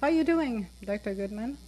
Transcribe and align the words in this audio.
How 0.00 0.06
are 0.06 0.10
you 0.10 0.24
doing, 0.24 0.66
Dr. 0.82 1.12
Goodman? 1.12 1.58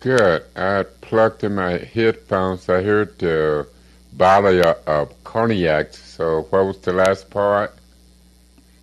Good. 0.00 0.42
I 0.56 0.82
plugged 1.00 1.44
in 1.44 1.54
my 1.54 1.78
headphones. 1.78 2.68
I 2.68 2.82
heard 2.82 3.16
the 3.20 3.68
bottle 4.14 4.74
of 4.84 5.22
cognac. 5.22 5.94
So 5.94 6.42
what 6.50 6.66
was 6.66 6.78
the 6.80 6.92
last 6.92 7.30
part? 7.30 7.72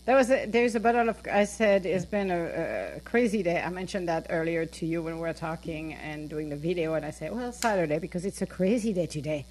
There 0.05 0.15
was 0.15 0.31
a, 0.31 0.45
there's 0.45 0.75
a 0.75 0.79
bottle 0.79 1.09
of. 1.09 1.17
I 1.29 1.43
said 1.43 1.85
it's 1.85 2.05
been 2.05 2.31
a, 2.31 2.95
a, 2.95 2.99
crazy 3.01 3.43
day. 3.43 3.61
I 3.61 3.69
mentioned 3.69 4.07
that 4.07 4.27
earlier 4.29 4.65
to 4.65 4.85
you 4.85 5.03
when 5.03 5.15
we 5.15 5.21
were 5.21 5.33
talking 5.33 5.95
and 5.95 6.29
doing 6.29 6.47
the 6.47 6.55
video, 6.55 6.93
and 6.93 7.05
I 7.05 7.11
said, 7.11 7.35
well, 7.35 7.51
Saturday 7.51 7.99
because 7.99 8.23
it's 8.23 8.41
a 8.41 8.47
crazy 8.47 8.93
day 8.93 9.07
today. 9.07 9.45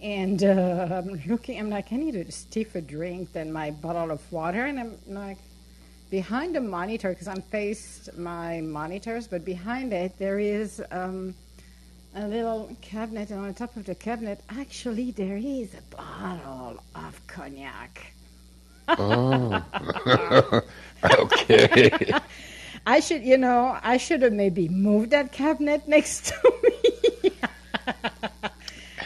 And 0.00 0.44
uh, 0.44 0.88
I'm 0.92 1.20
looking. 1.26 1.58
I'm 1.58 1.70
like, 1.70 1.92
I 1.92 1.96
need 1.96 2.14
a 2.14 2.30
stiffer 2.30 2.80
drink 2.80 3.32
than 3.32 3.52
my 3.52 3.72
bottle 3.72 4.12
of 4.12 4.20
water, 4.32 4.64
and 4.66 4.78
I'm 4.78 4.96
like, 5.08 5.38
behind 6.12 6.54
the 6.54 6.60
monitor 6.60 7.08
because 7.08 7.26
I'm 7.26 7.40
faced 7.40 8.14
my 8.18 8.60
monitors, 8.60 9.26
but 9.26 9.46
behind 9.46 9.94
it 9.94 10.12
there 10.18 10.38
is 10.38 10.82
um, 10.90 11.34
a 12.14 12.28
little 12.28 12.70
cabinet, 12.82 13.30
and 13.30 13.40
on 13.40 13.54
top 13.54 13.74
of 13.78 13.86
the 13.86 13.94
cabinet, 13.94 14.38
actually 14.50 15.12
there 15.12 15.38
is 15.38 15.72
a 15.72 15.96
bottle 15.96 16.76
of 16.94 17.26
cognac. 17.26 18.12
Oh, 18.88 19.64
okay. 21.02 22.12
I 22.86 23.00
should, 23.00 23.22
you 23.22 23.38
know, 23.38 23.78
I 23.82 23.96
should 23.96 24.20
have 24.20 24.34
maybe 24.34 24.68
moved 24.68 25.12
that 25.12 25.32
cabinet 25.32 25.88
next 25.88 26.26
to 26.26 26.52
me. 26.62 27.32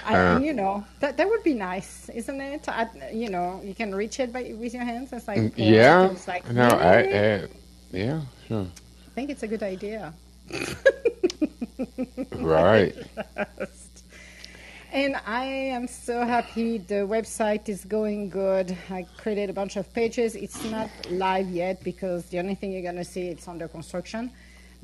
I, 0.07 0.35
uh, 0.35 0.39
you 0.39 0.53
know, 0.53 0.85
that 1.01 1.17
that 1.17 1.29
would 1.29 1.43
be 1.43 1.55
nice, 1.55 2.09
isn't 2.11 2.41
it? 2.41 2.69
I, 2.69 2.89
you 3.13 3.29
know, 3.29 3.61
you 3.65 3.75
can 3.75 3.95
reach 3.95 4.21
it 4.21 4.33
by 4.33 4.55
with 4.57 4.73
your 4.73 4.85
hands. 4.85 5.13
It's 5.13 5.27
like 5.27 5.53
yeah, 5.57 6.11
it's 6.11 6.29
like, 6.29 6.49
no, 6.51 6.69
I, 6.69 6.99
I, 6.99 7.49
yeah, 7.91 8.21
sure. 8.47 8.67
I 8.67 9.11
think 9.15 9.31
it's 9.31 9.43
a 9.43 9.49
good 9.49 9.63
idea. 9.63 10.15
right. 12.37 12.95
And 14.93 15.17
I 15.27 15.45
am 15.45 15.89
so 15.89 16.25
happy 16.25 16.79
the 16.79 17.07
website 17.07 17.69
is 17.69 17.85
going 17.85 18.31
good. 18.31 18.77
I 18.89 19.07
created 19.19 19.51
a 19.51 19.53
bunch 19.53 19.77
of 19.77 19.93
pages. 19.93 20.37
It's 20.37 20.65
not 20.65 20.89
live 21.11 21.49
yet 21.49 21.83
because 21.83 22.27
the 22.27 22.39
only 22.39 22.55
thing 22.55 22.73
you're 22.73 22.83
going 22.83 22.97
to 22.97 23.05
see 23.05 23.29
it's 23.29 23.49
under 23.49 23.69
construction. 23.69 24.31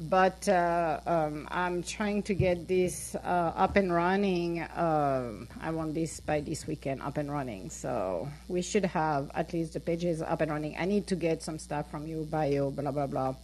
But 0.08 0.48
uh, 0.48 1.00
um, 1.06 1.48
I'm 1.50 1.83
trying 1.83 2.22
to 2.25 2.34
get 2.34 2.69
this 2.69 3.14
uh, 3.14 3.53
up 3.56 3.77
and 3.77 3.92
running. 3.92 4.61
Uh, 4.61 5.47
I 5.61 5.70
want 5.70 5.94
this 5.94 6.20
by 6.20 6.41
this 6.41 6.67
weekend 6.67 7.03
up 7.03 7.17
and 7.17 7.31
running. 7.31 7.70
So 7.70 8.28
we 8.48 8.62
should 8.62 8.84
have 8.86 9.31
at 9.34 9.53
least 9.53 9.75
the 9.75 9.81
pages 9.81 10.22
up 10.22 10.41
and 10.41 10.50
running. 10.50 10.77
I 10.78 10.84
need 10.84 11.06
to 11.09 11.17
get 11.17 11.42
some 11.42 11.59
stuff 11.59 11.91
from 11.91 12.06
you, 12.06 12.27
bio, 12.31 12.70
blah 12.70 12.91
blah 12.91 13.06
blah 13.06 13.34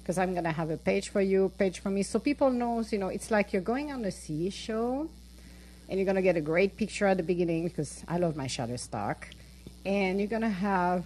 because 0.00 0.18
I'm 0.18 0.34
gonna 0.34 0.52
have 0.52 0.70
a 0.70 0.76
page 0.76 1.08
for 1.08 1.20
you, 1.20 1.50
page 1.58 1.80
for 1.80 1.90
me, 1.90 2.04
so 2.04 2.20
people 2.20 2.48
knows. 2.50 2.92
You 2.92 3.00
know, 3.00 3.08
it's 3.08 3.32
like 3.32 3.52
you're 3.52 3.60
going 3.60 3.90
on 3.90 4.04
a 4.04 4.12
sea 4.12 4.50
show, 4.50 5.10
and 5.88 5.98
you're 5.98 6.04
going 6.04 6.16
to 6.16 6.22
get 6.22 6.36
a 6.36 6.40
great 6.40 6.76
picture 6.76 7.06
at 7.06 7.16
the 7.16 7.22
beginning 7.22 7.68
because 7.68 8.02
I 8.08 8.18
love 8.18 8.36
my 8.36 8.46
Shutterstock. 8.46 9.16
And 9.84 10.18
you're 10.18 10.28
going 10.28 10.42
to 10.42 10.48
have 10.48 11.04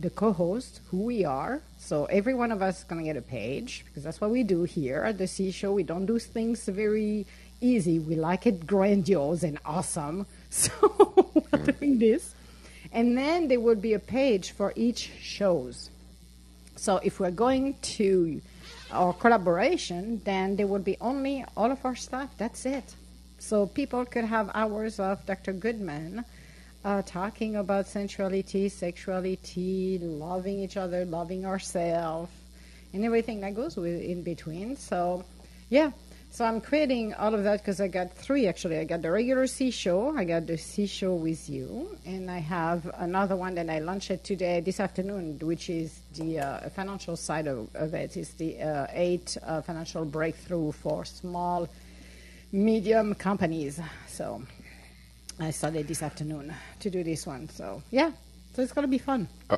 the 0.00 0.10
co-host, 0.10 0.80
who 0.90 1.02
we 1.02 1.24
are. 1.24 1.60
So 1.78 2.04
every 2.06 2.34
one 2.34 2.52
of 2.52 2.62
us 2.62 2.78
is 2.78 2.84
going 2.84 3.00
to 3.02 3.06
get 3.06 3.16
a 3.16 3.22
page 3.22 3.84
because 3.86 4.04
that's 4.04 4.20
what 4.20 4.30
we 4.30 4.42
do 4.44 4.62
here 4.62 5.02
at 5.02 5.18
the 5.18 5.26
Sea 5.26 5.50
Show. 5.50 5.72
We 5.72 5.82
don't 5.82 6.06
do 6.06 6.18
things 6.18 6.66
very 6.66 7.26
easy. 7.60 7.98
We 7.98 8.14
like 8.14 8.46
it 8.46 8.66
grandiose 8.66 9.42
and 9.42 9.58
awesome. 9.64 10.26
So 10.50 10.72
we're 11.34 11.42
mm-hmm. 11.42 11.64
doing 11.72 11.98
this. 11.98 12.34
And 12.90 13.18
then 13.18 13.48
there 13.48 13.60
would 13.60 13.82
be 13.82 13.92
a 13.92 13.98
page 13.98 14.52
for 14.52 14.72
each 14.76 15.10
shows. 15.20 15.90
So 16.76 17.00
if 17.02 17.20
we're 17.20 17.30
going 17.30 17.74
to 17.98 18.40
our 18.90 19.12
collaboration, 19.12 20.22
then 20.24 20.56
there 20.56 20.66
would 20.66 20.84
be 20.84 20.96
only 21.02 21.44
all 21.54 21.70
of 21.70 21.84
our 21.84 21.96
stuff. 21.96 22.30
That's 22.38 22.64
it. 22.64 22.94
So 23.38 23.66
people 23.66 24.06
could 24.06 24.24
have 24.24 24.50
hours 24.54 24.98
of 24.98 25.24
Dr. 25.26 25.52
Goodman 25.52 26.24
uh, 26.84 27.02
talking 27.02 27.56
about 27.56 27.86
sensuality, 27.86 28.68
sexuality, 28.68 29.98
loving 30.00 30.60
each 30.60 30.76
other, 30.76 31.04
loving 31.04 31.44
ourselves, 31.44 32.30
and 32.92 33.04
everything 33.04 33.40
that 33.40 33.54
goes 33.54 33.76
with 33.76 34.00
in 34.00 34.22
between. 34.22 34.76
So, 34.76 35.24
yeah. 35.68 35.90
So 36.30 36.44
I'm 36.44 36.60
creating 36.60 37.14
all 37.14 37.34
of 37.34 37.42
that 37.44 37.60
because 37.62 37.80
I 37.80 37.88
got 37.88 38.12
three 38.12 38.46
actually. 38.46 38.78
I 38.78 38.84
got 38.84 39.00
the 39.00 39.10
regular 39.10 39.46
C 39.46 39.70
Show, 39.70 40.14
I 40.16 40.24
got 40.24 40.46
the 40.46 40.58
C 40.58 40.86
Show 40.86 41.14
with 41.14 41.48
you, 41.48 41.96
and 42.04 42.30
I 42.30 42.38
have 42.38 42.88
another 42.98 43.34
one 43.34 43.54
that 43.54 43.70
I 43.70 43.78
launched 43.78 44.24
today, 44.24 44.60
this 44.60 44.78
afternoon, 44.78 45.38
which 45.38 45.70
is 45.70 45.98
the 46.16 46.40
uh, 46.40 46.68
financial 46.68 47.16
side 47.16 47.46
of, 47.46 47.74
of 47.74 47.94
it. 47.94 48.16
It's 48.16 48.34
the 48.34 48.60
uh, 48.60 48.86
eight 48.92 49.38
uh, 49.42 49.62
financial 49.62 50.04
breakthrough 50.04 50.72
for 50.72 51.06
small 51.06 51.66
medium 52.52 53.14
companies. 53.14 53.80
So 54.06 54.42
I 55.40 55.50
started 55.50 55.86
this 55.86 56.02
afternoon 56.02 56.52
to 56.80 56.90
do 56.90 57.04
this 57.04 57.26
one. 57.26 57.48
So 57.48 57.82
yeah, 57.90 58.10
so 58.54 58.62
it's 58.62 58.72
gonna 58.72 58.88
be 58.88 58.98
fun. 58.98 59.28
Uh, 59.48 59.56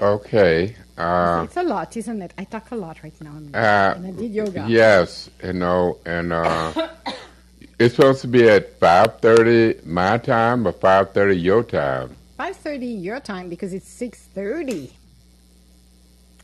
okay. 0.00 0.74
Uh, 0.98 1.42
it's 1.44 1.56
a 1.56 1.62
lot, 1.62 1.96
isn't 1.96 2.22
it? 2.22 2.32
I 2.36 2.44
talk 2.44 2.70
a 2.72 2.76
lot 2.76 3.02
right 3.02 3.20
now. 3.20 3.36
Uh, 3.54 3.94
and 3.96 4.06
I 4.06 4.10
did 4.10 4.32
yoga. 4.32 4.66
Yes, 4.68 5.30
you 5.42 5.52
know, 5.52 5.98
and 6.04 6.32
uh, 6.32 6.88
it's 7.78 7.94
supposed 7.94 8.22
to 8.22 8.28
be 8.28 8.48
at 8.48 8.78
five 8.80 9.20
thirty 9.20 9.78
my 9.84 10.18
time 10.18 10.66
or 10.66 10.72
five 10.72 11.12
thirty 11.12 11.38
your 11.38 11.62
time. 11.62 12.16
Five 12.36 12.56
thirty 12.56 12.86
your 12.86 13.20
time 13.20 13.48
because 13.48 13.72
it's 13.72 13.88
six 13.88 14.18
thirty. 14.34 14.92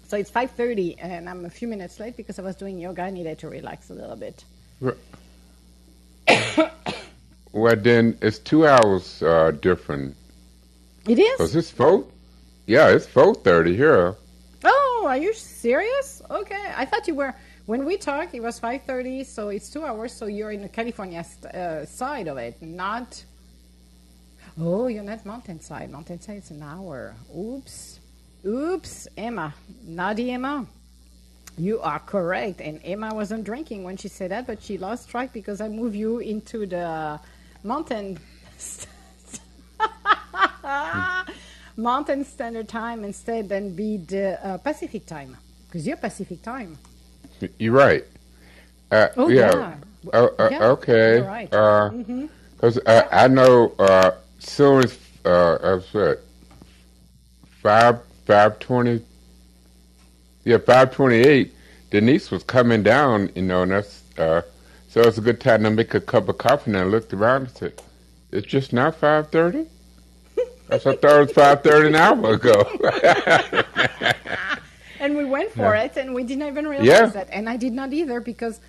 So 0.07 0.17
it's 0.17 0.31
five 0.31 0.53
thirty, 0.53 0.97
and 1.01 1.29
I'm 1.29 1.45
a 1.45 1.51
few 1.51 1.67
minutes 1.67 1.99
late 1.99 2.17
because 2.17 2.39
I 2.39 2.43
was 2.43 2.55
doing 2.55 2.79
yoga. 2.79 3.03
I 3.03 3.11
needed 3.11 3.41
to 3.41 3.49
relax 3.49 3.91
a 3.91 3.95
little 3.95 4.17
bit. 4.17 4.45
well, 7.53 7.77
then 7.77 8.19
it's 8.21 8.39
two 8.39 8.67
hours 8.67 9.23
uh, 9.23 9.53
different. 9.63 10.17
It 11.07 11.19
is. 11.19 11.37
Cause 11.39 11.57
it's 11.57 11.71
four. 11.71 12.05
Yeah, 12.67 12.89
it's 12.89 13.07
four 13.07 13.35
thirty 13.35 13.75
here. 13.77 14.15
Oh, 14.65 15.07
are 15.09 15.17
you 15.17 15.33
serious? 15.33 16.21
Okay, 16.31 16.73
I 16.77 16.85
thought 16.85 17.09
you 17.09 17.15
were. 17.15 17.35
When 17.67 17.85
we 17.85 17.97
talked, 17.97 18.35
it 18.35 18.43
was 18.43 18.59
five 18.59 18.83
thirty, 18.83 19.25
so 19.25 19.49
it's 19.49 19.71
two 19.71 19.85
hours. 19.85 20.13
So 20.13 20.27
you're 20.27 20.51
in 20.53 20.63
the 20.63 20.69
California 20.69 21.25
uh, 21.55 21.85
side 21.85 22.29
of 22.29 22.37
it, 22.39 22.61
not. 22.63 23.25
Oh, 24.61 24.89
you're 24.89 25.05
not 25.05 25.25
mountainside. 25.25 25.91
Mountainside 25.91 26.39
is 26.39 26.51
an 26.51 26.63
hour. 26.63 27.15
Oops, 27.37 28.01
oops, 28.45 29.09
Emma, 29.17 29.55
naughty 29.85 30.31
Emma. 30.33 30.67
You 31.57 31.81
are 31.81 31.99
correct. 31.99 32.61
And 32.61 32.81
Emma 32.85 33.15
wasn't 33.15 33.45
drinking 33.45 33.83
when 33.83 33.97
she 33.97 34.09
said 34.09 34.31
that, 34.31 34.47
but 34.47 34.63
she 34.63 34.79
lost 34.79 35.09
track 35.09 35.33
because 35.33 35.61
I 35.61 35.69
moved 35.69 35.97
you 35.97 36.19
into 36.19 36.67
the 36.67 37.19
mountain 37.63 38.19
mountain 41.77 42.25
standard 42.25 42.69
time 42.69 43.05
instead 43.05 43.49
than 43.49 43.75
be 43.75 43.97
the 43.99 44.45
uh, 44.45 44.59
Pacific 44.59 45.07
time 45.07 45.37
because 45.67 45.87
you're 45.87 45.97
Pacific 45.97 46.43
time. 46.43 46.79
You're 47.59 47.73
right. 47.73 48.05
Uh, 48.91 49.09
oh 49.17 49.29
yeah. 49.29 49.55
yeah. 49.55 49.75
Uh, 50.13 50.29
uh 50.39 50.49
yeah. 50.51 50.65
Okay. 50.67 51.21
Right. 51.21 51.51
Because 51.51 52.79
mm-hmm. 52.79 52.79
Uh, 52.87 53.03
I 53.13 53.29
know 53.29 53.75
uh, 53.79 54.13
soon 54.39 54.85
as 54.85 54.99
uh, 55.25 56.15
five 57.63 58.01
five 58.27 58.59
twenty 58.59 59.03
yeah, 60.49 60.57
528, 60.57 61.53
Denise 61.91 62.31
was 62.31 62.43
coming 62.43 62.83
down, 62.83 63.31
you 63.35 63.43
know, 63.43 63.65
and 63.65 63.73
that's, 63.73 64.03
so 64.99 65.07
it's 65.07 65.19
a 65.19 65.21
good 65.21 65.41
time 65.41 65.63
to 65.63 65.71
make 65.71 65.95
a 65.95 66.01
cup 66.01 66.29
of 66.29 66.39
coffee. 66.39 66.73
And 66.73 66.77
I 66.77 66.83
looked 66.83 67.15
around 67.15 67.43
and 67.43 67.51
said, 67.57 67.83
it's 68.33 68.49
just 68.49 68.73
now 68.73 68.91
530? 68.91 69.71
I 70.71 70.79
thought 70.79 70.95
it 70.95 71.03
was 71.03 71.31
530 71.31 71.89
an 71.89 71.95
hour 71.95 72.35
ago. 72.35 74.13
and 75.01 75.17
we 75.17 75.25
went 75.25 75.53
for 75.53 75.73
yeah. 75.73 75.85
it, 75.85 75.97
and 75.97 76.17
we 76.17 76.25
didn't 76.25 76.49
even 76.49 76.67
realize 76.67 76.89
yeah. 76.89 77.07
that. 77.07 77.29
And 77.31 77.49
I 77.49 77.57
did 77.57 77.73
not 77.73 77.93
either 77.93 78.21
because 78.21 78.61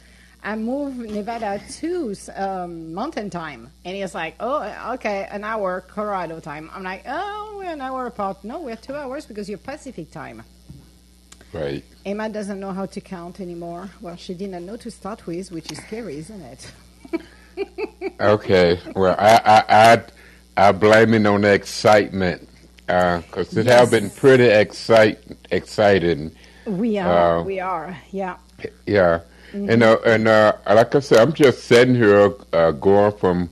I 0.44 0.56
moved 0.56 1.00
Nevada 1.00 1.64
to 1.80 2.16
um, 2.36 2.94
mountain 2.94 3.32
time. 3.32 3.72
And 3.84 3.96
he 3.96 4.04
was 4.04 4.14
like, 4.14 4.36
oh, 4.40 4.94
okay, 4.94 5.28
an 5.32 5.44
hour 5.44 5.82
Colorado 5.82 6.40
time. 6.40 6.70
I'm 6.76 6.84
like, 6.84 7.06
oh, 7.08 7.56
we're 7.58 7.72
an 7.72 7.82
hour 7.82 8.06
apart. 8.06 8.44
No, 8.44 8.62
we're 8.62 8.76
two 8.76 8.96
hours 8.96 9.26
because 9.26 9.50
you're 9.50 9.58
Pacific 9.58 10.12
time. 10.12 10.44
Right. 11.54 11.84
Emma 12.06 12.30
doesn't 12.30 12.60
know 12.60 12.72
how 12.72 12.86
to 12.86 13.02
count 13.02 13.40
anymore. 13.40 13.90
Well, 14.02 14.16
she 14.16 14.34
didn't 14.34 14.66
know 14.66 14.78
to 14.78 14.92
start 14.92 15.26
with, 15.26 15.52
which 15.52 15.72
is 15.72 15.80
scary, 15.80 16.18
isn't 16.18 16.42
it? 16.42 16.72
okay. 18.20 18.80
Well, 18.96 19.16
I 19.18 19.42
I 19.46 19.94
I, 19.94 20.04
I 20.68 20.72
blame 20.72 21.14
it 21.14 21.26
on 21.26 21.42
the 21.42 21.54
excitement 21.54 22.48
because 22.86 23.56
uh, 23.56 23.62
it 23.62 23.66
yes. 23.66 23.80
has 23.80 23.92
been 23.92 24.10
pretty 24.10 24.46
excite 24.46 25.20
exciting. 25.52 26.32
We 26.66 26.98
are. 26.98 27.40
Uh, 27.40 27.44
we 27.44 27.60
are. 27.60 27.98
Yeah. 28.12 28.38
Yeah. 28.86 29.22
Mm-hmm. 29.52 29.70
And 29.70 29.84
uh, 29.84 29.98
and 30.06 30.28
uh, 30.28 30.54
like 30.68 30.94
I 30.94 31.00
said, 31.00 31.20
I'm 31.20 31.34
just 31.34 31.66
sitting 31.66 31.96
here 31.96 32.34
uh, 32.54 32.72
going 32.72 33.18
from 33.18 33.50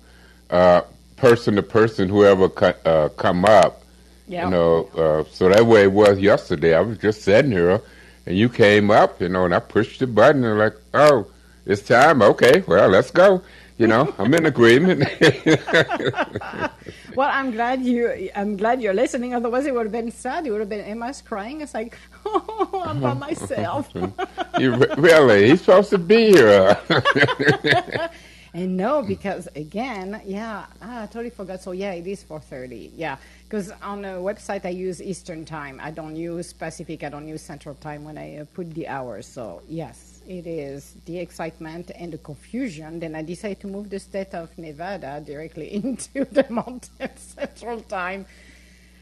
uh, 0.52 0.82
person 1.16 1.56
to 1.56 1.64
person, 1.64 2.10
whoever 2.10 2.50
come 2.50 3.46
up. 3.46 3.84
Yeah. 4.28 4.46
You 4.46 4.52
know, 4.52 4.90
uh, 4.96 5.24
so 5.32 5.50
that 5.50 5.66
way 5.66 5.84
it 5.84 5.92
was 5.92 6.20
yesterday. 6.20 6.76
I 6.76 6.82
was 6.82 6.98
just 6.98 7.22
sitting 7.22 7.52
here, 7.52 7.82
and 8.26 8.38
you 8.38 8.50
came 8.50 8.92
up, 8.92 9.22
you 9.22 9.30
know, 9.30 9.46
and 9.46 9.56
I 9.56 9.60
pushed 9.60 10.00
the 10.00 10.08
button 10.08 10.44
and 10.44 10.60
like, 10.60 10.76
oh, 10.94 11.28
it's 11.66 11.82
time. 11.82 12.22
Okay, 12.22 12.64
well, 12.68 12.90
let's 12.90 13.12
go. 13.12 13.42
You 13.78 13.88
know, 13.88 14.14
I'm 14.20 14.34
in 14.34 14.46
agreement. 14.46 15.08
well, 17.16 17.30
I'm 17.32 17.52
glad 17.52 17.84
you. 17.84 18.30
I'm 18.36 18.58
glad 18.58 18.82
you're 18.82 18.94
listening. 18.94 19.34
Otherwise, 19.34 19.66
it 19.66 19.74
would 19.74 19.86
have 19.86 19.92
been 19.92 20.12
sad. 20.12 20.46
It 20.48 20.52
would 20.52 20.60
have 20.60 20.70
been 20.70 20.84
Emma's 20.84 21.22
crying. 21.22 21.62
It's 21.62 21.74
like, 21.74 21.98
oh, 22.26 22.84
I'm 22.86 23.00
by 23.00 23.14
myself. 23.14 23.90
you 24.60 24.76
really? 24.98 25.50
He's 25.50 25.62
supposed 25.62 25.92
to 25.92 25.98
be 25.98 26.32
here. 26.32 26.78
and 28.54 28.76
no, 28.76 29.04
because 29.04 29.48
again, 29.56 30.22
yeah, 30.26 30.66
ah, 30.82 31.04
I 31.04 31.06
totally 31.06 31.30
forgot. 31.30 31.62
So 31.62 31.72
yeah, 31.72 31.92
it 31.92 32.08
is 32.08 32.24
4:30. 32.24 32.92
Yeah, 32.96 33.18
because 33.48 33.72
on 33.82 34.02
the 34.02 34.20
website 34.20 34.66
I 34.66 34.70
use 34.70 35.02
Eastern 35.02 35.46
time. 35.46 35.80
I 35.82 35.92
don't 35.92 36.16
use 36.16 36.54
Pacific. 36.54 37.04
I 37.04 37.10
don't 37.10 37.28
use 37.28 37.42
Central 37.42 37.76
time 37.76 38.04
when 38.04 38.18
I 38.18 38.38
uh, 38.38 38.46
put 38.54 38.74
the 38.74 38.88
hours. 38.88 39.26
So 39.26 39.62
yes 39.68 40.18
it 40.28 40.46
is 40.46 40.96
the 41.06 41.18
excitement 41.20 41.92
and 41.96 42.12
the 42.12 42.18
confusion, 42.18 43.00
then 43.00 43.16
I 43.16 43.22
decided 43.22 43.62
to 43.62 43.68
move 43.68 43.90
the 43.90 44.00
state 44.00 44.34
of 44.34 44.56
Nevada 44.58 45.24
directly 45.26 45.74
into 45.84 46.26
the 46.26 46.46
Mountain 46.50 47.10
Central 47.16 47.82
Time. 47.82 48.26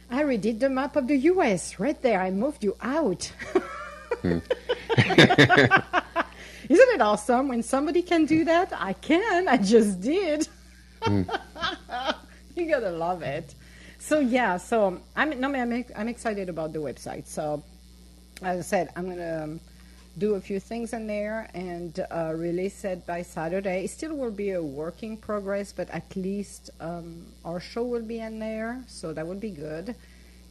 I 0.09 0.21
redid 0.23 0.59
the 0.59 0.69
map 0.69 0.95
of 0.95 1.07
the 1.07 1.17
U.S. 1.33 1.79
right 1.79 1.99
there. 2.01 2.21
I 2.21 2.29
moved 2.29 2.63
you 2.63 2.75
out. 2.79 3.31
hmm. 4.21 4.37
Isn't 6.67 6.93
it 6.95 7.01
awesome 7.01 7.47
when 7.47 7.63
somebody 7.63 8.01
can 8.01 8.25
do 8.25 8.45
that? 8.45 8.71
I 8.75 8.93
can. 8.93 9.47
I 9.47 9.57
just 9.57 10.01
did. 10.01 10.47
Hmm. 11.01 11.23
you 12.55 12.67
gotta 12.69 12.91
love 12.91 13.23
it. 13.23 13.55
So 14.05 14.19
yeah. 14.19 14.57
So 14.57 15.01
I'm 15.15 15.39
no, 15.39 15.51
I'm 15.53 15.85
I'm 15.95 16.07
excited 16.07 16.47
about 16.47 16.73
the 16.73 16.79
website. 16.79 17.25
So 17.25 17.63
as 18.41 18.59
I 18.59 18.61
said, 18.61 18.89
I'm 18.95 19.09
gonna. 19.09 19.43
Um, 19.43 19.59
do 20.17 20.35
a 20.35 20.39
few 20.39 20.59
things 20.59 20.93
in 20.93 21.07
there 21.07 21.49
and 21.53 22.05
uh, 22.09 22.31
release 22.35 22.85
it 22.85 23.05
by 23.05 23.21
Saturday. 23.21 23.83
It 23.83 23.89
still 23.89 24.15
will 24.15 24.31
be 24.31 24.51
a 24.51 24.63
working 24.63 25.17
progress, 25.17 25.73
but 25.73 25.89
at 25.89 26.15
least 26.15 26.69
um, 26.79 27.25
our 27.43 27.59
show 27.59 27.83
will 27.83 28.01
be 28.01 28.19
in 28.19 28.39
there, 28.39 28.81
so 28.87 29.11
that 29.11 29.27
would 29.27 29.41
be 29.41 29.49
good. 29.49 29.95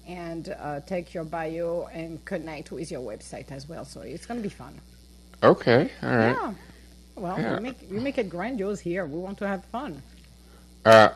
And 0.07 0.55
uh, 0.61 0.81
take 0.81 1.15
your 1.15 1.25
bio 1.25 1.89
and 1.95 2.23
connect 2.27 2.73
with 2.73 2.91
your 2.91 3.01
website 3.01 3.51
as 3.51 3.67
well. 3.67 3.87
So 3.87 4.03
it's 4.03 4.27
going 4.27 4.39
to 4.39 4.43
be 4.43 4.55
fun. 4.55 4.79
Okay, 5.43 5.91
all 6.03 6.11
right. 6.11 6.37
Yeah. 6.37 6.55
Well, 7.17 7.41
yeah. 7.41 7.57
We, 7.57 7.63
make, 7.63 7.79
we 7.91 8.01
make 8.01 8.19
it 8.19 8.29
grandiose 8.29 8.81
here. 8.81 9.07
We 9.07 9.19
want 9.19 9.39
to 9.39 9.49
have 9.49 9.65
fun. 9.67 10.03
Uh, 10.85 11.09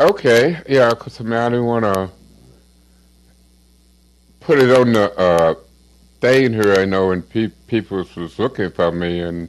okay, 0.00 0.60
yeah, 0.68 0.90
because 0.90 1.20
I 1.20 1.24
mean, 1.24 1.34
I 1.34 1.48
didn't 1.48 1.66
want 1.66 1.84
to 1.84 2.10
put 4.40 4.58
it 4.58 4.70
on 4.70 4.92
the 4.92 5.16
uh, 5.18 5.54
staying 6.18 6.52
here, 6.54 6.74
I 6.78 6.84
know, 6.84 7.12
and 7.12 7.28
pe- 7.28 7.52
people 7.66 7.98
was 8.16 8.38
looking 8.38 8.70
for 8.70 8.90
me, 8.90 9.20
and 9.20 9.48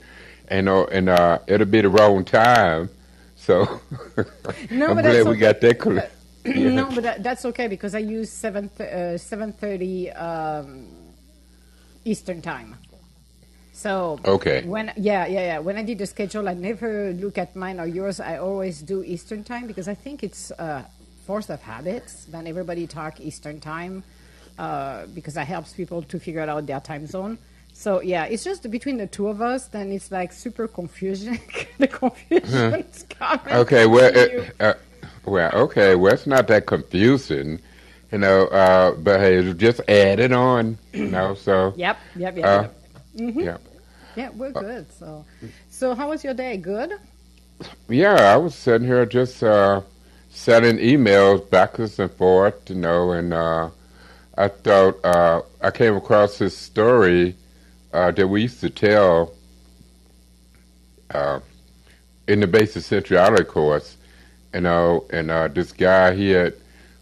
you 0.51 0.61
know, 0.61 0.85
and 0.87 1.09
uh, 1.09 1.39
it'll 1.47 1.65
be 1.65 1.81
the 1.81 1.89
wrong 1.89 2.25
time. 2.25 2.89
So 3.35 3.81
no, 4.69 4.91
I'm 4.91 5.01
glad 5.01 5.25
we 5.27 5.37
got 5.37 5.61
that. 5.61 5.81
Cl- 5.81 6.03
yeah. 6.45 6.69
No, 6.69 6.91
but 6.93 7.03
that, 7.03 7.23
that's 7.23 7.45
okay 7.45 7.67
because 7.67 7.95
I 7.95 7.99
use 7.99 8.31
seven 8.31 8.69
uh, 8.79 9.17
seven 9.17 9.51
thirty 9.53 10.11
um, 10.11 10.87
Eastern 12.03 12.41
time. 12.41 12.75
So 13.75 14.17
okay, 14.23 14.63
when 14.63 14.93
yeah 14.95 15.27
yeah 15.27 15.41
yeah 15.41 15.59
when 15.59 15.75
I 15.75 15.83
did 15.83 15.97
the 15.97 16.05
schedule, 16.05 16.47
I 16.47 16.53
never 16.53 17.11
look 17.11 17.37
at 17.37 17.57
mine 17.57 17.77
or 17.77 17.85
yours. 17.85 18.21
I 18.21 18.37
always 18.37 18.81
do 18.81 19.03
Eastern 19.03 19.43
time 19.43 19.67
because 19.67 19.89
I 19.89 19.93
think 19.93 20.23
it's 20.23 20.49
uh, 20.51 20.83
force 21.27 21.49
of 21.49 21.61
habits. 21.61 22.23
Then 22.23 22.47
everybody 22.47 22.87
talk 22.87 23.19
Eastern 23.19 23.59
time 23.59 24.03
uh, 24.57 25.07
because 25.07 25.33
that 25.33 25.47
helps 25.47 25.73
people 25.73 26.01
to 26.03 26.19
figure 26.21 26.39
out 26.39 26.65
their 26.65 26.79
time 26.79 27.05
zone. 27.05 27.37
So 27.73 28.01
yeah, 28.01 28.23
it's 28.23 28.45
just 28.45 28.71
between 28.71 28.95
the 28.95 29.07
two 29.07 29.27
of 29.27 29.41
us. 29.41 29.67
Then 29.67 29.91
it's 29.91 30.09
like 30.09 30.31
super 30.31 30.69
confusion. 30.69 31.37
the 31.77 31.87
confusion 31.89 32.75
is 32.75 33.05
coming. 33.09 33.55
Okay, 33.55 33.87
well, 33.87 34.09
it, 34.15 34.55
uh, 34.61 34.75
well, 35.25 35.51
okay, 35.53 35.95
well, 35.95 36.13
it's 36.13 36.27
not 36.27 36.47
that 36.47 36.65
confusing, 36.65 37.59
you 38.09 38.19
know. 38.19 38.47
Uh, 38.47 38.91
but 38.93 39.19
hey, 39.19 39.51
just 39.51 39.81
add 39.89 40.21
it 40.21 40.31
on, 40.31 40.77
you 40.93 41.07
know. 41.07 41.35
So 41.35 41.73
yep, 41.75 41.99
yep, 42.15 42.37
yep, 42.37 42.45
uh, 42.45 42.61
yep. 42.61 42.81
Mm-hmm. 43.15 43.39
yep. 43.39 43.61
Yeah, 44.15 44.29
we're 44.29 44.51
good. 44.51 44.91
So, 44.93 45.25
so 45.69 45.93
how 45.93 46.09
was 46.09 46.23
your 46.23 46.33
day? 46.33 46.57
Good. 46.57 46.93
Yeah, 47.89 48.33
I 48.33 48.37
was 48.37 48.55
sitting 48.55 48.87
here 48.87 49.05
just 49.05 49.43
uh, 49.43 49.81
sending 50.29 50.77
emails 50.77 51.49
backwards 51.49 51.99
and 51.99 52.11
forth, 52.11 52.69
you 52.69 52.75
know, 52.75 53.11
and 53.11 53.33
uh, 53.33 53.69
I 54.37 54.47
thought 54.49 55.03
uh, 55.03 55.41
I 55.61 55.71
came 55.71 55.95
across 55.95 56.37
this 56.37 56.57
story 56.57 57.35
uh, 57.93 58.11
that 58.11 58.27
we 58.27 58.43
used 58.43 58.59
to 58.61 58.69
tell 58.69 59.33
uh, 61.11 61.39
in 62.27 62.39
the 62.41 62.47
basic 62.47 62.83
sensuality 62.83 63.45
course, 63.45 63.97
you 64.53 64.61
know, 64.61 65.05
and 65.11 65.31
uh, 65.31 65.47
this 65.47 65.71
guy 65.71 66.13
he 66.15 66.31
had 66.31 66.53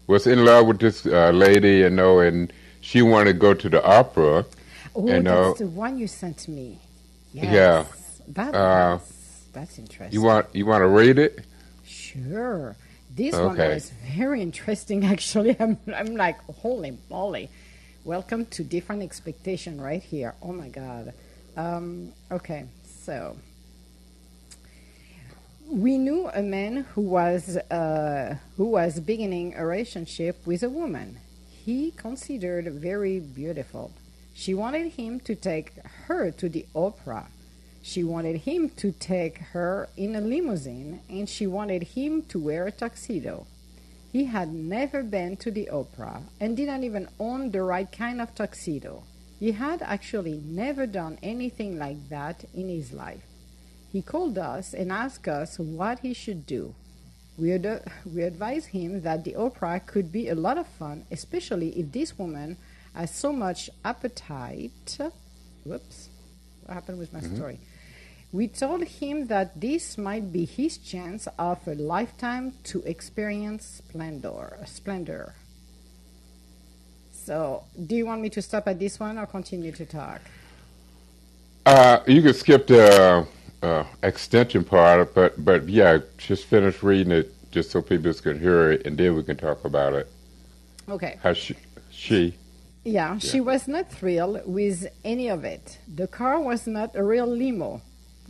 was 0.06 0.26
in 0.26 0.44
love 0.44 0.66
with 0.66 0.78
this 0.80 1.06
uh, 1.06 1.30
lady, 1.30 1.78
you 1.78 1.90
know, 1.90 2.20
and 2.20 2.52
she 2.80 3.02
wanted 3.02 3.32
to 3.32 3.38
go 3.38 3.54
to 3.54 3.68
the 3.68 3.84
opera. 3.84 4.44
Oh, 4.94 5.02
know. 5.02 5.48
that's 5.48 5.58
the 5.58 5.66
one 5.66 5.98
you 5.98 6.06
sent 6.06 6.38
to 6.38 6.50
me. 6.50 6.78
Yes. 7.32 7.52
Yeah, 7.52 7.84
that, 8.28 8.54
uh, 8.54 8.98
that's 9.52 9.78
interesting. 9.78 10.12
You 10.12 10.22
want 10.22 10.46
you 10.54 10.66
want 10.66 10.82
to 10.82 10.86
read 10.86 11.18
it? 11.18 11.44
Sure. 11.84 12.76
This 13.14 13.34
okay. 13.34 13.44
one 13.44 13.56
was 13.56 13.90
very 14.16 14.40
interesting, 14.40 15.04
actually. 15.14 15.56
I'm, 15.58 15.78
I'm 15.94 16.16
like, 16.16 16.38
holy 16.46 16.98
moly. 17.10 17.50
Welcome 18.04 18.46
to 18.46 18.62
Different 18.62 19.02
Expectation 19.02 19.80
right 19.80 20.02
here. 20.02 20.34
Oh 20.42 20.52
my 20.52 20.68
God. 20.68 21.12
Um, 21.56 22.12
okay, 22.30 22.66
so 22.84 23.36
we 25.68 25.98
knew 25.98 26.28
a 26.28 26.42
man 26.42 26.86
who 26.94 27.02
was 27.02 27.56
uh, 27.56 28.36
who 28.56 28.66
was 28.66 29.00
beginning 29.00 29.54
a 29.56 29.66
relationship 29.66 30.46
with 30.46 30.62
a 30.62 30.68
woman 30.68 31.18
he 31.64 31.92
considered 31.92 32.70
very 32.74 33.18
beautiful. 33.18 33.90
She 34.34 34.52
wanted 34.52 34.92
him 34.92 35.20
to 35.20 35.34
take 35.34 35.72
her 36.06 36.30
to 36.30 36.48
the 36.48 36.66
opera 36.74 37.28
she 37.86 38.02
wanted 38.02 38.36
him 38.48 38.70
to 38.76 38.92
take 38.92 39.36
her 39.52 39.90
in 39.94 40.16
a 40.16 40.20
limousine 40.22 41.00
and 41.10 41.28
she 41.28 41.46
wanted 41.46 41.82
him 41.82 42.22
to 42.30 42.38
wear 42.38 42.66
a 42.66 42.72
tuxedo. 42.72 43.46
He 44.10 44.24
had 44.24 44.54
never 44.54 45.02
been 45.02 45.36
to 45.36 45.50
the 45.50 45.68
opera 45.68 46.22
and 46.40 46.56
didn't 46.56 46.84
even 46.84 47.10
own 47.20 47.50
the 47.50 47.62
right 47.62 47.92
kind 47.92 48.22
of 48.22 48.34
tuxedo. 48.34 49.02
He 49.38 49.52
had 49.52 49.82
actually 49.82 50.40
never 50.42 50.86
done 50.86 51.18
anything 51.22 51.78
like 51.78 52.08
that 52.08 52.46
in 52.54 52.70
his 52.70 52.94
life. 52.94 53.26
He 53.92 54.00
called 54.00 54.38
us 54.38 54.72
and 54.72 54.90
asked 54.90 55.28
us 55.28 55.58
what 55.58 55.98
he 55.98 56.14
should 56.14 56.46
do. 56.46 56.74
We, 57.36 57.52
ad- 57.52 57.82
we 58.10 58.22
advised 58.22 58.68
him 58.68 59.02
that 59.02 59.24
the 59.24 59.36
opera 59.36 59.82
could 59.84 60.10
be 60.10 60.28
a 60.28 60.34
lot 60.34 60.56
of 60.56 60.66
fun, 60.66 61.04
especially 61.10 61.78
if 61.78 61.92
this 61.92 62.18
woman 62.18 62.56
has 62.94 63.14
so 63.14 63.32
much 63.32 63.70
appetite. 63.84 64.98
Whoops, 65.64 66.08
what 66.64 66.74
happened 66.74 66.98
with 66.98 67.12
my 67.12 67.20
mm-hmm. 67.20 67.36
story? 67.36 67.58
We 68.32 68.48
told 68.48 68.82
him 68.84 69.28
that 69.28 69.60
this 69.60 69.96
might 69.96 70.32
be 70.32 70.44
his 70.44 70.78
chance 70.78 71.28
of 71.38 71.66
a 71.68 71.74
lifetime 71.74 72.54
to 72.64 72.82
experience 72.82 73.82
splendor. 73.86 74.58
Splendor. 74.66 75.34
So, 77.12 77.64
do 77.86 77.94
you 77.94 78.06
want 78.06 78.20
me 78.20 78.28
to 78.30 78.42
stop 78.42 78.66
at 78.68 78.78
this 78.78 78.98
one 78.98 79.18
or 79.18 79.26
continue 79.26 79.72
to 79.72 79.86
talk? 79.86 80.20
Uh, 81.64 82.00
you 82.06 82.20
could 82.22 82.36
skip 82.36 82.66
the 82.66 83.26
uh, 83.62 83.84
extension 84.02 84.64
part, 84.64 85.14
but 85.14 85.42
but 85.42 85.68
yeah, 85.68 85.98
just 86.18 86.44
finish 86.44 86.82
reading 86.82 87.12
it 87.12 87.32
just 87.50 87.70
so 87.70 87.80
people 87.80 88.12
can 88.14 88.38
hear 88.38 88.72
it, 88.72 88.84
and 88.84 88.98
then 88.98 89.14
we 89.14 89.22
can 89.22 89.36
talk 89.36 89.64
about 89.64 89.94
it. 89.94 90.08
Okay. 90.88 91.18
How 91.22 91.32
she, 91.32 91.54
she 91.90 92.34
yeah, 92.84 93.14
yeah, 93.14 93.18
she 93.18 93.40
was 93.40 93.66
not 93.66 93.90
thrilled 93.90 94.42
with 94.44 94.86
any 95.04 95.28
of 95.28 95.44
it. 95.44 95.78
The 95.92 96.06
car 96.06 96.38
was 96.40 96.66
not 96.66 96.94
a 96.94 97.02
real 97.02 97.26
limo. 97.26 97.80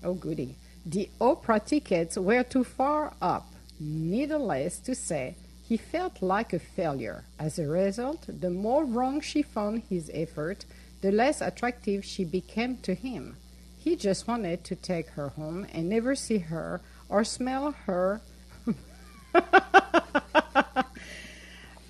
Oh, 0.03 0.15
goody. 0.15 0.57
The 0.87 1.09
opera 1.21 1.61
tickets 1.61 2.17
were 2.17 2.45
too 2.45 2.65
far 2.65 3.15
up. 3.21 3.47
Needless 3.81 4.79
to 4.81 4.95
say, 4.95 5.35
he 5.67 5.77
felt 5.77 6.23
like 6.23 6.53
a 6.53 6.59
failure. 6.59 7.25
As 7.39 7.59
a 7.59 7.67
result, 7.67 8.27
the 8.29 8.51
more 8.51 8.85
wrong 8.85 9.21
she 9.21 9.43
found 9.43 9.83
his 9.89 10.11
effort, 10.15 10.67
the 11.01 11.11
less 11.11 11.41
attractive 11.41 12.05
she 12.05 12.25
became 12.25 12.77
to 12.79 12.95
him. 12.95 13.37
He 13.79 13.97
just 13.97 14.29
wanted 14.29 14.63
to 14.65 14.77
take 14.77 15.09
her 15.11 15.31
home 15.31 15.67
and 15.73 15.89
never 15.89 16.15
see 16.15 16.39
her 16.39 16.81
or 17.09 17.25
smell 17.25 17.73
her. 17.87 18.21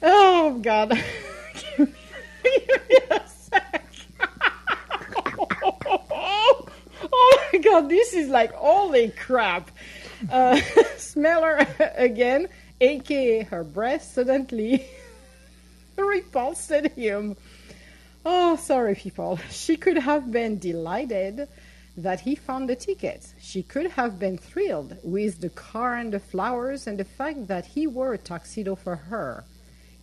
oh, 0.03 0.59
God. 0.63 0.99
my 7.55 7.61
god, 7.61 7.89
this 7.89 8.15
is 8.15 8.29
like 8.29 8.53
holy 8.53 9.11
crap. 9.11 9.71
Uh, 10.31 10.61
smell 10.97 11.43
her 11.43 11.93
again, 11.97 12.49
aka 12.81 13.45
her 13.45 13.63
breath 13.63 14.03
suddenly 14.03 14.85
repulsed 15.97 16.71
him. 16.97 17.37
Oh, 18.27 18.57
sorry, 18.57 18.95
people. 18.95 19.39
She 19.51 19.77
could 19.77 19.99
have 19.99 20.33
been 20.33 20.59
delighted 20.59 21.47
that 21.97 22.21
he 22.21 22.35
found 22.35 22.69
the 22.69 22.75
tickets. 22.75 23.35
She 23.41 23.63
could 23.63 23.91
have 23.93 24.19
been 24.19 24.39
thrilled 24.39 24.97
with 25.05 25.41
the 25.41 25.51
car 25.51 25.95
and 25.97 26.13
the 26.13 26.19
flowers 26.19 26.87
and 26.87 26.99
the 26.99 27.05
fact 27.05 27.47
that 27.47 27.67
he 27.67 27.87
wore 27.87 28.15
a 28.15 28.19
tuxedo 28.19 28.75
for 28.75 28.97
her. 28.97 29.45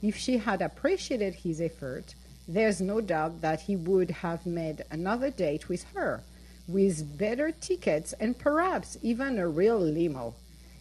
If 0.02 0.16
she 0.16 0.38
had 0.38 0.62
appreciated 0.62 1.34
his 1.34 1.60
effort, 1.60 2.16
there's 2.54 2.82
no 2.82 3.00
doubt 3.02 3.42
that 3.42 3.62
he 3.62 3.76
would 3.76 4.12
have 4.12 4.46
made 4.46 4.84
another 4.92 5.30
date 5.30 5.70
with 5.70 5.84
her, 5.94 6.22
with 6.68 7.18
better 7.18 7.52
tickets 7.52 8.14
and 8.20 8.38
perhaps 8.38 8.98
even 9.02 9.38
a 9.40 9.48
real 9.48 9.80
limo. 9.80 10.34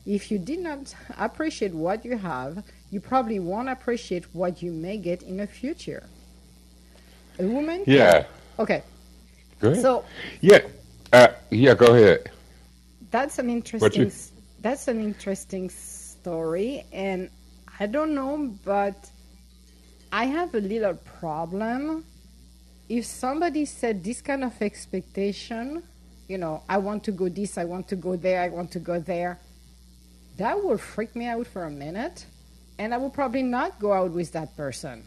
If 0.06 0.30
you 0.30 0.38
did 0.38 0.60
not 0.60 0.94
appreciate 1.18 1.74
what 1.74 2.04
you 2.04 2.16
have, 2.16 2.64
you 2.90 3.00
probably 3.00 3.38
won't 3.38 3.68
appreciate 3.68 4.24
what 4.34 4.62
you 4.62 4.72
may 4.72 4.96
get 4.96 5.22
in 5.22 5.36
the 5.36 5.46
future. 5.46 6.02
A 7.38 7.44
woman? 7.46 7.84
Yeah. 7.86 8.24
Okay. 8.58 8.82
Go 9.60 9.70
ahead. 9.70 9.82
So 9.82 10.04
yeah, 10.40 10.60
uh, 11.12 11.28
yeah. 11.50 11.74
Go 11.74 11.94
ahead. 11.94 12.30
that's 13.10 13.38
an 13.38 13.48
you- 13.48 13.56
interesting 13.56 14.06
s- 14.06 14.32
that's 14.60 14.88
an 14.88 15.00
interesting 15.02 15.68
story 15.70 16.84
and 16.92 17.30
I 17.78 17.86
don't 17.86 18.14
know 18.14 18.54
but 18.64 18.96
I 20.12 20.24
have 20.26 20.54
a 20.54 20.60
little 20.60 20.94
problem 20.94 22.04
if 22.88 23.04
somebody 23.04 23.64
said 23.64 24.02
this 24.02 24.20
kind 24.20 24.42
of 24.44 24.60
expectation 24.60 25.82
you 26.28 26.38
know 26.38 26.62
I 26.68 26.78
want 26.78 27.04
to 27.04 27.12
go 27.12 27.28
this 27.28 27.56
I 27.58 27.64
want 27.64 27.88
to 27.88 27.96
go 27.96 28.16
there 28.16 28.40
I 28.42 28.48
want 28.48 28.72
to 28.72 28.78
go 28.80 28.98
there 28.98 29.38
that 30.36 30.62
will 30.62 30.78
freak 30.78 31.14
me 31.14 31.26
out 31.26 31.46
for 31.46 31.64
a 31.64 31.70
minute 31.70 32.26
and 32.78 32.92
I 32.94 32.96
will 32.96 33.10
probably 33.10 33.42
not 33.42 33.78
go 33.78 33.92
out 33.92 34.10
with 34.10 34.32
that 34.32 34.56
person 34.56 35.06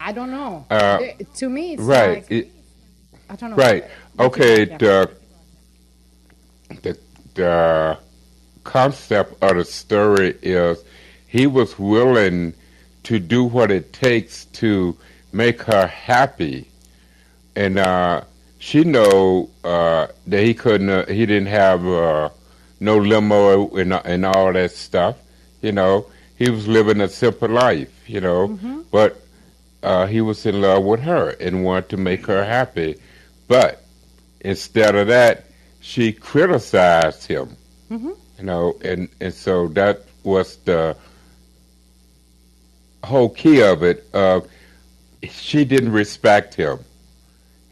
I 0.00 0.12
don't 0.12 0.30
know 0.30 0.66
Uh, 0.70 0.98
Eh, 1.00 1.24
to 1.36 1.48
me 1.48 1.74
it's 1.74 1.82
Right. 1.82 2.22
like 2.22 2.30
It, 2.30 2.50
I 3.30 3.36
don't 3.36 3.50
know 3.50 3.56
right. 3.56 3.84
Okay. 4.18 4.64
The 4.64 5.10
the 6.82 6.98
the 7.34 7.98
concept 8.64 9.42
of 9.42 9.56
the 9.56 9.64
story 9.64 10.36
is 10.42 10.82
he 11.26 11.46
was 11.46 11.78
willing 11.78 12.54
to 13.04 13.18
do 13.18 13.44
what 13.44 13.70
it 13.70 13.92
takes 13.92 14.44
to 14.46 14.96
make 15.32 15.62
her 15.62 15.86
happy, 15.86 16.68
and 17.56 17.78
uh, 17.78 18.22
she 18.58 18.84
know 18.84 19.50
uh, 19.62 20.06
that 20.26 20.42
he 20.44 20.54
couldn't. 20.54 20.88
Uh, 20.90 21.06
he 21.06 21.26
didn't 21.26 21.48
have 21.48 21.86
uh, 21.86 22.28
no 22.80 22.96
limo 22.98 23.68
and 23.76 23.92
and 23.92 24.24
all 24.26 24.52
that 24.52 24.70
stuff. 24.72 25.16
You 25.62 25.72
know, 25.72 26.06
he 26.36 26.50
was 26.50 26.66
living 26.68 27.00
a 27.00 27.08
simple 27.08 27.48
life. 27.48 27.90
You 28.06 28.20
know, 28.20 28.58
but 28.90 29.20
uh, 29.82 30.06
he 30.06 30.20
was 30.20 30.44
in 30.46 30.60
love 30.60 30.84
with 30.84 31.00
her 31.00 31.30
and 31.40 31.64
wanted 31.64 31.88
to 31.90 31.96
make 31.96 32.26
her 32.26 32.44
happy. 32.44 32.96
But 33.48 33.82
instead 34.40 34.94
of 34.94 35.06
that, 35.08 35.44
she 35.80 36.12
criticized 36.12 37.26
him. 37.26 37.56
Mhm. 37.90 38.16
You 38.38 38.44
know, 38.44 38.76
and 38.82 39.08
and 39.20 39.32
so 39.32 39.68
that 39.68 40.02
was 40.22 40.56
the 40.64 40.96
whole 43.04 43.28
key 43.28 43.62
of 43.62 43.82
it. 43.82 44.06
Uh, 44.12 44.40
she 45.30 45.64
didn't 45.64 45.92
respect 45.92 46.54
him. 46.54 46.78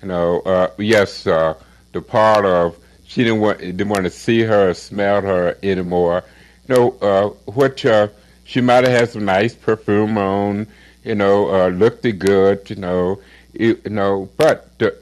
You 0.00 0.08
know, 0.08 0.40
uh, 0.40 0.70
yes, 0.78 1.26
uh, 1.26 1.54
the 1.92 2.00
part 2.00 2.44
of 2.44 2.76
she 3.04 3.24
didn't 3.24 3.40
want 3.40 3.60
didn't 3.60 3.88
want 3.88 4.04
to 4.04 4.10
see 4.10 4.40
her, 4.40 4.70
or 4.70 4.74
smell 4.74 5.20
her 5.22 5.56
anymore. 5.62 6.24
You 6.68 6.74
know, 6.74 6.90
uh, 7.00 7.28
which 7.52 7.84
uh, 7.86 8.08
she 8.44 8.60
might 8.60 8.84
have 8.84 8.98
had 8.98 9.10
some 9.10 9.24
nice 9.24 9.54
perfume 9.54 10.18
on. 10.18 10.66
You 11.04 11.14
know, 11.16 11.52
uh, 11.54 11.68
looked 11.68 12.02
good. 12.18 12.70
You 12.70 12.76
know, 12.76 13.20
you, 13.52 13.80
you 13.84 13.90
know, 13.90 14.28
but 14.36 14.78
the, 14.78 14.96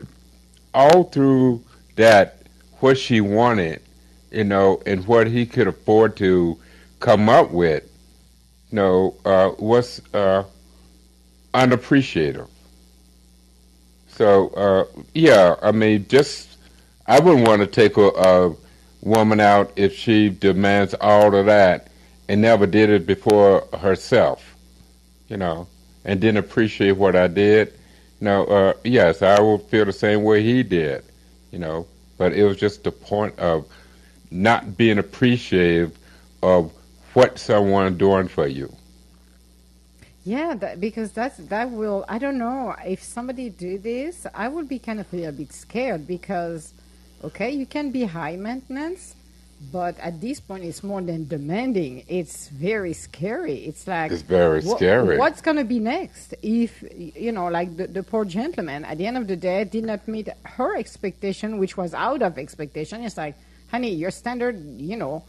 all 0.74 1.04
through 1.04 1.62
that, 1.96 2.38
what 2.80 2.98
she 2.98 3.20
wanted, 3.20 3.82
you 4.30 4.44
know, 4.44 4.82
and 4.86 5.06
what 5.06 5.26
he 5.26 5.46
could 5.46 5.68
afford 5.68 6.16
to 6.16 6.58
come 7.00 7.28
up 7.28 7.50
with, 7.50 7.89
you 8.70 8.76
know, 8.76 9.16
uh, 9.24 9.52
was 9.58 10.00
uh, 10.14 10.44
unappreciative. 11.54 12.48
So, 14.08 14.48
uh, 14.50 14.84
yeah, 15.14 15.56
I 15.62 15.72
mean, 15.72 16.06
just 16.08 16.56
I 17.06 17.18
wouldn't 17.20 17.48
want 17.48 17.60
to 17.62 17.66
take 17.66 17.96
a, 17.96 18.08
a 18.08 18.56
woman 19.02 19.40
out 19.40 19.72
if 19.76 19.96
she 19.96 20.28
demands 20.28 20.94
all 21.00 21.34
of 21.34 21.46
that 21.46 21.88
and 22.28 22.40
never 22.42 22.66
did 22.66 22.90
it 22.90 23.06
before 23.06 23.66
herself, 23.78 24.54
you 25.28 25.36
know, 25.36 25.66
and 26.04 26.20
didn't 26.20 26.38
appreciate 26.38 26.92
what 26.92 27.16
I 27.16 27.26
did. 27.26 27.74
No, 28.20 28.44
uh, 28.44 28.74
yes, 28.84 29.22
I 29.22 29.40
would 29.40 29.62
feel 29.62 29.86
the 29.86 29.92
same 29.92 30.22
way 30.22 30.42
he 30.42 30.62
did, 30.62 31.02
you 31.50 31.58
know, 31.58 31.86
but 32.18 32.32
it 32.34 32.44
was 32.44 32.58
just 32.58 32.84
the 32.84 32.92
point 32.92 33.36
of 33.38 33.66
not 34.30 34.76
being 34.76 34.98
appreciative 34.98 35.98
of 36.42 36.72
what 37.14 37.38
someone 37.38 37.96
doing 37.96 38.28
for 38.28 38.46
you. 38.46 38.72
Yeah, 40.24 40.54
that, 40.54 40.80
because 40.80 41.12
that's 41.12 41.38
that 41.38 41.70
will. 41.70 42.04
I 42.08 42.18
don't 42.18 42.36
know 42.38 42.74
if 42.84 43.02
somebody 43.02 43.48
do 43.48 43.78
this. 43.78 44.26
I 44.34 44.48
would 44.48 44.68
be 44.68 44.78
kind 44.78 45.00
of 45.00 45.12
a 45.12 45.16
little 45.16 45.32
bit 45.32 45.52
scared 45.52 46.06
because, 46.06 46.74
okay, 47.24 47.50
you 47.50 47.64
can 47.64 47.90
be 47.90 48.04
high 48.04 48.36
maintenance, 48.36 49.14
but 49.72 49.98
at 49.98 50.20
this 50.20 50.38
point, 50.38 50.64
it's 50.64 50.82
more 50.84 51.00
than 51.00 51.26
demanding. 51.26 52.04
It's 52.06 52.48
very 52.48 52.92
scary. 52.92 53.64
It's 53.64 53.86
like 53.86 54.12
It's 54.12 54.20
very 54.22 54.60
wha- 54.60 54.76
scary. 54.76 55.16
What's 55.16 55.40
gonna 55.40 55.64
be 55.64 55.78
next? 55.78 56.34
If 56.42 56.84
you 56.94 57.32
know, 57.32 57.48
like 57.48 57.74
the, 57.78 57.86
the 57.86 58.02
poor 58.02 58.26
gentleman 58.26 58.84
at 58.84 58.98
the 58.98 59.06
end 59.06 59.16
of 59.16 59.26
the 59.26 59.36
day 59.36 59.64
did 59.64 59.84
not 59.84 60.06
meet 60.06 60.28
her 60.44 60.76
expectation, 60.76 61.58
which 61.58 61.78
was 61.78 61.94
out 61.94 62.20
of 62.20 62.36
expectation. 62.36 63.02
It's 63.04 63.16
like, 63.16 63.36
honey, 63.70 63.94
your 63.94 64.10
standard, 64.10 64.56
you 64.78 64.96
know, 64.96 65.24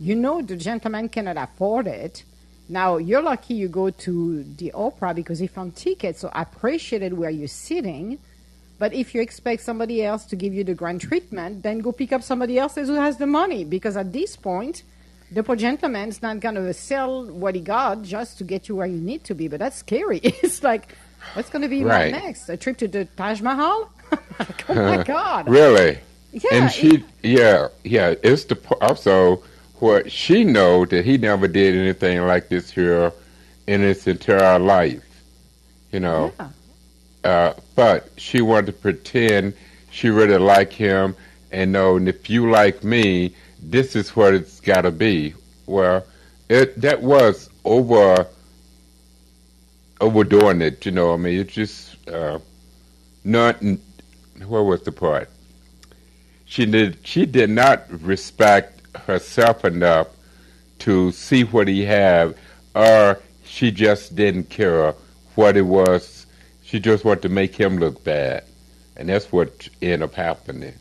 you 0.00 0.16
know 0.16 0.40
the 0.40 0.56
gentleman 0.56 1.08
cannot 1.08 1.36
afford 1.36 1.86
it. 1.86 2.24
Now 2.68 2.96
you're 2.96 3.22
lucky 3.22 3.54
you 3.54 3.68
go 3.68 3.90
to 3.90 4.44
the 4.56 4.72
opera 4.72 5.12
because 5.12 5.38
he 5.38 5.46
found 5.46 5.76
tickets, 5.76 6.20
so 6.20 6.30
appreciated 6.34 7.12
where 7.12 7.30
you're 7.30 7.48
sitting. 7.48 8.18
But 8.78 8.94
if 8.94 9.14
you 9.14 9.20
expect 9.20 9.62
somebody 9.62 10.02
else 10.02 10.24
to 10.26 10.36
give 10.36 10.54
you 10.54 10.64
the 10.64 10.72
grand 10.74 11.02
treatment, 11.02 11.62
then 11.62 11.80
go 11.80 11.92
pick 11.92 12.12
up 12.12 12.22
somebody 12.22 12.58
else 12.58 12.76
who 12.76 12.94
has 12.94 13.18
the 13.18 13.26
money. 13.26 13.62
Because 13.62 13.94
at 13.94 14.10
this 14.10 14.36
point, 14.36 14.84
the 15.30 15.42
poor 15.42 15.54
gentleman's 15.54 16.22
not 16.22 16.40
gonna 16.40 16.72
sell 16.72 17.26
what 17.26 17.54
he 17.54 17.60
got 17.60 18.02
just 18.02 18.38
to 18.38 18.44
get 18.44 18.68
you 18.68 18.76
where 18.76 18.86
you 18.86 19.00
need 19.00 19.22
to 19.24 19.34
be. 19.34 19.48
But 19.48 19.58
that's 19.58 19.76
scary. 19.76 20.18
it's 20.24 20.62
like, 20.62 20.96
what's 21.34 21.50
gonna 21.50 21.68
be 21.68 21.84
Right. 21.84 22.10
next? 22.10 22.48
A 22.48 22.56
trip 22.56 22.78
to 22.78 22.88
the 22.88 23.04
Taj 23.04 23.42
Mahal? 23.42 23.92
oh 24.70 24.74
my 24.74 25.02
God! 25.02 25.48
Really? 25.48 25.98
Yeah, 26.32 26.50
and 26.52 26.70
she, 26.72 27.04
yeah, 27.22 27.68
yeah. 27.84 28.14
It's 28.22 28.44
the 28.44 28.56
also 28.80 29.42
what 29.80 30.10
she 30.10 30.44
know 30.44 30.84
that 30.86 31.04
he 31.04 31.18
never 31.18 31.48
did 31.48 31.74
anything 31.74 32.26
like 32.26 32.48
this 32.48 32.70
here 32.70 33.12
in 33.66 33.80
his 33.80 34.06
entire 34.06 34.58
life. 34.58 35.04
You 35.92 36.00
know, 36.00 36.32
Yeah. 36.38 36.48
uh, 37.24 37.54
but 37.74 38.08
she 38.16 38.40
wanted 38.40 38.66
to 38.66 38.72
pretend 38.72 39.54
she 39.90 40.08
really 40.08 40.38
liked 40.38 40.72
him 40.72 41.16
and 41.50 41.72
know 41.72 41.96
and 41.96 42.08
if 42.08 42.30
you 42.30 42.50
like 42.50 42.84
me, 42.84 43.34
this 43.60 43.96
is 43.96 44.14
what 44.14 44.34
it's 44.34 44.60
got 44.60 44.82
to 44.82 44.90
be. 44.90 45.34
Well, 45.66 46.06
it 46.48 46.80
that 46.80 47.00
was 47.02 47.50
over 47.64 48.26
overdoing 50.00 50.62
it. 50.62 50.84
You 50.86 50.92
know, 50.92 51.12
I 51.12 51.16
mean, 51.16 51.40
it's 51.40 51.52
just 51.54 52.08
uh, 52.08 52.38
not. 53.24 53.62
Where 54.46 54.62
was 54.62 54.82
the 54.82 54.92
part? 54.92 55.28
She 56.44 56.66
did. 56.66 56.98
She 57.04 57.26
did 57.26 57.50
not 57.50 57.84
respect 58.02 58.79
herself 58.94 59.64
enough 59.64 60.08
to 60.80 61.12
see 61.12 61.44
what 61.44 61.68
he 61.68 61.84
had, 61.84 62.34
or 62.74 63.20
she 63.44 63.70
just 63.70 64.16
didn't 64.16 64.50
care 64.50 64.94
what 65.34 65.56
it 65.56 65.62
was. 65.62 66.26
She 66.64 66.80
just 66.80 67.04
wanted 67.04 67.22
to 67.22 67.28
make 67.28 67.54
him 67.54 67.78
look 67.78 68.02
bad, 68.04 68.44
and 68.96 69.08
that's 69.08 69.30
what 69.32 69.68
ended 69.82 70.02
up 70.02 70.14
happening. 70.14 70.74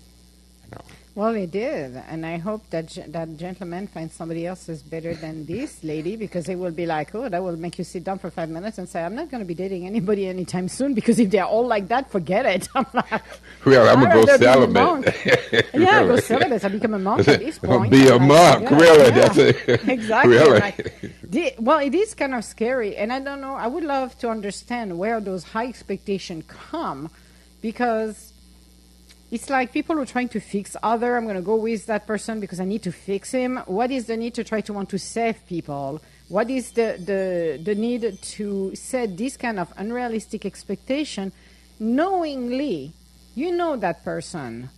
Well, 1.19 1.35
it 1.35 1.51
did, 1.51 2.01
and 2.07 2.25
I 2.25 2.37
hope 2.37 2.63
that 2.69 2.85
ge- 2.87 3.03
that 3.09 3.35
gentleman 3.35 3.87
finds 3.87 4.13
somebody 4.13 4.47
else 4.47 4.67
who's 4.67 4.81
better 4.81 5.13
than 5.13 5.45
this 5.45 5.83
lady 5.83 6.15
because 6.15 6.47
it 6.47 6.55
will 6.55 6.71
be 6.71 6.85
like, 6.85 7.13
oh, 7.13 7.27
that 7.27 7.43
will 7.43 7.57
make 7.57 7.77
you 7.77 7.83
sit 7.83 8.05
down 8.05 8.19
for 8.19 8.29
five 8.31 8.47
minutes 8.47 8.77
and 8.77 8.87
say, 8.87 9.03
I'm 9.03 9.15
not 9.15 9.29
going 9.29 9.41
to 9.43 9.45
be 9.45 9.53
dating 9.53 9.85
anybody 9.85 10.27
anytime 10.27 10.69
soon 10.69 10.93
because 10.93 11.19
if 11.19 11.29
they're 11.29 11.43
all 11.43 11.67
like 11.67 11.89
that, 11.89 12.09
forget 12.09 12.45
it. 12.45 12.69
I'm 12.73 12.85
like, 12.93 13.21
Well, 13.65 13.89
I'm 13.89 14.01
gonna 14.01 14.13
go 14.15 14.23
rather 14.23 14.37
be 14.37 14.45
a 14.45 14.53
celibate. 14.53 15.65
yeah, 15.73 16.03
go 16.05 16.15
celibate. 16.21 16.63
I 16.63 16.69
become 16.69 16.93
a 16.93 16.99
monk 16.99 17.27
at 17.27 17.39
this 17.45 17.59
point. 17.59 17.91
Be 17.91 18.07
a 18.07 18.15
like, 18.15 18.21
monk, 18.21 18.69
yeah, 18.71 18.77
really? 18.79 19.03
yeah. 19.09 19.27
That's 19.27 19.37
it. 19.37 19.89
exactly. 19.89 20.37
Really? 20.37 20.59
like, 20.61 21.01
the- 21.21 21.53
well, 21.59 21.79
it 21.79 21.95
is 21.95 22.15
kind 22.15 22.33
of 22.33 22.45
scary, 22.45 22.95
and 22.95 23.11
I 23.11 23.19
don't 23.19 23.41
know. 23.41 23.55
I 23.55 23.67
would 23.67 23.83
love 23.83 24.17
to 24.19 24.29
understand 24.29 24.97
where 24.97 25.19
those 25.19 25.43
high 25.43 25.67
expectations 25.67 26.45
come, 26.47 27.09
because 27.61 28.31
it's 29.31 29.49
like 29.49 29.71
people 29.71 29.99
are 29.99 30.05
trying 30.05 30.29
to 30.29 30.39
fix 30.39 30.75
other. 30.81 31.15
I'm 31.15 31.25
going 31.25 31.35
to 31.35 31.41
go 31.41 31.55
with 31.55 31.85
that 31.85 32.07
person 32.07 32.39
because 32.39 32.59
I 32.59 32.65
need 32.65 32.83
to 32.83 32.91
fix 32.91 33.31
him. 33.31 33.57
What 33.67 33.91
is 33.91 34.07
the 34.07 34.17
need 34.17 34.33
to 34.35 34.43
try 34.43 34.61
to 34.61 34.73
want 34.73 34.89
to 34.89 34.99
save 34.99 35.45
people 35.45 36.01
What 36.29 36.49
is 36.51 36.71
the, 36.71 36.97
the, 37.03 37.59
the 37.61 37.73
need 37.73 38.21
to 38.21 38.75
set 38.75 39.17
this 39.17 39.35
kind 39.35 39.59
of 39.59 39.73
unrealistic 39.77 40.45
expectation 40.45 41.31
knowingly? 41.79 42.93
You 43.35 43.51
know 43.51 43.75
that 43.77 44.03
person 44.03 44.69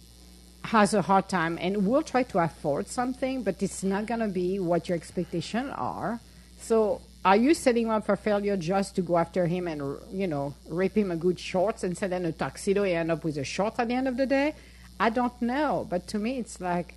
has 0.66 0.94
a 0.94 1.02
hard 1.02 1.28
time 1.28 1.58
and 1.60 1.86
will 1.86 2.04
try 2.04 2.24
to 2.24 2.40
afford 2.40 2.88
something, 2.88 3.44
but 3.44 3.62
it's 3.62 3.84
not 3.84 4.06
going 4.06 4.22
to 4.22 4.28
be 4.28 4.60
what 4.60 4.88
your 4.88 4.98
expectations 4.98 5.74
are. 5.76 6.22
So, 6.60 7.02
are 7.24 7.38
you 7.38 7.54
setting 7.54 7.86
him 7.86 7.92
up 7.92 8.06
for 8.06 8.16
failure 8.16 8.58
just 8.58 8.96
to 8.96 9.02
go 9.02 9.18
after 9.18 9.46
him 9.46 9.68
and 9.68 9.82
you 10.12 10.28
know 10.28 10.56
rip 10.68 10.96
him 10.98 11.12
a 11.12 11.16
good 11.16 11.40
shorts 11.40 11.84
and 11.84 11.98
send 11.98 12.14
him 12.14 12.26
a 12.26 12.32
tuxedo? 12.32 12.84
and 12.84 12.94
end 12.94 13.12
up 13.12 13.24
with 13.24 13.38
a 13.38 13.44
short 13.44 13.80
at 13.80 13.88
the 13.88 13.94
end 13.94 14.08
of 14.08 14.18
the 14.18 14.26
day. 14.26 14.56
I 15.00 15.10
don't 15.10 15.40
know, 15.42 15.88
but 15.90 16.08
to 16.08 16.20
me, 16.20 16.38
it's 16.38 16.62
like, 16.62 16.96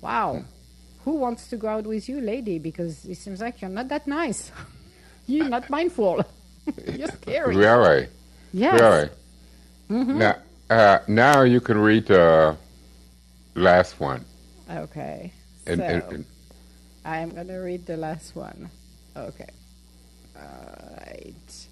wow, 0.00 0.44
who 1.04 1.12
wants 1.16 1.48
to 1.48 1.56
go 1.56 1.68
out 1.68 1.84
with 1.84 2.08
you, 2.08 2.20
lady? 2.20 2.58
Because 2.58 3.04
it 3.04 3.16
seems 3.16 3.40
like 3.40 3.60
you're 3.60 3.70
not 3.70 3.88
that 3.88 4.06
nice. 4.06 4.52
you're 5.26 5.48
not 5.48 5.68
mindful. 5.70 6.24
you're 6.94 7.08
scary. 7.08 7.56
Really? 7.56 8.08
Yes. 8.52 9.10
Really? 9.88 10.04
Now, 10.14 10.36
uh, 10.68 10.98
now 11.08 11.42
you 11.42 11.60
can 11.60 11.78
read 11.78 12.06
the 12.06 12.56
last 13.54 13.98
one. 13.98 14.24
Okay. 14.70 15.32
And, 15.66 15.80
so 15.80 15.84
and, 15.84 16.02
and 16.02 16.24
I'm 17.04 17.30
going 17.30 17.48
to 17.48 17.58
read 17.58 17.86
the 17.86 17.96
last 17.96 18.36
one. 18.36 18.70
Okay. 19.16 19.48
Right. 20.98 21.66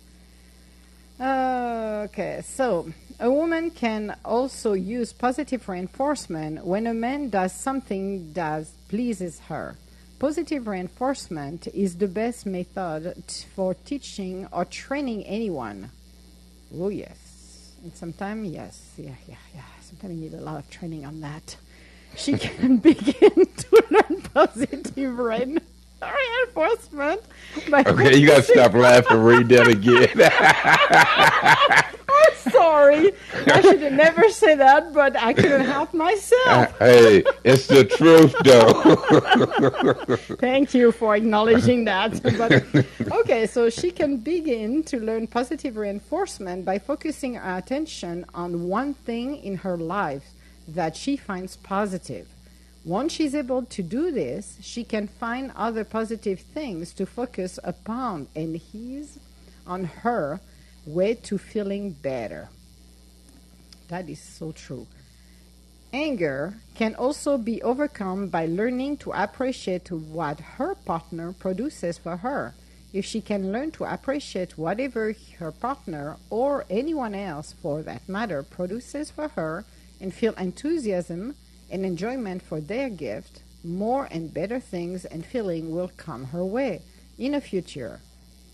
Okay, 1.21 2.43
so 2.45 2.93
a 3.19 3.31
woman 3.31 3.71
can 3.71 4.17
also 4.25 4.73
use 4.75 5.13
positive 5.13 5.69
reinforcement 5.69 6.65
when 6.65 6.87
a 6.87 6.95
man 6.95 7.29
does 7.31 7.53
something 7.53 8.33
that 8.35 8.67
pleases 8.89 9.41
her. 9.49 9.77
Positive 10.19 10.67
reinforcement 10.67 11.67
is 11.69 11.99
the 11.99 12.09
best 12.09 12.47
method 12.47 13.25
for 13.55 13.75
teaching 13.75 14.47
or 14.53 14.65
training 14.65 15.25
anyone. 15.25 15.91
Oh, 16.77 16.89
yes. 16.89 17.73
And 17.83 17.93
sometimes, 17.95 18.51
yes, 18.51 18.95
yeah, 18.97 19.15
yeah, 19.29 19.37
yeah. 19.55 19.63
Sometimes 19.81 20.15
you 20.15 20.31
need 20.31 20.35
a 20.35 20.41
lot 20.41 20.59
of 20.59 20.71
training 20.71 21.05
on 21.05 21.21
that. 21.21 21.57
She 22.17 22.33
can 22.39 22.79
begin 22.79 23.47
to 23.47 23.85
learn 23.91 24.23
positive 24.35 25.19
rein- 25.19 25.61
reinforcement 26.03 27.23
by 27.71 27.83
okay, 27.87 28.17
you 28.17 28.27
got 28.27 28.45
to 28.45 28.53
stop 28.53 28.75
laughing. 28.75 29.19
Read 29.19 29.49
that 29.49 29.69
again. 29.69 30.09
I'm 32.09 32.35
sorry, 32.51 33.13
I 33.47 33.61
should 33.63 33.83
have 33.83 33.93
never 33.93 34.29
said 34.31 34.59
that, 34.61 34.93
but 34.93 35.17
I 35.17 35.33
couldn't 35.33 35.67
help 35.67 35.93
myself. 35.95 36.79
hey, 36.79 37.25
it's 37.45 37.67
the 37.67 37.85
truth, 37.85 38.35
though. 38.45 40.17
Thank 40.37 40.75
you 40.75 40.93
for 40.93 41.17
acknowledging 41.17 41.85
that. 41.85 42.23
But 42.23 42.65
okay, 43.13 43.47
so 43.47 43.71
she 43.71 43.91
can 43.91 44.19
begin 44.19 44.83
to 44.85 44.99
learn 44.99 45.27
positive 45.27 45.77
reinforcement 45.77 46.65
by 46.65 46.79
focusing 46.79 47.35
her 47.35 47.59
attention 47.59 48.25
on 48.35 48.69
one 48.69 48.95
thing 48.95 49.37
in 49.37 49.57
her 49.57 49.77
life 49.77 50.25
that 50.67 50.97
she 50.97 51.17
finds 51.17 51.57
positive. 51.57 52.29
Once 52.89 53.13
she's 53.13 53.35
able 53.35 53.67
to 53.67 53.83
do 53.83 54.11
this, 54.11 54.57
she 54.63 54.83
can 54.83 55.07
find 55.07 55.53
other 55.55 55.85
positive 55.85 56.41
things 56.41 56.95
to 56.95 57.05
focus 57.05 57.59
upon, 57.63 58.27
and 58.35 58.57
he's 58.57 59.19
on 59.67 59.85
her 59.85 60.41
way 60.87 61.13
to 61.13 61.37
feeling 61.37 61.91
better. 61.91 62.49
That 63.89 64.09
is 64.09 64.23
so 64.23 64.53
true. 64.53 64.87
Anger 65.93 66.55
can 66.75 66.95
also 66.95 67.37
be 67.37 67.61
overcome 67.61 68.29
by 68.29 68.47
learning 68.47 68.97
to 68.99 69.13
appreciate 69.13 69.93
what 69.93 70.41
her 70.41 70.75
partner 70.75 71.35
produces 71.35 71.99
for 71.99 72.17
her. 72.17 72.55
If 72.95 73.05
she 73.05 73.21
can 73.21 73.53
learn 73.53 73.71
to 73.73 73.85
appreciate 73.85 74.57
whatever 74.57 75.15
her 75.39 75.53
partner 75.53 76.17
or 76.31 76.65
anyone 76.71 77.15
else, 77.15 77.53
for 77.53 77.83
that 77.83 78.09
matter, 78.09 78.43
produces 78.43 79.11
for 79.11 79.29
her 79.29 79.67
and 80.01 80.15
feel 80.15 80.33
enthusiasm 80.39 81.35
and 81.71 81.85
enjoyment 81.85 82.43
for 82.43 82.61
their 82.61 82.89
gift, 82.89 83.43
more 83.65 84.09
and 84.11 84.33
better 84.33 84.61
things 84.61 85.05
and 85.05 85.25
feeling 85.25 85.71
will 85.71 85.91
come 85.97 86.25
her 86.27 86.45
way 86.45 86.83
in 87.19 87.33
the 87.33 87.41
future. 87.41 88.01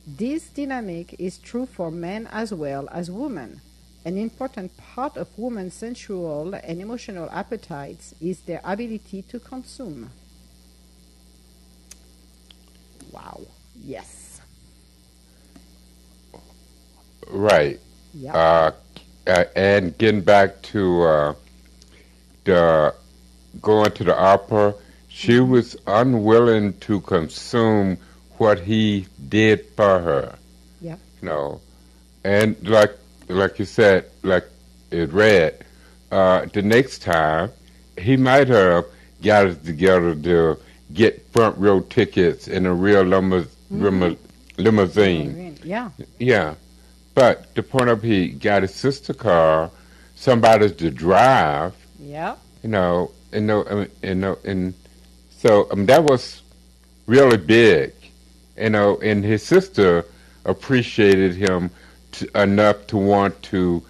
This 0.06 0.48
dynamic 0.48 1.14
is 1.18 1.38
true 1.38 1.66
for 1.66 1.90
men 1.90 2.28
as 2.30 2.52
well 2.52 2.88
as 2.92 3.10
women. 3.10 3.60
An 4.04 4.18
important 4.18 4.76
part 4.76 5.16
of 5.16 5.28
women's 5.38 5.74
sensual 5.74 6.54
and 6.54 6.80
emotional 6.80 7.30
appetites 7.30 8.14
is 8.20 8.40
their 8.40 8.60
ability 8.62 9.22
to 9.22 9.40
consume. 9.40 10.10
Wow. 13.10 13.40
Yes. 13.82 14.40
right. 17.30 17.80
Yeah. 18.12 18.34
Uh, 18.34 18.72
uh, 19.26 19.44
and 19.56 19.96
getting 19.98 20.20
back 20.20 20.60
to 20.62 21.02
uh, 21.02 21.34
the 22.44 22.94
going 23.60 23.90
to 23.92 24.04
the 24.04 24.16
opera, 24.16 24.74
she 25.08 25.32
Mm-hmm. 25.38 25.50
was 25.52 25.76
unwilling 25.86 26.72
to 26.80 27.00
consume 27.02 27.98
what 28.38 28.58
he 28.60 29.06
did 29.28 29.64
for 29.76 30.00
her. 30.00 30.38
Yeah. 30.80 30.96
You 31.22 31.28
know, 31.28 31.60
and 32.24 32.56
like 32.68 32.92
like 33.28 33.58
you 33.58 33.64
said, 33.64 34.06
like 34.22 34.44
it 34.90 35.12
read, 35.12 35.64
uh, 36.10 36.46
the 36.52 36.62
next 36.62 37.00
time 37.02 37.50
he 37.98 38.16
might 38.16 38.48
have 38.48 38.84
got 39.22 39.46
it 39.46 39.64
together 39.64 40.14
to 40.14 40.58
get 40.92 41.24
front 41.32 41.56
row 41.58 41.80
tickets 41.80 42.48
in 42.48 42.66
a 42.66 42.74
real 42.74 43.02
limo- 43.02 43.46
limo- 43.70 44.16
limousine. 44.58 45.56
Yeah. 45.62 45.90
Yeah, 46.18 46.54
but 47.14 47.54
the 47.54 47.62
point 47.62 47.88
of 47.88 48.02
he 48.02 48.28
got 48.28 48.62
his 48.62 48.74
sister 48.74 49.14
car, 49.14 49.70
somebody 50.16 50.70
to 50.70 50.90
drive. 50.90 51.74
Yeah. 52.00 52.36
You 52.62 52.70
know, 52.70 53.10
and 53.34 53.46
no, 53.46 53.64
I 53.66 53.74
mean, 53.74 53.90
and 54.02 54.20
no, 54.20 54.38
and 54.44 54.74
so 55.38 55.68
I 55.70 55.74
mean, 55.74 55.86
that 55.86 56.04
was 56.04 56.42
really 57.06 57.36
big. 57.36 57.92
You 58.56 58.70
know, 58.70 58.98
and 59.02 59.24
his 59.24 59.42
sister 59.42 60.04
appreciated 60.44 61.34
him 61.34 61.70
t 62.12 62.26
enough 62.34 62.86
to 62.88 62.96
want 62.96 63.42
to 63.50 63.82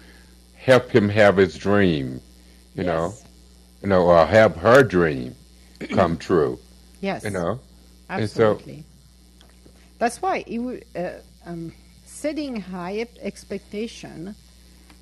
help 0.57 0.89
him 0.89 1.07
have 1.09 1.37
his 1.37 1.57
dream. 1.57 2.19
You 2.75 2.83
know, 2.83 3.13
you 3.81 3.87
know, 3.89 4.03
or 4.05 4.25
have 4.25 4.55
her 4.57 4.83
dream 4.83 5.35
come 5.91 6.17
true. 6.29 6.59
Yes. 7.01 7.23
You 7.23 7.29
know, 7.31 7.59
And 8.09 8.29
so- 8.29 8.53
Absolutely. 8.55 8.83
That's 9.97 10.21
why 10.21 10.43
it 10.45 10.59
would, 10.59 10.83
uh, 10.95 11.09
um, 11.45 11.71
setting 12.05 12.59
high 12.59 13.07
expectation. 13.21 14.35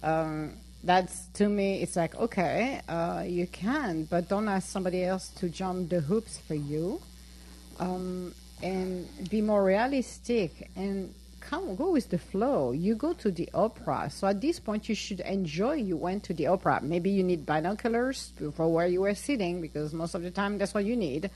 Um, 0.04 0.54
that's 0.84 1.28
to 1.36 1.48
me, 1.48 1.82
it's 1.82 1.96
like 1.96 2.16
okay, 2.16 2.82
uh, 2.88 3.24
you 3.26 3.48
can, 3.48 4.04
but 4.04 4.28
don't 4.28 4.48
ask 4.48 4.70
somebody 4.70 5.04
else 5.04 5.30
to 5.40 5.50
jump 5.50 5.90
the 5.90 6.02
hoops 6.02 6.38
for 6.38 6.56
you, 6.56 7.02
um, 7.80 8.34
and 8.62 9.08
be 9.30 9.42
more 9.42 9.64
realistic 9.64 10.70
and 10.76 11.14
come 11.40 11.76
go 11.76 11.92
with 11.92 12.10
the 12.10 12.18
flow. 12.18 12.72
You 12.72 12.96
go 12.96 13.14
to 13.14 13.32
the 13.32 13.50
opera, 13.54 14.10
so 14.10 14.28
at 14.28 14.42
this 14.42 14.60
point 14.60 14.90
you 14.90 14.96
should 14.96 15.20
enjoy. 15.22 15.76
You 15.76 15.98
went 15.98 16.24
to 16.26 16.34
the 16.34 16.48
opera. 16.48 16.80
Maybe 16.82 17.10
you 17.10 17.24
need 17.24 17.46
binoculars 17.46 18.34
for 18.56 18.68
where 18.68 18.88
you 18.88 19.02
were 19.02 19.16
sitting 19.16 19.62
because 19.62 19.94
most 19.94 20.16
of 20.16 20.24
the 20.24 20.32
time 20.32 20.58
that's 20.58 20.74
what 20.74 20.86
you 20.86 20.96
need 20.96 21.30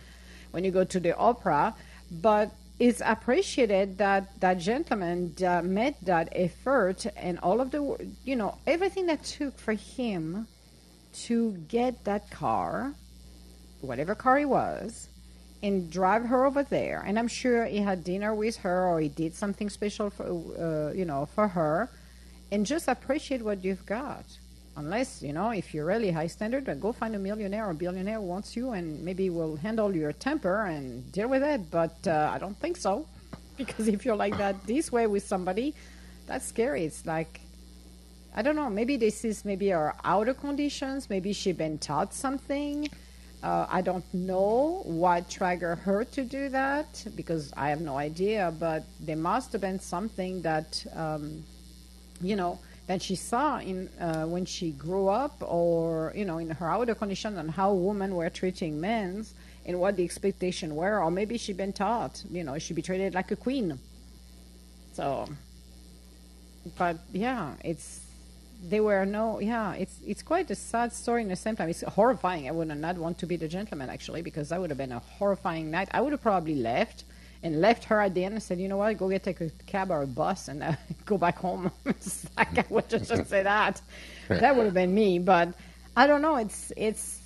when 0.52 0.64
you 0.64 0.72
go 0.72 0.84
to 0.84 1.00
the 1.00 1.16
opera. 1.16 1.76
But 2.10 2.52
it's 2.80 3.02
appreciated 3.04 3.98
that 3.98 4.40
that 4.40 4.60
gentleman 4.60 5.34
uh, 5.46 5.62
made 5.64 5.96
that 6.04 6.30
effort 6.32 7.06
and 7.16 7.40
all 7.40 7.60
of 7.60 7.72
the 7.72 7.82
you 8.24 8.36
know 8.36 8.58
everything 8.68 9.08
that 9.08 9.24
took 9.24 9.58
for 9.58 9.74
him 9.74 10.48
to 11.14 11.54
get 11.68 12.04
that 12.06 12.30
car, 12.30 12.94
whatever 13.82 14.14
car 14.14 14.38
he 14.38 14.46
was, 14.46 15.10
and 15.64 15.90
drive 15.90 16.26
her 16.26 16.46
over 16.46 16.62
there. 16.62 17.04
And 17.06 17.18
I'm 17.18 17.28
sure 17.28 17.66
he 17.66 17.80
had 17.80 18.04
dinner 18.04 18.36
with 18.36 18.58
her 18.58 18.86
or 18.88 19.00
he 19.00 19.10
did 19.10 19.34
something 19.34 19.70
special 19.70 20.12
for 20.12 20.26
uh, 20.26 20.94
you 20.94 21.06
know 21.06 21.26
for 21.26 21.48
her, 21.48 21.90
and 22.52 22.66
just 22.66 22.88
appreciate 22.88 23.42
what 23.42 23.64
you've 23.64 23.86
got. 23.86 24.26
Unless 24.78 25.24
you 25.24 25.34
know, 25.34 25.50
if 25.50 25.74
you're 25.74 25.86
really 25.86 26.12
high 26.12 26.28
standard, 26.28 26.66
go 26.80 26.92
find 26.92 27.16
a 27.16 27.20
millionaire 27.20 27.68
or 27.68 27.74
billionaire 27.74 28.20
who 28.20 28.28
wants 28.28 28.56
you, 28.56 28.72
and 28.72 29.04
maybe 29.04 29.30
will 29.30 29.56
handle 29.56 29.94
your 29.96 30.14
temper 30.14 30.66
and 30.66 31.12
deal 31.12 31.28
with 31.28 31.44
it. 31.44 31.72
But 31.72 31.98
uh, 32.08 32.32
I 32.32 32.38
don't 32.38 32.58
think 32.58 32.78
so, 32.78 33.08
because 33.58 33.88
if 33.88 34.06
you're 34.06 34.16
like 34.16 34.38
that 34.38 34.68
this 34.68 34.92
way 34.92 35.08
with 35.08 35.26
somebody, 35.26 35.74
that's 36.28 36.46
scary. 36.46 36.86
It's 36.86 37.08
like 37.08 37.42
I 38.38 38.44
don't 38.44 38.56
know. 38.56 38.70
Maybe 38.70 38.98
this 38.98 39.26
is 39.26 39.44
maybe 39.44 39.74
our 39.74 39.96
outer 40.06 40.36
conditions. 40.36 41.10
Maybe 41.10 41.34
she 41.34 41.54
been 41.54 41.80
taught 41.80 42.14
something. 42.14 42.88
Uh, 43.42 43.66
I 43.68 43.82
don't 43.82 44.06
know 44.14 44.84
what 44.86 45.28
triggered 45.28 45.80
her 45.80 46.04
to 46.04 46.24
do 46.24 46.50
that 46.50 47.04
because 47.16 47.52
I 47.58 47.70
have 47.70 47.82
no 47.82 47.98
idea. 47.98 48.54
But 48.60 48.84
there 49.00 49.16
must 49.16 49.54
have 49.54 49.62
been 49.62 49.80
something 49.80 50.44
that, 50.44 50.86
um, 50.94 51.44
you 52.22 52.36
know, 52.36 52.60
that 52.88 53.02
she 53.02 53.16
saw 53.16 53.60
in 53.60 53.90
uh, 54.00 54.26
when 54.26 54.46
she 54.46 54.72
grew 54.72 55.08
up, 55.10 55.36
or 55.42 56.14
you 56.16 56.26
know, 56.26 56.38
in 56.38 56.50
her 56.50 56.70
outer 56.70 56.96
condition, 56.96 57.38
and 57.38 57.52
how 57.52 57.74
women 57.74 58.16
were 58.16 58.30
treating 58.30 58.80
men, 58.80 59.26
and 59.66 59.80
what 59.80 59.98
the 59.98 60.04
expectation 60.04 60.76
were, 60.76 61.04
or 61.04 61.12
maybe 61.12 61.38
she'd 61.38 61.58
been 61.58 61.74
taught, 61.74 62.24
you 62.32 62.44
know, 62.44 62.58
she'd 62.58 62.76
be 62.76 62.82
treated 62.82 63.14
like 63.14 63.30
a 63.32 63.36
queen. 63.36 63.78
So, 64.94 65.28
but 66.78 66.98
yeah, 67.12 67.54
it's 67.64 68.08
there 68.64 68.82
were 68.82 69.06
no 69.06 69.40
yeah 69.40 69.74
it's 69.74 70.00
it's 70.06 70.24
quite 70.24 70.50
a 70.50 70.56
sad 70.56 70.92
story 70.92 71.22
in 71.22 71.28
the 71.28 71.36
same 71.36 71.56
time. 71.56 71.70
It's 71.70 71.82
horrifying. 71.82 72.48
I 72.48 72.52
would 72.52 72.68
not 72.70 72.98
want 72.98 73.20
to 73.20 73.26
be 73.28 73.36
the 73.36 73.48
gentleman 73.48 73.90
actually 73.90 74.22
because 74.22 74.50
that 74.50 74.60
would 74.60 74.72
have 74.72 74.78
been 74.78 74.92
a 74.92 75.00
horrifying 75.00 75.70
night. 75.70 75.90
I 75.92 76.02
would 76.02 76.14
have 76.14 76.22
probably 76.22 76.56
left 76.56 77.04
and 77.44 77.62
left 77.62 77.84
her 77.86 78.02
at 78.02 78.14
the 78.14 78.24
end 78.24 78.34
and 78.34 78.44
said 78.44 78.60
you 78.60 78.68
know 78.68 78.78
what? 78.78 78.98
Go 78.98 79.10
get 79.10 79.24
take 79.24 79.42
a 79.42 79.50
cab 79.66 79.92
or 79.92 80.02
a 80.02 80.08
bus 80.08 80.48
and 80.48 80.64
uh, 80.64 80.74
go 81.06 81.18
back 81.18 81.38
home. 81.38 81.72
Like 82.38 82.58
i 82.60 82.66
would 82.70 82.90
just, 82.90 83.10
just 83.10 83.30
say 83.30 83.44
that. 83.44 83.82
That 84.28 84.56
would 84.56 84.66
have 84.66 84.74
been 84.74 84.94
me 84.94 85.20
but 85.20 85.54
i 85.96 86.08
don't 86.08 86.22
know. 86.22 86.36
It's 86.36 86.72
it's 86.78 87.22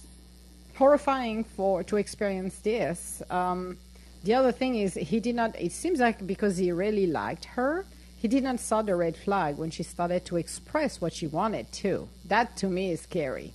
horrifying 0.75 1.43
for 1.43 1.83
to 1.83 1.97
experience 1.97 2.57
this. 2.59 3.21
Um, 3.29 3.77
the 4.23 4.33
other 4.35 4.51
thing 4.51 4.75
is 4.75 4.93
he 4.93 5.19
did 5.19 5.35
not 5.35 5.59
it 5.59 5.71
seems 5.71 5.99
like 5.99 6.25
because 6.25 6.57
he 6.57 6.71
really 6.71 7.07
liked 7.07 7.45
her 7.45 7.85
he 8.21 8.27
did 8.27 8.43
not 8.43 8.59
saw 8.59 8.83
the 8.83 8.95
red 8.95 9.17
flag 9.17 9.57
when 9.57 9.71
she 9.71 9.81
started 9.81 10.25
to 10.25 10.37
express 10.37 11.01
what 11.01 11.11
she 11.11 11.25
wanted 11.25 11.71
to. 11.71 12.07
That 12.25 12.55
to 12.57 12.67
me 12.67 12.91
is 12.91 13.01
scary. 13.01 13.51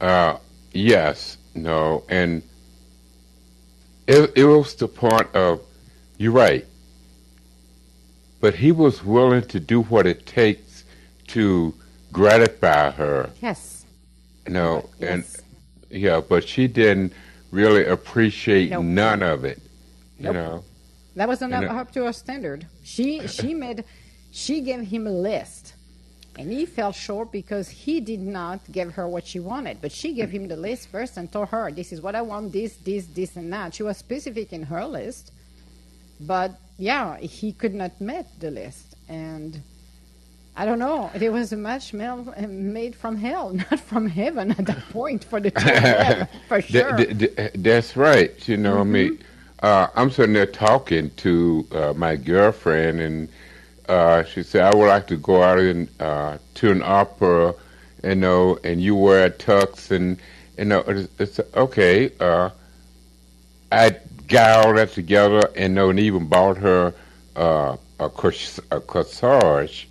Uh, 0.00 0.36
yes, 0.72 1.36
no, 1.56 2.04
and 2.08 2.44
it, 4.06 4.32
it 4.36 4.44
was 4.44 4.74
the 4.74 4.88
point 4.88 5.28
of, 5.34 5.60
you're 6.18 6.32
right, 6.32 6.64
but 8.40 8.54
he 8.54 8.72
was 8.72 9.04
willing 9.04 9.42
to 9.42 9.60
do 9.60 9.82
what 9.82 10.06
it 10.06 10.26
takes 10.26 10.84
to 11.28 11.74
gratify 12.12 12.90
her. 12.92 13.30
Yes. 13.42 13.84
You 14.46 14.52
know, 14.52 14.88
Yes. 15.00 15.10
and 15.90 16.00
yeah, 16.02 16.20
but 16.20 16.46
she 16.46 16.68
didn't 16.68 17.12
really 17.50 17.84
appreciate 17.84 18.70
Nope. 18.70 18.84
none 18.84 19.22
of 19.22 19.44
it. 19.44 19.60
You 20.18 20.24
Nope. 20.26 20.34
know, 20.34 20.64
That 21.16 21.28
wasn't 21.28 21.54
up, 21.54 21.64
uh, 21.64 21.74
up 21.80 21.92
to 21.92 22.04
her 22.04 22.12
standard. 22.12 22.66
She 22.84 23.26
she 23.26 23.54
made 23.54 23.84
she 24.30 24.60
gave 24.60 24.80
him 24.82 25.06
a 25.06 25.10
list, 25.10 25.74
and 26.38 26.50
he 26.50 26.66
fell 26.66 26.92
short 26.92 27.32
because 27.32 27.68
he 27.68 28.00
did 28.00 28.20
not 28.20 28.60
give 28.70 28.94
her 28.94 29.08
what 29.08 29.26
she 29.26 29.40
wanted. 29.40 29.80
But 29.80 29.92
she 29.92 30.12
gave 30.12 30.30
him 30.30 30.48
the 30.48 30.56
list 30.56 30.88
first 30.88 31.16
and 31.16 31.30
told 31.30 31.48
her, 31.48 31.70
"This 31.70 31.92
is 31.92 32.00
what 32.00 32.14
I 32.14 32.22
want. 32.22 32.52
This, 32.52 32.76
this, 32.76 33.06
this, 33.06 33.36
and 33.36 33.52
that." 33.52 33.74
She 33.74 33.82
was 33.82 33.96
specific 33.96 34.52
in 34.52 34.64
her 34.64 34.84
list, 34.84 35.32
but 36.20 36.52
yeah, 36.78 37.16
he 37.18 37.52
could 37.52 37.74
not 37.74 38.00
meet 38.00 38.26
the 38.38 38.50
list, 38.50 38.94
and 39.08 39.62
I 40.56 40.64
don't 40.64 40.78
know. 40.78 41.10
It 41.14 41.30
was 41.30 41.52
a 41.52 41.56
match 41.56 41.94
uh, 41.94 42.16
made 42.48 42.96
from 42.96 43.16
hell, 43.16 43.50
not 43.70 43.80
from 43.80 44.08
heaven 44.08 44.52
at 44.52 44.66
that 44.66 44.88
point 44.90 45.24
for 45.24 45.38
the 45.38 45.50
two 45.50 45.68
of 45.68 45.82
them, 45.82 46.28
for 46.48 46.62
sure. 46.62 46.96
th- 46.96 47.18
th- 47.18 47.50
that's 47.54 47.96
right. 47.96 48.48
You 48.48 48.56
know, 48.56 48.80
I 48.80 48.84
mean, 48.84 49.18
uh, 49.62 49.88
I'm 49.94 50.10
sitting 50.10 50.32
there 50.32 50.46
talking 50.46 51.10
to 51.16 51.66
uh, 51.72 51.92
my 51.94 52.16
girlfriend, 52.16 53.00
and 53.00 53.28
uh, 53.88 54.24
she 54.24 54.42
said, 54.42 54.62
"I 54.62 54.74
would 54.76 54.88
like 54.88 55.06
to 55.08 55.16
go 55.16 55.42
out 55.42 55.58
and 55.58 55.88
uh, 56.00 56.38
to 56.54 56.70
an 56.70 56.82
opera, 56.82 57.54
you 58.02 58.14
know, 58.14 58.58
and 58.64 58.80
you 58.80 58.94
wear 58.94 59.26
a 59.26 59.30
tux, 59.30 59.90
and 59.90 60.18
you 60.58 60.64
know, 60.64 60.80
it's, 60.86 61.08
it's 61.18 61.40
okay." 61.54 62.10
Uh, 62.20 62.50
I 63.70 63.96
got 64.28 64.66
all 64.66 64.74
that 64.74 64.92
together, 64.92 65.42
and, 65.56 65.74
know, 65.74 65.90
and 65.90 65.98
even 65.98 66.26
bought 66.26 66.56
her 66.58 66.94
uh, 67.34 67.76
a, 67.98 68.08
cors- 68.08 68.60
a 68.70 68.80
corsage, 68.80 69.86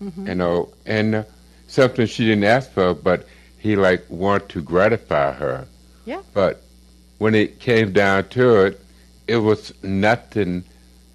you 0.00 0.34
know, 0.34 0.68
and 0.86 1.14
uh, 1.14 1.22
something 1.66 2.06
she 2.06 2.24
didn't 2.24 2.44
ask 2.44 2.70
for, 2.70 2.94
but 2.94 3.26
he 3.58 3.76
like 3.76 4.04
wanted 4.08 4.48
to 4.50 4.62
gratify 4.62 5.32
her. 5.32 5.66
Yeah. 6.04 6.22
But 6.32 6.62
when 7.18 7.34
it 7.34 7.60
came 7.60 7.92
down 7.92 8.28
to 8.30 8.66
it, 8.66 8.80
it 9.26 9.36
was 9.36 9.72
nothing. 9.82 10.64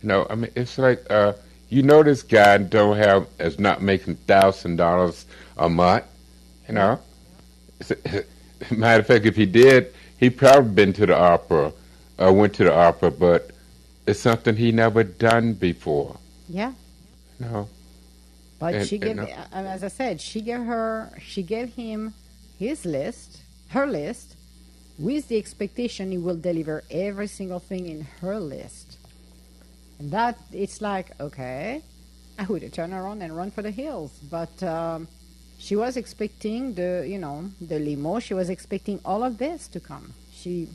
You 0.02 0.08
know, 0.08 0.28
I 0.30 0.36
mean, 0.36 0.52
it's 0.56 0.78
like 0.78 1.04
uh, 1.10 1.34
you 1.74 1.82
know 1.82 2.04
this 2.04 2.22
guy 2.22 2.58
don't 2.60 2.98
have 2.98 3.28
is 3.40 3.58
not 3.60 3.82
making 3.82 4.16
thousand 4.28 4.76
dollars 4.76 5.26
a 5.58 5.68
month. 5.68 6.06
You 6.68 6.76
know, 6.76 7.00
matter 8.72 9.00
of 9.02 9.08
fact, 9.08 9.26
if 9.26 9.36
he 9.36 9.46
did, 9.46 9.94
he 10.20 10.30
probably 10.30 10.72
been 10.72 10.94
to 10.94 11.06
the 11.06 11.18
opera, 11.18 11.74
or 12.20 12.32
went 12.34 12.54
to 12.56 12.64
the 12.66 12.74
opera, 12.74 13.12
but 13.12 13.52
it's 14.08 14.20
something 14.20 14.56
he 14.56 14.72
never 14.72 15.04
done 15.04 15.54
before. 15.54 16.18
yeah. 16.48 16.74
You 17.40 17.46
know, 17.48 17.70
But 18.60 18.76
And- 18.76 18.88
she 18.88 18.98
gave, 19.00 19.18
and, 19.18 19.22
uh, 19.22 19.48
as 19.76 19.84
I 19.84 19.88
said, 19.90 20.22
she 20.22 20.40
gave 20.42 20.64
her, 20.64 21.10
she 21.20 21.42
gave 21.44 21.74
him 21.74 22.14
his 22.60 22.86
list, 22.86 23.40
her 23.70 23.88
list, 23.88 24.36
with 25.00 25.28
the 25.28 25.38
expectation 25.38 26.12
he 26.12 26.18
will 26.20 26.36
deliver 26.38 26.84
every 26.92 27.28
single 27.28 27.60
thing 27.60 27.88
in 27.90 28.02
her 28.22 28.40
list. 28.40 28.83
And 30.00 30.12
that 30.12 30.38
it's 30.52 30.82
like, 30.82 31.12
okay, 31.20 31.82
I 32.38 32.44
would 32.46 32.72
turn 32.74 32.94
around 32.94 33.22
and 33.22 33.36
run 33.36 33.52
for 33.52 33.62
the 33.62 33.72
hills. 33.72 34.12
But 34.30 34.62
um, 34.64 35.08
she 35.60 35.76
was 35.76 35.98
expecting 35.98 36.74
the, 36.74 37.06
you 37.08 37.20
know, 37.20 37.52
the 37.62 37.80
limo. 37.80 38.20
She 38.20 38.34
was 38.34 38.50
expecting 38.50 39.00
all 39.06 39.24
of 39.24 39.38
this 39.38 39.68
to 39.70 39.80
come. 39.80 40.14
She, 40.34 40.68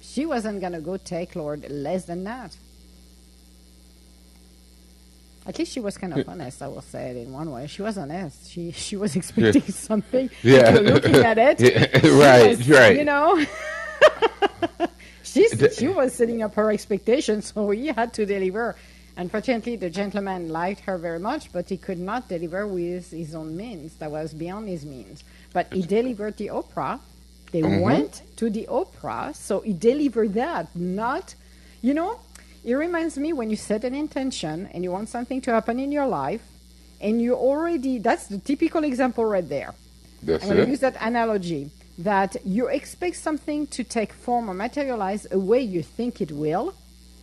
she 0.00 0.26
wasn't 0.26 0.60
gonna 0.60 0.80
go 0.80 0.96
take 0.96 1.34
Lord 1.34 1.68
less 1.70 2.04
than 2.04 2.24
that. 2.24 2.56
At 5.46 5.58
least 5.60 5.72
she 5.72 5.80
was 5.80 5.96
kind 5.96 6.12
of 6.12 6.28
honest. 6.28 6.60
I 6.60 6.66
will 6.66 6.82
say 6.82 7.10
it 7.10 7.16
in 7.18 7.32
one 7.32 7.50
way. 7.50 7.68
She 7.68 7.80
was 7.80 7.96
honest. 7.96 8.50
She 8.50 8.72
she 8.86 8.96
was 8.96 9.14
expecting 9.14 9.62
something. 9.62 10.28
Yeah. 10.42 10.70
Looking 10.70 11.16
at 11.16 11.38
it. 11.38 11.60
Yeah, 11.66 12.10
right, 12.18 12.58
was, 12.58 12.68
right. 12.68 12.96
You 12.96 13.04
know. 13.04 13.44
She's, 15.26 15.76
she 15.76 15.88
was 15.88 16.14
setting 16.14 16.42
up 16.42 16.54
her 16.54 16.70
expectations, 16.70 17.52
so 17.54 17.70
he 17.70 17.88
had 17.88 18.14
to 18.14 18.26
deliver. 18.26 18.76
Unfortunately, 19.16 19.76
the 19.76 19.90
gentleman 19.90 20.50
liked 20.50 20.80
her 20.80 20.98
very 20.98 21.18
much, 21.18 21.50
but 21.50 21.68
he 21.68 21.78
could 21.78 21.98
not 21.98 22.28
deliver 22.28 22.66
with 22.66 23.10
his 23.10 23.34
own 23.34 23.56
means. 23.56 23.94
That 23.96 24.10
was 24.10 24.34
beyond 24.34 24.68
his 24.68 24.84
means. 24.84 25.24
But 25.52 25.72
he 25.72 25.82
delivered 25.82 26.36
the 26.36 26.50
opera. 26.50 27.00
They 27.50 27.62
went 27.62 28.22
to 28.36 28.50
the 28.50 28.66
opera, 28.68 29.32
so 29.34 29.60
he 29.60 29.72
delivered 29.72 30.34
that. 30.34 30.74
Not, 30.76 31.34
you 31.80 31.94
know, 31.94 32.20
it 32.62 32.74
reminds 32.74 33.16
me 33.16 33.32
when 33.32 33.48
you 33.48 33.56
set 33.56 33.84
an 33.84 33.94
intention 33.94 34.68
and 34.72 34.84
you 34.84 34.90
want 34.90 35.08
something 35.08 35.40
to 35.42 35.52
happen 35.52 35.80
in 35.80 35.92
your 35.92 36.06
life, 36.06 36.42
and 37.00 37.22
you 37.22 37.34
already, 37.34 37.98
that's 37.98 38.26
the 38.26 38.38
typical 38.38 38.84
example 38.84 39.24
right 39.24 39.48
there. 39.48 39.72
that's 40.22 40.44
I'm 40.44 40.50
going 40.50 40.64
to 40.64 40.70
use 40.70 40.80
that 40.80 40.96
analogy 41.00 41.70
that 41.98 42.36
you 42.44 42.68
expect 42.68 43.16
something 43.16 43.66
to 43.68 43.82
take 43.82 44.12
form 44.12 44.50
or 44.50 44.54
materialize 44.54 45.26
a 45.30 45.38
way 45.38 45.60
you 45.60 45.82
think 45.82 46.20
it 46.20 46.30
will, 46.30 46.74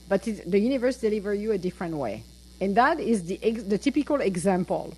but 0.10 0.28
it, 0.28 0.50
the 0.50 0.60
universe 0.60 0.98
deliver 0.98 1.34
you 1.34 1.52
a 1.52 1.58
different 1.58 1.96
way. 1.96 2.24
And 2.60 2.76
that 2.76 3.00
is 3.00 3.26
the, 3.26 3.40
ex- 3.44 3.64
the 3.64 3.78
typical 3.78 4.22
example. 4.22 4.94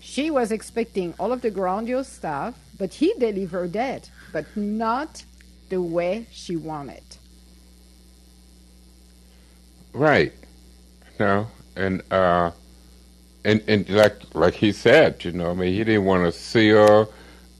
She 0.00 0.30
was 0.30 0.52
expecting 0.52 1.14
all 1.18 1.32
of 1.32 1.42
the 1.42 1.50
grandiose 1.50 2.08
stuff, 2.08 2.54
but 2.78 2.94
he 2.94 3.12
delivered 3.18 3.72
that, 3.74 4.10
but 4.32 4.46
not 4.56 5.24
the 5.68 5.82
way 5.82 6.26
she 6.30 6.56
wanted. 6.56 7.02
Right. 9.92 10.32
No, 11.18 11.48
and 11.76 12.02
uh, 12.12 12.52
and 13.44 13.62
and 13.66 13.88
like 13.88 14.34
like 14.34 14.54
he 14.54 14.70
said, 14.72 15.24
you 15.24 15.32
know, 15.32 15.50
I 15.50 15.54
mean, 15.54 15.72
he 15.72 15.82
didn't 15.82 16.04
want 16.04 16.24
to 16.24 16.32
see 16.32 16.68
her, 16.68 17.08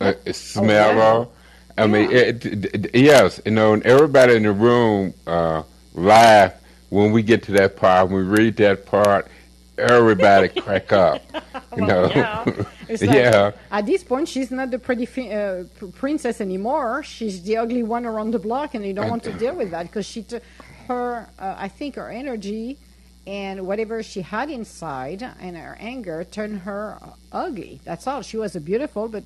uh, 0.01 0.13
smell 0.33 1.01
Oh, 1.01 1.31
yeah. 1.77 1.85
I 1.85 1.87
mean, 1.87 2.11
it, 2.11 2.45
it, 2.45 2.75
it- 2.87 2.95
yes, 2.95 3.41
you 3.45 3.53
know, 3.53 3.73
and 3.73 3.83
everybody 3.85 4.35
in 4.35 4.43
the 4.43 4.53
room 4.53 5.15
uh, 5.27 5.63
laugh 5.95 6.55
when 6.91 7.13
we 7.13 7.23
get 7.23 7.43
to 7.45 7.53
that 7.53 7.77
part. 7.77 8.09
When 8.11 8.17
we 8.17 8.23
read 8.23 8.57
that 8.57 8.85
part, 8.87 9.29
everybody 9.77 10.49
crack 10.61 10.93
up. 10.93 11.23
You 11.77 11.87
know, 11.87 12.11
yeah. 12.13 12.45
Like, 12.89 13.03
yeah, 13.03 13.53
At 13.71 13.85
this 13.87 14.03
point, 14.03 14.27
she's 14.29 14.51
not 14.51 14.71
the 14.71 14.79
pretty 14.79 15.05
fi- 15.07 15.31
uh, 15.31 15.65
pr- 15.79 15.87
princess 15.89 16.41
anymore. 16.41 17.03
She's 17.05 17.43
the 17.43 17.59
ugly 17.59 17.83
one 17.85 18.07
around 18.07 18.31
the 18.33 18.39
block, 18.39 18.75
and 18.75 18.85
you 18.85 18.95
don't 18.95 19.11
want 19.11 19.23
to 19.25 19.33
deal 19.35 19.55
with 19.55 19.71
that 19.73 19.83
because 19.85 20.07
she, 20.07 20.23
t- 20.23 20.41
her, 20.89 21.29
uh, 21.39 21.55
I 21.59 21.69
think, 21.69 21.97
her 21.97 22.09
energy 22.09 22.79
and 23.27 23.67
whatever 23.67 24.03
she 24.03 24.23
had 24.23 24.49
inside 24.51 25.23
and 25.39 25.55
her 25.57 25.77
anger 25.79 26.25
turned 26.25 26.61
her 26.61 26.99
ugly. 27.31 27.81
That's 27.85 28.07
all. 28.07 28.23
She 28.23 28.39
was 28.39 28.57
beautiful, 28.57 29.07
but 29.09 29.23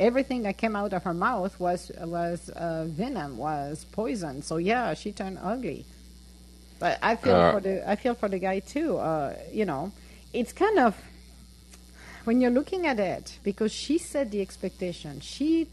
everything 0.00 0.42
that 0.42 0.56
came 0.56 0.74
out 0.74 0.92
of 0.92 1.04
her 1.04 1.14
mouth 1.14 1.54
was 1.60 1.92
was 2.00 2.48
uh, 2.50 2.86
venom, 2.88 3.36
was 3.36 3.84
poison. 3.92 4.42
So 4.42 4.56
yeah, 4.56 4.94
she 4.94 5.12
turned 5.12 5.38
ugly. 5.42 5.84
But 6.80 6.98
I 7.02 7.14
feel 7.16 7.36
Uh, 7.36 7.52
for 7.52 7.60
the 7.60 7.74
I 7.88 7.94
feel 7.96 8.14
for 8.14 8.28
the 8.28 8.38
guy 8.38 8.58
too. 8.60 8.96
Uh, 8.98 9.36
you 9.52 9.66
know, 9.66 9.92
it's 10.32 10.52
kind 10.52 10.78
of 10.78 10.96
when 12.24 12.40
you're 12.40 12.50
looking 12.60 12.86
at 12.86 12.98
it 12.98 13.38
because 13.44 13.72
she 13.72 13.98
set 13.98 14.30
the 14.30 14.40
expectation. 14.40 15.20
She 15.20 15.68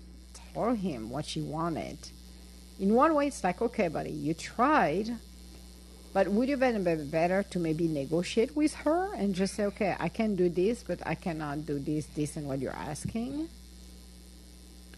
told 0.54 0.78
him 0.80 1.10
what 1.10 1.26
she 1.26 1.42
wanted. 1.42 1.98
In 2.80 2.94
one 2.94 3.16
way, 3.16 3.28
it's 3.28 3.44
like, 3.44 3.62
okay, 3.62 3.88
buddy, 3.88 4.12
you 4.12 4.34
tried, 4.36 5.10
but 6.14 6.28
would 6.28 6.48
you 6.48 6.58
have 6.58 6.84
been 6.86 7.10
better 7.10 7.42
to 7.52 7.58
maybe 7.60 7.88
negotiate 7.88 8.56
with 8.56 8.74
her 8.86 9.14
and 9.16 9.34
just 9.34 9.56
say, 9.56 9.66
okay, 9.66 9.96
I 10.00 10.10
can 10.10 10.36
do 10.36 10.48
this, 10.48 10.84
but 10.84 11.00
I 11.06 11.16
cannot 11.16 11.66
do 11.66 11.80
this, 11.80 12.06
this, 12.14 12.38
and 12.38 12.46
what 12.48 12.60
you're 12.60 12.76
asking? 12.76 13.50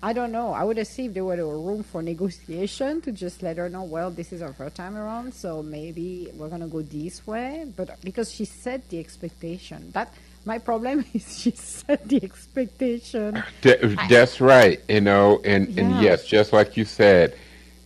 I 0.02 0.14
don't 0.14 0.32
know. 0.32 0.54
I 0.54 0.64
would 0.64 0.78
have 0.78 0.88
seen 0.88 1.08
if 1.08 1.14
there 1.14 1.26
were 1.26 1.34
a 1.34 1.58
room 1.58 1.84
for 1.84 2.02
negotiation 2.02 3.02
to 3.02 3.12
just 3.12 3.44
let 3.44 3.58
her 3.58 3.70
know, 3.70 3.84
well, 3.84 4.10
this 4.12 4.32
is 4.32 4.42
our 4.42 4.54
first 4.54 4.76
time 4.76 4.96
around, 4.96 5.34
so 5.34 5.62
maybe 5.62 6.30
we're 6.36 6.48
gonna 6.48 6.68
go 6.68 6.82
this 6.82 7.26
way. 7.28 7.66
But 7.76 8.00
because 8.04 8.32
she 8.32 8.46
set 8.46 8.88
the 8.90 9.00
expectation, 9.00 9.92
that 9.92 10.14
my 10.46 10.58
problem 10.58 11.04
is 11.14 11.40
she 11.40 11.52
set 11.52 12.08
the 12.08 12.24
expectation. 12.24 13.44
Th- 13.62 13.82
That's 14.08 14.40
right, 14.40 14.80
you 14.88 15.02
know, 15.02 15.42
and, 15.44 15.68
and 15.78 16.02
yes, 16.02 16.26
just 16.26 16.54
like 16.54 16.78
you 16.78 16.86
said, 16.86 17.36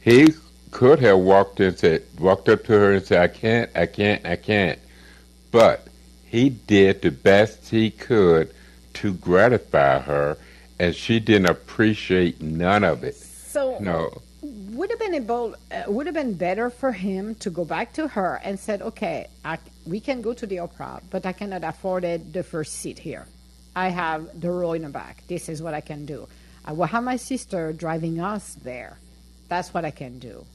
he 0.02 0.28
could 0.69 0.99
have 0.99 1.17
walked 1.17 1.60
and 1.60 1.78
said, 1.78 2.04
walked 2.19 2.47
up 2.47 2.63
to 2.65 2.73
her 2.73 2.93
and 2.93 3.04
said, 3.04 3.21
"I 3.21 3.28
can't, 3.28 3.69
I 3.76 3.86
can't, 3.88 4.23
I 4.26 4.36
can't," 4.36 4.80
but 5.52 5.88
he 6.26 6.49
did 6.49 7.02
the 7.02 7.12
best 7.12 7.69
he 7.69 7.89
could 7.89 8.54
to 8.95 9.13
gratify 9.13 9.99
her, 9.99 10.38
and 10.84 10.96
she 10.96 11.19
didn't 11.19 11.50
appreciate 11.50 12.41
none 12.41 12.84
of 12.84 13.04
it. 13.04 13.15
So 13.15 13.78
No, 13.80 14.22
would 14.41 14.89
have 14.89 15.00
been 15.00 15.15
able 15.15 15.56
uh, 15.72 15.84
would 15.88 16.06
have 16.08 16.15
been 16.15 16.34
better 16.34 16.69
for 16.69 16.91
him 16.91 17.36
to 17.36 17.50
go 17.50 17.63
back 17.63 17.93
to 17.93 18.08
her 18.08 18.41
and 18.43 18.60
said, 18.60 18.82
"Okay, 18.82 19.28
I, 19.46 19.58
we 19.86 20.00
can 20.00 20.22
go 20.22 20.34
to 20.34 20.46
the 20.46 20.60
opera, 20.60 21.02
but 21.10 21.26
I 21.26 21.32
cannot 21.32 21.63
afford 21.63 22.04
it 22.04 22.34
the 22.34 22.43
first 22.43 22.74
seat 22.82 23.00
here. 23.00 23.26
I 23.76 23.88
have 23.89 24.41
the 24.41 24.52
row 24.52 24.74
in 24.74 24.82
the 24.84 24.89
back. 24.89 25.24
This 25.28 25.48
is 25.48 25.62
what 25.62 25.74
I 25.74 25.82
can 25.82 26.06
do. 26.06 26.28
I 26.65 26.74
will 26.74 26.91
have 26.96 27.04
my 27.04 27.17
sister 27.17 27.72
driving 27.72 28.19
us 28.19 28.56
there. 28.63 28.98
That's 29.48 29.74
what 29.74 29.86
I 29.86 29.91
can 29.91 30.19
do." 30.19 30.46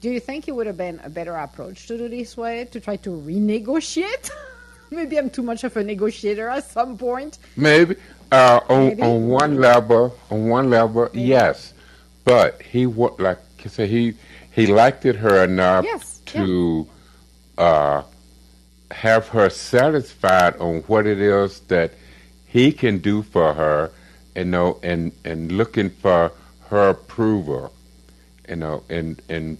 Do 0.00 0.10
you 0.10 0.20
think 0.20 0.48
it 0.48 0.52
would 0.52 0.66
have 0.66 0.76
been 0.76 1.00
a 1.02 1.08
better 1.08 1.34
approach 1.34 1.86
to 1.88 1.96
do 1.96 2.08
this 2.08 2.36
way 2.36 2.68
to 2.72 2.78
try 2.78 2.96
to 2.96 3.10
renegotiate? 3.10 4.30
Maybe 4.94 5.18
I'm 5.18 5.30
too 5.30 5.42
much 5.42 5.64
of 5.64 5.76
a 5.76 5.82
negotiator 5.82 6.48
at 6.48 6.64
some 6.70 6.96
point. 6.96 7.38
maybe 7.56 7.96
uh, 8.32 8.60
on 8.68 8.88
Maybe. 8.88 9.02
on 9.02 9.28
one 9.28 9.56
level, 9.60 10.16
on 10.30 10.48
one 10.48 10.70
level, 10.70 11.08
Maybe. 11.12 11.28
yes, 11.28 11.74
but 12.24 12.62
he 12.62 12.86
like 12.86 13.38
I 13.64 13.68
said, 13.68 13.88
he 13.90 14.14
he 14.52 14.66
liked 14.66 15.04
it 15.04 15.16
her 15.16 15.44
enough 15.44 15.84
Yes, 15.84 16.20
to 16.26 16.86
uh, 17.58 18.02
have 18.90 19.28
her 19.28 19.50
satisfied 19.50 20.56
on 20.58 20.80
what 20.82 21.06
it 21.06 21.20
is 21.20 21.60
that 21.68 21.92
he 22.46 22.72
can 22.72 22.98
do 22.98 23.22
for 23.22 23.52
her, 23.54 23.90
you 24.36 24.44
know, 24.44 24.78
and 24.82 25.12
and 25.24 25.52
looking 25.52 25.90
for 25.90 26.32
her 26.70 26.88
approval, 26.90 27.72
you 28.48 28.56
know, 28.56 28.82
and 28.88 29.20
and 29.28 29.58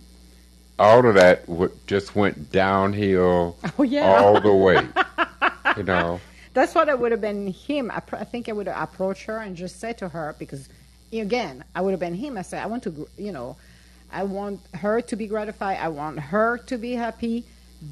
all 0.79 1.07
of 1.07 1.15
that 1.15 1.47
w- 1.47 1.71
just 1.87 2.15
went 2.17 2.51
downhill 2.51 3.57
Oh 3.79 3.83
yeah. 3.83 4.17
all 4.21 4.41
the 4.41 4.53
way, 4.55 4.87
you 5.77 5.83
know. 5.85 6.21
That's 6.53 6.75
what 6.75 6.89
I 6.89 6.95
would 6.95 7.11
have 7.13 7.21
been 7.21 7.49
him. 7.49 7.91
I, 7.91 8.01
pr- 8.01 8.17
I 8.17 8.25
think 8.25 8.49
I 8.49 8.53
would 8.53 8.69
have 8.69 8.81
approached 8.91 9.25
her 9.25 9.39
and 9.39 9.57
just 9.57 9.81
said 9.81 9.99
to 9.99 10.09
her 10.09 10.37
because, 10.39 10.69
again, 11.13 11.65
I 11.75 11.81
would 11.81 11.91
have 11.91 12.01
been 12.01 12.15
him. 12.15 12.39
I 12.39 12.43
said, 12.43 12.63
I 12.63 12.67
want 12.67 12.85
to, 12.85 13.09
you 13.19 13.33
know, 13.33 13.57
I 14.13 14.23
want 14.23 14.61
her 14.75 15.01
to 15.01 15.17
be 15.17 15.27
gratified. 15.27 15.79
I 15.81 15.89
want 15.89 16.19
her 16.21 16.59
to 16.59 16.79
be 16.79 16.93
happy. 16.93 17.45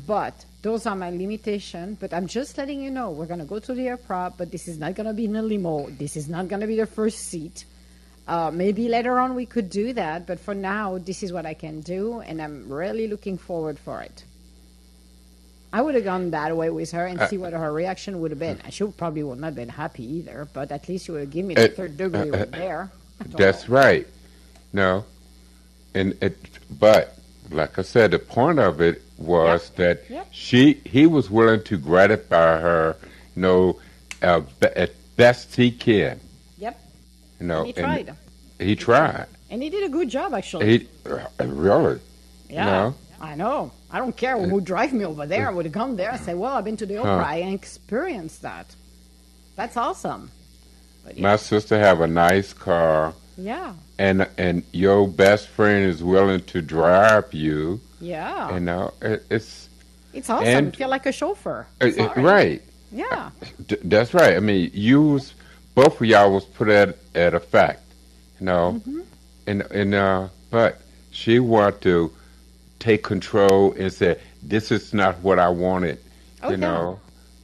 But 0.07 0.45
those 0.63 0.87
are 0.87 0.95
my 0.95 1.11
limitations. 1.11 1.99
But 2.01 2.15
I'm 2.15 2.27
just 2.29 2.57
letting 2.57 2.81
you 2.81 2.91
know 2.91 3.11
we're 3.11 3.27
gonna 3.27 3.45
go 3.45 3.59
to 3.59 3.75
the 3.75 3.89
airport, 3.89 4.39
but 4.39 4.51
this 4.53 4.69
is 4.69 4.79
not 4.79 4.95
gonna 4.95 5.13
be 5.13 5.25
in 5.27 5.35
a 5.37 5.43
limo. 5.43 5.91
This 5.91 6.17
is 6.17 6.29
not 6.29 6.47
gonna 6.49 6.67
be 6.69 6.77
the 6.77 6.87
first 6.87 7.19
seat. 7.19 7.65
Uh, 8.27 8.51
maybe 8.53 8.89
later 8.89 9.19
on 9.19 9.35
we 9.35 9.47
could 9.47 9.69
do 9.69 9.93
that, 9.93 10.27
but 10.27 10.39
for 10.39 10.55
now, 10.55 10.97
this 10.99 11.23
is 11.23 11.33
what 11.33 11.45
I 11.45 11.55
can 11.55 11.81
do, 11.81 12.21
and 12.21 12.41
I'm 12.41 12.69
really 12.73 13.09
looking 13.09 13.37
forward 13.37 13.79
for 13.79 14.01
it. 14.01 14.25
I 15.73 15.81
would 15.83 15.95
have 15.95 16.05
gone 16.05 16.31
that 16.31 16.57
way 16.57 16.71
with 16.71 16.93
her 16.93 17.07
and 17.07 17.19
Uh, 17.19 17.29
see 17.29 17.39
what 17.39 17.53
her 17.53 17.73
reaction 17.73 18.21
would 18.21 18.31
have 18.31 18.39
been. 18.39 18.61
She 18.71 18.85
probably 18.85 19.23
would 19.23 19.39
not 19.41 19.47
have 19.47 19.55
been 19.57 19.71
happy 19.71 20.05
either, 20.19 20.47
but 20.53 20.71
at 20.71 20.89
least 20.89 21.07
she 21.07 21.13
would 21.13 21.23
have 21.23 21.31
given 21.31 21.49
me 21.49 21.55
the 21.55 21.73
Uh, 21.73 21.75
third 21.77 21.97
degree 21.97 22.31
uh, 22.31 22.37
right 22.37 22.53
there. 22.53 22.91
That's 23.37 23.69
know. 23.69 23.75
right. 23.75 24.07
No, 24.73 25.05
and 25.95 26.15
it, 26.23 26.37
but 26.79 27.17
like 27.51 27.79
I 27.79 27.83
said, 27.83 28.13
the 28.13 28.19
point 28.19 28.59
of 28.59 28.81
it 28.81 29.03
was 29.19 29.71
that 29.77 30.05
Yep. 30.09 30.27
she 30.31 30.75
he 30.85 31.07
was 31.07 31.31
willing 31.31 31.63
to 31.65 31.77
gratify 31.77 32.61
her, 32.61 32.97
you 33.35 33.43
know, 33.43 33.77
uh, 34.23 34.43
as 34.77 34.91
best 35.17 35.57
he 35.57 35.71
can. 35.71 36.21
You 37.43 37.49
know, 37.49 37.59
and 37.59 37.67
he 37.67 37.73
tried. 37.73 38.15
He 38.61 38.77
tried. 38.77 39.27
And 39.51 39.63
he 39.63 39.69
did 39.69 39.83
a 39.85 39.89
good 39.89 40.09
job, 40.09 40.33
actually. 40.33 40.79
He 40.79 40.89
uh, 41.05 41.27
really. 41.45 41.99
yeah, 42.49 42.65
no. 42.67 42.95
I 43.21 43.35
know. 43.35 43.73
I 43.91 43.99
don't 43.99 44.17
care 44.17 44.39
who 44.39 44.61
drive 44.61 44.93
me 44.93 45.05
over 45.05 45.27
there. 45.27 45.49
I 45.49 45.53
would 45.53 45.71
come 45.73 45.97
there 45.97 46.11
and 46.11 46.21
say, 46.21 46.35
well, 46.35 46.55
I've 46.57 46.65
been 46.65 46.77
to 46.79 46.87
the 46.87 46.99
opera 46.99 47.27
and 47.35 47.53
experienced 47.55 48.43
that. 48.43 48.67
That's 49.57 49.77
awesome. 49.77 50.31
But 51.05 51.17
yeah, 51.17 51.23
My 51.23 51.37
sister 51.37 51.79
have 51.79 52.01
a 52.01 52.07
nice 52.07 52.53
car, 52.53 53.13
yeah, 53.37 53.75
and 53.99 54.27
and 54.39 54.63
your 54.73 55.09
best 55.09 55.49
friend 55.49 55.85
is 55.85 56.03
willing 56.03 56.43
to 56.45 56.63
drive 56.63 57.35
you. 57.35 57.81
yeah. 58.01 58.55
You 58.55 58.61
know, 58.61 58.93
it, 59.03 59.25
it's 59.29 59.69
it's 60.15 60.31
awesome. 60.31 60.47
and- 60.47 60.77
Feel 60.77 60.89
like 60.89 61.07
a 61.07 61.13
chauffeur. 61.13 61.67
uh, 61.81 61.91
uh, 61.99 62.13
right. 62.17 62.63
Yeah. 62.93 63.31
D- 63.67 63.79
that's 63.85 64.15
right. 64.15 64.37
I 64.37 64.41
mean, 64.41 64.71
you 64.75 65.03
was 65.03 65.35
both 65.75 66.01
of 66.01 66.07
y'all 66.07 66.33
was 66.33 66.45
put 66.45 66.69
at 66.69 66.97
at 67.15 67.35
a 67.35 67.41
fact, 67.41 67.83
you 68.41 68.47
know, 68.47 68.81
Mm-hmm. 68.87 69.01
and 69.47 69.63
and 69.71 69.95
uh, 69.95 70.29
but 70.51 70.81
she 71.11 71.39
wanted 71.39 71.81
to 71.83 72.13
take 72.79 73.03
control 73.03 73.73
and 73.73 73.93
say, 73.93 74.19
"This 74.43 74.71
is 74.71 74.93
not 74.95 75.19
what 75.21 75.39
I 75.39 75.49
wanted," 75.49 75.99
Oh, 76.43 76.51
you 76.51 76.57
know. 76.57 76.99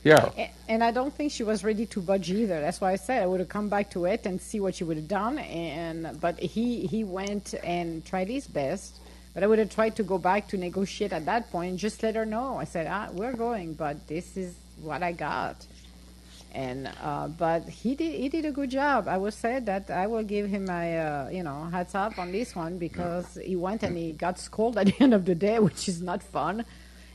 Yeah, 0.05 0.31
A- 0.39 0.51
And 0.69 0.83
I 0.85 0.91
don't 0.93 1.13
think 1.13 1.33
she 1.33 1.43
was 1.43 1.65
ready 1.65 1.85
to 1.87 2.01
budge 2.01 2.31
either. 2.31 2.61
That's 2.61 2.81
why 2.81 2.93
I 2.93 2.97
said 2.97 3.23
I 3.23 3.27
would 3.27 3.41
have 3.41 3.49
come 3.49 3.69
back 3.69 3.91
to 3.91 4.05
it 4.07 4.27
and 4.27 4.41
see 4.41 4.61
what 4.61 4.75
she 4.77 4.85
would 4.85 4.97
have 4.97 5.09
done. 5.09 5.39
And 5.39 6.21
but 6.21 6.39
he 6.39 6.87
he 6.87 7.05
went 7.05 7.55
and 7.65 8.05
tried 8.05 8.29
his 8.29 8.47
best. 8.47 8.95
But 9.35 9.43
I 9.43 9.47
would 9.47 9.59
have 9.59 9.71
tried 9.71 9.95
to 9.97 10.03
go 10.03 10.19
back 10.19 10.49
to 10.49 10.57
negotiate 10.57 11.13
at 11.13 11.27
that 11.27 11.51
point. 11.51 11.77
Just 11.79 12.03
let 12.03 12.15
her 12.17 12.25
know. 12.27 12.57
I 12.59 12.65
said, 12.65 12.87
ah, 12.89 13.09
we're 13.13 13.35
going, 13.35 13.75
but 13.75 14.07
this 14.09 14.37
is 14.37 14.55
what 14.81 15.03
I 15.03 15.13
got. 15.13 15.57
And 16.53 16.91
uh, 17.03 17.29
but 17.29 17.69
he 17.69 17.95
did 17.95 18.15
he 18.21 18.29
did 18.29 18.45
a 18.47 18.51
good 18.53 18.71
job. 18.71 19.07
I 19.07 19.19
will 19.19 19.31
say 19.31 19.61
that 19.61 19.91
I 19.91 20.07
will 20.07 20.23
give 20.25 20.49
him 20.49 20.65
my 20.65 20.99
uh, 20.99 21.29
you 21.31 21.43
know 21.43 21.65
hats 21.65 21.95
up 21.95 22.19
on 22.19 22.33
this 22.33 22.57
one 22.57 22.79
because 22.79 23.39
he 23.45 23.55
went 23.57 23.83
and 23.83 23.97
he 23.97 24.13
got 24.13 24.39
scolded 24.39 24.79
at 24.79 24.87
the 24.99 25.03
end 25.05 25.15
of 25.15 25.25
the 25.27 25.35
day, 25.35 25.59
which 25.59 25.89
is 25.89 26.01
not 26.03 26.23
fun. 26.23 26.65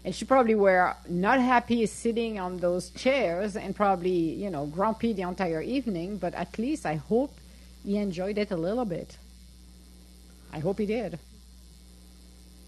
And 0.06 0.14
she 0.14 0.26
probably 0.26 0.56
were 0.56 0.96
not 1.10 1.40
happy 1.40 1.86
sitting 1.88 2.38
on 2.40 2.58
those 2.58 2.90
chairs 2.92 3.56
and 3.56 3.76
probably 3.76 4.34
you 4.44 4.50
know 4.50 4.66
grumpy 4.68 5.14
the 5.14 5.24
entire 5.24 5.62
evening. 5.62 6.18
But 6.18 6.34
at 6.36 6.58
least 6.60 6.86
I 6.86 6.96
hope 6.96 7.32
he 7.84 7.98
enjoyed 7.98 8.38
it 8.38 8.52
a 8.52 8.58
little 8.58 8.86
bit. 8.86 9.18
I 10.52 10.60
hope 10.60 10.78
he 10.80 10.86
did. 10.86 11.20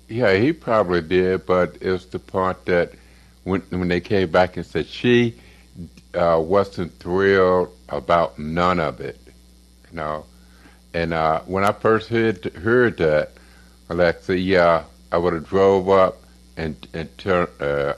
yeah, 0.08 0.34
he 0.36 0.54
probably 0.54 1.02
did, 1.02 1.46
but 1.46 1.78
it's 1.82 2.06
the 2.06 2.20
part 2.20 2.66
that 2.66 2.94
when 3.44 3.62
when 3.70 3.88
they 3.88 4.02
came 4.02 4.30
back 4.32 4.58
and 4.58 4.66
said 4.66 4.88
she 4.88 5.36
uh, 6.16 6.40
wasn't 6.40 6.98
thrilled 7.00 7.70
about 7.90 8.40
none 8.40 8.80
of 8.80 9.02
it, 9.02 9.20
you 9.90 9.98
know. 9.98 10.26
And 10.94 11.14
uh, 11.14 11.42
when 11.42 11.64
I 11.64 11.72
first 11.74 12.10
heard 12.10 12.44
heard 12.56 12.98
that, 12.98 13.32
Alexa, 13.90 14.38
yeah, 14.38 14.84
I 15.12 15.18
would 15.18 15.34
have 15.34 15.48
drove 15.48 15.90
up 15.90 16.18
and 16.58 16.76
and 16.94 17.16
tur- 17.18 17.50
uh, 17.60 17.94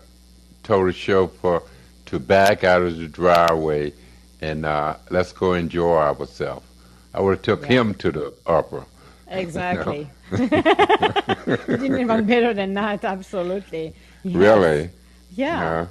told 0.63 0.87
the 0.89 0.93
chauffeur 0.93 1.61
to 2.07 2.19
back 2.19 2.63
out 2.63 2.81
of 2.81 2.97
the 2.97 3.07
driveway 3.07 3.93
and 4.41 4.65
uh, 4.65 4.95
let's 5.09 5.31
go 5.33 5.53
enjoy 5.53 5.95
ourselves. 5.97 6.65
I 7.13 7.21
would 7.21 7.37
have 7.37 7.41
took 7.43 7.65
him 7.65 7.93
to 7.95 8.11
the 8.11 8.33
opera. 8.45 8.85
Exactly. 9.29 10.09
you 10.31 10.37
Didn't 11.77 11.99
even 11.99 12.25
better 12.25 12.53
than 12.53 12.73
that. 12.75 13.03
Absolutely. 13.03 13.93
Yes. 14.23 14.35
Really? 14.35 14.89
Yeah. 15.35 15.71
Yeah. 15.71 15.87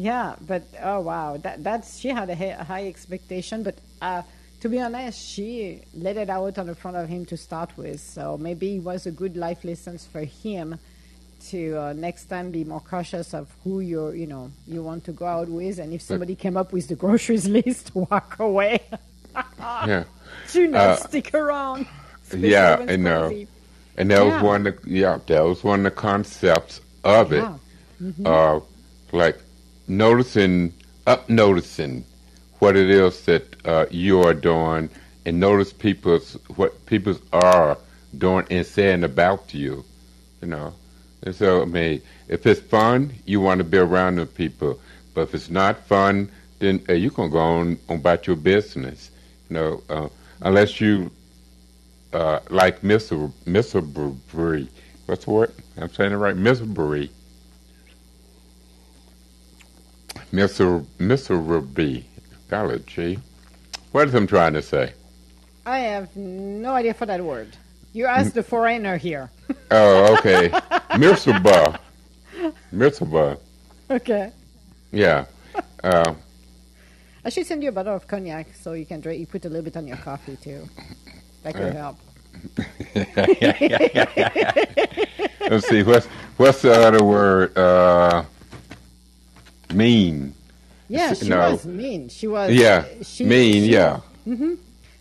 Yeah, 0.00 0.36
but 0.46 0.62
oh 0.82 1.00
wow, 1.00 1.36
that 1.44 1.62
that's 1.62 1.98
she 1.98 2.08
had 2.08 2.30
a 2.30 2.34
high, 2.64 2.86
expectation, 2.86 3.62
but 3.62 3.76
uh, 4.00 4.22
to 4.62 4.68
be 4.68 4.80
honest, 4.80 5.18
she 5.32 5.82
let 5.94 6.16
it 6.16 6.30
out 6.30 6.56
on 6.58 6.66
the 6.66 6.74
front 6.74 6.96
of 6.96 7.06
him 7.08 7.26
to 7.26 7.36
start 7.36 7.70
with. 7.76 8.00
So 8.00 8.38
maybe 8.38 8.76
it 8.76 8.82
was 8.82 9.04
a 9.06 9.10
good 9.10 9.36
life 9.36 9.62
lessons 9.62 10.06
for 10.06 10.22
him 10.24 10.78
to 11.50 11.60
uh, 11.76 11.92
next 11.92 12.26
time 12.26 12.50
be 12.50 12.64
more 12.64 12.80
cautious 12.80 13.34
of 13.34 13.48
who 13.64 13.80
you 13.80 14.10
you 14.12 14.26
know 14.26 14.50
you 14.66 14.82
want 14.82 15.04
to 15.04 15.12
go 15.12 15.26
out 15.26 15.48
with, 15.48 15.78
and 15.78 15.92
if 15.92 16.00
somebody 16.02 16.34
came 16.34 16.56
up 16.56 16.72
with 16.72 16.88
the 16.88 16.96
groceries 16.96 17.46
list, 17.58 17.94
walk 17.94 18.38
away. 18.38 18.80
Yeah. 19.60 20.04
Do 20.52 20.66
not 20.66 20.80
Uh, 20.88 20.96
stick 20.96 21.34
around. 21.34 21.86
yeah, 22.36 22.84
I 22.88 22.96
know. 22.96 23.28
And 23.96 24.10
that 24.10 24.18
Yeah. 24.24 24.34
was 24.34 24.42
one 24.42 24.66
of 24.66 24.82
the, 24.82 24.90
yeah, 24.90 25.18
that 25.26 25.40
was 25.44 25.62
one 25.62 25.80
of 25.80 25.84
the 25.84 25.90
concepts 26.08 26.80
of 27.04 27.32
it. 27.32 27.44
Yeah. 28.00 28.28
Uh, 28.28 28.60
like 29.12 29.38
noticing, 29.90 30.72
up 31.06 31.28
noticing 31.28 32.04
what 32.60 32.76
it 32.76 32.88
is 32.88 33.24
that 33.26 33.66
uh, 33.66 33.86
you 33.90 34.22
are 34.22 34.34
doing 34.34 34.88
and 35.26 35.40
notice 35.40 35.72
people's, 35.72 36.34
what 36.56 36.86
people 36.86 37.16
are 37.32 37.76
doing 38.16 38.46
and 38.50 38.64
saying 38.64 39.04
about 39.04 39.52
you, 39.52 39.84
you 40.40 40.48
know. 40.48 40.72
And 41.22 41.34
so, 41.34 41.62
I 41.62 41.64
mean, 41.66 42.00
if 42.28 42.46
it's 42.46 42.60
fun, 42.60 43.12
you 43.26 43.40
want 43.40 43.58
to 43.58 43.64
be 43.64 43.78
around 43.78 44.16
the 44.16 44.26
people. 44.26 44.80
But 45.12 45.22
if 45.22 45.34
it's 45.34 45.50
not 45.50 45.84
fun, 45.86 46.30
then 46.60 46.82
uh, 46.88 46.92
you 46.94 47.10
can 47.10 47.28
go 47.28 47.38
on, 47.38 47.78
on 47.88 47.96
about 47.96 48.26
your 48.26 48.36
business. 48.36 49.10
You 49.48 49.54
know, 49.54 49.82
uh, 49.90 50.08
unless 50.40 50.80
you 50.80 51.10
uh, 52.12 52.40
like 52.48 52.80
Mr. 52.82 53.32
Miserably. 53.46 54.68
What's 55.06 55.24
the 55.24 55.30
word? 55.30 55.52
I'm 55.76 55.92
saying 55.92 56.12
it 56.12 56.16
right. 56.16 56.36
Miserably. 56.36 57.10
Miser 60.32 60.84
miserably. 60.98 62.04
Golly 62.48 62.82
gee. 62.86 63.18
What 63.92 64.08
is 64.08 64.14
I'm 64.14 64.26
trying 64.26 64.54
to 64.54 64.62
say? 64.62 64.92
I 65.66 65.78
have 65.80 66.14
no 66.16 66.72
idea 66.72 66.94
for 66.94 67.06
that 67.06 67.22
word. 67.22 67.56
You 67.92 68.06
asked 68.06 68.34
the 68.34 68.42
foreigner 68.42 68.96
here. 68.96 69.30
Oh, 69.72 70.16
okay. 70.18 70.50
miserable. 70.98 71.76
Miserable. 72.72 73.40
Okay. 73.88 74.32
Yeah. 74.92 75.26
Uh, 75.82 76.14
I 77.24 77.28
should 77.28 77.46
send 77.46 77.62
you 77.62 77.68
a 77.68 77.72
bottle 77.72 77.94
of 77.94 78.06
cognac 78.06 78.54
so 78.54 78.72
you 78.72 78.86
can 78.86 79.00
drink. 79.00 79.20
You 79.20 79.26
put 79.26 79.44
a 79.44 79.48
little 79.48 79.64
bit 79.64 79.76
on 79.76 79.86
your 79.86 79.96
coffee 79.98 80.36
too. 80.36 80.68
That 81.42 81.54
could 81.54 81.74
help. 81.74 81.98
let's 85.50 85.68
see. 85.68 85.82
What's 85.82 86.06
what's 86.36 86.62
the 86.62 86.72
other 86.72 87.04
word? 87.04 87.56
Uh, 87.56 88.24
mean. 89.72 90.34
Yeah, 90.88 91.12
she 91.14 91.28
No. 91.28 91.52
was 91.52 91.64
mean. 91.66 92.08
She 92.08 92.26
was. 92.26 92.52
Yeah. 92.52 92.84
She, 93.02 93.24
mean. 93.24 93.64
she- 93.64 93.72
yeah. 93.72 94.00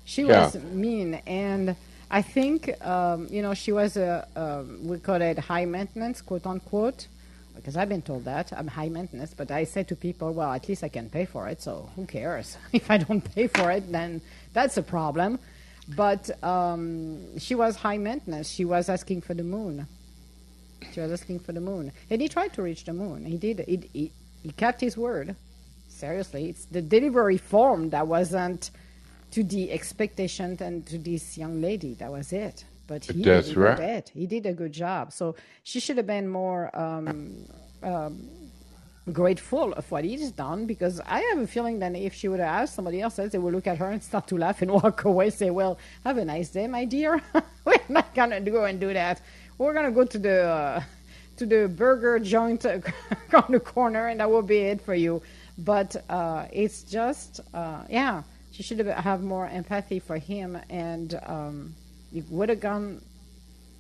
She 0.05 0.23
Yeah. 0.23 0.45
was 0.45 0.55
mean, 0.73 1.15
and 1.27 1.75
I 2.11 2.21
think 2.21 2.69
um, 2.85 3.27
you 3.29 3.41
know 3.41 3.53
she 3.53 3.71
was 3.71 3.95
a 3.97 4.27
um, 4.35 4.87
we 4.87 4.97
call 4.99 5.21
it 5.21 5.37
high 5.37 5.65
maintenance, 5.65 6.21
quote 6.21 6.45
unquote, 6.47 7.07
because 7.55 7.75
I've 7.77 7.89
been 7.89 8.01
told 8.01 8.25
that 8.25 8.51
I'm 8.55 8.67
high 8.67 8.89
maintenance. 8.89 9.33
But 9.35 9.51
I 9.51 9.65
say 9.65 9.83
to 9.83 9.95
people, 9.95 10.33
well, 10.33 10.51
at 10.51 10.67
least 10.67 10.83
I 10.83 10.89
can 10.89 11.09
pay 11.09 11.25
for 11.25 11.47
it, 11.47 11.61
so 11.61 11.89
who 11.95 12.05
cares 12.05 12.57
if 12.73 12.89
I 12.89 12.97
don't 12.97 13.21
pay 13.35 13.47
for 13.47 13.71
it? 13.71 13.91
Then 13.91 14.21
that's 14.53 14.77
a 14.77 14.83
problem. 14.83 15.37
But 15.95 16.29
um, 16.43 17.37
she 17.39 17.55
was 17.55 17.75
high 17.75 17.97
maintenance. 17.97 18.49
She 18.49 18.63
was 18.65 18.89
asking 18.89 19.21
for 19.21 19.33
the 19.33 19.43
moon. 19.43 19.87
She 20.93 20.99
was 21.01 21.11
asking 21.11 21.39
for 21.39 21.51
the 21.51 21.61
moon, 21.61 21.91
and 22.09 22.21
he 22.21 22.27
tried 22.29 22.53
to 22.53 22.61
reach 22.63 22.85
the 22.85 22.93
moon. 22.93 23.25
He 23.25 23.37
did. 23.37 23.59
He, 23.67 24.11
he 24.43 24.51
kept 24.51 24.81
his 24.81 24.97
word. 24.97 25.35
Seriously, 25.87 26.49
it's 26.49 26.65
the 26.65 26.81
delivery 26.81 27.37
form 27.37 27.89
that 27.89 28.07
wasn't 28.07 28.71
to 29.31 29.43
the 29.43 29.71
expectation 29.71 30.57
and 30.61 30.85
to 30.87 30.97
this 30.97 31.37
young 31.37 31.61
lady. 31.61 31.93
That 31.95 32.11
was 32.11 32.31
it. 32.33 32.65
But 32.87 33.05
he 33.05 33.21
That's 33.21 33.49
did 33.49 33.57
right. 33.57 33.79
it. 33.79 34.11
He 34.15 34.25
did 34.25 34.45
a 34.45 34.53
good 34.53 34.71
job. 34.71 35.13
So 35.13 35.35
she 35.63 35.79
should 35.79 35.97
have 35.97 36.07
been 36.07 36.27
more 36.27 36.75
um, 36.77 37.45
um, 37.83 38.27
grateful 39.13 39.73
of 39.73 39.89
what 39.91 40.03
he's 40.03 40.31
done 40.31 40.65
because 40.65 40.99
I 41.05 41.19
have 41.19 41.39
a 41.39 41.47
feeling 41.47 41.79
that 41.79 41.95
if 41.95 42.13
she 42.15 42.27
would 42.27 42.39
have 42.39 42.63
asked 42.63 42.75
somebody 42.75 43.01
else, 43.01 43.15
they 43.17 43.37
would 43.37 43.53
look 43.53 43.67
at 43.67 43.77
her 43.77 43.91
and 43.91 44.01
start 44.01 44.27
to 44.27 44.37
laugh 44.37 44.61
and 44.63 44.71
walk 44.81 45.03
away. 45.05 45.29
Say, 45.29 45.51
"Well, 45.51 45.77
have 46.03 46.17
a 46.17 46.25
nice 46.25 46.49
day, 46.49 46.65
my 46.67 46.85
dear. 46.85 47.21
We're 47.65 47.77
not 47.89 48.15
gonna 48.15 48.41
go 48.41 48.63
and 48.65 48.79
do 48.79 48.91
that. 48.93 49.21
We're 49.57 49.73
gonna 49.73 49.91
go 49.91 50.05
to 50.05 50.17
the." 50.17 50.43
Uh, 50.43 50.83
to 51.39 51.45
the 51.45 51.67
burger 51.67 52.19
joint 52.19 52.65
on 53.33 53.45
the 53.49 53.59
corner, 53.59 54.07
and 54.07 54.19
that 54.19 54.29
will 54.29 54.41
be 54.41 54.59
it 54.59 54.81
for 54.81 54.93
you. 54.93 55.21
But 55.57 55.95
uh, 56.09 56.45
it's 56.51 56.83
just, 56.83 57.39
uh, 57.53 57.83
yeah, 57.89 58.23
she 58.51 58.61
should 58.63 58.79
have, 58.79 58.87
have 58.87 59.21
more 59.23 59.47
empathy 59.47 59.99
for 59.99 60.17
him, 60.17 60.57
and 60.69 61.19
um, 61.25 61.73
it 62.13 62.25
would 62.29 62.49
have 62.49 62.59
gone 62.59 63.01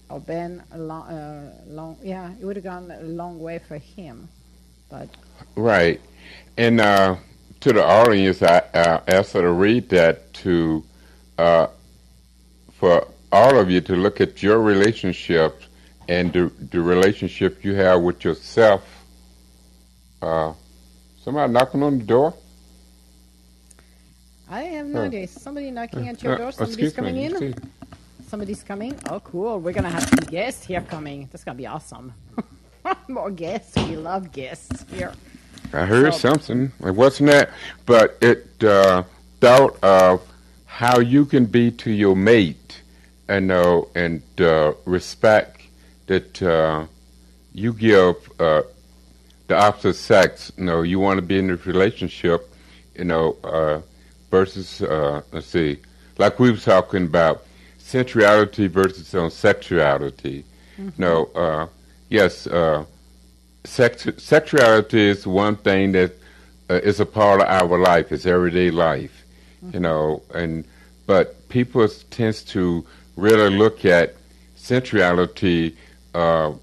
or 0.09 0.19
been 0.19 0.63
a 0.71 0.77
long, 0.77 1.07
uh, 1.07 1.53
long, 1.67 1.97
yeah, 2.01 2.31
it 2.41 2.45
would 2.45 2.55
have 2.55 2.65
gone 2.65 2.89
a 2.91 3.03
long 3.03 3.39
way 3.39 3.59
for 3.59 3.77
him. 3.77 4.27
But 4.89 5.09
Right. 5.55 6.01
And 6.57 6.81
uh, 6.81 7.17
to 7.59 7.73
the 7.73 7.83
audience, 7.83 8.41
I 8.41 8.57
uh, 8.73 9.01
ask 9.07 9.33
her 9.33 9.41
to 9.41 9.51
read 9.51 9.89
that 9.89 10.33
to 10.45 10.83
uh, 11.37 11.67
for 12.71 13.07
all 13.31 13.59
of 13.59 13.69
you 13.69 13.81
to 13.81 13.95
look 13.95 14.19
at 14.19 14.41
your 14.41 14.61
relationships 14.61 15.68
and 16.09 16.33
the, 16.33 16.51
the 16.71 16.81
relationship 16.81 17.63
you 17.63 17.75
have 17.75 18.01
with 18.01 18.23
yourself. 18.25 18.81
Uh, 20.21 20.51
somebody 21.23 21.53
knocking 21.53 21.83
on 21.83 21.99
the 21.99 22.03
door? 22.03 22.33
I 24.49 24.63
have 24.63 24.87
no 24.87 25.01
Oh. 25.01 25.05
idea. 25.05 25.27
Somebody 25.27 25.69
knocking 25.71 26.09
at 26.09 26.21
your 26.23 26.33
Uh, 26.33 26.37
door? 26.37 26.51
Somebody's 26.51 26.93
coming 26.93 27.15
me. 27.15 27.25
in? 27.25 27.53
Somebody's 28.27 28.63
coming? 28.63 28.95
Oh, 29.09 29.19
cool. 29.19 29.59
We're 29.59 29.71
going 29.71 29.83
to 29.83 29.89
have 29.91 30.03
some 30.03 30.25
guests 30.31 30.65
here 30.65 30.81
coming. 30.81 31.29
That's 31.31 31.43
going 31.43 31.55
to 31.55 31.61
be 31.61 31.67
awesome. 31.67 32.13
More 33.07 33.29
guests. 33.31 33.75
We 33.77 33.95
love 33.95 34.31
guests 34.31 34.85
here. 34.91 35.13
I 35.73 35.85
heard 35.85 36.11
So- 36.15 36.19
something. 36.29 36.71
It 36.83 36.95
wasn't 36.95 37.29
that, 37.29 37.51
but 37.85 38.17
it 38.21 38.63
uh, 38.63 39.03
thought 39.39 39.77
of 39.83 40.21
how 40.65 40.99
you 40.99 41.25
can 41.25 41.45
be 41.45 41.69
to 41.71 41.91
your 41.91 42.15
mate, 42.15 42.81
and 43.27 43.45
know 43.47 43.89
and 43.93 44.23
uh, 44.41 44.73
respect 44.85 45.58
that 46.09 46.41
uh, 46.41 46.85
you 47.53 47.71
give 47.71 48.15
uh, 48.39 48.63
the 49.47 49.55
opposite 49.55 49.93
sex. 49.93 50.51
You 50.57 50.65
know, 50.65 50.81
you 50.81 50.99
want 50.99 51.19
to 51.19 51.21
be 51.21 51.37
in 51.37 51.49
a 51.51 51.55
relationship. 51.55 52.49
You 52.95 53.05
know, 53.05 53.37
uh, 53.43 53.81
versus 54.31 54.81
uh, 54.81 55.21
let's 55.31 55.47
see, 55.47 55.77
like 56.17 56.39
we 56.39 56.51
were 56.51 56.57
talking 56.57 57.05
about 57.05 57.45
sensuality 57.77 58.67
versus 58.67 59.13
on 59.15 59.31
sexuality. 59.31 60.43
You 60.77 60.93
know, 60.97 61.25
uh, 61.35 61.67
yes. 62.09 62.47
Uh, 62.47 62.85
sex, 63.65 64.07
sexuality 64.17 65.01
is 65.01 65.27
one 65.27 65.55
thing 65.57 65.91
that 65.91 66.11
uh, 66.69 66.75
is 66.75 66.99
a 66.99 67.05
part 67.05 67.41
of 67.41 67.47
our 67.47 67.77
life. 67.77 68.11
It's 68.11 68.25
everyday 68.25 68.71
life, 68.71 69.25
you 69.73 69.79
know. 69.79 70.23
And 70.33 70.65
but 71.05 71.47
people 71.49 71.87
tends 72.09 72.43
to 72.45 72.85
really 73.15 73.55
look 73.55 73.85
at 73.85 74.15
sensuality 74.55 75.75
uh, 76.13 76.53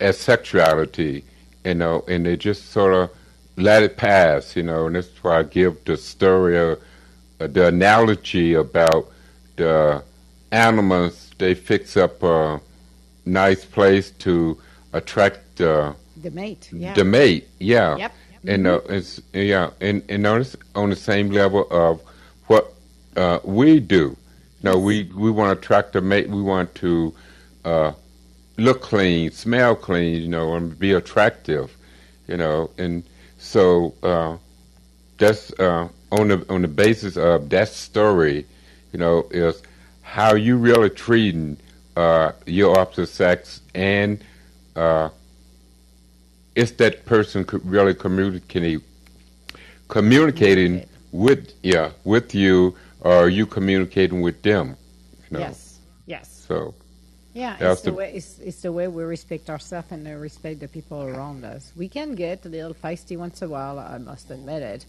as 0.00 0.18
sexuality, 0.18 1.24
you 1.64 1.74
know, 1.74 2.04
and 2.08 2.26
they 2.26 2.36
just 2.36 2.70
sort 2.70 2.94
of 2.94 3.10
let 3.56 3.82
it 3.82 3.96
pass, 3.96 4.56
you 4.56 4.62
know. 4.62 4.86
And 4.86 4.96
that's 4.96 5.22
why 5.22 5.38
I 5.38 5.42
give 5.44 5.84
the 5.84 5.96
story, 5.96 6.58
of, 6.58 6.80
uh, 7.40 7.46
the 7.46 7.68
analogy 7.68 8.54
about 8.54 9.10
the 9.56 10.02
animals. 10.50 11.30
They 11.38 11.54
fix 11.54 11.96
up 11.96 12.22
a 12.22 12.60
nice 13.24 13.64
place 13.64 14.10
to 14.10 14.58
attract. 14.92 15.60
Uh, 15.60 15.94
The 16.20 16.30
mate. 16.30 16.70
Yeah. 16.72 16.94
the 16.94 17.04
mate, 17.04 17.48
yeah. 17.58 17.96
Yep. 17.96 18.12
And 18.46 18.66
uh, 18.66 18.80
it's 18.90 19.22
yeah, 19.32 19.70
and 19.80 20.02
and 20.08 20.22
notice 20.22 20.54
on 20.74 20.90
the 20.90 20.96
same 20.96 21.30
level 21.30 21.66
of 21.70 22.02
what 22.46 22.74
uh, 23.16 23.38
we 23.42 23.80
do. 23.80 23.96
You 23.96 24.16
No, 24.62 24.78
we 24.78 25.04
we 25.14 25.30
want 25.30 25.48
to 25.54 25.58
attract 25.58 25.94
the 25.94 26.02
mate. 26.02 26.28
We 26.28 26.42
want 26.42 26.74
to 26.76 27.14
uh, 27.64 27.92
look 28.56 28.82
clean, 28.82 29.30
smell 29.30 29.74
clean, 29.76 30.22
you 30.22 30.28
know, 30.28 30.54
and 30.54 30.78
be 30.78 30.92
attractive, 30.92 31.76
you 32.28 32.36
know. 32.36 32.70
And 32.78 33.02
so 33.38 33.94
uh, 34.02 34.36
that's 35.18 35.52
uh, 35.58 35.88
on 36.12 36.28
the 36.28 36.46
on 36.48 36.62
the 36.62 36.68
basis 36.68 37.16
of 37.16 37.48
that 37.50 37.68
story, 37.68 38.46
you 38.92 38.98
know, 38.98 39.26
is 39.30 39.62
how 40.02 40.34
you 40.34 40.56
really 40.56 40.90
treating 40.90 41.56
uh, 41.96 42.32
your 42.46 42.78
opposite 42.78 43.08
sex 43.08 43.60
and 43.74 44.22
uh, 44.76 45.08
is 46.54 46.72
that 46.72 47.04
person 47.04 47.44
co- 47.44 47.60
really 47.64 47.94
communicating 47.94 48.82
communicating 49.88 50.66
Communicate. 50.66 50.88
with 51.12 51.54
yeah 51.62 51.90
with 52.04 52.34
you 52.34 52.76
or 53.00 53.12
are 53.12 53.28
you 53.28 53.46
communicating 53.46 54.20
with 54.22 54.42
them 54.42 54.76
you 55.30 55.38
know? 55.38 55.40
Yes. 55.40 55.78
Yes. 56.06 56.44
so 56.48 56.74
Yeah, 57.34 57.56
it's 57.58 57.82
the, 57.82 57.92
way 57.92 58.12
it's, 58.14 58.38
it's 58.38 58.62
the 58.62 58.70
way 58.70 58.86
we 58.86 59.02
respect 59.02 59.50
ourselves 59.50 59.90
and 59.90 60.06
respect 60.20 60.60
the 60.60 60.68
people 60.68 61.02
around 61.02 61.44
us. 61.44 61.72
We 61.76 61.88
can 61.88 62.14
get 62.14 62.46
a 62.46 62.48
little 62.48 62.74
feisty 62.74 63.18
once 63.18 63.42
in 63.42 63.48
a 63.48 63.50
while, 63.50 63.80
I 63.80 63.98
must 63.98 64.30
admit 64.30 64.62
it, 64.62 64.86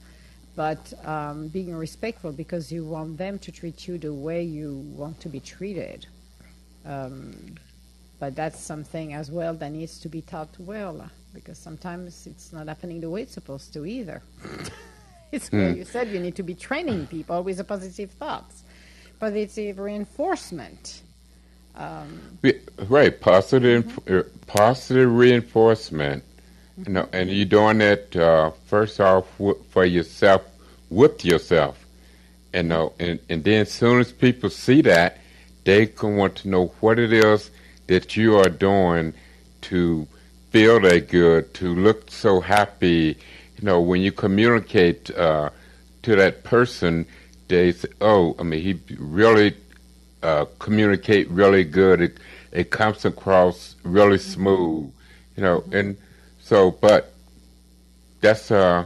but 0.55 0.93
um, 1.03 1.47
being 1.47 1.75
respectful 1.75 2.31
because 2.31 2.71
you 2.71 2.86
want 2.86 3.17
them 3.17 3.39
to 3.39 3.51
treat 3.51 3.88
you 3.88 3.97
the 3.97 4.13
way 4.13 4.43
you 4.43 4.75
want 4.95 5.19
to 5.21 5.29
be 5.29 5.39
treated. 5.39 6.05
Um, 6.86 7.55
but 8.19 8.36
that's 8.36 8.60
something 8.60 9.13
as 9.13 9.31
well 9.31 9.55
that 9.55 9.71
needs 9.71 9.99
to 10.01 10.08
be 10.08 10.21
taught 10.21 10.49
well 10.60 11.10
because 11.34 11.58
sometimes 11.58 12.27
it's 12.27 12.54
not 12.54 12.67
happening 12.67 13.02
the 13.02 13.10
way 13.10 13.23
it's 13.23 13.33
supposed 13.33 13.73
to 13.73 13.85
either. 13.85 14.21
it's 15.31 15.52
where 15.52 15.71
you 15.71 15.83
said 15.83 16.10
you 16.10 16.19
need 16.19 16.35
to 16.35 16.43
be 16.43 16.54
training 16.54 17.08
people 17.08 17.43
with 17.43 17.67
positive 17.67 18.12
thoughts, 18.12 18.63
positive 19.19 19.79
reinforcement. 19.79 21.02
Um, 21.78 22.40
right 22.88 23.19
positive 23.19 24.00
uh, 24.10 24.23
positive 24.48 25.12
reinforcement. 25.12 26.23
You 26.78 26.94
know 26.94 27.10
and 27.12 27.30
you're 27.30 27.46
doing 27.46 27.82
it 27.82 28.15
uh, 28.15 28.52
first 28.67 29.00
off 29.00 29.26
w- 29.38 29.62
for 29.71 29.86
yourself 29.86 30.44
with 30.90 31.26
yourself. 31.26 31.86
You 32.54 32.63
know 32.63 32.94
and, 33.00 33.19
and 33.30 33.44
then 33.44 33.62
as 33.62 33.71
soon 33.71 34.00
as 34.00 34.12
people 34.12 34.50
see 34.50 34.82
that 34.84 35.17
they 35.65 35.88
can 35.88 36.15
want 36.15 36.36
to 36.38 36.50
know 36.50 36.67
what 36.80 37.00
it 37.00 37.12
is 37.12 37.52
that 37.88 38.15
you 38.15 38.38
are 38.38 38.50
doing 38.50 39.13
to 39.62 40.08
feel 40.52 40.80
that 40.80 41.10
good 41.10 41.54
to 41.56 41.76
look 41.76 42.10
so 42.10 42.40
happy. 42.40 43.17
You 43.58 43.63
know 43.63 43.82
when 43.82 44.02
you 44.02 44.12
communicate 44.12 45.12
uh, 45.12 45.50
to 46.04 46.15
that 46.15 46.44
person 46.44 47.06
they 47.48 47.71
say, 47.71 47.90
oh, 48.02 48.36
I 48.40 48.44
mean, 48.44 48.62
he 48.62 48.96
really 48.98 49.56
uh, 50.26 50.46
communicate 50.60 51.30
really 51.30 51.63
good. 51.63 52.02
It, 52.02 52.17
it 52.52 52.71
comes 52.71 53.06
across 53.06 53.76
really 53.84 54.17
smooth, 54.17 54.92
you 55.36 55.44
know. 55.44 55.63
And 55.71 55.98
so, 56.42 56.71
but 56.71 57.13
that's 58.21 58.50
uh, 58.52 58.86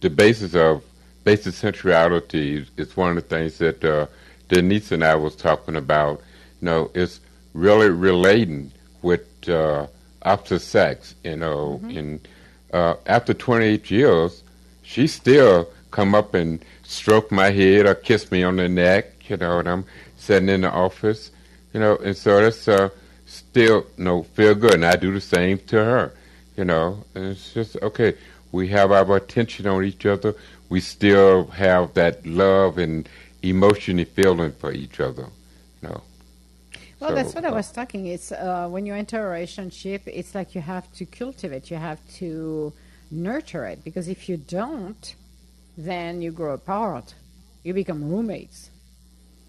the 0.00 0.10
basis 0.10 0.54
of 0.54 0.82
basic 1.24 1.54
sensuality. 1.54 2.66
Is 2.76 2.96
one 2.96 3.10
of 3.10 3.16
the 3.16 3.22
things 3.36 3.58
that 3.58 3.84
uh, 3.84 4.06
Denise 4.48 4.92
and 4.92 5.04
I 5.04 5.14
was 5.14 5.36
talking 5.36 5.76
about. 5.76 6.20
You 6.60 6.66
know, 6.66 6.90
it's 6.94 7.20
really 7.54 7.90
relating 7.90 8.72
with 9.02 9.24
uh, 9.48 9.86
opposite 10.22 10.60
sex. 10.60 11.14
You 11.24 11.36
know, 11.36 11.80
Mm-hmm. 11.82 11.98
and 11.98 12.28
uh, 12.72 12.94
after 13.06 13.34
28 13.34 13.90
years, 13.90 14.42
she 14.82 15.06
still 15.06 15.68
come 15.90 16.14
up 16.14 16.32
and 16.34 16.64
stroke 16.84 17.30
my 17.30 17.50
head 17.50 17.84
or 17.86 17.94
kiss 17.94 18.30
me 18.32 18.42
on 18.42 18.56
the 18.56 18.68
neck. 18.68 19.28
You 19.28 19.36
know, 19.36 19.58
and 19.60 19.68
I'm 19.68 19.84
sitting 20.22 20.48
in 20.48 20.62
the 20.62 20.70
office. 20.70 21.30
You 21.72 21.80
know, 21.80 21.96
and 21.96 22.16
so 22.16 22.40
that's 22.40 22.68
uh, 22.68 22.90
still 23.26 23.86
you 23.96 24.04
know 24.04 24.22
feel 24.22 24.54
good, 24.54 24.74
and 24.74 24.84
I 24.84 24.96
do 24.96 25.12
the 25.12 25.20
same 25.20 25.58
to 25.68 25.76
her. 25.76 26.12
You 26.56 26.64
know, 26.64 27.04
and 27.14 27.24
it's 27.26 27.52
just 27.52 27.76
okay. 27.82 28.14
We 28.52 28.68
have 28.68 28.92
our 28.92 29.16
attention 29.16 29.66
on 29.66 29.84
each 29.84 30.04
other. 30.04 30.34
We 30.68 30.80
still 30.80 31.46
have 31.46 31.94
that 31.94 32.26
love 32.26 32.78
and 32.78 33.08
emotional 33.42 34.04
feeling 34.04 34.52
for 34.52 34.72
each 34.72 35.00
other. 35.00 35.26
You 35.82 35.88
know. 35.88 36.02
Well, 37.00 37.10
So, 37.10 37.14
that's 37.16 37.34
what 37.34 37.44
I 37.44 37.48
uh, 37.48 37.54
was 37.54 37.72
talking. 37.72 38.06
It's 38.06 38.30
uh, 38.30 38.68
when 38.68 38.86
you 38.86 38.94
enter 38.94 39.26
a 39.26 39.30
relationship, 39.30 40.02
it's 40.06 40.34
like 40.34 40.54
you 40.54 40.60
have 40.60 40.92
to 40.98 41.06
cultivate, 41.06 41.70
you 41.70 41.78
have 41.78 42.00
to 42.18 42.72
nurture 43.10 43.64
it. 43.64 43.82
Because 43.82 44.08
if 44.08 44.28
you 44.28 44.36
don't, 44.36 45.14
then 45.76 46.22
you 46.22 46.30
grow 46.30 46.52
apart. 46.52 47.14
You 47.64 47.72
become 47.74 48.10
roommates. 48.10 48.70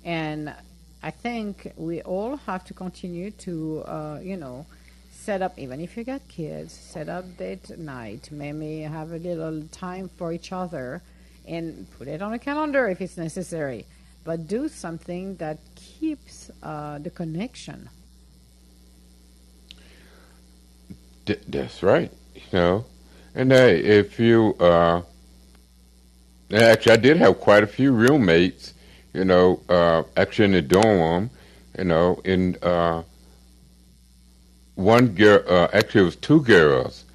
And 0.03 0.53
I 1.01 1.11
think 1.11 1.71
we 1.75 2.01
all 2.01 2.37
have 2.37 2.63
to 2.65 2.73
continue 2.73 3.31
to, 3.31 3.83
uh, 3.85 4.19
you 4.21 4.37
know, 4.37 4.65
set 5.11 5.41
up, 5.41 5.57
even 5.57 5.79
if 5.79 5.95
you 5.95 6.03
got 6.03 6.27
kids, 6.27 6.73
set 6.73 7.07
up 7.07 7.25
date 7.37 7.77
night, 7.77 8.29
maybe 8.31 8.81
have 8.81 9.11
a 9.11 9.17
little 9.17 9.63
time 9.71 10.09
for 10.17 10.33
each 10.33 10.51
other 10.51 11.01
and 11.47 11.87
put 11.97 12.07
it 12.07 12.21
on 12.21 12.33
a 12.33 12.39
calendar 12.39 12.87
if 12.87 13.01
it's 13.01 13.17
necessary. 13.17 13.85
But 14.25 14.47
do 14.47 14.69
something 14.69 15.35
that 15.37 15.59
keeps 15.75 16.51
uh, 16.61 16.99
the 16.99 17.09
connection. 17.09 17.89
D- 21.25 21.37
that's 21.47 21.83
right. 21.83 22.11
You 22.35 22.41
know, 22.51 22.85
and 23.35 23.51
hey, 23.51 23.79
if 23.79 24.19
you 24.19 24.55
uh, 24.59 25.01
actually, 26.53 26.91
I 26.91 26.97
did 26.97 27.17
have 27.17 27.39
quite 27.39 27.63
a 27.63 27.67
few 27.67 27.91
roommates. 27.91 28.72
You 29.13 29.25
know, 29.25 29.61
uh, 29.69 30.03
actually 30.17 30.45
in 30.45 30.51
the 30.51 30.61
dorm. 30.61 31.29
You 31.77 31.85
know, 31.85 32.21
in 32.23 32.57
uh, 32.61 33.03
one 34.75 35.07
girl, 35.09 35.43
uh, 35.47 35.67
actually 35.73 36.01
it 36.01 36.05
was 36.05 36.15
two 36.15 36.41
girls. 36.41 37.05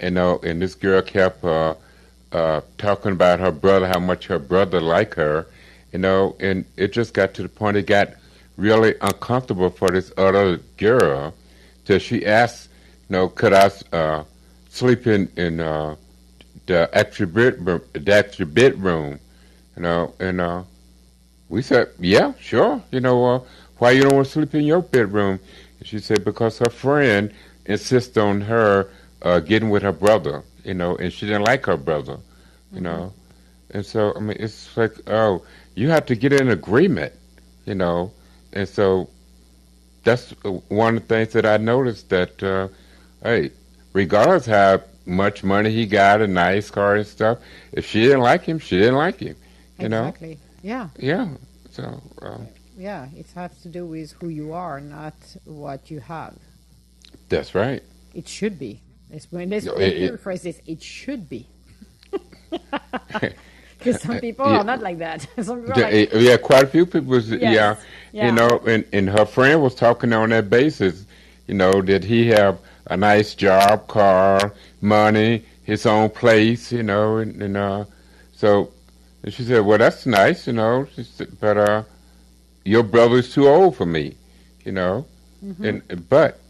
You 0.00 0.10
know, 0.10 0.38
and 0.42 0.62
this 0.62 0.74
girl 0.74 1.02
kept 1.02 1.44
uh, 1.44 1.74
uh, 2.32 2.60
talking 2.78 3.12
about 3.12 3.40
her 3.40 3.50
brother, 3.50 3.88
how 3.88 3.98
much 4.00 4.26
her 4.26 4.38
brother 4.38 4.80
liked 4.80 5.14
her. 5.14 5.46
You 5.92 5.98
know, 5.98 6.36
and 6.38 6.64
it 6.76 6.92
just 6.92 7.14
got 7.14 7.34
to 7.34 7.42
the 7.42 7.48
point 7.48 7.76
it 7.76 7.86
got 7.86 8.10
really 8.56 8.94
uncomfortable 9.00 9.70
for 9.70 9.90
this 9.90 10.12
other 10.18 10.58
girl 10.76 11.32
till 11.84 11.98
she 11.98 12.26
asked, 12.26 12.68
you 13.08 13.14
know, 13.16 13.28
could 13.28 13.52
I 13.52 13.70
uh, 13.92 14.24
sleep 14.68 15.06
in 15.06 15.30
in 15.36 15.60
uh, 15.60 15.96
the 16.66 16.90
extra 16.92 17.26
bedroom, 17.26 17.80
the 17.92 18.14
extra 18.14 18.44
bedroom, 18.44 19.18
you 19.76 19.82
know? 19.82 20.14
And 20.20 20.40
uh, 20.40 20.64
we 21.48 21.62
said, 21.62 21.88
yeah, 21.98 22.32
sure. 22.40 22.82
You 22.90 23.00
know, 23.00 23.24
uh, 23.24 23.40
why 23.78 23.92
you 23.92 24.02
don't 24.02 24.14
want 24.14 24.26
to 24.26 24.32
sleep 24.32 24.54
in 24.54 24.64
your 24.64 24.82
bedroom? 24.82 25.40
And 25.78 25.86
she 25.86 25.98
said 25.98 26.24
because 26.24 26.58
her 26.58 26.70
friend 26.70 27.32
insists 27.66 28.16
on 28.16 28.40
her 28.42 28.90
uh, 29.22 29.40
getting 29.40 29.70
with 29.70 29.82
her 29.82 29.92
brother, 29.92 30.42
you 30.64 30.74
know, 30.74 30.96
and 30.96 31.12
she 31.12 31.26
didn't 31.26 31.44
like 31.44 31.66
her 31.66 31.76
brother, 31.76 32.18
you 32.72 32.80
know. 32.80 33.12
And 33.70 33.84
so, 33.84 34.14
I 34.16 34.20
mean, 34.20 34.36
it's 34.40 34.76
like, 34.76 34.92
oh, 35.08 35.44
you 35.74 35.90
have 35.90 36.06
to 36.06 36.16
get 36.16 36.32
an 36.32 36.50
agreement, 36.50 37.12
you 37.66 37.74
know. 37.74 38.12
And 38.52 38.68
so 38.68 39.08
that's 40.04 40.30
one 40.68 40.96
of 40.96 41.02
the 41.02 41.14
things 41.14 41.32
that 41.34 41.44
I 41.46 41.58
noticed 41.58 42.08
that, 42.10 42.42
uh, 42.42 42.68
hey, 43.22 43.50
regardless 43.92 44.46
how 44.46 44.82
much 45.06 45.44
money 45.44 45.70
he 45.70 45.86
got, 45.86 46.20
a 46.20 46.26
nice 46.26 46.70
car 46.70 46.96
and 46.96 47.06
stuff, 47.06 47.38
if 47.72 47.86
she 47.86 48.02
didn't 48.02 48.20
like 48.20 48.42
him, 48.42 48.58
she 48.58 48.78
didn't 48.78 48.96
like 48.96 49.18
him, 49.20 49.36
you 49.78 49.88
know. 49.88 50.14
Yeah. 50.62 50.88
Yeah. 50.98 51.28
So, 51.70 52.02
um, 52.22 52.48
Yeah. 52.76 53.08
It 53.16 53.26
has 53.34 53.50
to 53.62 53.68
do 53.68 53.86
with 53.86 54.12
who 54.20 54.28
you 54.28 54.52
are, 54.52 54.80
not 54.80 55.14
what 55.44 55.90
you 55.90 56.00
have. 56.00 56.34
that's 57.28 57.54
right. 57.54 57.82
It 58.14 58.28
should 58.28 58.58
be. 58.58 58.80
Let's, 59.10 59.26
let's 59.32 59.64
No, 59.66 59.74
rephrase 59.74 60.42
this. 60.42 60.60
It 60.66 60.82
should 60.82 61.28
be. 61.28 61.46
Because 63.78 64.02
some 64.02 64.18
people 64.18 64.44
Yeah. 64.46 64.58
are 64.58 64.64
not 64.64 64.80
like 64.80 64.98
that. 64.98 65.22
some 65.42 65.62
people 65.62 65.80
are 65.84 65.90
like, 65.90 66.10
yeah, 66.12 66.36
quite 66.36 66.64
a 66.64 66.66
few 66.66 66.84
people. 66.84 67.02
Was, 67.10 67.30
yeah, 67.30 67.76
Yeah. 68.12 68.26
you 68.26 68.32
know, 68.32 68.58
and, 68.66 68.84
and 68.92 69.08
her 69.08 69.24
friend 69.24 69.62
was 69.62 69.74
talking 69.74 70.12
on 70.12 70.30
that 70.30 70.50
basis. 70.50 71.04
You 71.46 71.54
know, 71.54 71.80
did 71.80 72.02
he 72.04 72.26
have 72.28 72.58
a 72.88 72.96
nice 72.96 73.34
job, 73.36 73.86
car, 73.86 74.52
money, 74.80 75.44
his 75.62 75.86
own 75.86 76.10
place? 76.10 76.72
You 76.72 76.82
know, 76.82 77.18
and, 77.18 77.40
and 77.40 77.56
uh, 77.56 77.84
so 78.34 78.72
and 79.22 79.32
she 79.34 79.42
said, 79.44 79.64
"Well, 79.64 79.78
that's 79.78 80.04
nice, 80.06 80.46
you 80.46 80.52
know, 80.52 80.86
she 80.94 81.04
said, 81.04 81.28
but 81.40 81.56
uh, 81.56 81.82
your 82.64 82.82
brother's 82.82 83.32
too 83.32 83.48
old 83.48 83.76
for 83.76 83.86
me, 83.86 84.14
you 84.64 84.72
know." 84.72 85.06
And 85.62 85.82
but 86.10 86.40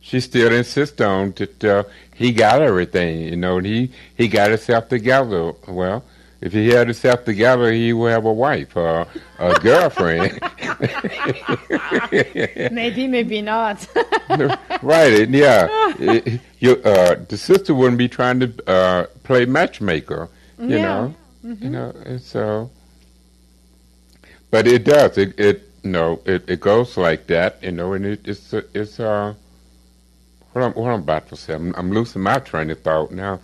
she 0.00 0.18
still 0.20 0.50
insists 0.52 0.98
on 1.00 1.32
that 1.36 1.64
uh, 1.64 1.84
he 2.14 2.32
got 2.32 2.62
everything, 2.62 3.20
you 3.20 3.36
know, 3.36 3.58
and 3.58 3.66
he 3.66 3.90
he 4.16 4.28
got 4.28 4.48
himself 4.50 4.88
together. 4.88 5.52
Well, 5.68 6.02
if 6.40 6.52
he 6.54 6.68
had 6.68 6.86
himself 6.88 7.24
together, 7.26 7.70
he 7.72 7.92
would 7.92 8.12
have 8.12 8.24
a 8.24 8.32
wife 8.32 8.76
or 8.76 9.06
a 9.38 9.54
girlfriend. 9.60 10.40
maybe, 12.72 13.06
maybe 13.06 13.42
not. 13.42 13.86
right? 14.82 15.12
And 15.20 15.34
yeah, 15.34 15.68
it- 15.98 16.40
you, 16.58 16.72
uh, 16.84 17.16
the 17.28 17.36
sister 17.36 17.74
wouldn't 17.74 17.98
be 17.98 18.08
trying 18.08 18.40
to 18.40 18.52
uh, 18.66 19.06
play 19.22 19.44
matchmaker, 19.44 20.28
you 20.58 20.76
Yeah. 20.76 20.82
know, 20.82 21.14
you 21.60 21.70
know, 21.70 21.90
and 22.04 22.20
so. 22.20 22.70
But 24.50 24.66
it 24.66 24.84
does. 24.84 25.18
It 25.18 25.38
it 25.38 25.70
you 25.82 25.90
know 25.90 26.20
it, 26.24 26.48
it 26.48 26.60
goes 26.60 26.96
like 26.96 27.26
that, 27.28 27.62
you 27.62 27.72
know, 27.72 27.92
and 27.94 28.06
it, 28.06 28.26
it's 28.26 28.52
it's 28.52 29.00
uh. 29.00 29.34
What 30.52 30.62
I'm, 30.64 30.72
what 30.74 30.90
I'm 30.92 31.00
about 31.00 31.28
to 31.30 31.36
say, 31.36 31.54
I'm, 31.54 31.74
I'm 31.76 31.90
losing 31.92 32.22
my 32.22 32.38
train 32.38 32.70
of 32.70 32.80
thought 32.80 33.10
now. 33.10 33.40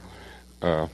Uh, 0.62 0.86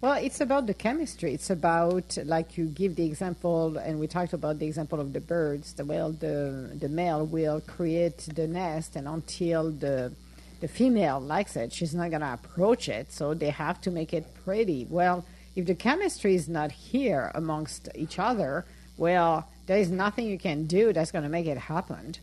Well, 0.00 0.14
it's 0.22 0.40
about 0.40 0.66
the 0.66 0.74
chemistry. 0.74 1.32
It's 1.34 1.50
about 1.50 2.18
like 2.24 2.58
you 2.58 2.66
give 2.66 2.96
the 2.96 3.06
example, 3.06 3.78
and 3.78 3.98
we 3.98 4.06
talked 4.06 4.34
about 4.34 4.58
the 4.58 4.66
example 4.66 5.00
of 5.00 5.12
the 5.14 5.20
birds. 5.20 5.72
The 5.74 5.84
well, 5.84 6.12
the 6.12 6.70
the 6.78 6.88
male 6.88 7.24
will 7.26 7.60
create 7.60 8.18
the 8.18 8.46
nest, 8.46 8.96
and 8.96 9.08
until 9.08 9.70
the 9.70 10.12
the 10.60 10.68
female 10.68 11.20
likes 11.20 11.56
it, 11.56 11.72
she's 11.72 11.94
not 11.94 12.10
gonna 12.10 12.34
approach 12.34 12.88
it. 12.88 13.12
So 13.12 13.34
they 13.34 13.50
have 13.50 13.80
to 13.82 13.90
make 13.90 14.12
it 14.12 14.26
pretty. 14.44 14.86
Well, 14.90 15.24
if 15.56 15.66
the 15.66 15.74
chemistry 15.74 16.34
is 16.34 16.48
not 16.48 16.72
here 16.72 17.30
amongst 17.34 17.88
each 17.94 18.18
other, 18.18 18.64
well, 18.96 19.48
there 19.66 19.78
is 19.78 19.90
nothing 19.90 20.26
you 20.26 20.38
can 20.38 20.66
do 20.66 20.92
that's 20.92 21.10
gonna 21.12 21.28
make 21.28 21.46
it 21.46 21.58
happen. 21.58 22.14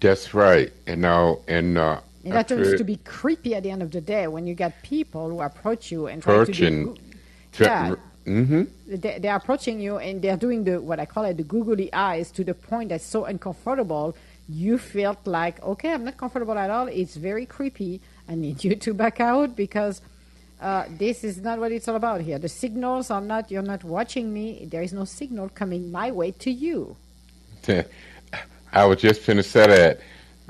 that's 0.00 0.34
right, 0.34 0.72
you 0.86 0.96
know, 0.96 1.40
and 1.48 1.78
uh, 1.78 2.00
And 2.24 2.34
that 2.34 2.48
turns 2.48 2.74
to 2.74 2.84
be 2.84 2.96
creepy 3.04 3.54
at 3.54 3.62
the 3.62 3.70
end 3.70 3.82
of 3.82 3.90
the 3.92 4.00
day 4.00 4.26
when 4.26 4.46
you 4.46 4.54
get 4.54 4.82
people 4.82 5.30
who 5.30 5.40
approach 5.40 5.90
you 5.90 6.06
and 6.06 6.22
try 6.22 6.34
to 6.34 6.40
Approaching. 6.42 6.94
do. 6.94 6.96
tra- 7.52 7.66
yeah. 7.66 7.94
hmm 8.26 8.62
they, 8.86 9.18
they're 9.20 9.36
approaching 9.36 9.80
you 9.80 9.98
and 9.98 10.20
they're 10.22 10.36
doing 10.36 10.64
the 10.64 10.80
what 10.80 10.98
I 11.00 11.06
call 11.06 11.24
it 11.24 11.36
the 11.36 11.44
googly 11.44 11.88
eyes 11.92 12.30
to 12.32 12.44
the 12.44 12.54
point 12.54 12.90
that's 12.90 13.04
so 13.06 13.24
uncomfortable. 13.24 14.16
You 14.48 14.78
felt 14.78 15.26
like 15.26 15.62
okay, 15.62 15.92
I'm 15.92 16.04
not 16.04 16.16
comfortable 16.18 16.56
at 16.58 16.70
all. 16.70 16.86
It's 16.88 17.16
very 17.16 17.46
creepy. 17.46 18.00
I 18.28 18.34
need 18.34 18.62
you 18.64 18.74
to 18.76 18.94
back 18.94 19.20
out 19.20 19.56
because 19.56 20.00
uh, 20.60 20.84
this 20.88 21.22
is 21.24 21.38
not 21.38 21.58
what 21.58 21.72
it's 21.72 21.86
all 21.88 21.96
about 21.96 22.20
here. 22.20 22.38
The 22.38 22.48
signals 22.48 23.10
are 23.10 23.20
not. 23.20 23.50
You're 23.50 23.62
not 23.62 23.84
watching 23.84 24.32
me. 24.32 24.66
There 24.70 24.82
is 24.82 24.92
no 24.92 25.04
signal 25.04 25.48
coming 25.50 25.92
my 25.92 26.10
way 26.10 26.30
to 26.32 26.50
you. 26.50 26.96
I 28.72 28.84
was 28.84 29.00
just 29.00 29.26
going 29.26 29.38
to 29.38 29.42
say 29.42 29.66
that. 29.66 30.00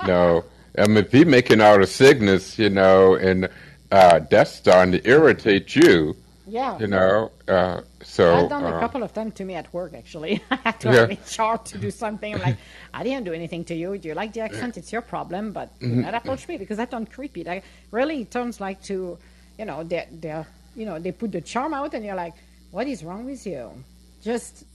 No, 0.05 0.43
I 0.77 0.87
mean, 0.87 0.97
if 0.97 1.11
he 1.11 1.25
making 1.25 1.61
all 1.61 1.79
the 1.79 1.87
signals, 1.87 2.59
you 2.59 2.69
know, 2.69 3.15
and 3.15 3.49
uh, 3.91 4.19
that's 4.29 4.51
starting 4.53 4.91
to 4.93 5.09
irritate 5.09 5.75
you, 5.75 6.15
Yeah. 6.45 6.77
you 6.77 6.87
know. 6.87 7.31
Uh, 7.47 7.81
so 8.03 8.35
I've 8.35 8.49
done 8.49 8.63
a 8.63 8.67
uh, 8.75 8.79
couple 8.79 9.01
of 9.03 9.13
times 9.13 9.33
to 9.35 9.45
me 9.45 9.55
at 9.55 9.73
work, 9.73 9.93
actually. 9.95 10.41
I 10.51 10.55
had 10.57 10.79
to 10.81 10.89
Yeah. 10.89 10.99
have 11.01 11.11
a 11.11 11.15
chart 11.15 11.65
to 11.67 11.77
do 11.77 11.89
something. 11.89 12.35
I'm 12.35 12.41
like, 12.41 12.57
I 12.93 13.03
didn't 13.03 13.23
do 13.25 13.33
anything 13.33 13.63
to 13.65 13.75
you. 13.75 13.97
Do 13.97 14.09
you 14.09 14.13
like 14.13 14.33
the 14.33 14.41
accent? 14.41 14.77
It's 14.77 14.91
your 14.91 15.01
problem, 15.01 15.51
but 15.51 15.77
do 15.79 15.87
not 15.87 16.13
approach 16.13 16.47
me 16.47 16.57
because 16.57 16.77
that 16.77 16.91
turned 16.91 17.11
creepy. 17.11 17.43
Like, 17.43 17.63
really, 17.91 18.21
it 18.21 18.31
turns 18.31 18.59
like 18.61 18.81
to, 18.83 19.17
you 19.57 19.65
know, 19.65 19.83
they're, 19.83 20.07
they're, 20.11 20.45
you 20.75 20.85
know, 20.85 20.99
they 20.99 21.11
put 21.11 21.31
the 21.31 21.41
charm 21.41 21.73
out 21.73 21.93
and 21.93 22.05
you're 22.05 22.15
like, 22.15 22.33
what 22.71 22.87
is 22.87 23.03
wrong 23.03 23.25
with 23.25 23.45
you? 23.45 23.71
Just 24.23 24.65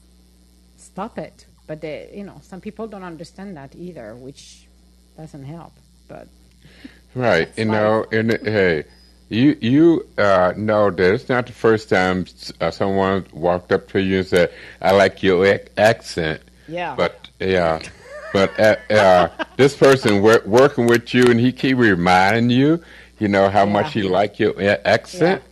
stop 0.76 1.18
it. 1.18 1.46
But 1.66 1.80
they, 1.80 2.10
you 2.14 2.24
know, 2.24 2.40
some 2.42 2.60
people 2.60 2.86
don't 2.88 3.04
understand 3.04 3.56
that 3.56 3.74
either, 3.76 4.14
which 4.14 4.66
doesn't 5.16 5.44
help. 5.44 5.72
But 6.08 6.28
Right, 7.14 7.48
you 7.56 7.64
life. 7.66 7.72
know, 7.72 8.06
and 8.10 8.32
hey, 8.46 8.84
you 9.28 9.56
you 9.60 10.06
uh, 10.18 10.54
know 10.56 10.90
that 10.90 11.14
it's 11.14 11.28
not 11.28 11.46
the 11.46 11.52
first 11.52 11.88
time 11.90 12.26
uh, 12.60 12.70
someone 12.70 13.26
walked 13.32 13.70
up 13.72 13.88
to 13.88 14.00
you 14.00 14.18
and 14.18 14.26
said, 14.26 14.52
"I 14.80 14.92
like 14.92 15.22
your 15.22 15.44
ac- 15.44 15.68
accent," 15.76 16.40
yeah, 16.66 16.94
but 16.96 17.28
yeah, 17.38 17.80
but 18.32 18.58
uh, 18.58 18.76
uh, 18.90 19.28
this 19.56 19.76
person 19.76 20.22
wor- 20.22 20.42
working 20.46 20.86
with 20.86 21.12
you 21.12 21.24
and 21.30 21.38
he 21.38 21.52
keep 21.52 21.76
reminding 21.76 22.50
you, 22.50 22.82
you 23.22 23.28
know, 23.28 23.48
how 23.48 23.64
much 23.64 23.94
Yeah. 23.94 24.02
he 24.02 24.08
like 24.08 24.32
your 24.40 24.52
accent. 24.84 25.42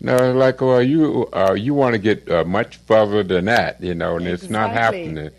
You 0.00 0.06
know, 0.08 0.32
like, 0.44 0.60
well, 0.60 0.82
you 0.82 1.28
uh, 1.32 1.54
you 1.66 1.72
want 1.74 1.92
to 1.94 2.00
get 2.08 2.18
uh, 2.28 2.44
much 2.58 2.72
further 2.88 3.22
than 3.22 3.44
that, 3.44 3.72
you 3.88 3.94
know, 3.94 4.16
and 4.16 4.26
it's 4.26 4.50
not 4.58 4.70
happening. 4.72 5.30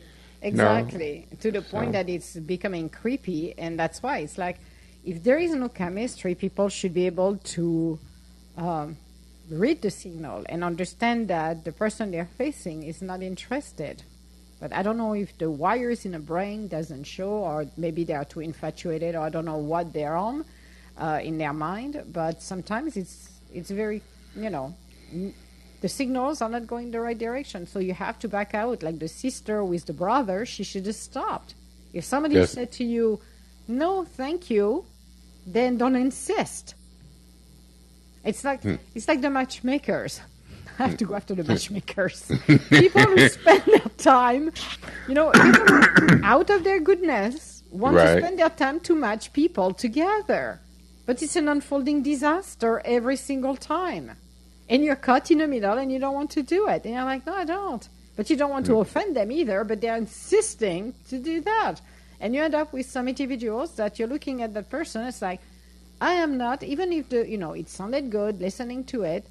Exactly. 0.41 1.27
To 1.41 1.51
the 1.51 1.61
point 1.73 1.89
So- 1.89 1.91
that 1.97 2.07
it's 2.15 2.31
becoming 2.55 2.85
creepy, 2.89 3.41
and 3.63 3.77
that's 3.81 4.01
why 4.01 4.15
it's 4.19 4.37
like 4.37 4.57
if 5.03 5.23
there 5.23 5.37
is 5.45 5.51
no 5.63 5.67
chemistry, 5.81 6.33
people 6.45 6.69
should 6.69 6.93
be 6.93 7.05
able 7.13 7.33
to 7.55 7.99
um, 8.57 8.97
read 9.49 9.81
the 9.81 9.91
signal 9.91 10.37
and 10.47 10.63
understand 10.63 11.27
that 11.27 11.65
the 11.67 11.73
person 11.83 12.11
they're 12.11 12.33
facing 12.37 12.83
is 12.83 13.01
not 13.01 13.21
interested. 13.21 14.03
But 14.61 14.71
I 14.73 14.81
don't 14.83 14.97
know 15.03 15.13
if 15.25 15.29
the 15.43 15.49
wires 15.49 16.05
in 16.05 16.11
the 16.11 16.19
brain 16.33 16.67
doesn't 16.67 17.05
show, 17.15 17.31
or 17.49 17.65
maybe 17.77 18.01
they 18.07 18.13
are 18.13 18.25
too 18.33 18.41
infatuated, 18.51 19.15
or 19.15 19.21
I 19.27 19.29
don't 19.29 19.45
know 19.45 19.57
what 19.73 19.91
they're 19.91 20.15
on 20.15 20.45
uh, 20.97 21.19
in 21.23 21.37
their 21.37 21.53
mind. 21.53 22.03
But 22.11 22.41
sometimes 22.41 22.97
it's 22.97 23.29
it's 23.53 23.69
very, 23.71 24.01
you 24.35 24.49
know, 24.49 24.75
the 25.81 25.89
signals 25.89 26.41
are 26.41 26.49
not 26.49 26.67
going 26.67 26.91
the 26.91 27.01
right 27.01 27.17
direction. 27.17 27.65
So 27.67 27.79
you 27.79 27.93
have 27.93 28.17
to 28.19 28.27
back 28.29 28.53
out. 28.53 28.83
Like 28.83 28.99
the 28.99 29.07
sister 29.07 29.63
with 29.63 29.85
the 29.85 29.93
brother, 29.93 30.45
she 30.45 30.63
should 30.63 30.85
have 30.85 30.95
stopped. 30.95 31.55
If 31.93 32.05
somebody 32.05 32.35
Yes. 32.35 32.51
said 32.51 32.71
to 32.73 32.83
you, 32.85 33.19
"No, 33.67 34.05
thank 34.05 34.49
you," 34.49 34.85
then 35.45 35.77
don't 35.77 35.95
insist. 35.95 36.75
It's 38.23 38.43
like 38.43 38.61
it's 38.95 39.07
like 39.07 39.21
the 39.21 39.29
matchmakers. 39.29 40.21
I 40.79 40.87
have 40.87 40.97
to 40.97 41.05
go 41.05 41.15
after 41.15 41.35
the 41.35 41.43
matchmakers. 41.43 42.31
people 42.69 43.01
who 43.01 43.27
spend 43.29 43.63
their 43.65 43.89
time, 43.97 44.51
you 45.07 45.13
know, 45.15 45.31
out 46.23 46.49
of 46.49 46.63
their 46.63 46.79
goodness, 46.79 47.63
want 47.71 47.95
Right. 47.97 48.15
to 48.15 48.21
spend 48.21 48.39
their 48.39 48.49
time 48.49 48.79
to 48.81 48.95
match 48.95 49.33
people 49.33 49.73
together. 49.73 50.59
But 51.11 51.21
it's 51.21 51.35
an 51.35 51.49
unfolding 51.49 52.03
disaster 52.03 52.81
every 52.85 53.17
single 53.17 53.57
time. 53.57 54.11
And 54.69 54.81
you're 54.81 54.95
caught 54.95 55.29
in 55.29 55.39
the 55.39 55.47
middle 55.49 55.77
and 55.77 55.91
you 55.91 55.99
don't 55.99 56.13
want 56.13 56.31
to 56.31 56.41
do 56.41 56.69
it. 56.69 56.85
And 56.85 56.93
you're 56.93 57.03
like, 57.03 57.25
no, 57.25 57.33
I 57.33 57.43
don't. 57.43 57.85
But 58.15 58.29
you 58.29 58.37
don't 58.37 58.49
want 58.49 58.65
to 58.67 58.71
mm. 58.71 58.79
offend 58.79 59.17
them 59.17 59.29
either, 59.29 59.65
but 59.65 59.81
they're 59.81 59.97
insisting 59.97 60.93
to 61.09 61.19
do 61.19 61.41
that. 61.41 61.81
And 62.21 62.33
you 62.33 62.41
end 62.41 62.55
up 62.55 62.71
with 62.71 62.85
some 62.85 63.09
individuals 63.09 63.75
that 63.75 63.99
you're 63.99 64.07
looking 64.07 64.41
at 64.41 64.53
that 64.53 64.69
person, 64.69 65.05
it's 65.05 65.21
like, 65.21 65.41
I 65.99 66.13
am 66.13 66.37
not, 66.37 66.63
even 66.63 66.93
if 66.93 67.09
the, 67.09 67.27
you 67.27 67.37
know, 67.37 67.51
it 67.51 67.67
sounded 67.67 68.09
good 68.09 68.39
listening 68.39 68.85
to 68.85 69.03
it, 69.03 69.25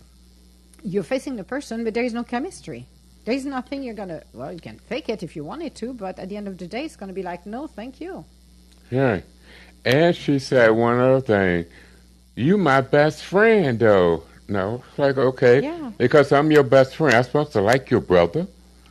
you're 0.84 1.02
facing 1.02 1.36
the 1.36 1.44
person, 1.44 1.82
but 1.82 1.94
there 1.94 2.04
is 2.04 2.12
no 2.12 2.24
chemistry. 2.24 2.84
There 3.24 3.34
is 3.34 3.46
nothing 3.46 3.82
you're 3.82 3.94
going 3.94 4.10
to, 4.10 4.22
well, 4.34 4.52
you 4.52 4.60
can 4.60 4.78
fake 4.80 5.08
it 5.08 5.22
if 5.22 5.34
you 5.34 5.44
wanted 5.44 5.74
to, 5.76 5.94
but 5.94 6.18
at 6.18 6.28
the 6.28 6.36
end 6.36 6.46
of 6.46 6.58
the 6.58 6.66
day, 6.66 6.84
it's 6.84 6.96
going 6.96 7.08
to 7.08 7.14
be 7.14 7.22
like, 7.22 7.46
no, 7.46 7.66
thank 7.66 8.02
you. 8.02 8.26
Yeah. 8.90 9.20
And 9.84 10.14
she 10.14 10.38
said 10.38 10.70
one 10.70 10.98
other 10.98 11.20
thing. 11.20 11.66
You 12.34 12.58
my 12.58 12.80
best 12.80 13.22
friend 13.24 13.78
though. 13.78 14.22
No. 14.48 14.82
It's 14.88 14.98
like, 14.98 15.16
okay. 15.16 15.62
Yeah. 15.62 15.92
Because 15.98 16.32
I'm 16.32 16.50
your 16.50 16.62
best 16.64 16.96
friend. 16.96 17.14
I'm 17.14 17.22
supposed 17.24 17.52
to 17.52 17.60
like 17.60 17.90
your 17.90 18.00
brother. 18.00 18.46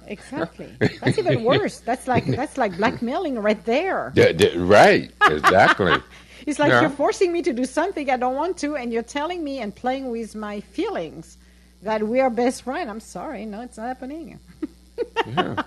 Exactly. 0.07 0.73
That's 0.79 1.17
even 1.19 1.43
worse. 1.43 1.79
That's 1.81 2.07
like 2.07 2.25
that's 2.25 2.57
like 2.57 2.75
blackmailing 2.77 3.37
right 3.39 3.63
there. 3.65 4.11
D- 4.15 4.33
d- 4.33 4.57
right. 4.57 5.11
Exactly. 5.23 5.95
It's 6.47 6.57
like 6.57 6.71
Yeah. 6.71 6.81
you're 6.81 6.89
forcing 6.89 7.31
me 7.33 7.41
to 7.43 7.53
do 7.53 7.65
something 7.65 8.09
I 8.09 8.15
don't 8.17 8.33
want 8.35 8.57
to, 8.59 8.75
and 8.75 8.91
you're 8.93 9.03
telling 9.03 9.43
me 9.43 9.59
and 9.59 9.75
playing 9.75 10.09
with 10.09 10.33
my 10.35 10.61
feelings 10.61 11.37
that 11.83 12.01
we 12.01 12.21
are 12.21 12.29
best 12.31 12.63
friends. 12.63 12.89
I'm 12.89 13.01
sorry, 13.01 13.45
no, 13.45 13.61
it's 13.61 13.77
not 13.77 13.87
happening. 13.87 14.39
yeah. 15.27 15.61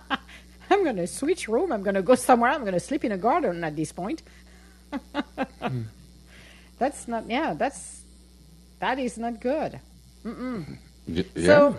I'm 0.70 0.82
going 0.82 0.96
to 0.96 1.06
switch 1.06 1.46
room. 1.46 1.70
I'm 1.72 1.82
going 1.82 1.94
to 1.94 2.02
go 2.02 2.14
somewhere. 2.16 2.50
I'm 2.50 2.62
going 2.62 2.72
to 2.72 2.80
sleep 2.80 3.04
in 3.04 3.12
a 3.12 3.18
garden 3.18 3.62
at 3.62 3.76
this 3.76 3.92
point. 3.92 4.22
That's 6.78 7.06
not. 7.08 7.28
Yeah, 7.28 7.54
that's 7.54 8.02
that 8.80 8.98
is 8.98 9.16
not 9.18 9.40
good. 9.40 9.78
Y- 11.06 11.24
yeah. 11.34 11.46
So, 11.46 11.76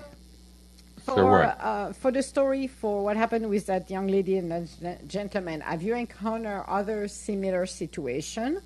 for 1.03 1.43
uh, 1.59 1.93
for 1.93 2.11
the 2.11 2.23
story 2.23 2.67
for 2.67 3.03
what 3.03 3.17
happened 3.17 3.49
with 3.49 3.65
that 3.65 3.89
young 3.89 4.07
lady 4.07 4.37
and 4.37 4.51
that 4.81 5.07
gentleman, 5.07 5.61
have 5.61 5.83
you 5.83 5.95
encountered 5.95 6.63
other 6.67 7.07
similar 7.09 7.65
situation 7.65 8.61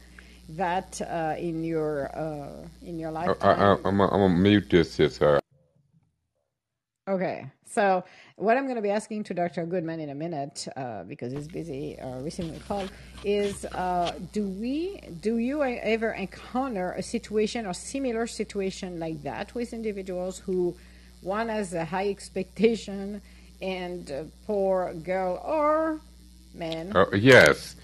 that 0.49 1.01
uh, 1.01 1.35
in 1.37 1.63
your 1.63 2.09
uh, 2.15 2.67
in 2.85 2.99
your 2.99 3.11
life. 3.11 3.29
I, 3.41 3.77
I'm 3.83 3.97
going 3.97 4.09
to 4.09 4.29
mute 4.29 4.69
this. 4.69 4.99
Yes, 4.99 5.15
sir. 5.17 5.39
Okay, 7.07 7.45
so 7.65 8.03
what 8.35 8.57
I'm 8.57 8.65
going 8.65 8.75
to 8.75 8.81
be 8.81 8.89
asking 8.89 9.23
to 9.25 9.33
Dr. 9.33 9.65
Goodman 9.65 10.01
in 10.01 10.09
a 10.09 10.15
minute, 10.15 10.67
uh, 10.75 11.03
because 11.03 11.31
he's 11.31 11.47
busy 11.47 11.97
uh, 11.97 12.19
receiving 12.19 12.53
a 12.53 12.59
call, 12.59 12.85
is 13.23 13.63
uh, 13.63 14.11
do 14.33 14.45
we, 14.45 14.99
do 15.21 15.37
you 15.37 15.63
ever 15.63 16.11
encounter 16.11 16.91
a 16.91 17.01
situation 17.01 17.65
or 17.65 17.73
similar 17.73 18.27
situation 18.27 18.99
like 18.99 19.23
that 19.23 19.55
with 19.55 19.71
individuals 19.71 20.39
who 20.39 20.75
one 21.21 21.47
has 21.47 21.73
a 21.73 21.85
high 21.85 22.09
expectation 22.09 23.21
and 23.61 24.11
uh, 24.11 24.23
poor 24.45 24.93
girl 24.93 25.41
or 25.45 26.01
man? 26.53 26.91
Uh, 26.93 27.05
yes, 27.15 27.77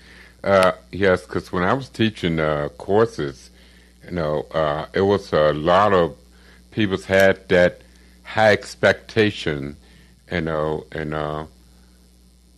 uh, 0.44 0.74
yes. 0.92 1.26
Because 1.26 1.50
when 1.50 1.64
I 1.64 1.72
was 1.72 1.88
teaching 1.88 2.40
courses, 2.78 3.52
you 4.04 4.12
know, 4.12 4.46
it 4.94 5.02
was 5.02 5.32
a 5.32 5.54
lot 5.54 5.94
of 5.94 6.18
people 6.72 6.98
had 6.98 7.48
that 7.48 7.83
high 8.34 8.52
expectation, 8.52 9.78
you 10.32 10.42
know, 10.42 10.88
and 10.92 11.14
uh, 11.14 11.46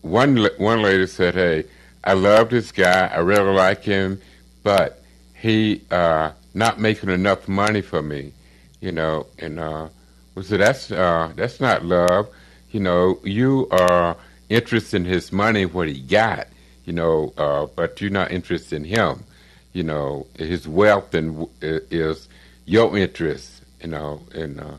one 0.02 0.38
one 0.58 0.82
lady 0.82 1.06
said, 1.06 1.34
"Hey, 1.34 1.66
I 2.02 2.14
love 2.14 2.50
this 2.50 2.72
guy. 2.72 3.08
I 3.08 3.18
really 3.18 3.52
like 3.52 3.84
him, 3.84 4.22
but 4.64 5.04
he 5.34 5.82
uh, 5.92 6.32
not 6.54 6.80
making 6.80 7.10
enough 7.10 7.50
money 7.50 7.82
for 7.82 8.02
me, 8.02 8.32
you 8.80 8.94
know." 8.94 9.28
And 9.38 9.60
uh, 9.60 9.90
we 10.34 10.44
said, 10.44 10.62
"That's 10.62 10.92
uh, 10.92 11.34
that's 11.36 11.60
not 11.60 11.84
love. 11.84 12.30
You 12.72 12.80
know, 12.80 13.20
you 13.26 13.68
are 13.72 14.16
interested 14.48 14.96
in 15.02 15.06
his 15.06 15.34
money, 15.34 15.66
what 15.66 15.90
he 15.90 16.00
got, 16.00 16.48
you 16.86 16.94
know, 16.94 17.34
uh, 17.38 17.66
but 17.76 18.00
you're 18.00 18.12
not 18.12 18.32
interested 18.32 18.78
in 18.78 18.86
him. 18.86 19.26
You 19.74 19.84
know, 19.84 20.26
his 20.38 20.70
wealth 20.70 21.14
and 21.14 21.50
is 21.62 22.30
your 22.66 22.98
interest, 22.98 23.62
you 23.82 23.90
know, 23.90 24.22
and." 24.34 24.62
Uh, 24.62 24.78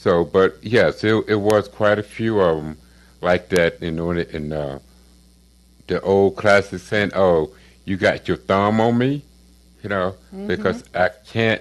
so, 0.00 0.24
but 0.24 0.56
yes, 0.62 1.04
it, 1.04 1.12
it 1.28 1.34
was 1.34 1.68
quite 1.68 1.98
a 1.98 2.02
few 2.02 2.40
of 2.40 2.56
them 2.56 2.78
like 3.20 3.50
that, 3.50 3.82
you 3.82 3.90
know, 3.90 4.12
in 4.12 4.50
uh, 4.50 4.78
the 5.88 6.00
old 6.00 6.36
classic 6.36 6.80
saying, 6.80 7.10
"Oh, 7.14 7.52
you 7.84 7.98
got 7.98 8.26
your 8.26 8.38
thumb 8.38 8.80
on 8.80 8.96
me," 8.96 9.22
you 9.82 9.90
know, 9.90 10.14
because 10.46 10.84
I 10.94 11.10
can't 11.26 11.60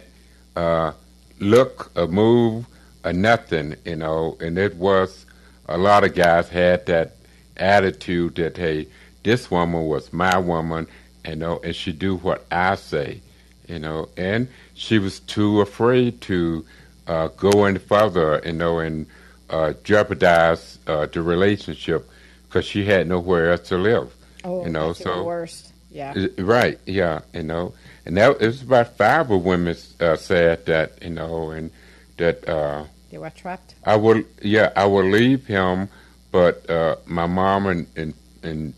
uh, 0.56 0.94
look 1.42 1.92
or 1.98 2.08
move 2.08 2.66
or 3.04 3.12
nothing, 3.12 3.76
you 3.84 3.98
know. 3.98 4.38
And 4.40 4.58
it 4.58 4.78
was 4.78 5.26
a 5.68 5.78
lot 5.78 6.06
of 6.06 6.16
guys 6.16 6.48
had 6.48 6.86
that 6.86 7.18
attitude 7.58 8.36
that, 8.36 8.56
hey, 8.56 8.88
this 9.24 9.52
woman 9.52 9.86
was 9.86 10.14
my 10.14 10.38
woman, 10.38 10.88
you 11.28 11.36
know, 11.36 11.60
and 11.62 11.76
she 11.76 11.92
do 11.92 12.16
what 12.16 12.46
I 12.50 12.76
say, 12.76 13.20
you 13.68 13.80
know, 13.80 14.08
and 14.16 14.48
she 14.76 14.98
was 14.98 15.20
too 15.20 15.60
afraid 15.60 16.22
to 16.22 16.66
uh, 17.10 17.28
go 17.30 17.66
any 17.66 17.80
further, 17.80 18.42
you 18.46 18.54
know, 18.54 18.80
and 18.80 19.08
uh, 19.50 19.74
jeopardize 19.84 20.78
uh, 20.88 21.08
the 21.08 21.22
relationship 21.22 22.08
because 22.44 22.66
she 22.66 22.86
had 22.86 23.08
nowhere 23.08 23.52
else 23.52 23.68
to 23.70 23.78
live. 23.78 24.14
oh, 24.46 24.64
you 24.66 24.72
know, 24.72 24.94
so- 24.94 25.24
worst. 25.26 25.74
Yeah. 25.92 26.14
Right, 26.38 26.78
yeah, 26.86 27.22
you 27.34 27.42
know, 27.42 27.74
and 28.06 28.16
that 28.16 28.40
it 28.40 28.46
was 28.46 28.62
about 28.62 28.96
five 28.96 29.32
of 29.32 29.44
women 29.44 29.76
uh, 30.00 30.16
said 30.18 30.68
that, 30.68 31.02
you 31.02 31.10
know, 31.10 31.50
and 31.50 31.72
that 32.18 32.48
uh, 32.48 32.86
They 33.10 33.18
were 33.18 33.32
trapped. 33.32 33.74
I 33.84 33.96
will, 33.96 34.22
yeah, 34.44 34.72
I 34.76 34.86
will 34.86 35.10
leave 35.10 35.48
him, 35.48 35.90
but 36.32 36.70
uh, 36.70 36.98
my 37.08 37.26
mom 37.26 37.66
and 37.66 37.88
and 37.96 38.14
and 38.44 38.76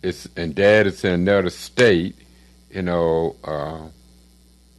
it's 0.00 0.28
and 0.36 0.54
dad 0.54 0.86
is 0.86 1.02
in 1.02 1.10
another 1.12 1.50
state, 1.50 2.14
you 2.70 2.82
know, 2.82 3.34
uh, 3.42 3.88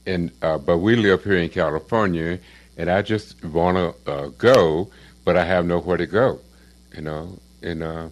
and 0.06 0.32
uh, 0.42 0.58
but 0.60 0.78
we 0.78 0.96
live 0.96 1.26
here 1.26 1.36
in 1.36 1.50
California, 1.50 2.40
and 2.80 2.90
I 2.90 3.02
just 3.02 3.44
want 3.44 3.76
to 3.76 4.12
uh, 4.12 4.28
go, 4.38 4.90
but 5.26 5.36
I 5.36 5.44
have 5.44 5.66
nowhere 5.66 5.98
to 5.98 6.08
go, 6.08 6.40
you 6.96 7.02
know, 7.02 7.38
and 7.62 7.84
uh, 7.84 8.08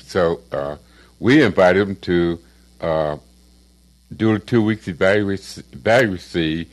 so 0.00 0.40
uh, 0.52 0.76
we 1.18 1.42
invited 1.42 1.88
him 1.88 1.96
to 1.96 2.38
uh, 2.80 3.16
do 4.16 4.34
a 4.34 4.38
two 4.38 4.62
weeks 4.62 4.86
evaluation 4.86 6.66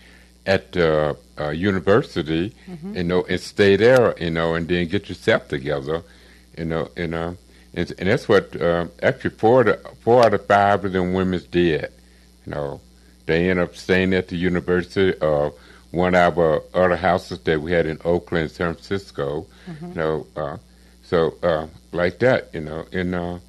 at 0.46 0.78
uh, 0.78 1.16
uh, 1.40 1.50
university, 1.50 2.54
you 2.94 3.04
know, 3.04 3.24
and 3.24 3.42
stay 3.42 3.76
there, 3.76 4.16
you 4.20 4.30
know, 4.30 4.54
and 4.54 4.68
then 4.68 4.88
get 4.88 5.10
yourself 5.10 5.48
together, 5.48 6.04
you 6.56 6.66
know, 6.66 6.88
and 6.96 7.16
uh, 7.16 7.34
and, 7.74 7.94
and 7.98 8.10
that's 8.10 8.30
what 8.30 8.56
uh, 8.62 8.86
actually 9.02 9.32
four 9.32 9.64
to, 9.64 9.80
four 10.02 10.24
out 10.24 10.36
of 10.36 10.46
five 10.46 10.86
of 10.86 10.92
them 10.94 11.14
women 11.14 11.42
did. 11.50 11.92
You 12.46 12.52
know, 12.54 12.82
they 13.26 13.50
end 13.50 13.60
up 13.60 13.76
staying 13.76 14.14
at 14.14 14.28
the 14.28 14.38
university 14.38 15.18
or 15.20 15.54
one 15.92 16.16
of 16.16 16.38
our 16.38 16.62
other 16.74 16.96
houses 16.96 17.40
that 17.40 17.62
we 17.62 17.72
had 17.72 17.86
in 17.86 18.00
Oakland, 18.06 18.52
San 18.52 18.74
Francisco. 18.74 19.48
Mm-hmm. 19.68 19.88
You 19.90 19.94
know, 19.96 20.28
uh, 20.36 20.58
so 21.04 21.36
uh, 21.44 21.68
like 21.92 22.20
that. 22.20 22.54
You 22.54 22.62
know, 22.62 22.86
and 22.92 23.16
uh, 23.16 23.40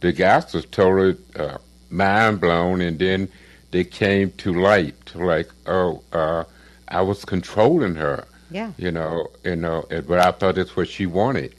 the 0.00 0.12
guys 0.12 0.52
was 0.52 0.66
totally 0.66 1.16
uh, 1.36 1.58
mind 1.90 2.40
blown, 2.40 2.80
and 2.80 2.98
then 2.98 3.28
they 3.70 3.84
came 3.84 4.30
to 4.38 4.52
light 4.60 5.14
like, 5.14 5.48
oh, 5.66 6.02
uh, 6.12 6.44
I 6.88 7.00
was 7.02 7.24
controlling 7.24 7.94
her. 7.96 8.26
Yeah. 8.50 8.72
You 8.76 8.92
know, 8.92 9.28
you 9.44 9.56
know, 9.56 9.84
and- 9.90 10.06
but 10.06 10.18
I 10.20 10.30
thought 10.32 10.54
that's 10.56 10.76
what 10.76 10.88
she 10.88 11.06
wanted. 11.06 11.54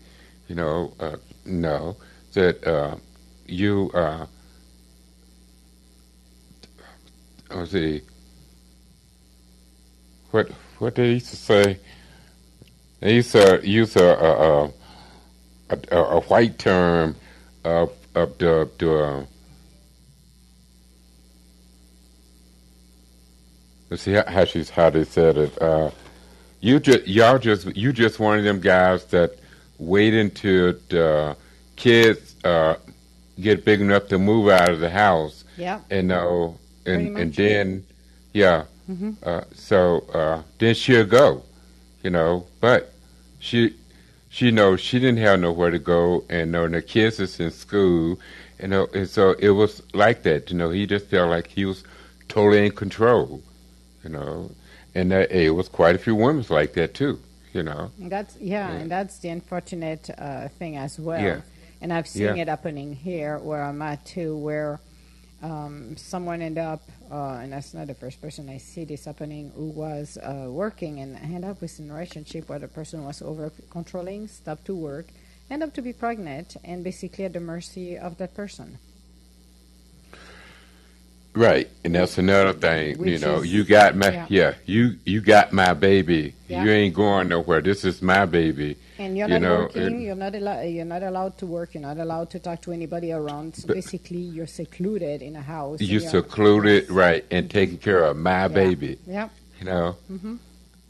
You 0.48 0.56
know, 0.56 0.94
uh, 1.00 1.18
no, 1.46 1.98
that 2.34 2.66
uh, 2.66 2.96
you. 3.48 3.90
Uh, 3.94 4.28
let's 7.50 7.72
see. 7.72 8.02
What 10.36 10.50
what 10.80 10.96
they 10.96 11.14
used 11.14 11.30
to 11.30 11.38
say? 11.38 11.80
They 13.00 13.16
used 13.16 13.32
to 13.32 13.62
use 13.64 13.96
a 13.96 14.04
a, 14.04 14.64
a, 14.66 15.78
a, 15.92 15.98
a 16.18 16.20
white 16.24 16.60
term 16.60 17.16
of 17.64 17.94
of 18.16 18.38
the 18.38 18.70
the. 18.78 18.94
Uh, 18.94 19.26
let's 23.90 24.04
see 24.04 24.12
how, 24.12 24.26
how 24.28 24.44
she's 24.44 24.70
how 24.70 24.90
they 24.90 25.06
said 25.06 25.38
it. 25.38 25.62
Uh, 25.62 25.92
you 26.60 26.82
just 26.82 27.08
y'all 27.08 27.40
just 27.40 27.74
you 27.74 27.94
just 27.94 28.20
one 28.20 28.38
of 28.38 28.44
them 28.44 28.60
guys 28.60 29.06
that 29.06 29.40
wait 29.78 30.14
until 30.14 30.74
the 30.90 31.38
kids 31.78 32.36
uh, 32.44 32.76
get 33.40 33.64
big 33.64 33.80
enough 33.80 34.10
to 34.10 34.20
move 34.20 34.50
out 34.50 34.68
of 34.70 34.82
the 34.82 34.90
house 34.90 35.46
Yeah. 35.56 35.80
and 35.90 36.10
Pretty 36.84 37.08
and 37.08 37.18
and. 37.18 37.34
Then 37.34 37.86
yeah 38.34 38.66
uh, 39.24 39.42
so 39.54 40.00
uh, 40.14 40.42
then 40.60 40.76
she'll 40.76 41.06
go 41.06 41.44
you 42.04 42.10
know 42.10 42.46
but 42.62 42.94
she 43.40 43.74
she 44.30 44.52
knows 44.52 44.80
she 44.82 45.00
didn't 45.00 45.18
have 45.18 45.40
nowhere 45.40 45.72
to 45.72 45.80
go 45.80 46.24
and 46.30 46.52
know 46.52 46.68
the 46.68 46.82
kids 46.82 47.20
is 47.20 47.40
in 47.40 47.52
school 47.52 48.20
you 48.62 48.68
know 48.68 48.88
and 48.94 49.08
so 49.10 49.32
it 49.40 49.50
was 49.50 49.82
like 49.94 50.24
that 50.24 50.52
you 50.52 50.58
know 50.58 50.70
he 50.70 50.86
just 50.86 51.08
felt 51.08 51.30
like 51.30 51.48
he 51.48 51.66
was 51.66 51.84
totally 52.28 52.66
in 52.66 52.72
control 52.72 53.42
you 54.04 54.10
know 54.10 54.52
and 54.94 55.12
that, 55.12 55.32
it 55.32 55.50
was 55.52 55.68
quite 55.68 55.96
a 55.96 56.00
few 56.00 56.16
women 56.16 56.46
like 56.50 56.74
that 56.74 56.94
too 56.94 57.20
you 57.54 57.64
know 57.64 57.90
That's 57.98 58.36
yeah, 58.38 58.70
Yeah. 58.70 58.76
and 58.78 58.92
that's 58.92 59.18
the 59.20 59.30
unfortunate 59.30 60.10
uh, 60.18 60.50
thing 60.60 60.76
as 60.78 61.00
well. 61.00 61.22
Yeah. 61.22 61.42
And 61.82 61.94
I've 61.94 62.08
seen 62.08 62.24
Yeah. 62.36 62.42
it 62.44 62.48
happening 62.50 62.94
here 62.94 63.38
where 63.40 63.64
I'm 63.64 63.82
at 63.82 64.04
too, 64.06 64.36
where 64.38 64.80
um, 65.42 65.96
someone 65.96 66.42
end 66.42 66.58
up, 66.58 66.82
uh, 67.16 67.40
and 67.42 67.54
that's 67.54 67.74
not 67.74 67.88
the 67.88 67.94
first 67.94 68.22
person 68.22 68.50
I 68.50 68.58
see 68.58 68.84
this 68.84 69.06
happening, 69.06 69.52
who 69.56 69.70
was 69.70 70.18
uh, 70.18 70.48
working 70.50 71.00
and 71.00 71.16
end 71.16 71.46
up 71.46 71.62
with 71.62 71.80
a 71.80 71.84
relationship 71.84 72.50
where 72.50 72.60
the 72.60 72.68
person 72.68 73.06
was 73.06 73.22
over 73.22 73.54
controlling, 73.70 74.28
stopped 74.28 74.66
to 74.66 74.76
work, 74.76 75.06
end 75.50 75.64
up 75.64 75.74
to 75.76 75.82
be 75.82 75.94
pregnant, 75.94 76.58
and 76.66 76.84
basically 76.84 77.24
at 77.24 77.32
the 77.32 77.40
mercy 77.40 77.98
of 77.98 78.18
that 78.18 78.34
person. 78.36 78.80
Right, 81.34 81.70
and 81.86 81.96
that's 81.96 82.18
another 82.18 82.54
thing. 82.54 83.02
you 83.06 83.20
know, 83.20 83.38
is- 83.38 83.54
you 83.54 83.64
got 83.64 83.96
my 83.96 84.12
yeah. 84.12 84.26
yeah. 84.30 84.54
you 84.66 84.98
you 85.06 85.22
got 85.22 85.54
my 85.54 85.74
baby. 85.74 86.34
Yeah. 86.50 86.64
You 86.64 86.72
ain't 86.72 86.96
going 86.96 87.30
nowhere. 87.30 87.62
This 87.62 87.86
is 87.86 88.02
my 88.02 88.26
baby. 88.26 88.76
And 88.98 89.18
you're 89.18 89.28
You 89.28 89.34
not 89.40 89.42
know, 89.42 89.60
working. 89.62 90.02
you're 90.02 90.16
not 90.16 90.36
allowed. 90.36 90.62
You're 90.62 90.86
not 90.86 91.04
allowed 91.04 91.38
to 91.40 91.46
work. 91.46 91.74
You're 91.74 91.82
not 91.82 91.98
allowed 91.98 92.30
to 92.32 92.40
talk 92.40 92.62
to 92.62 92.72
anybody 92.72 93.12
around. 93.12 93.56
So 93.56 93.68
basically, 93.74 94.20
you're 94.20 94.48
secluded 94.48 95.22
in 95.22 95.36
a 95.36 95.42
house. 95.42 95.80
and 95.80 95.90
You 95.90 96.00
you're- 96.00 96.10
secluded, 96.10 96.90
right, 96.90 97.26
and 97.32 97.50
taking 97.50 97.78
care 97.78 98.04
of 98.04 98.16
my 98.18 98.44
Yeah. 98.44 98.48
baby. 98.48 98.98
Yeah. 99.06 99.30
You 99.60 99.66
know, 99.66 99.96
Mhm. 100.12 100.38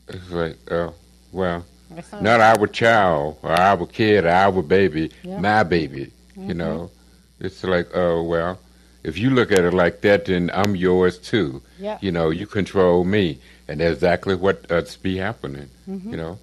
it's 0.09 0.31
like, 0.31 0.57
oh, 0.71 0.93
well, 1.31 1.65
not- 1.89 2.21
not 2.21 2.41
our 2.41 2.67
child 2.67 3.37
or 3.41 3.51
our 3.51 3.85
kid 3.87 4.25
or 4.25 4.29
our 4.29 4.61
baby, 4.61 5.11
Yeah. 5.23 5.33
Mm-hmm. 5.33 5.41
my 5.41 5.63
baby. 5.63 6.11
You 6.37 6.53
know, 6.53 6.91
it's 7.39 7.63
like, 7.63 7.87
oh 7.95 8.21
well, 8.23 8.59
if 9.03 9.17
you 9.17 9.29
look 9.29 9.51
at 9.51 9.59
it 9.63 9.73
like 9.73 10.01
that, 10.01 10.25
then 10.25 10.51
I'm 10.53 10.75
yours 10.75 11.17
too. 11.17 11.61
Yeah. 11.79 11.97
You 12.01 12.11
know, 12.11 12.29
you 12.29 12.45
control 12.45 13.03
me, 13.03 13.39
and 13.67 13.79
that's 13.79 13.93
exactly 13.93 14.35
what 14.35 14.69
uh, 14.71 14.81
be 15.01 15.17
happening. 15.17 15.69
Mm-hmm. 15.89 16.11
You 16.11 16.17
know, 16.17 16.37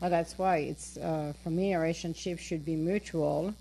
Well, 0.00 0.10
that's 0.10 0.38
why 0.38 0.58
it's 0.58 0.96
uh, 0.96 1.32
for 1.42 1.50
me 1.50 1.74
a 1.74 1.78
relationship 1.80 2.38
should 2.38 2.64
be 2.64 2.76
mutual 2.76 3.54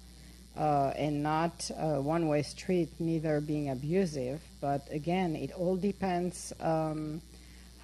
uh, 0.57 0.93
and 0.95 1.23
not 1.23 1.71
a 1.77 2.01
one-way 2.01 2.43
street. 2.43 2.89
Neither 2.99 3.41
being 3.41 3.69
abusive, 3.69 4.41
but 4.61 4.87
again, 4.91 5.35
it 5.35 5.51
all 5.57 5.75
depends 5.75 6.53
um, 6.59 7.21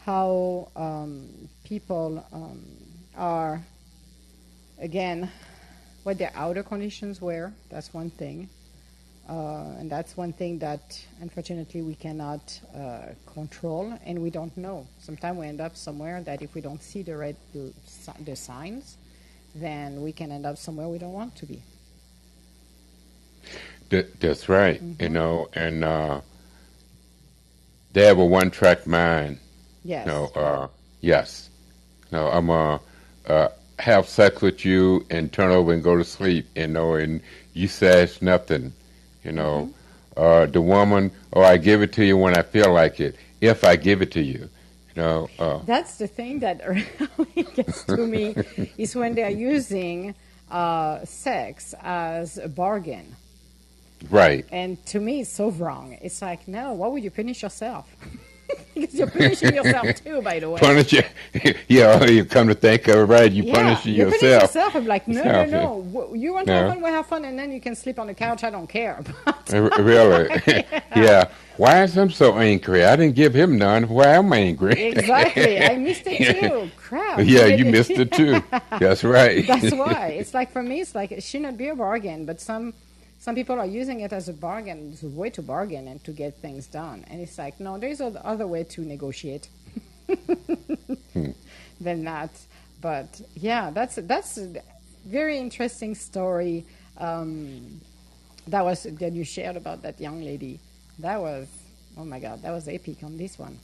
how 0.05 0.69
um, 0.75 1.49
people 1.63 2.23
um, 2.31 2.61
are. 3.17 3.63
Again, 4.79 5.29
what 6.03 6.17
their 6.17 6.31
outer 6.35 6.63
conditions 6.63 7.21
were. 7.21 7.51
That's 7.69 7.93
one 7.93 8.09
thing. 8.09 8.49
Uh, 9.29 9.75
and 9.77 9.91
that's 9.91 10.17
one 10.17 10.33
thing 10.33 10.57
that 10.57 10.99
unfortunately 11.21 11.83
we 11.83 11.93
cannot 11.93 12.59
uh, 12.75 13.01
control 13.31 13.93
and 14.03 14.19
we 14.19 14.31
don't 14.31 14.55
know. 14.57 14.87
Sometimes 14.97 15.37
we 15.37 15.45
end 15.45 15.61
up 15.61 15.75
somewhere 15.75 16.19
that 16.23 16.41
if 16.41 16.55
we 16.55 16.61
don't 16.61 16.81
see 16.81 17.03
the 17.03 17.15
red 17.15 17.35
the, 17.53 17.71
the 18.25 18.35
signs, 18.35 18.97
then 19.53 20.01
we 20.01 20.11
can 20.11 20.31
end 20.31 20.47
up 20.47 20.57
somewhere 20.57 20.87
we 20.87 20.97
don't 20.97 21.13
want 21.13 21.35
to 21.35 21.45
be. 21.45 21.61
that, 23.89 24.19
that's 24.19 24.49
right. 24.49 24.81
Mm-hmm. 24.81 25.03
You 25.03 25.09
know, 25.09 25.49
and 25.53 25.83
uh, 25.83 26.21
they 27.93 28.05
have 28.05 28.19
a 28.19 28.25
one-track 28.25 28.87
mind. 28.87 29.39
Yes. 29.83 30.07
No, 30.07 30.25
uh, 30.35 30.67
yes. 31.01 31.49
No, 32.11 32.27
I'm 32.29 32.49
uh, 32.49 32.79
uh, 33.27 33.49
have 33.79 34.07
sex 34.07 34.41
with 34.41 34.65
you 34.65 35.05
and 35.09 35.31
turn 35.31 35.51
over 35.51 35.71
and 35.73 35.83
go 35.83 35.97
to 35.97 36.03
sleep. 36.03 36.47
You 36.55 36.67
know, 36.67 36.95
and 36.95 37.21
you 37.53 37.67
says 37.67 38.21
nothing. 38.21 38.73
You 39.23 39.31
know, 39.33 39.73
uh, 40.15 40.45
the 40.45 40.61
woman, 40.61 41.11
oh, 41.33 41.41
I 41.41 41.57
give 41.57 41.81
it 41.81 41.93
to 41.93 42.05
you 42.05 42.17
when 42.17 42.37
I 42.37 42.41
feel 42.41 42.71
like 42.73 42.99
it. 42.99 43.15
If 43.41 43.63
I 43.63 43.75
give 43.75 44.01
it 44.01 44.11
to 44.13 44.21
you, 44.21 44.49
you 44.95 45.01
know. 45.01 45.29
Uh, 45.37 45.59
That's 45.65 45.97
the 45.97 46.07
thing 46.07 46.39
that 46.39 46.61
really 47.17 47.43
gets 47.53 47.83
to 47.85 47.97
me 48.07 48.35
is 48.77 48.95
when 48.95 49.15
they're 49.15 49.29
using 49.29 50.15
uh, 50.51 51.05
sex 51.05 51.73
as 51.81 52.37
a 52.37 52.47
bargain. 52.49 53.15
right. 54.09 54.45
And 54.51 54.83
to 54.87 54.99
me, 54.99 55.21
it's 55.21 55.29
so 55.31 55.51
wrong. 55.51 55.97
It's 56.01 56.21
like, 56.21 56.47
no, 56.47 56.73
why 56.73 56.87
would 56.87 57.03
you 57.03 57.11
punish 57.11 57.43
yourself? 57.43 57.85
because 58.73 58.93
you're 58.93 59.09
punishing 59.09 59.53
yourself 59.53 59.87
too, 60.03 60.21
by 60.21 60.39
the 60.39 60.49
way. 60.49 60.59
Punish 60.59 60.93
you. 60.93 61.03
yeah, 61.67 61.99
oh, 62.01 62.05
you 62.05 62.25
come 62.25 62.47
to 62.47 62.55
think 62.55 62.87
of 62.87 62.97
it, 62.97 63.03
right? 63.03 63.31
You 63.31 63.43
yeah, 63.43 63.53
punishing 63.53 63.93
you 63.93 64.05
punish 64.05 64.21
yourself. 64.21 64.43
yourself. 64.43 64.75
I'm 64.75 64.85
like, 64.85 65.07
no, 65.07 65.23
no, 65.23 65.45
no. 65.45 66.13
You 66.13 66.33
want 66.33 66.47
to 66.47 66.53
have 66.53 66.73
fun, 66.73 66.81
we'll 66.81 66.93
have 66.93 67.07
fun, 67.07 67.25
and 67.25 67.37
then 67.37 67.51
you 67.51 67.61
can 67.61 67.75
sleep 67.75 67.99
on 67.99 68.07
the 68.07 68.13
couch. 68.13 68.43
I 68.43 68.49
don't 68.49 68.67
care. 68.67 69.03
Really? 69.51 70.29
yeah. 70.95 71.29
Why 71.57 71.83
is 71.83 71.97
I'm 71.97 72.09
so 72.09 72.37
angry? 72.37 72.85
I 72.85 72.95
didn't 72.95 73.15
give 73.15 73.33
him 73.33 73.57
none. 73.57 73.89
Why 73.89 74.15
am 74.15 74.31
I 74.31 74.37
angry? 74.37 74.81
exactly, 74.81 75.61
I 75.61 75.75
missed 75.75 76.03
it 76.05 76.39
too. 76.39 76.71
Crap. 76.77 77.19
yeah, 77.25 77.47
you 77.47 77.65
missed 77.65 77.91
it 77.91 78.13
too. 78.13 78.41
That's 78.79 79.03
right. 79.03 79.45
That's 79.45 79.73
why. 79.73 80.15
It's 80.19 80.33
like 80.33 80.51
for 80.51 80.63
me, 80.63 80.79
it's 80.79 80.95
like 80.95 81.11
it 81.11 81.21
should 81.21 81.41
not 81.41 81.57
be 81.57 81.67
a 81.67 81.75
bargain, 81.75 82.25
but 82.25 82.39
some 82.39 82.73
some 83.19 83.35
people 83.35 83.59
are 83.59 83.65
using 83.65 83.99
it 83.99 84.13
as 84.13 84.29
a 84.29 84.33
bargain, 84.33 84.91
it's 84.93 85.03
a 85.03 85.07
way 85.07 85.29
to 85.31 85.41
bargain 85.41 85.87
and 85.87 86.03
to 86.05 86.11
get 86.11 86.37
things 86.37 86.67
done. 86.67 87.05
And 87.09 87.21
it's 87.21 87.37
like, 87.37 87.59
no, 87.59 87.77
there's 87.77 88.01
other 88.01 88.47
way 88.47 88.63
to 88.63 88.81
negotiate 88.81 89.49
than 91.81 92.03
that. 92.05 92.31
But 92.81 93.21
yeah, 93.35 93.71
that's 93.71 93.95
that's 93.95 94.37
a 94.37 94.61
very 95.05 95.37
interesting 95.37 95.95
story 95.95 96.65
um, 96.97 97.81
that 98.47 98.63
was 98.63 98.83
that 98.83 99.11
you 99.11 99.25
shared 99.25 99.57
about 99.57 99.81
that 99.83 99.99
young 99.99 100.23
lady. 100.23 100.59
That 100.99 101.19
was 101.19 101.47
oh 101.97 102.05
my 102.05 102.19
god, 102.19 102.41
that 102.43 102.51
was 102.51 102.69
epic 102.69 103.03
on 103.03 103.17
this 103.17 103.37
one. 103.37 103.59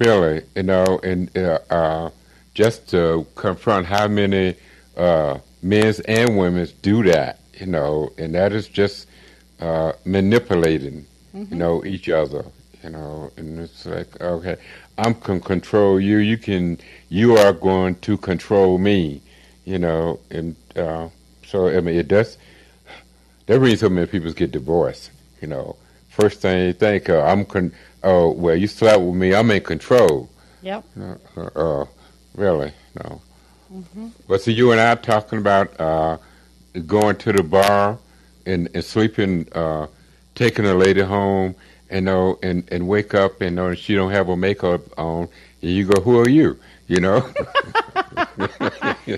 really, 0.00 0.42
you 0.56 0.62
know, 0.64 0.98
and 1.04 1.36
uh, 1.36 1.58
uh, 1.70 2.10
just 2.54 2.88
to 2.88 3.24
confront 3.36 3.86
how 3.86 4.08
many 4.08 4.56
uh, 4.96 5.38
men 5.62 5.94
and 6.06 6.38
women 6.38 6.68
do 6.82 7.02
that, 7.04 7.40
you 7.58 7.66
know, 7.66 8.12
and 8.18 8.34
that 8.34 8.52
is 8.52 8.68
just 8.68 9.06
uh, 9.60 9.92
manipulating, 10.04 11.06
you 11.34 11.56
know, 11.56 11.84
each 11.84 12.08
other, 12.08 12.44
you 12.82 12.90
know, 12.90 13.30
and 13.36 13.58
it's 13.58 13.86
like, 13.86 14.20
okay, 14.20 14.56
I'm 14.96 15.14
can 15.14 15.40
control 15.40 16.00
you, 16.00 16.18
you 16.18 16.38
can, 16.38 16.78
you 17.08 17.36
are 17.36 17.52
going 17.52 17.96
to 17.96 18.16
control 18.16 18.78
me, 18.78 19.20
you 19.64 19.78
know, 19.78 20.20
and 20.30 20.56
uh, 20.76 21.08
so 21.46 21.68
I 21.68 21.80
mean, 21.80 21.96
it 21.96 22.08
does. 22.08 22.36
That 23.46 23.60
reason 23.60 23.78
so 23.78 23.88
many 23.88 24.06
people 24.06 24.30
get 24.32 24.50
divorced, 24.50 25.10
you 25.40 25.48
know. 25.48 25.76
First 26.10 26.40
thing 26.42 26.66
you 26.66 26.72
think, 26.72 27.08
uh, 27.08 27.22
I'm 27.22 27.44
con. 27.44 27.72
Oh 28.02 28.32
well, 28.32 28.54
you 28.56 28.66
slept 28.66 29.00
with 29.00 29.14
me. 29.14 29.34
I'm 29.34 29.50
in 29.50 29.62
control. 29.62 30.28
Yep. 30.62 30.84
Uh, 31.00 31.14
uh, 31.36 31.50
uh, 31.54 31.86
really? 32.34 32.72
No. 33.02 33.22
But 34.26 34.42
see, 34.42 34.52
you 34.52 34.72
and 34.72 34.80
I 34.80 34.94
talking 34.94 35.38
about 35.38 35.78
uh, 35.80 36.18
going 36.86 37.16
to 37.16 37.32
the 37.32 37.42
bar 37.42 37.98
and, 38.46 38.68
and 38.74 38.84
sleeping, 38.84 39.46
uh, 39.52 39.86
taking 40.34 40.64
a 40.64 40.74
lady 40.74 41.02
home, 41.02 41.54
and 41.90 42.06
know, 42.06 42.38
and 42.42 42.64
and 42.70 42.86
wake 42.88 43.14
up 43.14 43.40
and 43.40 43.56
know 43.56 43.74
she 43.74 43.94
don't 43.94 44.12
have 44.12 44.26
her 44.26 44.36
makeup 44.36 44.80
on, 44.98 45.28
and 45.62 45.70
you 45.70 45.86
go, 45.86 46.00
"Who 46.02 46.18
are 46.18 46.28
you?" 46.28 46.58
You 46.86 47.00
know, 47.00 47.30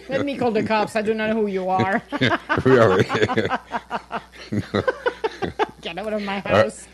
Let 0.08 0.24
me 0.24 0.36
call 0.36 0.50
the 0.50 0.64
cops. 0.64 0.96
I 0.96 1.02
do 1.02 1.14
not 1.14 1.30
know 1.30 1.42
who 1.42 1.46
you 1.46 1.68
are. 1.68 2.02
really, 2.64 3.04
Get 5.80 5.98
out 5.98 6.12
of 6.12 6.22
my 6.22 6.40
house. 6.40 6.88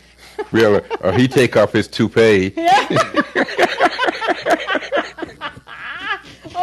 really. 0.51 0.81
Or 1.01 1.13
he 1.13 1.27
take 1.27 1.57
off 1.57 1.73
his 1.73 1.87
toupee. 1.87 2.53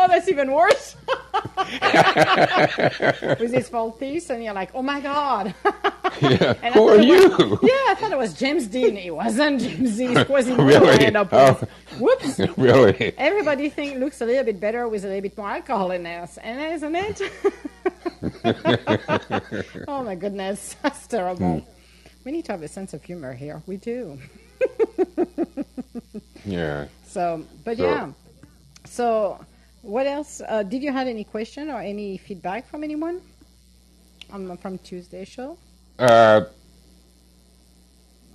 Oh, 0.04 0.08
that's 0.08 0.28
even 0.28 0.52
worse. 0.52 0.96
With 3.40 3.52
his 3.54 3.68
false 3.70 3.98
teeth, 3.98 4.28
and 4.28 4.44
you're 4.44 4.52
like, 4.52 4.70
oh 4.74 4.82
my 4.82 5.00
god. 5.00 5.54
Yeah. 6.20 6.54
And 6.62 6.74
Who 6.74 6.88
are 6.88 7.00
you? 7.00 7.28
was- 7.30 7.58
yeah, 7.62 7.84
I 7.88 7.94
thought 7.98 8.12
it 8.12 8.18
was 8.18 8.34
James 8.34 8.66
Dean. 8.66 8.96
It 8.98 9.14
wasn't 9.14 9.60
James 9.62 9.96
Dean. 9.96 10.16
It 10.16 10.28
was 10.28 10.48
Really? 10.50 11.06
End 11.06 11.16
up 11.16 11.28
Oh. 11.32 11.58
with. 11.58 11.70
Whoops. 12.00 12.38
really? 12.58 13.14
Everybody 13.16 13.68
think 13.70 13.98
looks 13.98 14.20
a 14.20 14.26
little 14.26 14.44
bit 14.44 14.60
better 14.60 14.86
with 14.88 15.04
a 15.04 15.08
little 15.08 15.22
bit 15.22 15.36
more 15.38 15.48
alcohol 15.50 15.90
in 15.90 16.02
there, 16.02 16.28
and 16.42 16.60
isn't 16.74 16.94
it? 16.94 17.22
oh 19.88 20.02
my 20.04 20.14
goodness, 20.14 20.76
that's 20.82 21.06
terrible. 21.06 21.60
Hmm. 21.60 21.68
We 22.24 22.32
need 22.32 22.44
to 22.46 22.52
have 22.52 22.62
a 22.62 22.68
sense 22.68 22.92
of 22.94 23.02
humor 23.02 23.32
here. 23.32 23.62
We 23.66 23.76
do. 23.78 24.18
Yeah. 26.44 26.86
So, 27.06 27.44
but 27.64 27.76
So- 27.78 27.84
yeah. 27.84 28.10
So, 28.86 29.44
what 29.84 30.06
else? 30.06 30.40
Uh, 30.46 30.62
did 30.62 30.82
you 30.82 30.92
have 30.92 31.06
any 31.06 31.24
question 31.24 31.68
or 31.70 31.80
any 31.80 32.16
feedback 32.18 32.68
from 32.68 32.82
anyone 32.82 33.20
um, 34.32 34.56
from 34.56 34.78
Tuesday 34.78 35.24
show? 35.24 35.58
Uh, 35.98 36.42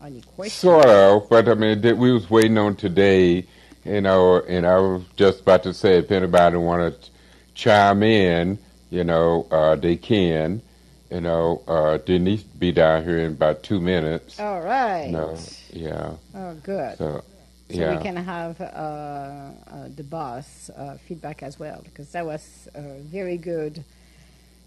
Any 0.04 0.22
questions? 0.22 0.54
Sort 0.54 0.86
of, 0.86 1.30
but 1.30 1.50
I 1.50 1.56
mean, 1.56 1.82
we 1.98 2.12
was 2.14 2.30
waiting 2.30 2.58
on 2.58 2.76
today, 2.76 3.46
you 3.84 4.02
know, 4.02 4.40
and 4.42 4.66
I 4.66 4.78
was 4.80 5.04
just 5.18 5.42
about 5.42 5.64
to 5.64 5.74
say 5.74 5.98
if 5.98 6.12
anybody 6.12 6.58
want 6.58 7.02
to 7.02 7.10
chime 7.54 8.04
in, 8.04 8.60
you 8.90 9.04
know, 9.04 9.48
uh, 9.52 9.76
they 9.76 9.98
can. 9.98 10.62
You 11.12 11.22
know, 11.22 11.64
uh, 11.68 11.98
Denise 11.98 12.44
be 12.44 12.72
down 12.72 13.04
here 13.04 13.18
in 13.18 13.32
about 13.32 13.64
two 13.64 13.82
minutes. 13.82 14.40
All 14.40 14.62
right. 14.62 15.10
No, 15.10 15.36
yeah. 15.74 16.12
Oh, 16.36 16.54
good. 16.62 17.00
So, 17.00 17.24
So 17.72 17.76
yeah. 17.76 17.96
we 17.96 18.02
can 18.02 18.16
have 18.16 18.60
uh, 18.60 18.64
uh, 18.64 19.52
the 19.96 20.04
boss 20.04 20.72
uh, 20.72 20.98
feedback 21.08 21.44
as 21.44 21.60
well 21.60 21.82
because 21.84 22.12
that 22.14 22.26
was 22.26 22.68
a 22.74 22.82
very 23.02 23.38
good 23.38 23.84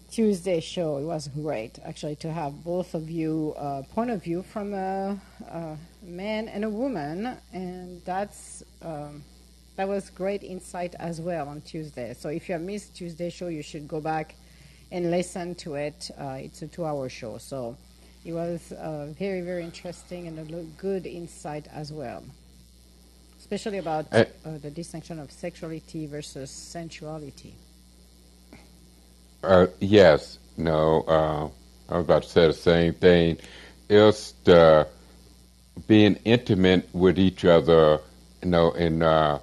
Tuesday 0.09 0.61
show. 0.61 0.99
It 0.99 1.03
was 1.03 1.27
great 1.27 1.79
actually 1.83 2.15
to 2.17 2.31
have 2.31 2.63
both 2.63 2.93
of 2.93 3.09
you 3.09 3.55
uh, 3.57 3.81
point 3.93 4.09
of 4.09 4.23
view 4.23 4.41
from 4.41 4.73
a, 4.73 5.19
a 5.49 5.77
man 6.01 6.47
and 6.47 6.63
a 6.63 6.69
woman, 6.69 7.35
and 7.51 8.01
that's 8.05 8.63
um, 8.81 9.21
that 9.75 9.89
was 9.89 10.09
great 10.09 10.41
insight 10.41 10.95
as 10.97 11.19
well 11.19 11.49
on 11.49 11.59
Tuesday. 11.59 12.13
So 12.13 12.29
if 12.29 12.47
you 12.47 12.53
have 12.53 12.61
missed 12.61 12.95
Tuesday 12.95 13.29
show, 13.29 13.49
you 13.49 13.63
should 13.63 13.85
go 13.85 13.99
back 13.99 14.35
and 14.93 15.11
listen 15.11 15.55
to 15.55 15.75
it. 15.75 16.09
Uh, 16.17 16.37
it's 16.39 16.61
a 16.61 16.67
two-hour 16.67 17.09
show, 17.09 17.37
so 17.37 17.75
it 18.23 18.31
was 18.31 18.71
uh, 18.71 19.07
very 19.19 19.41
very 19.41 19.65
interesting 19.65 20.27
and 20.27 20.39
a 20.39 20.63
good 20.77 21.05
insight 21.05 21.67
as 21.73 21.91
well 21.91 22.23
especially 23.53 23.77
about 23.77 24.07
Eh. 24.11 24.25
uh, 24.45 24.57
the 24.57 24.71
distinction 24.71 25.19
of 25.19 25.31
sexuality 25.31 26.07
versus 26.07 26.49
sensuality. 26.49 27.53
Uh, 29.43 29.67
yes, 29.79 30.39
no, 30.57 31.01
uh, 31.07 31.49
I 31.93 31.97
was 31.97 32.05
about 32.05 32.23
to 32.23 32.29
say 32.29 32.47
the 32.47 32.53
same 32.53 32.93
thing. 32.95 33.37
It's 33.89 34.31
the 34.43 34.87
being 35.87 36.15
intimate 36.25 36.89
with 36.93 37.19
each 37.19 37.45
other, 37.45 37.99
you 38.41 38.49
know, 38.49 38.71
and 38.71 39.03
uh, 39.03 39.37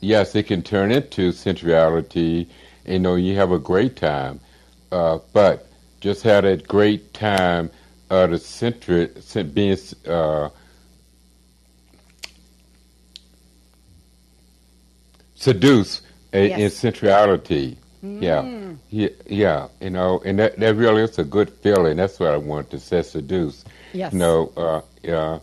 yes, 0.00 0.36
it 0.36 0.46
can 0.46 0.62
turn 0.62 0.92
into 0.92 1.32
sensuality. 1.32 2.48
You 2.86 3.00
know, 3.00 3.16
you 3.16 3.34
have 3.36 3.50
a 3.50 3.58
great 3.58 3.96
time, 3.96 4.38
uh, 4.92 5.18
but 5.32 5.66
just 6.00 6.22
have 6.22 6.44
that 6.44 6.68
great 6.68 7.12
time 7.12 7.70
uh, 8.10 8.28
the 8.28 8.36
centri- 8.36 9.20
sen- 9.20 9.50
being 9.50 9.76
seduced 15.38 16.02
uh, 16.34 16.38
in 16.38 16.60
Yes. 16.60 16.74
sensuality. 16.74 17.76
Yeah, 18.02 18.42
yeah, 18.90 19.08
yeah. 19.26 19.68
You 19.80 19.90
know, 19.90 20.22
and 20.24 20.38
that 20.38 20.58
that 20.58 20.74
really 20.76 21.02
is 21.02 21.18
a 21.18 21.24
good 21.24 21.50
feeling. 21.50 21.96
That's 21.96 22.20
what 22.20 22.30
I 22.30 22.36
want 22.36 22.70
to 22.70 22.78
say. 22.78 23.02
Seduce. 23.02 23.64
Yes. 23.92 24.12
You 24.12 24.18
know, 24.20 24.52
uh, 24.56 24.80
yeah, 25.02 25.38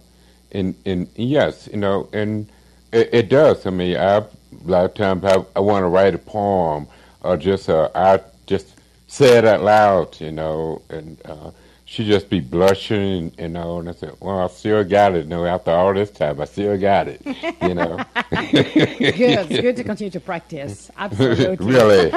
and 0.54 0.74
and 0.86 1.08
yes, 1.16 1.68
you 1.72 1.78
know, 1.78 2.08
and 2.14 2.48
it, 2.94 3.10
it 3.14 3.30
does. 3.30 3.66
I 3.66 3.72
mean, 3.72 3.98
I 3.98 4.18
a 4.18 4.26
lot 4.66 4.86
of 4.86 4.94
times 4.94 5.26
I, 5.26 5.44
I 5.56 5.60
want 5.60 5.84
to 5.84 5.88
write 5.88 6.16
a 6.16 6.18
poem 6.18 6.88
or 7.24 7.36
just 7.36 7.68
uh, 7.70 7.90
I 7.94 8.22
just 8.48 8.68
say 9.08 9.38
it 9.38 9.44
out 9.46 9.62
loud. 9.64 10.22
You 10.22 10.32
know, 10.32 10.82
and 10.90 11.20
uh, 11.26 11.52
she 11.86 12.04
just 12.06 12.30
be 12.30 12.40
blushing, 12.40 13.32
you 13.38 13.48
know, 13.50 13.78
and 13.80 13.90
I 13.90 13.92
said, 13.94 14.14
well, 14.20 14.40
I 14.40 14.48
still 14.48 14.84
got 14.84 15.14
it. 15.16 15.28
Know, 15.28 15.46
after 15.46 15.72
all 15.72 15.94
this 15.94 16.10
time, 16.10 16.42
I 16.42 16.46
still 16.46 16.78
got 16.80 17.08
it. 17.08 17.22
You 17.62 17.76
know. 17.76 18.04
Good, 18.32 19.22
it's 19.52 19.62
good 19.62 19.76
to 19.78 19.84
continue 19.84 20.12
to 20.12 20.20
practice. 20.20 20.90
Absolutely. 20.98 21.66
really, 21.66 22.12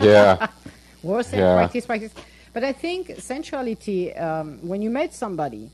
yeah. 0.00 0.46
Worse 1.02 1.28
than 1.30 1.40
Yeah. 1.40 1.56
practice, 1.56 1.86
practice. 1.86 2.12
But 2.52 2.64
I 2.64 2.72
think 2.72 3.20
sensuality, 3.20 4.16
um, 4.18 4.58
when 4.66 4.82
you 4.82 4.90
met 4.90 5.12
somebody, 5.14 5.70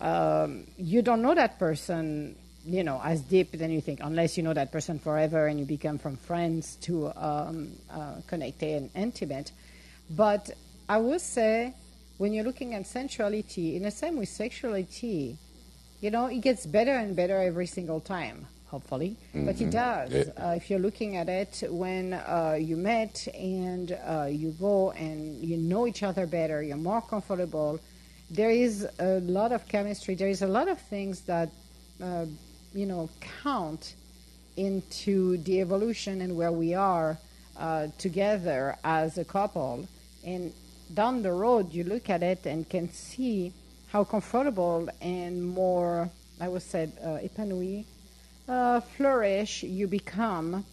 um, 0.00 0.64
you 0.76 1.02
don't 1.02 1.22
know 1.22 1.34
that 1.34 1.58
person, 1.58 2.36
you 2.64 2.82
know, 2.84 3.00
as 3.04 3.20
deep 3.22 3.52
than 3.52 3.70
you 3.70 3.80
think, 3.80 4.00
unless 4.02 4.36
you 4.36 4.42
know 4.44 4.54
that 4.54 4.70
person 4.72 4.98
forever 4.98 5.46
and 5.48 5.58
you 5.58 5.64
become 5.66 5.98
from 5.98 6.16
friends 6.16 6.76
to 6.82 7.12
um, 7.16 7.72
uh, 7.90 8.14
connected 8.28 8.82
and 8.82 8.90
intimate. 8.94 9.50
But 10.10 10.50
I 10.88 10.98
would 10.98 11.20
say, 11.20 11.74
when 12.18 12.32
you're 12.32 12.44
looking 12.44 12.74
at 12.74 12.86
sensuality, 12.86 13.76
in 13.76 13.82
the 13.84 13.90
same 13.90 14.18
with 14.18 14.28
sexuality, 14.28 15.38
you 16.00 16.10
know, 16.10 16.26
it 16.26 16.40
gets 16.40 16.66
better 16.66 16.92
and 16.92 17.16
better 17.16 17.40
every 17.40 17.66
single 17.66 18.00
time, 18.00 18.46
hopefully. 18.66 19.16
But 19.46 19.60
it 19.60 19.70
does. 19.70 20.12
Yeah. 20.12 20.24
Uh, 20.36 20.54
if 20.54 20.68
you're 20.68 20.78
looking 20.78 21.16
at 21.16 21.28
it 21.28 21.62
when 21.68 22.12
uh, 22.12 22.56
you 22.60 22.76
met 22.76 23.26
and 23.34 23.98
uh, 24.06 24.28
you 24.30 24.50
go 24.60 24.90
and 24.92 25.42
you 25.42 25.56
know 25.56 25.86
each 25.86 26.02
other 26.02 26.26
better, 26.26 26.62
you're 26.62 26.76
more 26.76 27.02
comfortable, 27.02 27.80
there 28.30 28.50
is 28.50 28.86
a 28.98 29.20
lot 29.20 29.52
of 29.52 29.66
chemistry. 29.68 30.14
There 30.14 30.28
is 30.28 30.42
a 30.42 30.46
lot 30.46 30.68
of 30.68 30.80
things 30.80 31.22
that, 31.22 31.48
uh, 32.02 32.26
you 32.74 32.86
know, 32.86 33.08
count 33.42 33.94
into 34.56 35.38
the 35.38 35.60
evolution 35.60 36.20
and 36.20 36.36
where 36.36 36.52
we 36.52 36.74
are 36.74 37.16
uh, 37.56 37.88
together 37.98 38.76
as 38.84 39.18
a 39.18 39.24
couple. 39.24 39.86
And 40.24 40.52
down 40.94 41.22
the 41.22 41.32
road, 41.32 41.72
you 41.72 41.84
look 41.84 42.10
at 42.10 42.22
it 42.22 42.46
and 42.46 42.68
can 42.68 42.90
see 42.92 43.52
how 43.92 44.04
comfortable 44.04 44.88
and 45.00 45.44
more, 45.46 46.10
I 46.40 46.48
would 46.48 46.62
say, 46.62 46.90
uh, 47.02 47.18
épanoui, 47.18 47.84
uh, 48.48 48.80
flourish 48.80 49.62
you 49.62 49.86
become. 49.86 50.64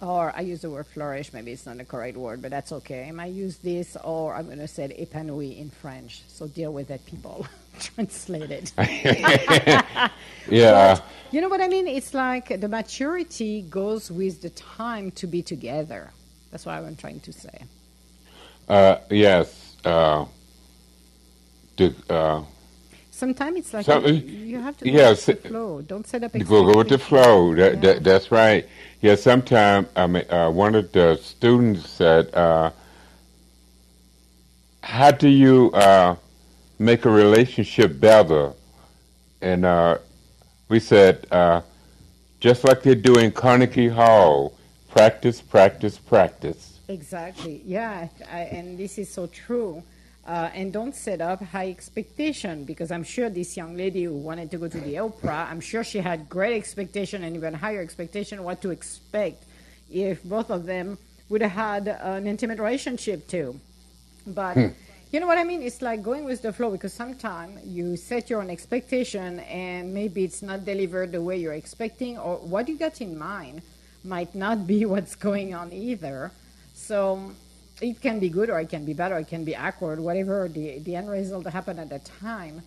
Or 0.00 0.32
I 0.36 0.42
use 0.42 0.62
the 0.62 0.70
word 0.70 0.86
flourish, 0.86 1.32
maybe 1.32 1.52
it's 1.52 1.66
not 1.66 1.78
the 1.78 1.84
correct 1.84 2.16
word, 2.16 2.40
but 2.40 2.52
that's 2.52 2.70
okay. 2.72 3.08
I 3.08 3.12
might 3.12 3.32
use 3.32 3.56
this, 3.58 3.96
or 4.04 4.34
I'm 4.34 4.46
going 4.46 4.58
to 4.58 4.68
say 4.68 4.88
épanoui 4.88 5.58
in 5.58 5.70
French. 5.70 6.22
So 6.28 6.46
deal 6.46 6.72
with 6.72 6.88
that, 6.88 7.04
people. 7.06 7.46
Translate 7.80 8.50
it. 8.50 8.72
Yeah. 10.50 10.94
But 10.96 11.04
you 11.30 11.40
know 11.40 11.48
what 11.48 11.60
I 11.60 11.68
mean? 11.68 11.86
It's 11.88 12.14
like 12.14 12.60
the 12.60 12.68
maturity 12.68 13.62
goes 13.62 14.10
with 14.10 14.42
the 14.42 14.50
time 14.50 15.10
to 15.12 15.26
be 15.26 15.42
together. 15.42 16.10
That's 16.50 16.64
what 16.66 16.76
I'm 16.76 16.96
trying 16.96 17.20
to 17.20 17.32
say. 17.32 17.64
Uh, 18.68 18.98
yes. 19.10 19.76
Uh, 19.84 20.26
the, 21.76 21.94
uh, 22.10 22.42
Sometimes 23.10 23.56
it's 23.58 23.88
like 23.88 24.06
you, 24.06 24.12
you 24.14 24.60
have 24.60 24.76
to 24.78 24.84
go 24.84 24.90
yes, 24.90 25.26
with 25.26 25.42
the 25.42 25.48
flow. 25.48 25.82
Don't 25.82 26.06
set 26.06 26.22
up 26.22 26.32
go, 26.32 26.70
go 26.70 26.78
with 26.78 26.88
the 26.88 26.98
flow. 26.98 27.54
That, 27.54 27.74
Yeah. 27.74 27.80
that, 27.80 28.04
that's 28.04 28.30
right. 28.30 28.68
Yeah, 29.00 29.16
sometimes 29.16 29.88
I 29.96 30.06
mean, 30.06 30.24
uh, 30.30 30.50
one 30.50 30.74
of 30.76 30.92
the 30.92 31.16
students 31.16 31.88
said, 31.88 32.32
uh, 32.34 32.70
"How 34.82 35.10
do 35.10 35.28
you 35.28 35.72
uh, 35.72 36.14
make 36.78 37.06
a 37.06 37.10
relationship 37.10 37.98
better?" 37.98 38.52
And 39.40 39.64
uh, 39.64 39.98
we 40.68 40.78
said, 40.78 41.26
uh, 41.32 41.62
"Just 42.38 42.62
like 42.64 42.82
they 42.82 42.94
do 42.94 43.14
in 43.18 43.32
Carnegie 43.32 43.88
Hall, 43.88 44.52
practice, 44.90 45.40
practice, 45.40 45.98
practice." 45.98 46.77
Exactly. 46.88 47.62
Yeah, 47.66 48.08
I, 48.32 48.40
and 48.40 48.78
this 48.78 48.98
is 48.98 49.10
so 49.10 49.26
true. 49.26 49.82
Uh, 50.26 50.50
and 50.52 50.72
don't 50.72 50.94
set 50.94 51.22
up 51.22 51.42
high 51.42 51.70
expectation 51.70 52.64
because 52.64 52.90
I'm 52.90 53.02
sure 53.02 53.30
this 53.30 53.56
young 53.56 53.76
lady 53.76 54.04
who 54.04 54.14
wanted 54.14 54.50
to 54.50 54.58
go 54.58 54.68
to 54.68 54.80
the 54.80 54.98
opera, 54.98 55.46
I'm 55.50 55.60
sure 55.60 55.82
she 55.82 56.00
had 56.00 56.28
great 56.28 56.54
expectation 56.54 57.24
and 57.24 57.34
even 57.34 57.54
higher 57.54 57.80
expectation 57.80 58.42
what 58.42 58.60
to 58.60 58.70
expect 58.70 59.44
if 59.90 60.22
both 60.22 60.50
of 60.50 60.66
them 60.66 60.98
would 61.30 61.40
have 61.40 61.52
had 61.52 61.88
an 61.88 62.26
intimate 62.26 62.58
relationship 62.58 63.26
too. 63.26 63.58
But 64.26 64.56
you 65.10 65.20
know 65.20 65.26
what 65.26 65.38
I 65.38 65.44
mean? 65.44 65.62
It's 65.62 65.80
like 65.80 66.02
going 66.02 66.24
with 66.24 66.42
the 66.42 66.52
flow 66.52 66.70
because 66.70 66.92
sometimes 66.92 67.64
you 67.64 67.96
set 67.96 68.28
your 68.28 68.42
own 68.42 68.50
expectation 68.50 69.40
and 69.40 69.94
maybe 69.94 70.24
it's 70.24 70.42
not 70.42 70.66
delivered 70.66 71.12
the 71.12 71.22
way 71.22 71.38
you're 71.38 71.54
expecting, 71.54 72.18
or 72.18 72.36
what 72.36 72.68
you 72.68 72.76
got 72.76 73.00
in 73.00 73.16
mind 73.16 73.62
might 74.04 74.34
not 74.34 74.66
be 74.66 74.84
what's 74.92 75.14
going 75.14 75.54
on 75.54 75.72
either. 75.72 76.32
So 76.78 77.32
it 77.80 78.00
can 78.00 78.18
be 78.18 78.28
good 78.28 78.48
or 78.50 78.60
it 78.60 78.68
can 78.68 78.84
be 78.84 78.94
bad 78.94 79.12
or 79.12 79.18
it 79.18 79.28
can 79.28 79.44
be 79.44 79.54
awkward, 79.56 79.98
whatever 80.00 80.48
the, 80.48 80.78
the 80.78 80.96
end 80.96 81.10
result 81.10 81.46
happened 81.46 81.80
at 81.80 81.90
the 81.90 81.98
time. 81.98 82.62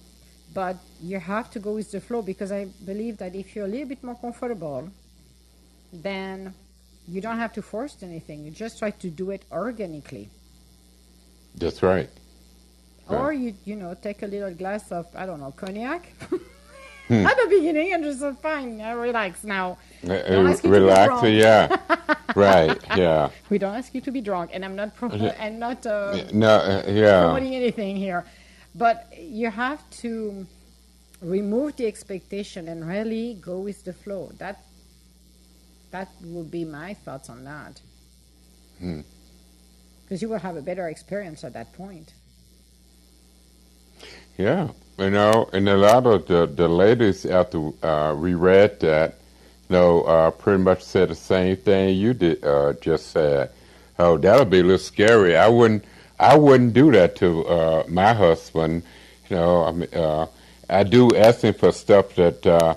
But 0.54 0.78
you 1.02 1.18
have 1.18 1.50
to 1.52 1.60
go 1.60 1.72
with 1.74 1.92
the 1.92 2.02
flow 2.02 2.22
because 2.22 2.52
I 2.52 2.66
believe 2.86 3.18
that 3.18 3.34
if 3.36 3.56
you're 3.56 3.66
a 3.66 3.70
little 3.70 3.88
bit 3.88 4.04
more 4.04 4.16
comfortable, 4.16 4.90
then 5.94 6.54
you 7.08 7.22
don't 7.22 7.38
have 7.38 7.54
to 7.54 7.62
force 7.62 7.98
anything. 8.04 8.44
You 8.44 8.52
just 8.52 8.80
try 8.80 8.92
to 8.92 9.10
do 9.10 9.32
it 9.32 9.44
organically. 9.52 10.30
That's 11.56 11.82
right. 11.82 12.10
Or 13.08 13.34
you 13.34 13.56
you 13.66 13.76
know 13.76 13.94
take 13.94 14.24
a 14.24 14.28
little 14.28 14.54
glass 14.54 14.92
of 14.92 15.06
I 15.16 15.26
don't 15.26 15.40
know 15.40 15.52
cognac 15.52 16.06
hmm. 17.08 17.26
at 17.26 17.36
the 17.42 17.48
beginning 17.50 17.94
and 17.94 18.04
just 18.04 18.20
say, 18.20 18.32
fine, 18.42 18.80
I 18.82 18.92
relax 18.92 19.44
now. 19.44 19.78
Uh, 20.04 20.08
Don't 20.08 20.48
uh, 20.48 20.50
ask 20.50 20.64
you 20.64 20.70
to 20.72 20.76
be 20.76 20.80
relax. 20.80 21.08
drunk. 21.08 21.36
Yeah. 21.36 22.16
right. 22.36 22.80
Yeah. 22.98 23.30
We 23.50 23.58
don't 23.58 23.76
ask 23.76 23.94
you 23.94 24.02
to 24.02 24.12
be 24.12 24.22
drunk, 24.22 24.52
and 24.54 24.66
I'm 24.66 24.76
not 24.76 24.96
pro- 24.96 25.10
and 25.10 25.60
not 25.60 25.86
uh, 25.86 26.18
No. 26.34 26.50
Uh, 26.56 26.84
yeah. 26.88 27.24
promoting 27.24 27.56
anything 27.56 27.96
here, 27.96 28.26
but 28.74 29.14
you 29.18 29.50
have 29.52 29.88
to 30.02 30.46
remove 31.22 31.76
the 31.76 31.86
expectation 31.86 32.68
and 32.68 32.88
really 32.88 33.36
go 33.36 33.60
with 33.60 33.84
the 33.84 33.94
flow. 33.94 34.32
That 34.40 34.64
that 35.92 36.10
would 36.24 36.50
be 36.50 36.66
my 36.66 36.94
thoughts 36.96 37.30
on 37.30 37.44
that. 37.44 37.82
Hmm. 38.80 39.02
Because 40.04 40.22
you 40.22 40.30
will 40.30 40.40
have 40.40 40.58
a 40.58 40.62
better 40.62 40.88
experience 40.90 41.44
at 41.44 41.54
that 41.54 41.74
point. 41.74 42.14
Yeah, 44.38 44.70
you 44.98 45.10
know, 45.12 45.50
and 45.54 45.70
a 45.70 45.78
lot 45.78 46.08
of 46.08 46.26
the, 46.28 46.48
the 46.48 46.68
ladies 46.68 47.26
after 47.26 47.70
uh, 47.84 48.16
we 48.16 48.34
read 48.34 48.80
that, 48.80 49.20
know, 49.72 50.04
uh, 50.04 50.32
pretty 50.32 50.64
much 50.64 50.84
said 50.84 51.10
the 51.10 51.16
same 51.16 51.58
thing 51.58 51.98
you 51.98 52.14
did 52.14 52.44
uh, 52.44 52.74
just 52.74 53.12
said. 53.12 53.52
Oh, 53.98 54.18
that'll 54.18 54.46
be 54.46 54.60
a 54.60 54.64
little 54.64 54.78
scary. 54.78 55.36
I 55.36 55.48
wouldn't, 55.48 55.86
I 56.20 56.36
wouldn't 56.38 56.74
do 56.74 56.92
that 56.92 57.16
to 57.18 57.46
uh, 57.48 57.84
my 57.88 58.14
husband. 58.14 58.84
You 59.30 59.36
know, 59.38 59.64
I 59.64 59.72
mean, 59.72 59.94
uh, 59.94 60.28
I 60.70 60.84
do 60.84 61.10
ask 61.16 61.42
him 61.42 61.54
for 61.54 61.72
stuff 61.72 62.16
that 62.16 62.46
uh, 62.46 62.76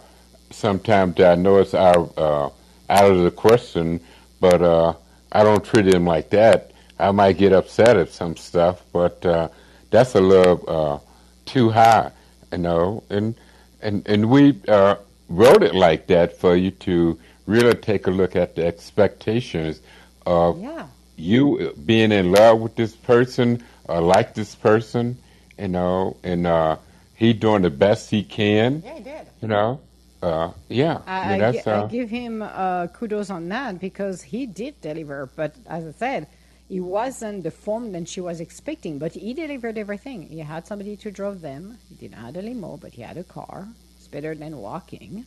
sometimes 0.50 1.20
I 1.20 1.34
know 1.34 1.58
it's 1.58 1.74
out 1.74 2.16
uh, 2.16 2.50
out 2.88 3.10
of 3.10 3.22
the 3.22 3.30
question, 3.30 4.00
but 4.40 4.62
uh, 4.62 4.94
I 5.32 5.42
don't 5.42 5.64
treat 5.64 5.86
him 5.86 6.04
like 6.04 6.30
that. 6.30 6.72
I 6.98 7.10
might 7.10 7.38
get 7.38 7.52
upset 7.52 7.96
at 7.96 8.10
some 8.10 8.36
stuff, 8.36 8.82
but 8.92 9.24
uh, 9.26 9.48
that's 9.90 10.14
a 10.14 10.20
little 10.20 10.64
uh, 10.68 10.98
too 11.44 11.70
high, 11.70 12.10
you 12.52 12.58
know. 12.58 13.02
And 13.10 13.34
and 13.80 14.06
and 14.06 14.30
we 14.30 14.60
uh, 14.68 14.96
wrote 15.36 15.62
it 15.62 15.74
like 15.74 16.06
that 16.08 16.38
for 16.38 16.54
you 16.56 16.70
to 16.70 17.18
really 17.46 17.74
take 17.74 18.06
a 18.06 18.10
look 18.10 18.36
at 18.36 18.54
the 18.56 18.64
expectations 18.66 19.80
of 20.26 20.60
Yeah. 20.60 20.86
you 21.16 21.74
being 21.84 22.12
in 22.12 22.32
love 22.32 22.60
with 22.60 22.76
this 22.76 22.94
person 22.94 23.62
or 23.88 24.00
like 24.00 24.34
this 24.34 24.54
person, 24.54 25.18
you 25.58 25.68
know, 25.68 26.16
and 26.22 26.46
uh, 26.46 26.76
he 27.14 27.32
doing 27.32 27.62
the 27.62 27.70
best 27.70 28.10
he 28.10 28.22
can, 28.22 28.82
Yeah, 28.84 28.94
he 28.94 29.02
did. 29.02 29.26
you 29.42 29.48
know. 29.48 29.80
Uh, 30.22 30.50
yeah, 30.70 31.02
I, 31.06 31.28
mean, 31.28 31.32
I, 31.32 31.38
that's 31.52 31.64
gi- 31.64 31.70
I 31.70 31.74
uh, 31.80 31.86
give 31.86 32.08
him 32.08 32.40
uh, 32.40 32.86
kudos 32.86 33.28
on 33.28 33.46
that 33.50 33.78
because 33.78 34.22
he 34.22 34.46
did 34.46 34.80
deliver. 34.80 35.28
But 35.36 35.54
as 35.66 35.84
I 35.86 35.92
said, 35.92 36.28
it 36.70 36.80
wasn't 36.80 37.42
the 37.42 37.50
form 37.50 37.92
that 37.92 38.08
she 38.08 38.22
was 38.22 38.40
expecting. 38.40 38.98
But 38.98 39.12
he 39.12 39.34
delivered 39.34 39.76
everything. 39.76 40.22
He 40.28 40.38
had 40.38 40.66
somebody 40.66 40.96
to 40.96 41.10
drive 41.10 41.42
them. 41.42 41.76
He 41.90 41.94
didn't 41.96 42.16
have 42.16 42.34
a 42.36 42.40
limo, 42.40 42.78
but 42.78 42.92
he 42.94 43.02
had 43.02 43.18
a 43.18 43.24
car. 43.24 43.68
Better 44.14 44.34
than 44.36 44.52
walking, 44.70 45.26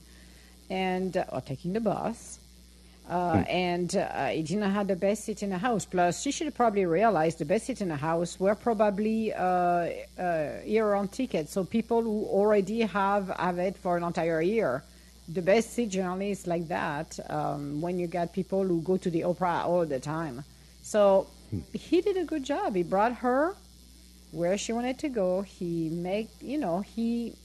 and 0.69 1.11
uh, 1.17 1.25
or 1.33 1.41
taking 1.41 1.73
the 1.73 1.81
bus. 1.81 2.39
Uh, 3.09 3.43
and 3.47 3.95
uh, 3.95 4.27
he 4.27 4.41
didn't 4.43 4.69
have 4.69 4.87
the 4.87 4.95
best 4.95 5.25
seat 5.25 5.41
in 5.41 5.49
the 5.49 5.57
house. 5.57 5.85
Plus, 5.85 6.21
she 6.21 6.31
should 6.31 6.53
probably 6.55 6.85
realize 6.85 7.35
the 7.35 7.45
best 7.53 7.65
seat 7.65 7.81
in 7.81 7.89
the 7.89 8.01
house 8.09 8.39
were 8.39 8.55
probably 8.55 9.33
uh, 9.33 9.89
uh, 10.19 10.51
year-round 10.65 11.11
tickets. 11.11 11.51
So 11.51 11.63
people 11.63 12.01
who 12.01 12.25
already 12.39 12.81
have 12.81 13.29
have 13.37 13.59
it 13.59 13.75
for 13.83 13.97
an 13.97 14.03
entire 14.03 14.41
year. 14.41 14.83
The 15.37 15.41
best 15.41 15.73
seat 15.73 15.89
generally 15.89 16.31
is 16.31 16.47
like 16.47 16.65
that 16.69 17.19
um, 17.29 17.81
when 17.81 17.99
you 17.99 18.07
got 18.07 18.33
people 18.33 18.63
who 18.63 18.81
go 18.81 18.95
to 18.97 19.09
the 19.09 19.23
opera 19.23 19.63
all 19.65 19.85
the 19.85 19.99
time. 19.99 20.43
So 20.81 21.27
he 21.73 22.01
did 22.01 22.15
a 22.17 22.25
good 22.25 22.43
job. 22.43 22.75
He 22.75 22.83
brought 22.83 23.15
her 23.15 23.55
where 24.31 24.57
she 24.57 24.71
wanted 24.73 24.97
to 24.99 25.09
go. 25.09 25.41
He 25.41 25.89
make 25.89 26.29
you 26.41 26.57
know 26.57 26.81
he 26.95 27.35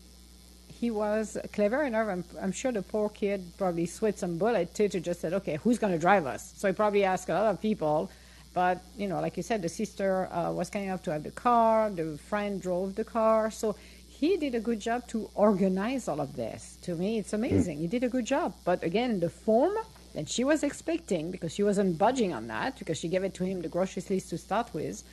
he 0.83 0.91
was 0.91 1.39
clever 1.53 1.85
enough. 1.85 2.09
I'm, 2.09 2.25
I'm 2.43 2.51
sure 2.51 2.73
the 2.73 2.83
poor 2.83 3.09
kid 3.09 3.41
probably 3.57 3.87
sweat 3.87 4.19
some 4.19 4.37
bullet 4.37 4.75
too 4.75 4.89
to 4.89 4.99
just 4.99 5.21
said, 5.21 5.33
okay, 5.33 5.57
who's 5.63 5.79
going 5.79 5.93
to 5.93 5.99
drive 5.99 6.27
us? 6.27 6.53
So 6.57 6.67
he 6.67 6.75
probably 6.75 7.05
asked 7.05 7.29
a 7.29 7.35
lot 7.35 7.55
of 7.55 7.63
people. 7.63 8.11
But, 8.53 8.83
you 8.99 9.07
know, 9.07 9.21
like 9.21 9.37
you 9.37 9.45
said, 9.45 9.63
the 9.63 9.69
sister 9.69 10.29
uh, 10.33 10.51
was 10.51 10.71
kind 10.71 10.85
enough 10.85 11.05
to 11.05 11.13
have 11.13 11.23
the 11.23 11.31
car, 11.31 11.89
the 11.89 12.19
friend 12.19 12.61
drove 12.61 12.97
the 12.97 13.05
car. 13.05 13.53
So 13.53 13.77
he 14.09 14.37
did 14.37 14.57
a 14.57 14.61
good 14.61 14.81
job 14.81 15.07
to 15.13 15.31
organize 15.37 16.09
all 16.09 16.21
of 16.21 16.35
this. 16.35 16.79
To 16.83 16.97
me, 16.97 17.21
it's 17.21 17.33
amazing. 17.33 17.79
He 17.79 17.87
did 17.87 18.03
a 18.03 18.09
good 18.09 18.27
job. 18.27 18.53
But 18.65 18.83
again, 18.83 19.21
the 19.21 19.31
form 19.31 19.75
that 20.15 20.29
she 20.29 20.43
was 20.43 20.65
expecting, 20.65 21.31
because 21.31 21.55
she 21.55 21.63
wasn't 21.63 21.97
budging 21.97 22.35
on 22.35 22.49
that, 22.49 22.77
because 22.81 22.99
she 22.99 23.07
gave 23.07 23.23
it 23.23 23.35
to 23.35 23.45
him 23.45 23.63
the 23.63 23.69
groceries 23.69 24.11
list 24.11 24.31
to 24.31 24.37
start 24.37 24.75
with, 24.75 25.05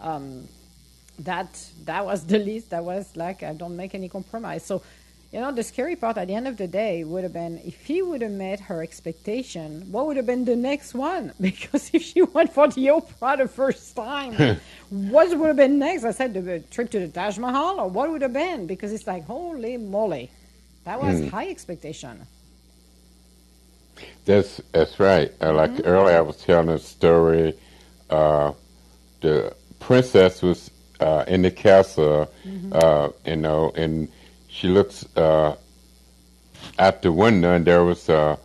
um, 0.00 0.48
that 1.20 1.64
that 1.84 2.04
was 2.04 2.26
the 2.26 2.38
list 2.38 2.70
that 2.70 2.82
was 2.84 3.14
like 3.16 3.42
I 3.42 3.52
don't 3.52 3.76
make 3.76 3.94
any 3.94 4.08
compromise. 4.08 4.64
So, 4.64 4.82
you 5.32 5.40
know, 5.40 5.52
the 5.52 5.62
scary 5.62 5.96
part 5.96 6.18
at 6.18 6.28
the 6.28 6.34
end 6.34 6.46
of 6.48 6.56
the 6.58 6.68
day 6.68 7.04
would 7.04 7.22
have 7.24 7.32
been 7.32 7.58
if 7.64 7.86
he 7.86 8.02
would 8.02 8.22
have 8.22 8.32
met 8.32 8.60
her 8.60 8.82
expectation, 8.82 9.90
what 9.90 10.06
would 10.06 10.16
have 10.16 10.26
been 10.26 10.44
the 10.44 10.56
next 10.56 10.94
one? 10.94 11.32
Because 11.40 11.90
if 11.94 12.02
she 12.02 12.22
went 12.22 12.52
for 12.52 12.68
the 12.68 12.90
opera 12.90 13.36
the 13.38 13.48
first 13.48 13.96
time, 13.96 14.42
what 14.90 15.36
would 15.38 15.48
have 15.48 15.56
been 15.56 15.78
next? 15.78 16.04
I 16.04 16.12
said 16.12 16.34
the 16.34 16.60
trip 16.60 16.90
to 16.90 17.00
the 17.00 17.08
Taj 17.08 17.38
Mahal, 17.38 17.80
or 17.80 17.88
what 17.88 18.10
would 18.10 18.22
have 18.22 18.34
been? 18.34 18.66
Because 18.66 18.92
it's 18.92 19.06
like 19.06 19.24
holy 19.26 19.76
moly, 19.78 20.30
that 20.84 21.00
was 21.00 21.20
high 21.20 21.48
expectation. 21.48 22.26
That's 24.24 24.60
that's 24.72 24.98
right. 25.00 25.32
Uh, 25.40 25.52
like 25.52 25.80
Mm-hmm. 25.80 25.84
earlier, 25.84 26.18
I 26.18 26.20
was 26.22 26.36
telling 26.38 26.68
a 26.68 26.78
story. 26.78 27.54
Uh, 28.10 28.52
the 29.20 29.54
princess 29.80 30.42
was 30.42 30.70
uh, 31.00 31.24
in 31.26 31.42
the 31.42 31.50
castle, 31.50 32.32
Mm-hmm. 32.46 32.72
uh, 32.72 33.10
you 33.26 33.36
know, 33.36 33.72
and 33.76 34.08
she 34.52 34.68
looks 34.68 35.04
uh, 35.16 35.56
out 36.78 37.02
the 37.02 37.10
window, 37.10 37.54
and 37.54 37.64
there 37.64 37.84
was 37.84 38.08
a, 38.08 38.38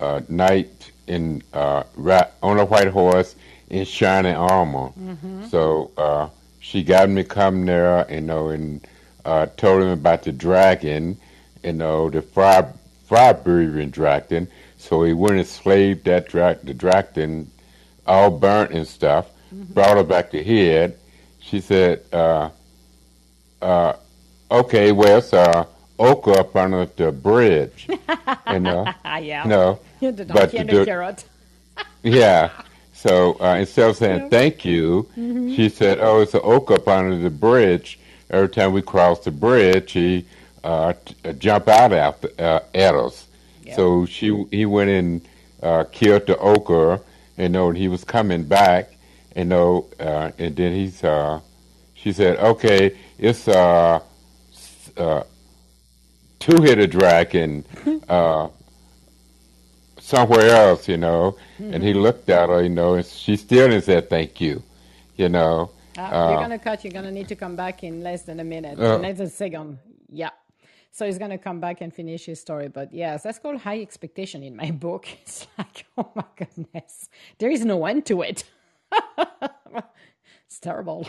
a 0.00 0.22
knight 0.28 0.92
in 1.08 1.42
uh, 1.52 1.82
ra- 1.96 2.28
on 2.42 2.58
a 2.58 2.64
white 2.64 2.88
horse 2.88 3.34
in 3.68 3.84
shining 3.84 4.36
armor. 4.36 4.90
Mm-hmm. 4.98 5.46
So 5.48 5.90
uh, 5.96 6.28
she 6.60 6.82
got 6.84 7.10
me 7.10 7.24
come 7.24 7.66
there, 7.66 8.06
you 8.08 8.20
know, 8.20 8.50
and 8.50 8.86
uh, 9.24 9.46
told 9.56 9.82
him 9.82 9.88
about 9.88 10.22
the 10.22 10.32
dragon, 10.32 11.18
you 11.64 11.72
know, 11.72 12.08
the 12.08 12.22
fire 12.22 12.72
fire 13.06 13.34
breathing 13.34 13.90
dragon. 13.90 14.46
So 14.76 15.02
he 15.02 15.12
went 15.12 15.36
and 15.38 15.46
slaved 15.46 16.04
that 16.04 16.28
dra- 16.28 16.58
the 16.62 16.72
dragon, 16.72 17.50
all 18.06 18.30
burnt 18.30 18.70
and 18.70 18.86
stuff. 18.86 19.26
Brought 19.50 19.96
her 19.96 20.04
back 20.04 20.30
to 20.32 20.44
head. 20.44 20.98
She 21.40 21.60
said, 21.60 22.04
uh, 22.12 22.50
uh, 23.62 23.94
"Okay, 24.50 24.92
well, 24.92 25.18
it's 25.18 25.32
uh, 25.32 25.64
oak 25.98 26.28
up 26.28 26.54
under 26.56 26.86
the 26.86 27.12
bridge, 27.12 27.88
you 28.50 28.60
know, 28.60 28.84
Ah, 29.04 29.18
yeah. 29.30 29.76
you 30.00 30.12
the 30.12 30.24
but 30.24 30.54
and 30.54 30.68
the- 30.68 30.78
the 30.80 30.84
carrot. 30.84 31.24
Yeah. 32.02 32.50
So 32.92 33.36
uh, 33.40 33.56
instead 33.60 33.90
of 33.90 33.96
saying 33.96 34.30
thank 34.30 34.64
you, 34.64 35.06
Mm-hmm. 35.16 35.54
she 35.54 35.68
said, 35.68 35.98
"Oh, 36.00 36.20
it's 36.20 36.34
an 36.34 36.40
oak 36.42 36.70
up 36.70 36.88
under 36.88 37.16
the 37.16 37.30
bridge. 37.30 37.98
Every 38.30 38.48
time 38.48 38.72
we 38.72 38.82
cross 38.82 39.20
the 39.24 39.30
bridge, 39.30 39.92
he 39.92 40.24
uh, 40.64 40.92
t- 41.04 41.14
uh, 41.24 41.32
jump 41.32 41.68
out 41.68 41.92
at, 41.92 42.40
uh, 42.40 42.60
at 42.74 42.94
us." 42.94 43.26
Yeah. 43.64 43.76
So 43.76 44.06
she 44.06 44.44
he 44.50 44.66
went 44.66 44.90
and 44.90 45.20
uh, 45.62 45.84
killed 45.92 46.26
the 46.26 46.36
ochre, 46.38 47.00
you 47.36 47.48
know, 47.48 47.68
and 47.68 47.78
he 47.78 47.86
was 47.88 48.02
coming 48.04 48.42
back, 48.44 48.90
you 49.36 49.44
know, 49.44 49.86
uh, 50.00 50.32
and 50.38 50.56
then 50.56 50.72
he's 50.72 51.02
uh, 51.04 51.40
she 51.94 52.12
said, 52.12 52.38
"Okay, 52.38 52.96
it's 53.18 53.46
uh, 53.46 54.00
uh, 54.98 55.24
two-headed 56.40 56.90
dragon." 56.90 57.64
uh, 58.08 58.48
somewhere 60.00 60.48
else, 60.50 60.88
you 60.88 60.96
know. 60.96 61.36
And 61.58 61.82
he 61.82 61.92
looked 61.94 62.28
at 62.30 62.48
her, 62.48 62.62
you 62.62 62.68
know, 62.68 62.94
and 62.94 63.04
she 63.06 63.36
still 63.36 63.68
didn't 63.68 63.84
say 63.84 64.00
thank 64.00 64.40
you, 64.40 64.62
you 65.16 65.28
know. 65.28 65.70
Uh, 65.96 66.02
Uh, 66.02 66.30
you're 66.30 66.40
gonna 66.40 66.58
cut. 66.58 66.84
You're 66.84 66.92
gonna 66.92 67.10
need 67.10 67.28
to 67.28 67.34
come 67.36 67.56
back 67.56 67.82
in 67.82 68.02
less 68.02 68.22
than 68.22 68.40
a 68.40 68.44
minute, 68.44 68.78
less 68.78 69.18
than 69.18 69.26
a 69.26 69.30
second. 69.30 69.78
Yeah. 70.10 70.30
So 70.90 71.06
he's 71.06 71.18
going 71.18 71.30
to 71.30 71.38
come 71.38 71.60
back 71.60 71.80
and 71.80 71.94
finish 71.94 72.24
his 72.24 72.40
story. 72.40 72.68
But 72.68 72.92
yes, 72.92 73.22
that's 73.22 73.38
called 73.38 73.60
high 73.60 73.80
expectation 73.80 74.42
in 74.42 74.56
my 74.56 74.70
book. 74.70 75.06
It's 75.22 75.46
like, 75.56 75.84
oh 75.96 76.10
my 76.14 76.24
goodness, 76.34 77.08
there 77.38 77.50
is 77.50 77.64
no 77.64 77.84
end 77.86 78.06
to 78.06 78.22
it. 78.22 78.42
it's 80.46 80.58
terrible. 80.60 81.06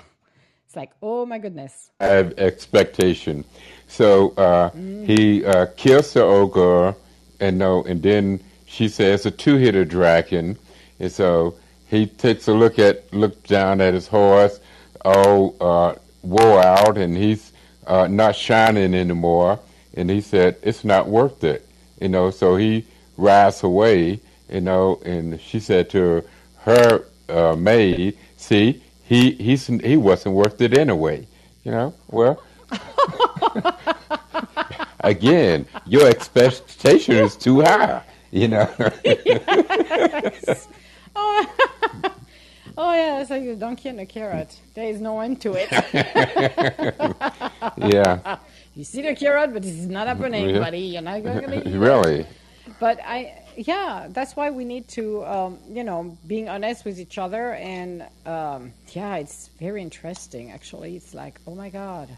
It's 0.65 0.75
like, 0.75 0.91
oh 1.01 1.25
my 1.25 1.39
goodness. 1.39 1.91
I 1.99 2.05
have 2.07 2.33
expectation. 2.37 3.45
So 3.89 4.29
uh, 4.37 4.69
he 4.69 5.43
uh, 5.43 5.65
kills 5.75 6.13
the 6.13 6.23
ogre, 6.23 6.95
and 7.39 7.57
no, 7.57 7.83
and 7.83 8.01
then 8.01 8.39
she 8.67 8.87
says 8.87 9.25
a 9.25 9.31
two-hitter 9.31 9.83
dragon, 9.83 10.57
and 10.99 11.11
so 11.11 11.55
he 11.87 12.05
takes 12.05 12.47
a 12.47 12.53
look 12.53 12.77
at 12.77 13.11
look 13.11 13.43
down 13.47 13.81
at 13.81 13.95
his 13.95 14.07
horse, 14.07 14.59
all 15.03 15.55
uh, 15.59 15.95
wore 16.21 16.63
out, 16.63 16.99
and 16.99 17.17
he's 17.17 17.51
uh, 17.87 18.05
not 18.07 18.35
shining 18.35 18.93
anymore. 18.93 19.59
And 19.95 20.07
he 20.09 20.21
said, 20.21 20.57
"It's 20.61 20.83
not 20.85 21.07
worth 21.07 21.43
it," 21.43 21.67
you 21.99 22.09
know. 22.09 22.29
So 22.29 22.57
he 22.57 22.85
rides 23.17 23.63
away, 23.63 24.19
you 24.49 24.61
know. 24.61 25.01
And 25.03 25.41
she 25.41 25.59
said 25.59 25.89
to 25.89 26.23
her 26.59 27.05
uh, 27.27 27.55
maid, 27.55 28.17
"See, 28.37 28.83
he 29.03 29.31
he's 29.31 29.65
he 29.65 29.97
wasn't 29.97 30.35
worth 30.35 30.61
it 30.61 30.77
anyway, 30.77 31.25
you 31.63 31.71
know." 31.71 31.95
Well. 32.07 32.41
Again, 35.01 35.66
your 35.86 36.07
expectation 36.07 37.16
is 37.16 37.36
too 37.36 37.62
high, 37.62 38.01
you 38.32 38.47
know. 38.47 38.70
Oh, 41.16 41.45
oh 42.78 42.93
yeah, 42.93 43.20
it's 43.20 43.30
like 43.32 43.41
a 43.43 43.55
donkey 43.55 43.89
and 43.89 43.99
a 43.99 44.05
carrot. 44.05 44.55
There 44.76 44.86
is 44.88 45.01
no 45.01 45.20
end 45.20 45.41
to 45.41 45.53
it. 45.57 45.70
yeah, 47.78 48.38
you 48.76 48.84
see 48.84 49.01
the 49.01 49.16
carrot, 49.16 49.53
but 49.53 49.66
it's 49.66 49.86
not 49.86 50.07
happening, 50.07 50.49
Yeah. 50.51 50.60
buddy. 50.60 50.80
You're 50.82 51.01
not 51.01 51.24
going 51.24 51.41
to 51.49 51.68
eat 51.68 51.76
really. 51.76 52.26
But 52.80 52.99
I, 53.03 53.43
yeah, 53.57 54.07
that's 54.12 54.36
why 54.36 54.51
we 54.51 54.64
need 54.64 54.88
to, 54.89 55.26
um, 55.26 55.57
you 55.70 55.84
know, 55.84 56.18
being 56.28 56.47
honest 56.47 56.86
with 56.86 56.99
each 56.99 57.18
other. 57.18 57.53
And 57.55 58.03
um, 58.26 58.72
yeah, 58.93 59.16
it's 59.18 59.49
very 59.60 59.82
interesting, 59.82 60.51
actually. 60.51 60.95
It's 60.95 61.14
like, 61.14 61.39
oh 61.47 61.55
my 61.55 61.70
God, 61.70 62.10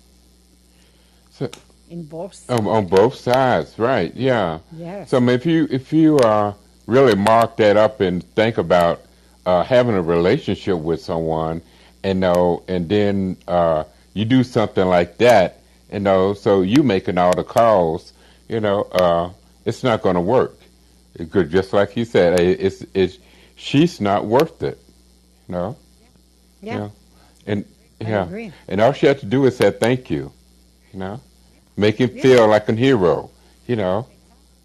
So, 1.32 1.50
in 1.90 2.04
both. 2.04 2.50
on, 2.50 2.68
on 2.68 2.88
both 2.88 3.16
sides, 3.16 3.78
right? 3.78 4.14
Yeah. 4.16 4.60
Yes. 4.72 5.10
So 5.10 5.22
if 5.30 5.46
you 5.46 5.68
if 5.70 5.92
you 5.92 6.18
uh, 6.20 6.54
really 6.88 7.16
mark 7.16 7.58
that 7.58 7.78
up 7.78 8.02
and 8.02 8.24
think 8.36 8.58
about 8.58 9.02
uh, 9.46 9.64
having 9.64 9.96
a 9.96 10.02
relationship 10.02 10.78
with 10.78 11.02
someone, 11.02 11.62
and 12.04 12.20
know, 12.20 12.64
and 12.68 12.88
then 12.88 13.38
uh, 13.48 13.84
you 14.14 14.26
do 14.26 14.44
something 14.44 14.86
like 14.86 15.18
that, 15.18 15.62
you 15.92 16.00
know, 16.00 16.34
so 16.34 16.62
you 16.62 16.84
making 16.84 17.18
all 17.18 17.34
the 17.36 17.44
calls, 17.44 18.14
you 18.48 18.60
know, 18.60 18.84
uh, 18.84 19.30
it's 19.66 19.84
not 19.84 20.02
going 20.02 20.16
to 20.16 20.22
work. 20.22 20.58
It 21.16 21.32
could, 21.32 21.52
just 21.52 21.74
like 21.74 21.96
you 21.98 22.06
said, 22.06 22.40
it's 22.40 22.86
it's 22.94 23.18
she's 23.56 24.00
not 24.02 24.26
worth 24.26 24.64
it, 24.64 24.80
you 25.48 25.56
know. 25.56 25.78
yeah. 26.62 26.76
Yeah. 26.76 26.90
And 27.46 27.66
I 28.04 28.10
yeah, 28.10 28.24
agree. 28.24 28.54
and 28.68 28.82
all 28.82 28.94
she 28.94 29.06
had 29.08 29.20
to 29.20 29.26
do 29.26 29.46
is 29.46 29.58
say 29.58 29.72
thank 29.72 30.10
you, 30.10 30.32
you 30.94 31.00
know, 31.00 31.20
make 31.78 31.96
him 31.98 32.10
Yeah. 32.14 32.22
feel 32.22 32.48
like 32.48 32.68
a 32.70 32.74
hero, 32.74 33.30
you 33.68 33.76
know. 33.76 34.08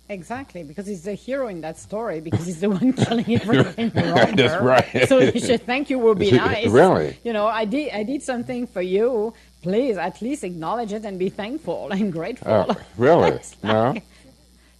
Exactly, 0.08 0.62
because 0.62 0.86
he's 0.86 1.02
the 1.02 1.14
hero 1.14 1.48
in 1.48 1.60
that 1.62 1.76
story, 1.78 2.20
because 2.20 2.46
he's 2.46 2.60
the 2.60 2.70
one 2.70 2.92
killing 3.04 3.34
everything 3.40 3.90
around 3.96 4.38
That's 4.38 4.62
right. 4.62 5.08
So 5.08 5.18
you 5.18 5.40
should 5.40 5.62
thank 5.66 5.90
you 5.90 5.98
will 5.98 6.14
be 6.14 6.30
nice. 6.48 6.68
Really? 6.68 7.18
You 7.24 7.32
know, 7.32 7.46
I 7.46 7.64
did 7.64 7.92
I 7.92 8.04
did 8.04 8.22
something 8.22 8.66
for 8.68 8.82
you. 8.82 9.34
Please 9.62 9.96
at 9.96 10.22
least 10.22 10.44
acknowledge 10.44 10.92
it 10.92 11.04
and 11.04 11.18
be 11.18 11.28
thankful 11.28 11.90
and 11.90 12.12
grateful. 12.12 12.66
Oh, 12.68 12.76
really? 12.96 13.30
It's 13.30 13.56
No? 13.64 13.96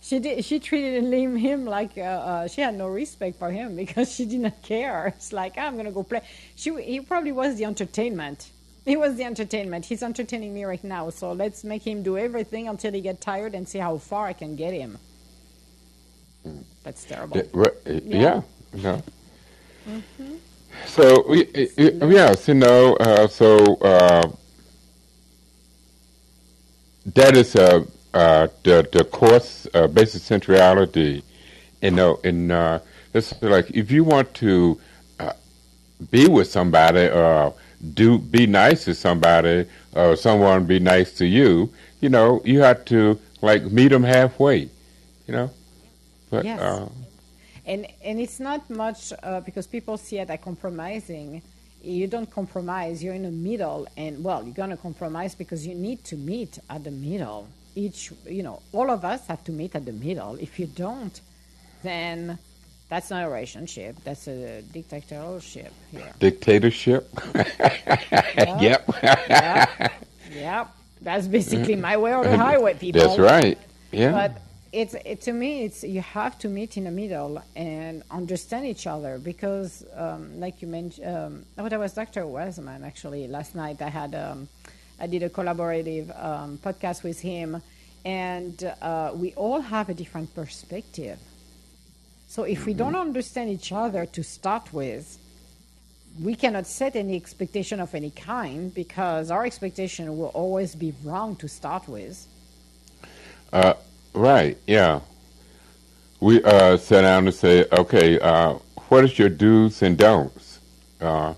She 0.01 0.21
did. 0.21 0.45
She 0.45 0.61
treated 0.61 1.03
him, 1.03 1.35
him 1.35 1.65
like 1.65 1.99
uh, 1.99 2.03
uh, 2.03 2.47
she 2.47 2.61
had 2.61 2.77
no 2.77 2.87
respect 2.87 3.37
for 3.41 3.51
him 3.51 3.75
because 3.75 4.15
she 4.15 4.25
did 4.27 4.39
not 4.39 4.63
care. 4.63 5.09
It's 5.09 5.33
like 5.33 5.59
I'm 5.59 5.77
gonna 5.77 5.91
go 5.91 6.05
play. 6.05 6.21
She 6.55 6.71
he 6.81 7.01
probably 7.01 7.33
was 7.33 7.57
the 7.57 7.65
entertainment. 7.65 8.51
He 8.87 8.97
was 8.97 9.17
the 9.17 9.25
entertainment. 9.25 9.87
He's 9.87 10.05
entertaining 10.05 10.55
me 10.55 10.65
right 10.65 10.85
now. 10.85 11.11
So 11.11 11.33
let's 11.33 11.65
make 11.65 11.87
him 11.87 12.05
do 12.05 12.19
everything 12.19 12.69
until 12.69 12.93
he 12.95 13.03
get 13.03 13.21
tired 13.23 13.55
and 13.57 13.69
see 13.69 13.81
how 13.81 13.99
far 13.99 14.29
I 14.29 14.35
can 14.35 14.57
get 14.57 14.75
him. 14.75 15.01
That's 16.85 17.05
terrible. 17.05 17.37
Yeah, 17.37 17.45
re- 17.53 18.03
yeah. 18.07 18.43
no. 18.73 19.03
Mm-hmm. 19.89 20.37
So 20.87 21.25
y- 21.29 21.49
y- 21.55 21.69
y- 21.79 21.93
yes, 22.11 22.49
you 22.49 22.55
know, 22.55 22.97
uh, 22.97 23.29
so 23.29 23.77
uh, 23.77 24.31
that 27.15 27.37
is 27.37 27.57
uh, 27.57 27.85
uh, 28.15 28.49
the 28.65 28.89
the 28.93 29.05
course 29.05 29.67
uh, 29.75 29.89
basic 29.89 30.23
sensuality. 30.23 31.25
You 31.83 31.93
know, 31.93 32.21
and 32.25 32.53
uh, 32.53 32.81
it's 33.15 33.41
like 33.43 33.71
if 33.73 33.91
you 33.91 34.05
want 34.05 34.35
to 34.37 34.81
uh, 35.21 35.33
be 36.11 36.29
with 36.29 36.49
somebody 36.51 37.09
or 37.09 37.55
do 37.95 38.19
be 38.19 38.47
nice 38.47 38.85
to 38.85 38.95
somebody 38.95 39.67
or 39.95 40.17
someone 40.17 40.65
be 40.65 40.79
nice 40.79 41.13
to 41.15 41.27
you, 41.27 41.73
you 42.01 42.09
know, 42.09 42.41
you 42.45 42.61
have 42.61 42.85
to 42.87 43.19
like 43.43 43.65
meet 43.65 43.89
them 43.89 44.03
halfway. 44.05 44.69
You 45.27 45.33
know, 45.35 45.51
but 46.31 46.45
Yes. 46.45 46.61
uh, 46.61 46.89
and 47.67 47.87
and 48.05 48.21
it's 48.21 48.39
not 48.41 48.69
much 48.71 49.13
uh, 49.23 49.41
because 49.41 49.67
people 49.67 49.97
see 49.97 50.19
it 50.19 50.31
as 50.31 50.41
compromising. 50.41 51.43
You 51.83 52.07
don't 52.07 52.31
compromise. 52.31 53.03
You're 53.03 53.15
in 53.15 53.23
the 53.23 53.31
middle, 53.31 53.87
and 53.97 54.23
well, 54.25 54.43
you're 54.45 54.55
gonna 54.55 54.77
compromise 54.77 55.35
because 55.35 55.67
you 55.67 55.75
need 55.75 56.05
to 56.05 56.17
meet 56.17 56.59
at 56.71 56.85
the 56.85 56.91
middle. 56.91 57.49
Each, 57.75 58.11
you 58.27 58.43
know, 58.43 58.63
all 58.73 58.91
of 58.91 59.05
us 59.05 59.27
have 59.27 59.45
to 59.45 59.53
meet 59.53 59.75
at 59.77 59.85
the 59.85 59.93
middle. 59.93 60.37
If 60.37 60.59
you 60.59 60.67
don't, 60.67 61.21
then 61.83 62.39
that's 62.89 63.11
not 63.11 63.25
a 63.25 63.29
relationship. 63.29 63.97
That's 64.05 64.29
a 64.29 64.63
dictatorship 64.63 65.73
here. 65.91 66.13
dictatorship. 66.19 67.09
yep. 67.35 68.89
Yep. 69.03 69.93
yep. 70.33 70.69
That's 71.03 71.27
basically 71.27 71.77
my 71.77 71.97
way 71.97 72.15
or 72.15 72.25
the 72.25 72.37
highway, 72.37 72.75
people. 72.75 73.01
That's 73.01 73.19
right. 73.19 73.59
Yeah. 73.93 74.13
But 74.13 74.43
it's 74.73 74.95
it, 75.05 75.21
to 75.23 75.33
me, 75.33 75.65
it's 75.65 75.83
you 75.83 76.01
have 76.01 76.39
to 76.41 76.49
meet 76.49 76.77
in 76.77 76.85
the 76.85 76.91
middle 76.91 77.43
and 77.55 78.03
understand 78.11 78.67
each 78.67 78.87
other 78.87 79.19
because, 79.19 79.85
um, 79.95 80.39
like 80.39 80.63
you 80.63 80.69
mentioned, 80.69 81.07
um, 81.07 81.45
oh, 81.59 81.69
that 81.69 81.79
was 81.79 81.93
Dr. 81.93 82.23
Weisman 82.23 82.85
actually. 82.85 83.27
Last 83.27 83.55
night 83.55 83.83
I 83.83 83.89
had 83.89 84.15
um, 84.15 84.49
I 85.01 85.07
did 85.07 85.23
a 85.23 85.29
collaborative 85.29 86.09
um, 86.23 86.59
podcast 86.59 87.03
with 87.03 87.21
him, 87.21 87.63
and 88.05 88.73
uh, 88.81 89.13
we 89.15 89.33
all 89.35 89.61
have 89.61 89.89
a 89.89 89.95
different 89.95 90.35
perspective. 90.35 91.19
So 92.37 92.43
if 92.43 92.67
we 92.67 92.75
don't 92.75 92.97
understand 92.97 93.49
each 93.49 93.73
other 93.73 94.05
to 94.05 94.23
start 94.23 94.71
with, 94.71 95.17
we 96.21 96.35
cannot 96.35 96.67
set 96.67 96.95
any 96.95 97.17
expectation 97.17 97.81
of 97.81 97.95
any 97.95 98.11
kind 98.11 98.75
because 98.75 99.31
our 99.31 99.47
expectation 99.47 100.19
will 100.19 100.35
always 100.35 100.75
be 100.75 100.93
wrong 101.03 101.37
to 101.37 101.49
start 101.49 101.89
with. 101.89 102.27
Uh, 103.55 103.73
right. 104.13 104.59
Yeah. 104.67 105.01
We 106.21 106.45
uh, 106.45 106.77
sat 106.77 107.01
down 107.01 107.27
and 107.27 107.35
say, 107.35 107.65
okay, 107.73 108.21
uh, 108.21 108.59
what 108.91 109.05
is 109.05 109.19
your 109.19 109.31
do's 109.31 109.81
and 109.81 109.97
don'ts? 109.97 110.59
Uh, 111.01 111.33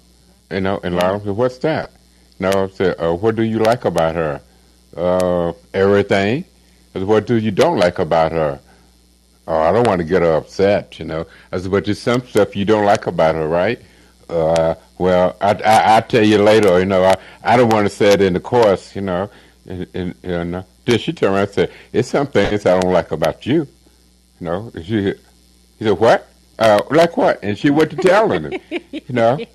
you 0.51 0.63
know, 0.63 0.81
and 0.83 0.97
a 0.97 0.99
lot 0.99 1.15
of 1.15 1.21
people, 1.21 1.37
what's 1.37 1.59
that? 1.59 1.93
No, 2.41 2.65
I 2.65 2.69
said, 2.71 2.97
uh, 2.99 3.15
what 3.15 3.37
do 3.37 3.45
you 3.45 3.61
like 3.61 3.85
about 3.85 4.17
her? 4.17 4.41
Uh, 4.97 5.53
everything. 5.73 6.45
What 6.95 7.29
do 7.29 7.37
you 7.37 7.53
don't 7.53 7.79
like 7.79 8.01
about 8.01 8.33
her? 8.33 8.61
Oh, 9.49 9.59
I 9.63 9.73
don't 9.73 9.89
want 9.89 10.01
to 10.01 10.05
get 10.05 10.23
her 10.23 10.35
upset, 10.37 10.99
you 11.01 11.07
know. 11.07 11.27
I 11.53 11.59
said, 11.59 11.71
but 11.73 11.87
there's 11.87 12.01
some 12.03 12.21
stuff 12.23 12.55
you 12.55 12.67
don't 12.67 12.85
like 12.85 13.07
about 13.07 13.35
her, 13.37 13.49
right? 13.49 13.81
Uh, 14.29 14.75
well, 14.99 15.37
I, 15.41 15.53
I, 15.55 15.95
I'll 15.97 16.03
tell 16.03 16.25
you 16.25 16.39
later, 16.39 16.79
you 16.81 16.87
know. 16.87 17.05
I, 17.05 17.17
I 17.43 17.57
don't 17.57 17.71
want 17.73 17.87
to 17.89 17.95
say 17.95 18.13
it 18.13 18.21
in 18.23 18.35
the 18.35 18.41
course, 18.41 18.95
you 18.95 19.03
know. 19.03 19.31
And, 19.67 19.87
and, 19.95 20.15
and 20.23 20.57
uh, 20.57 20.65
then 20.85 20.99
she 20.99 21.15
turned 21.15 21.35
around 21.35 21.45
and 21.45 21.53
said, 21.53 21.73
it's 21.95 22.09
some 22.09 22.29
things 22.29 22.67
I 22.67 22.79
don't 22.79 22.93
like 22.93 23.11
about 23.13 23.47
you, 23.47 23.67
you 24.41 24.47
know. 24.47 24.71
She, 24.85 25.15
he 25.79 25.85
said, 25.85 25.99
what? 25.99 26.29
Uh, 26.59 26.83
like 26.91 27.17
what? 27.17 27.41
And 27.43 27.59
she 27.59 27.71
went 27.71 27.91
to 27.93 27.97
telling 27.97 28.45
him, 28.53 28.61
you 28.93 29.03
know. 29.11 29.39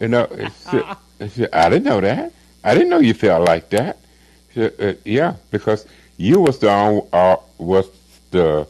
You 0.00 0.08
know, 0.08 0.26
and 0.26 0.52
she, 0.70 1.28
she 1.30 1.52
I 1.52 1.70
didn't 1.70 1.84
know 1.84 2.00
that. 2.02 2.32
I 2.64 2.74
didn't 2.74 2.90
know 2.90 2.98
you 3.00 3.14
felt 3.14 3.46
like 3.48 3.70
that. 3.70 3.98
She 4.52 4.64
uh, 4.64 4.94
yeah, 5.06 5.36
because 5.50 5.86
you 6.18 6.40
was 6.40 6.58
the 6.58 6.70
uh, 6.70 7.36
was 7.58 7.88
the 8.30 8.68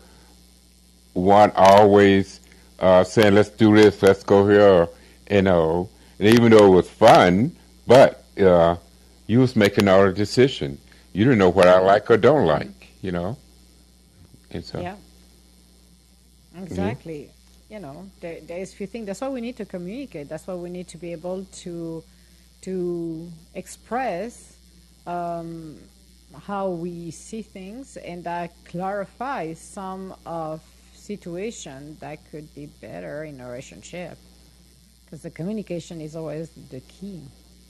one 1.16 1.50
always 1.56 2.40
uh, 2.78 3.02
saying, 3.04 3.34
"Let's 3.34 3.50
do 3.50 3.74
this, 3.74 4.02
let's 4.02 4.22
go 4.22 4.48
here," 4.48 4.88
you 5.30 5.42
know. 5.42 5.88
And 6.18 6.28
even 6.28 6.52
though 6.52 6.66
it 6.66 6.76
was 6.76 6.88
fun, 6.88 7.56
but 7.86 8.24
uh, 8.38 8.76
you 9.26 9.40
was 9.40 9.56
making 9.56 9.88
all 9.88 10.06
the 10.06 10.12
decision. 10.12 10.78
You 11.12 11.24
didn't 11.24 11.38
know 11.38 11.48
what 11.48 11.66
I 11.66 11.80
like 11.80 12.10
or 12.10 12.16
don't 12.16 12.46
like, 12.46 12.88
you 13.02 13.12
know. 13.12 13.36
And 14.50 14.64
so, 14.64 14.80
Yeah. 14.80 14.96
Exactly. 16.62 17.30
You 17.68 17.80
know, 17.80 18.08
there, 18.20 18.40
there's 18.42 18.72
few 18.72 18.86
things. 18.86 19.06
That's 19.06 19.20
why 19.20 19.28
we 19.28 19.40
need 19.40 19.56
to 19.56 19.64
communicate. 19.64 20.28
That's 20.28 20.46
why 20.46 20.54
we 20.54 20.70
need 20.70 20.88
to 20.88 20.98
be 20.98 21.12
able 21.12 21.44
to 21.44 22.04
to 22.62 23.30
express 23.54 24.56
um, 25.06 25.76
how 26.46 26.70
we 26.70 27.10
see 27.10 27.42
things, 27.42 27.96
and 27.98 28.24
that 28.24 28.52
clarifies 28.64 29.60
some 29.60 30.14
of 30.24 30.62
situation 31.06 31.96
that 32.00 32.18
could 32.30 32.52
be 32.54 32.66
better 32.80 33.24
in 33.24 33.40
a 33.40 33.48
relationship. 33.48 34.18
Because 35.04 35.22
the 35.22 35.30
communication 35.30 36.00
is 36.00 36.16
always 36.16 36.50
the 36.70 36.80
key. 36.80 37.22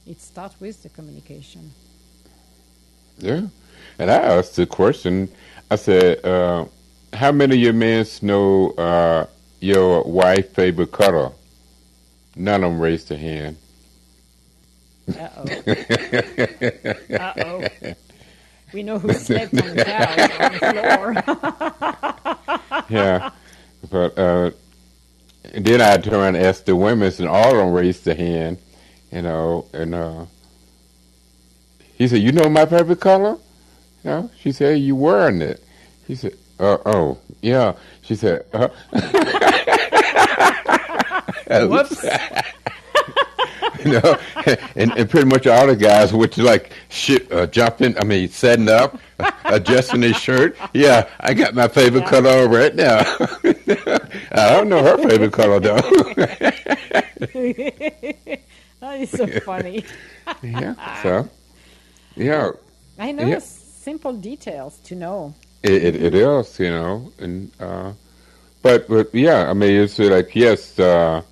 It 0.06 0.20
starts 0.20 0.58
with 0.60 0.82
the 0.82 0.88
communication. 0.88 1.70
Yeah. 3.18 3.42
And 3.98 4.10
I 4.10 4.16
asked 4.16 4.56
the 4.56 4.66
question, 4.66 5.28
I 5.70 5.76
said, 5.76 6.24
uh, 6.24 6.64
how 7.12 7.32
many 7.32 7.56
of 7.56 7.60
your 7.60 7.72
men 7.72 8.06
know 8.22 8.70
uh, 8.70 9.26
your 9.60 10.02
wife's 10.04 10.48
favorite 10.54 10.92
color? 10.92 11.30
None 12.36 12.64
of 12.64 12.70
them 12.72 12.80
raised 12.80 13.08
their 13.08 13.18
hand. 13.18 13.56
Uh-oh. 15.08 15.44
Uh-oh. 17.16 17.94
We 18.72 18.82
know 18.82 18.98
who 18.98 19.12
slept 19.12 19.54
on 19.54 19.76
the 19.76 19.84
couch 19.84 20.40
on 20.40 20.52
the 20.52 20.60
floor. 22.58 22.84
yeah. 22.88 23.30
But 23.90 24.18
uh, 24.18 24.50
then 25.54 25.80
I 25.80 25.96
turned 25.98 26.36
and 26.36 26.46
asked 26.46 26.66
the 26.66 26.74
women, 26.76 27.12
and 27.18 27.28
all 27.28 27.50
of 27.50 27.56
them 27.56 27.72
raised 27.72 28.04
their 28.04 28.14
hand, 28.16 28.58
you 29.12 29.22
know, 29.22 29.66
and 29.72 29.94
uh, 29.94 30.26
he 31.94 32.08
said, 32.08 32.20
you 32.20 32.32
know 32.32 32.48
my 32.48 32.66
favorite 32.66 33.00
color? 33.00 33.38
You 34.04 34.10
know, 34.10 34.30
she 34.38 34.52
said, 34.52 34.80
you 34.80 34.96
wearing 34.96 35.40
it. 35.40 35.62
He 36.06 36.14
said, 36.14 36.34
uh, 36.58 36.78
oh, 36.84 37.18
yeah. 37.42 37.74
She 38.02 38.16
said, 38.16 38.44
uh, 38.52 38.68
Whoops. 41.48 42.04
you 43.92 44.00
know, 44.00 44.18
and, 44.76 44.92
and 44.96 45.08
pretty 45.10 45.26
much 45.28 45.46
all 45.46 45.66
the 45.66 45.76
guys 45.76 46.12
which 46.12 46.38
like 46.38 46.72
shit, 46.88 47.30
uh, 47.32 47.46
jumping, 47.46 47.96
I 47.98 48.04
mean, 48.04 48.28
setting 48.28 48.68
up, 48.68 48.98
adjusting 49.44 50.02
his 50.02 50.16
shirt. 50.16 50.56
Yeah, 50.72 51.08
I 51.20 51.34
got 51.34 51.54
my 51.54 51.68
favorite 51.68 52.02
Yeah. 52.02 52.10
color 52.10 52.48
right 52.48 52.74
now. 52.74 52.98
I 54.32 54.50
don't 54.52 54.68
know 54.68 54.82
her 54.82 54.96
favorite 55.08 55.32
color 55.32 55.60
though. 55.60 55.76
that 58.80 59.00
is 59.00 59.10
so 59.10 59.26
funny. 59.40 59.84
yeah, 60.42 60.74
so, 61.02 61.28
yeah, 62.16 62.50
I 62.98 63.12
know 63.12 63.26
Yeah. 63.26 63.38
simple 63.38 64.12
details 64.14 64.78
to 64.84 64.94
know. 64.94 65.34
it, 65.62 65.72
it, 65.84 66.02
it 66.02 66.14
is, 66.14 66.58
you 66.60 66.70
know, 66.70 67.12
and, 67.18 67.50
uh, 67.60 67.92
but, 68.62 68.88
but 68.88 69.14
yeah, 69.14 69.48
I 69.50 69.52
mean, 69.54 69.80
it's 69.80 69.98
like, 69.98 70.34
yes, 70.34 70.78
uh, 70.78 71.22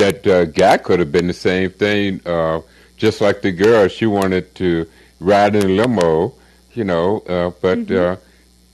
that 0.00 0.26
uh, 0.26 0.44
guy 0.46 0.78
could 0.78 0.98
have 0.98 1.12
been 1.12 1.26
the 1.26 1.32
same 1.32 1.70
thing, 1.70 2.20
uh, 2.26 2.60
just 2.96 3.20
like 3.20 3.42
the 3.42 3.52
girl. 3.52 3.86
She 3.88 4.06
wanted 4.06 4.54
to 4.56 4.86
ride 5.20 5.54
in 5.54 5.62
a 5.64 5.68
limo, 5.68 6.34
you 6.72 6.84
know, 6.84 7.20
uh, 7.28 7.50
but 7.60 7.90
uh, 7.90 8.16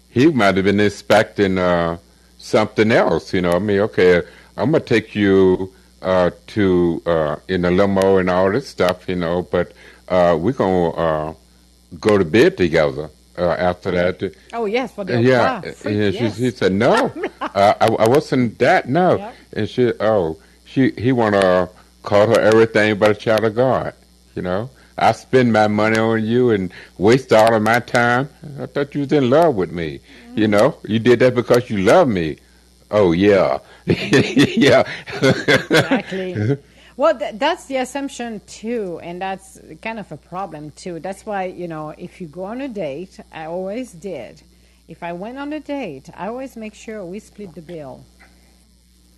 he 0.08 0.26
might 0.28 0.56
have 0.56 0.64
been 0.64 0.80
expecting 0.80 1.58
uh, 1.58 1.98
something 2.38 2.92
else, 2.92 3.34
you 3.34 3.40
know. 3.42 3.52
I 3.52 3.58
mean, 3.58 3.80
okay, 3.80 4.22
I'm 4.56 4.70
gonna 4.70 4.84
take 4.84 5.14
you 5.14 5.72
uh, 6.00 6.30
to 6.48 7.02
uh, 7.06 7.36
in 7.48 7.64
a 7.64 7.70
limo 7.70 8.18
and 8.18 8.30
all 8.30 8.50
this 8.52 8.68
stuff, 8.68 9.08
you 9.08 9.16
know, 9.16 9.42
but 9.42 9.72
uh, 10.08 10.36
we're 10.40 10.52
gonna 10.52 10.90
uh, 10.90 11.34
go 11.98 12.16
to 12.18 12.24
bed 12.24 12.56
together 12.56 13.10
uh, 13.36 13.50
after 13.50 13.90
that. 13.90 14.32
Oh 14.52 14.66
yes, 14.66 14.92
for 14.92 15.04
the 15.04 15.20
Yeah, 15.20 15.60
yeah. 15.64 15.72
She, 15.82 15.90
yes. 15.90 16.36
she 16.36 16.50
said 16.50 16.72
no. 16.72 17.12
uh, 17.40 17.74
I, 17.80 17.86
I 17.86 18.08
wasn't 18.08 18.58
that. 18.60 18.88
No, 18.88 19.16
Yep. 19.16 19.34
and 19.54 19.68
she 19.68 19.92
oh 19.98 20.38
she 20.76 20.90
he 20.98 21.10
wanna 21.10 21.70
call 22.02 22.26
her 22.26 22.38
everything 22.38 22.98
but 22.98 23.10
a 23.10 23.14
child 23.14 23.44
of 23.44 23.54
God. 23.54 23.94
You 24.34 24.42
know, 24.42 24.68
I 24.98 25.12
spend 25.12 25.50
my 25.50 25.68
money 25.68 25.96
on 25.96 26.22
you 26.22 26.50
and 26.50 26.70
waste 26.98 27.32
all 27.32 27.54
of 27.54 27.62
my 27.62 27.80
time. 27.80 28.28
I 28.60 28.66
thought 28.66 28.94
you 28.94 29.00
was 29.00 29.12
in 29.12 29.30
love 29.30 29.54
with 29.54 29.72
me. 29.72 30.00
Mm-hmm. 30.00 30.38
You 30.38 30.48
know, 30.48 30.76
you 30.84 30.98
did 30.98 31.20
that 31.20 31.34
because 31.34 31.70
you 31.70 31.78
love 31.78 32.08
me. 32.08 32.36
Oh 32.90 33.12
yeah, 33.12 33.58
yeah. 33.86 34.82
exactly. 35.12 36.58
Well, 36.98 37.18
th- 37.18 37.34
that's 37.34 37.66
the 37.66 37.76
assumption 37.76 38.40
too, 38.46 38.98
and 39.02 39.20
that's 39.20 39.60
kind 39.82 39.98
of 39.98 40.10
a 40.12 40.16
problem 40.16 40.70
too. 40.70 40.98
That's 40.98 41.26
why 41.26 41.44
you 41.44 41.68
know, 41.68 41.90
if 41.90 42.22
you 42.22 42.26
go 42.26 42.44
on 42.44 42.62
a 42.62 42.68
date, 42.68 43.20
I 43.30 43.44
always 43.44 43.92
did. 43.92 44.40
If 44.88 45.02
I 45.02 45.12
went 45.12 45.36
on 45.36 45.52
a 45.52 45.60
date, 45.60 46.08
I 46.16 46.28
always 46.28 46.56
make 46.56 46.72
sure 46.72 47.04
we 47.04 47.18
split 47.18 47.54
the 47.54 47.60
bill. 47.60 48.02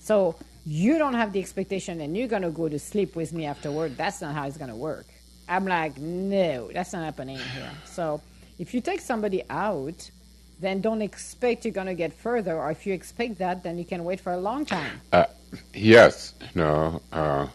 So 0.00 0.34
you 0.68 0.98
don't 0.98 1.14
have 1.14 1.32
the 1.32 1.40
expectation, 1.40 1.98
and 2.02 2.14
you're 2.14 2.28
gonna 2.28 2.50
go 2.50 2.68
to 2.68 2.78
sleep 2.78 3.16
with 3.16 3.32
me 3.32 3.46
afterward. 3.46 3.96
That's 3.96 4.20
not 4.20 4.34
how 4.34 4.46
it's 4.46 4.58
gonna 4.58 4.76
work. 4.76 5.06
I'm 5.48 5.64
like, 5.64 5.96
no, 5.96 6.70
that's 6.74 6.92
not 6.92 7.04
happening 7.04 7.38
here. 7.38 7.70
So 7.86 8.20
if 8.58 8.74
you 8.74 8.82
take 8.82 9.00
somebody 9.00 9.42
out, 9.48 10.10
then 10.60 10.82
don't 10.82 11.00
expect 11.00 11.64
you're 11.64 11.72
gonna 11.72 11.94
get 11.94 12.12
further. 12.12 12.58
Or 12.58 12.70
if 12.70 12.86
you 12.86 12.92
expect 12.92 13.38
that, 13.38 13.62
then 13.62 13.78
you 13.78 13.86
can 13.86 14.04
wait 14.04 14.20
for 14.20 14.32
a 14.32 14.36
long 14.36 14.66
time. 14.66 15.00
Uh, 15.10 15.24
yes, 15.72 16.34
no. 16.54 17.00
Uh, 17.12 17.46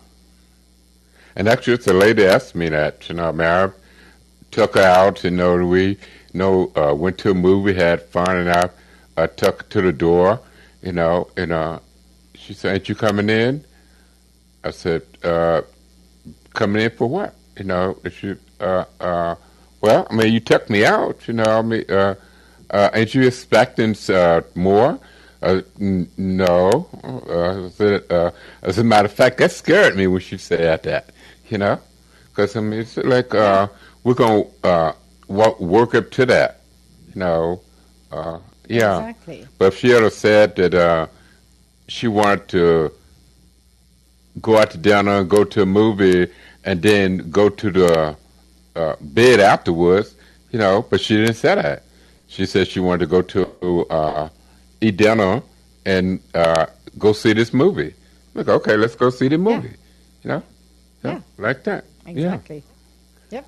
and 1.35 1.47
actually, 1.47 1.73
it's 1.73 1.85
a 1.85 1.93
lady 1.93 2.25
asked 2.25 2.55
me 2.55 2.67
that. 2.69 3.07
You 3.09 3.15
know, 3.15 3.29
I, 3.29 3.69
took 4.49 4.73
her 4.73 4.81
out. 4.81 5.23
You 5.23 5.31
know, 5.31 5.63
we, 5.63 5.89
you 5.89 5.97
know, 6.33 6.71
uh, 6.75 6.95
went 6.95 7.19
to 7.19 7.29
a 7.29 7.35
movie, 7.35 7.75
had 7.75 8.01
fun, 8.01 8.37
and 8.37 8.49
I 9.17 9.27
took 9.27 9.61
her 9.61 9.69
to 9.69 9.81
the 9.83 9.93
door. 9.93 10.39
You 10.81 10.93
know, 10.93 11.27
and 11.37 11.51
uh, 11.51 11.79
she 12.43 12.53
said, 12.53 12.75
"Ain't 12.75 12.89
you 12.89 12.95
coming 12.95 13.29
in?" 13.29 13.63
I 14.63 14.71
said, 14.71 15.01
uh, 15.23 15.61
"Coming 16.53 16.83
in 16.83 16.91
for 16.91 17.07
what?" 17.07 17.33
You 17.57 17.65
know, 17.65 17.97
and 18.03 18.13
she, 18.13 18.35
uh, 18.59 18.85
uh, 18.99 19.35
well, 19.81 20.07
I 20.09 20.15
mean, 20.15 20.33
you 20.33 20.39
took 20.39 20.69
me 20.69 20.85
out. 20.85 21.27
You 21.27 21.33
know, 21.35 21.43
I 21.59 21.61
mean, 21.61 21.85
uh, 21.89 22.15
uh, 22.69 22.89
ain't 22.93 23.13
you 23.13 23.23
expecting 23.23 23.95
uh, 24.09 24.41
more? 24.55 24.99
Uh, 25.41 25.61
n- 25.79 26.09
no. 26.17 26.87
Uh, 27.03 27.65
I 27.65 27.69
said, 27.69 28.03
uh, 28.09 28.31
as 28.61 28.77
a 28.77 28.83
matter 28.83 29.07
of 29.07 29.13
fact, 29.13 29.37
that 29.39 29.51
scared 29.51 29.95
me 29.95 30.07
when 30.07 30.21
she 30.21 30.37
said 30.37 30.81
that, 30.83 31.09
you 31.49 31.57
know? 31.57 31.79
Because, 32.29 32.55
I 32.55 32.61
mean, 32.61 32.79
it's 32.79 32.95
like 32.97 33.35
uh, 33.35 33.67
we're 34.03 34.13
going 34.13 34.45
to 34.45 34.67
uh, 34.67 34.93
wo- 35.27 35.57
work 35.59 35.95
up 35.95 36.09
to 36.11 36.25
that, 36.27 36.61
you 37.13 37.19
know? 37.19 37.61
Uh, 38.11 38.39
yeah. 38.69 38.99
Exactly. 38.99 39.47
But 39.57 39.73
if 39.73 39.79
she 39.79 39.89
had 39.89 40.11
said 40.13 40.55
that 40.55 40.73
uh, 40.73 41.07
she 41.87 42.07
wanted 42.07 42.47
to 42.49 42.91
go 44.41 44.57
out 44.57 44.71
to 44.71 44.77
dinner 44.77 45.19
and 45.19 45.29
go 45.29 45.43
to 45.43 45.61
a 45.61 45.65
movie 45.65 46.27
and 46.63 46.81
then 46.81 47.29
go 47.29 47.49
to 47.49 47.71
the 47.71 48.17
uh, 48.75 48.95
bed 49.01 49.39
afterwards, 49.39 50.15
you 50.51 50.59
know, 50.59 50.85
but 50.89 51.01
she 51.01 51.15
didn't 51.15 51.35
say 51.35 51.55
that. 51.55 51.83
She 52.27 52.45
said 52.45 52.67
she 52.67 52.79
wanted 52.79 52.99
to 53.01 53.07
go 53.07 53.21
to 53.21 53.85
uh, 53.89 54.29
eat 54.81 54.97
dinner 54.97 55.41
and 55.85 56.19
uh, 56.33 56.65
go 56.97 57.13
see 57.13 57.33
this 57.33 57.53
movie. 57.53 57.93
Like, 58.33 58.47
okay, 58.47 58.75
let's 58.75 58.95
go 58.95 59.09
see 59.09 59.27
the 59.27 59.37
movie. 59.37 59.75
You 60.23 60.29
know? 60.29 60.43
Yeah. 61.03 61.19
Like 61.37 61.63
that. 61.65 61.85
Yeah. 62.05 62.11
Exactly. 62.11 62.63
Yep. 63.29 63.45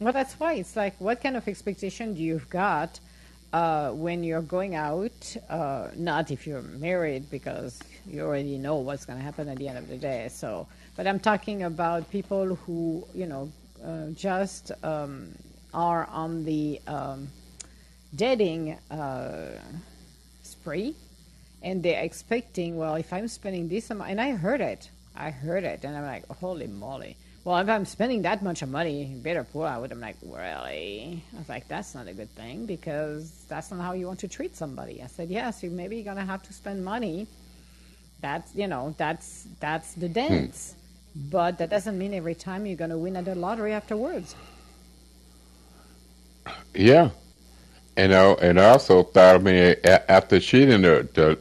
Well, 0.00 0.12
that's 0.12 0.34
why 0.34 0.54
it's 0.54 0.76
like, 0.76 1.00
what 1.00 1.22
kind 1.22 1.36
of 1.36 1.48
expectation 1.48 2.14
do 2.14 2.22
you've 2.22 2.50
got 2.50 3.00
uh, 3.52 3.90
when 3.90 4.24
you're 4.24 4.42
going 4.42 4.74
out? 4.74 5.36
Uh, 5.48 5.88
not 5.96 6.30
if 6.30 6.46
you're 6.46 6.62
married, 6.62 7.30
because 7.30 7.78
you 8.06 8.22
already 8.22 8.58
know 8.58 8.76
what's 8.76 9.04
going 9.04 9.18
to 9.18 9.24
happen 9.24 9.48
at 9.48 9.58
the 9.58 9.68
end 9.68 9.78
of 9.78 9.88
the 9.88 9.96
day. 9.96 10.28
So, 10.30 10.66
but 10.96 11.06
I'm 11.06 11.20
talking 11.20 11.62
about 11.62 12.10
people 12.10 12.54
who, 12.54 13.06
you 13.14 13.26
know, 13.26 13.50
uh, 13.84 14.08
just 14.10 14.72
um, 14.82 15.32
are 15.72 16.06
on 16.06 16.44
the 16.44 16.80
um, 16.86 17.28
dating 18.14 18.76
uh, 18.90 19.52
spree 20.42 20.94
and 21.62 21.82
they're 21.82 22.02
expecting, 22.02 22.76
well, 22.76 22.94
if 22.94 23.12
I'm 23.12 23.28
spending 23.28 23.68
this 23.68 23.90
amount, 23.90 24.10
and 24.10 24.20
I 24.20 24.32
heard 24.32 24.60
it, 24.60 24.88
I 25.14 25.30
heard 25.30 25.64
it, 25.64 25.84
and 25.84 25.96
I'm 25.96 26.06
like, 26.06 26.26
holy 26.26 26.66
moly. 26.66 27.16
Well, 27.44 27.56
if 27.58 27.68
I'm 27.70 27.86
spending 27.86 28.22
that 28.22 28.42
much 28.42 28.60
of 28.60 28.68
money, 28.68 29.04
better 29.16 29.44
pull 29.44 29.64
out. 29.64 29.90
I'm 29.90 30.00
like, 30.00 30.16
really? 30.22 31.22
I 31.34 31.38
was 31.38 31.48
like, 31.48 31.66
that's 31.68 31.94
not 31.94 32.06
a 32.06 32.12
good 32.12 32.28
thing 32.34 32.66
because 32.66 33.32
that's 33.48 33.70
not 33.70 33.80
how 33.80 33.92
you 33.94 34.06
want 34.06 34.18
to 34.20 34.28
treat 34.28 34.54
somebody. 34.56 35.02
I 35.02 35.06
said, 35.06 35.30
yes, 35.30 35.62
you 35.62 35.70
maybe 35.70 36.02
gonna 36.02 36.24
have 36.24 36.42
to 36.44 36.52
spend 36.52 36.84
money. 36.84 37.26
That's 38.20 38.54
you 38.54 38.66
know, 38.66 38.94
that's 38.98 39.46
that's 39.58 39.94
the 39.94 40.08
dance. 40.08 40.74
But 41.16 41.58
that 41.58 41.70
doesn't 41.70 41.98
mean 41.98 42.12
every 42.12 42.34
time 42.34 42.66
you're 42.66 42.76
gonna 42.76 42.98
win 42.98 43.16
at 43.16 43.24
the 43.24 43.34
lottery 43.34 43.72
afterwards. 43.72 44.34
Yeah, 46.74 47.10
and 47.96 48.14
I 48.14 48.32
and 48.32 48.60
I 48.60 48.70
also 48.70 49.02
thought. 49.02 49.36
I 49.36 49.38
mean, 49.38 49.76
after 49.84 50.40
she 50.40 50.66
didn't, 50.66 50.84
uh, 50.84 51.04
the 51.14 51.38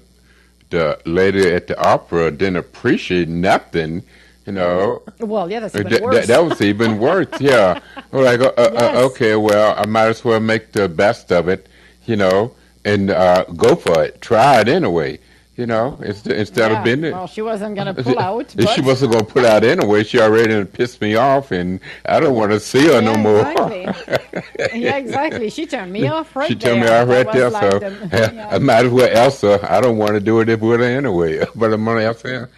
the 0.69 0.99
lady 1.05 1.51
at 1.51 1.67
the 1.67 1.79
opera 1.79 2.31
didn't 2.31 2.57
appreciate 2.57 3.27
nothing. 3.27 4.03
You 4.49 4.55
know, 4.55 5.03
Well, 5.19 5.45
yeah, 5.51 5.59
that's 5.59 5.75
Uh, 5.75 5.81
even 5.81 5.91
that, 5.93 6.01
worse. 6.01 6.15
that, 6.15 6.27
that 6.27 6.43
was 6.43 6.59
even 6.59 6.97
worse. 6.97 7.27
Yeah, 7.39 7.79
We're 8.11 8.23
like, 8.23 8.39
uh, 8.41 8.45
uh, 8.57 8.69
Yes. 8.73 8.95
uh, 8.95 9.05
okay, 9.09 9.35
well, 9.35 9.75
I 9.77 9.85
might 9.85 10.07
as 10.07 10.25
well 10.25 10.39
make 10.39 10.71
the 10.71 10.89
best 10.89 11.31
of 11.31 11.47
it. 11.47 11.67
You 12.07 12.15
know, 12.15 12.51
and 12.83 13.11
uh, 13.11 13.43
go 13.55 13.75
for 13.75 14.01
it. 14.03 14.19
Try 14.21 14.61
it 14.61 14.67
anyway. 14.67 15.19
You 15.55 15.67
know, 15.67 15.99
instead 16.01 16.37
instead 16.37 16.71
Yeah. 16.71 16.77
of 16.79 16.83
being 16.83 17.01
Well, 17.13 17.27
she 17.27 17.43
wasn't 17.43 17.75
gonna 17.75 17.93
pull 18.07 18.17
out, 18.17 18.55
If 18.57 18.69
she 18.75 18.81
wasn't 18.81 19.11
gonna 19.11 19.25
put 19.25 19.45
out 19.45 19.63
anyway. 19.63 20.03
She 20.03 20.17
already 20.19 20.63
pissed 20.65 20.99
me 20.99 21.13
off, 21.15 21.51
and 21.51 21.79
I 22.07 22.19
don't 22.19 22.33
want 22.33 22.51
to 22.53 22.59
see 22.59 22.87
her 22.87 23.01
no 23.03 23.15
more. 23.17 23.41
exactly. 23.45 24.81
yeah, 24.81 24.95
exactly. 24.97 25.49
She 25.51 25.67
turned 25.67 25.93
me 25.93 26.07
off 26.07 26.33
right 26.35 26.47
she 26.47 26.55
there. 26.55 26.71
told 26.73 26.81
me 26.83 26.87
off 26.89 27.07
right 27.07 27.31
there, 27.31 27.49
like 27.51 27.71
so 27.71 27.77
the- 27.79 28.09
yeah, 28.11 28.31
yeah. 28.31 28.55
I 28.55 28.57
might 28.57 28.85
as 28.87 28.91
well 28.91 29.09
Elsa. 29.11 29.59
I 29.69 29.79
don't 29.81 29.97
want 29.97 30.13
to 30.13 30.19
do 30.21 30.39
it 30.39 30.47
with 30.59 30.79
her 30.79 30.83
anyway, 30.83 31.45
but 31.53 31.71
I'm 31.73 31.85
gonna 31.85 32.01
Elsa. 32.01 32.49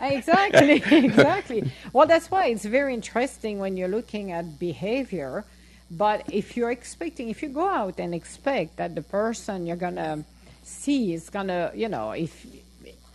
Exactly, 0.00 0.82
exactly. 0.90 1.70
Well, 1.92 2.06
that's 2.06 2.30
why 2.30 2.46
it's 2.46 2.64
very 2.64 2.94
interesting 2.94 3.58
when 3.58 3.76
you're 3.76 3.88
looking 3.88 4.32
at 4.32 4.58
behavior. 4.58 5.44
But 5.90 6.24
if 6.32 6.56
you're 6.56 6.70
expecting, 6.70 7.28
if 7.30 7.42
you 7.42 7.48
go 7.48 7.68
out 7.68 7.98
and 7.98 8.14
expect 8.14 8.76
that 8.76 8.94
the 8.94 9.02
person 9.02 9.66
you're 9.66 9.76
gonna 9.76 10.24
see 10.62 11.12
is 11.12 11.28
gonna, 11.28 11.72
you 11.74 11.88
know, 11.88 12.12
if 12.12 12.46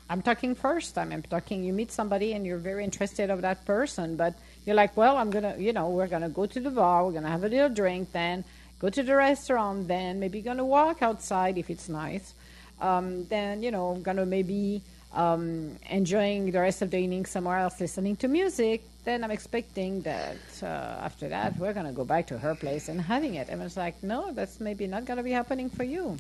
I'm 0.10 0.22
talking 0.22 0.54
first 0.54 0.94
time, 0.94 1.12
I'm 1.12 1.24
talking, 1.24 1.64
you 1.64 1.74
meet 1.74 1.92
somebody 1.92 2.34
and 2.34 2.46
you're 2.46 2.58
very 2.60 2.84
interested 2.84 3.30
of 3.30 3.42
that 3.42 3.66
person, 3.66 4.18
but 4.18 4.36
you're 4.66 4.76
like, 4.76 4.96
well, 4.98 5.18
I'm 5.18 5.32
gonna, 5.32 5.56
you 5.58 5.74
know, 5.74 5.90
we're 5.90 6.08
gonna 6.08 6.30
go 6.30 6.46
to 6.46 6.60
the 6.60 6.70
bar, 6.70 7.06
we're 7.06 7.14
gonna 7.14 7.30
have 7.30 7.44
a 7.46 7.50
little 7.50 7.70
drink, 7.70 8.12
then 8.12 8.44
go 8.80 8.90
to 8.90 9.02
the 9.02 9.16
restaurant, 9.16 9.88
then 9.88 10.20
maybe 10.20 10.42
gonna 10.42 10.66
walk 10.66 11.02
outside 11.02 11.58
if 11.58 11.70
it's 11.70 11.88
nice, 11.90 12.34
um, 12.82 13.26
then 13.28 13.64
you 13.64 13.72
know, 13.72 13.96
gonna 14.04 14.26
maybe 14.26 14.82
um, 15.16 15.78
enjoying 15.90 16.52
the 16.52 16.60
rest 16.60 16.82
of 16.82 16.92
the 16.92 16.98
evening 16.98 17.26
somewhere 17.26 17.58
else, 17.58 17.80
listening 17.80 18.16
to 18.18 18.28
music. 18.28 18.84
Then 19.04 19.24
I'm 19.24 19.32
expecting 19.32 20.02
that 20.02 20.38
uh, 20.62 20.66
after 20.66 21.30
that 21.30 21.58
we're 21.58 21.74
gonna 21.74 21.94
go 21.94 22.06
back 22.06 22.28
to 22.28 22.38
her 22.38 22.54
place 22.56 22.90
and 22.90 23.00
having 23.02 23.36
it. 23.36 23.50
And 23.50 23.62
it's 23.62 23.78
like, 23.78 24.02
no, 24.04 24.32
that's 24.34 24.60
maybe 24.60 24.88
not 24.88 25.06
gonna 25.06 25.24
be 25.24 25.32
happening 25.32 25.70
for 25.70 25.84
you. 25.84 26.18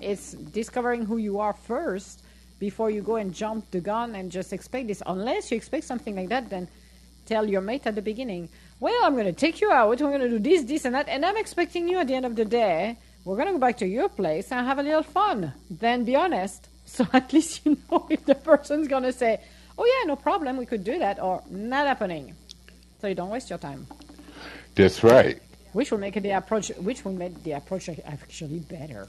It's 0.00 0.32
discovering 0.32 1.06
who 1.06 1.16
you 1.16 1.38
are 1.40 1.52
first 1.54 2.22
before 2.58 2.90
you 2.90 3.02
go 3.02 3.16
and 3.16 3.32
jump 3.34 3.70
the 3.70 3.80
gun 3.80 4.14
and 4.14 4.30
just 4.30 4.52
expect 4.52 4.88
this. 4.88 5.02
Unless 5.06 5.50
you 5.50 5.56
expect 5.56 5.84
something 5.84 6.16
like 6.16 6.28
that, 6.28 6.50
then 6.50 6.68
tell 7.26 7.48
your 7.48 7.60
mate 7.60 7.86
at 7.86 7.94
the 7.94 8.02
beginning, 8.02 8.48
well, 8.80 8.98
I'm 9.04 9.14
going 9.14 9.26
to 9.26 9.32
take 9.32 9.60
you 9.60 9.70
out, 9.72 9.88
we're 9.88 9.96
going 9.96 10.20
to 10.20 10.28
do 10.28 10.38
this, 10.38 10.62
this, 10.64 10.84
and 10.84 10.94
that, 10.94 11.08
and 11.08 11.24
I'm 11.24 11.36
expecting 11.36 11.88
you 11.88 11.98
at 11.98 12.06
the 12.06 12.14
end 12.14 12.26
of 12.26 12.36
the 12.36 12.44
day, 12.44 12.98
we're 13.24 13.36
going 13.36 13.48
to 13.48 13.52
go 13.54 13.58
back 13.58 13.78
to 13.78 13.86
your 13.86 14.08
place 14.08 14.52
and 14.52 14.66
have 14.66 14.78
a 14.78 14.82
little 14.82 15.02
fun. 15.02 15.52
Then 15.70 16.04
be 16.04 16.14
honest. 16.14 16.68
So 16.96 17.06
at 17.12 17.30
least 17.34 17.66
you 17.66 17.76
know 17.90 18.06
if 18.08 18.24
the 18.24 18.34
person's 18.34 18.88
going 18.88 19.02
to 19.02 19.12
say, 19.12 19.38
oh, 19.76 19.84
yeah, 19.84 20.08
no 20.08 20.16
problem, 20.16 20.56
we 20.56 20.64
could 20.64 20.82
do 20.82 20.98
that, 20.98 21.22
or 21.22 21.42
not 21.50 21.86
happening. 21.86 22.34
So 23.00 23.06
you 23.08 23.14
don't 23.14 23.28
waste 23.28 23.50
your 23.50 23.58
time. 23.58 23.86
That's 24.74 25.04
right. 25.04 25.38
Which 25.74 25.90
will 25.90 25.98
make 25.98 26.14
the 26.14 26.30
approach, 26.30 26.68
which 26.78 27.04
will 27.04 27.12
make 27.12 27.42
the 27.42 27.52
approach 27.52 27.90
actually 28.06 28.60
better, 28.60 29.08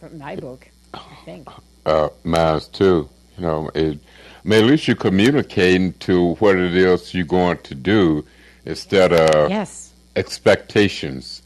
from 0.00 0.18
my 0.18 0.34
book, 0.34 0.68
I 0.92 0.98
think. 1.24 1.48
Uh, 1.86 2.08
mine 2.24 2.60
too. 2.72 3.08
You 3.38 3.42
know, 3.44 3.70
it, 3.72 3.98
I 4.44 4.48
mean, 4.48 4.64
at 4.64 4.70
least 4.70 4.88
you're 4.88 4.96
communicating 4.96 5.92
to 6.00 6.34
what 6.34 6.56
it 6.56 6.74
is 6.74 7.14
you're 7.14 7.24
going 7.24 7.58
to 7.58 7.74
do 7.76 8.26
instead 8.64 9.12
of 9.12 9.48
Yes. 9.48 9.92
expectations. 10.16 11.42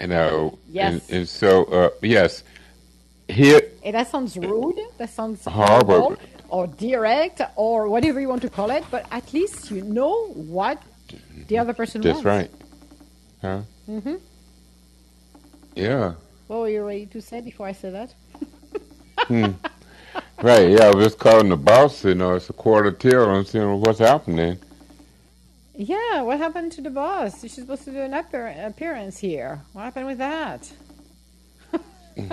You 0.00 0.08
know, 0.08 0.58
Yes. 0.70 1.08
and, 1.08 1.16
and 1.16 1.28
so 1.28 1.64
uh, 1.64 1.90
yes, 2.02 2.42
here 3.28 3.60
Eh, 3.82 3.90
that 3.92 4.08
sounds 4.10 4.36
rude. 4.36 4.78
That 4.98 5.10
sounds 5.10 5.44
Horrible. 5.60 6.16
or 6.48 6.66
direct, 6.66 7.40
or 7.56 7.88
whatever 7.88 8.20
you 8.20 8.28
want 8.28 8.42
to 8.42 8.48
call 8.50 8.70
it. 8.70 8.84
But 8.90 9.06
at 9.10 9.32
least 9.32 9.70
you 9.70 9.82
know 9.82 10.28
what 10.28 10.82
the 11.48 11.58
other 11.58 11.74
person 11.74 12.00
that's 12.00 12.22
wants. 12.22 12.24
right. 12.24 12.50
Huh? 13.42 13.60
Mm-hmm. 13.88 14.14
Yeah. 15.74 16.14
What 16.46 16.60
were 16.60 16.68
you 16.68 16.82
ready 16.84 17.06
to 17.06 17.20
say 17.20 17.40
before 17.40 17.66
I 17.66 17.72
said 17.72 17.94
that? 17.94 18.14
Right. 20.42 20.70
Yeah. 20.70 20.86
I 20.86 20.94
was 20.94 21.14
calling 21.14 21.48
the 21.48 21.56
boss. 21.56 22.04
You 22.04 22.14
know, 22.14 22.34
it's 22.34 22.50
a 22.50 22.52
quarter 22.52 22.92
till. 22.92 23.24
I'm 23.30 23.44
seeing 23.44 23.80
what's 23.80 23.98
happening. 23.98 24.58
Yeah. 25.74 26.20
What 26.22 26.38
happened 26.38 26.72
to 26.72 26.82
the 26.82 26.90
boss? 26.90 27.40
She's 27.40 27.54
supposed 27.54 27.84
to 27.84 27.90
do 27.92 28.00
an 28.00 28.14
appear- 28.14 28.54
appearance 28.66 29.18
here. 29.18 29.62
What 29.72 29.82
happened 29.84 30.06
with 30.06 30.18
that? 30.18 30.70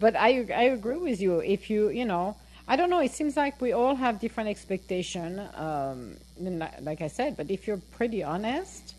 but 0.00 0.16
I 0.16 0.46
I 0.54 0.64
agree 0.74 0.98
with 0.98 1.20
you. 1.20 1.40
If 1.40 1.70
you 1.70 1.88
you 1.90 2.04
know 2.04 2.36
I 2.68 2.76
don't 2.76 2.90
know. 2.90 3.00
It 3.00 3.10
seems 3.10 3.36
like 3.36 3.60
we 3.60 3.72
all 3.72 3.96
have 3.96 4.20
different 4.20 4.48
expectation. 4.48 5.40
Um, 5.54 6.16
like 6.80 7.02
I 7.02 7.08
said, 7.08 7.36
but 7.36 7.50
if 7.50 7.66
you're 7.66 7.82
pretty 7.92 8.22
honest. 8.22 8.94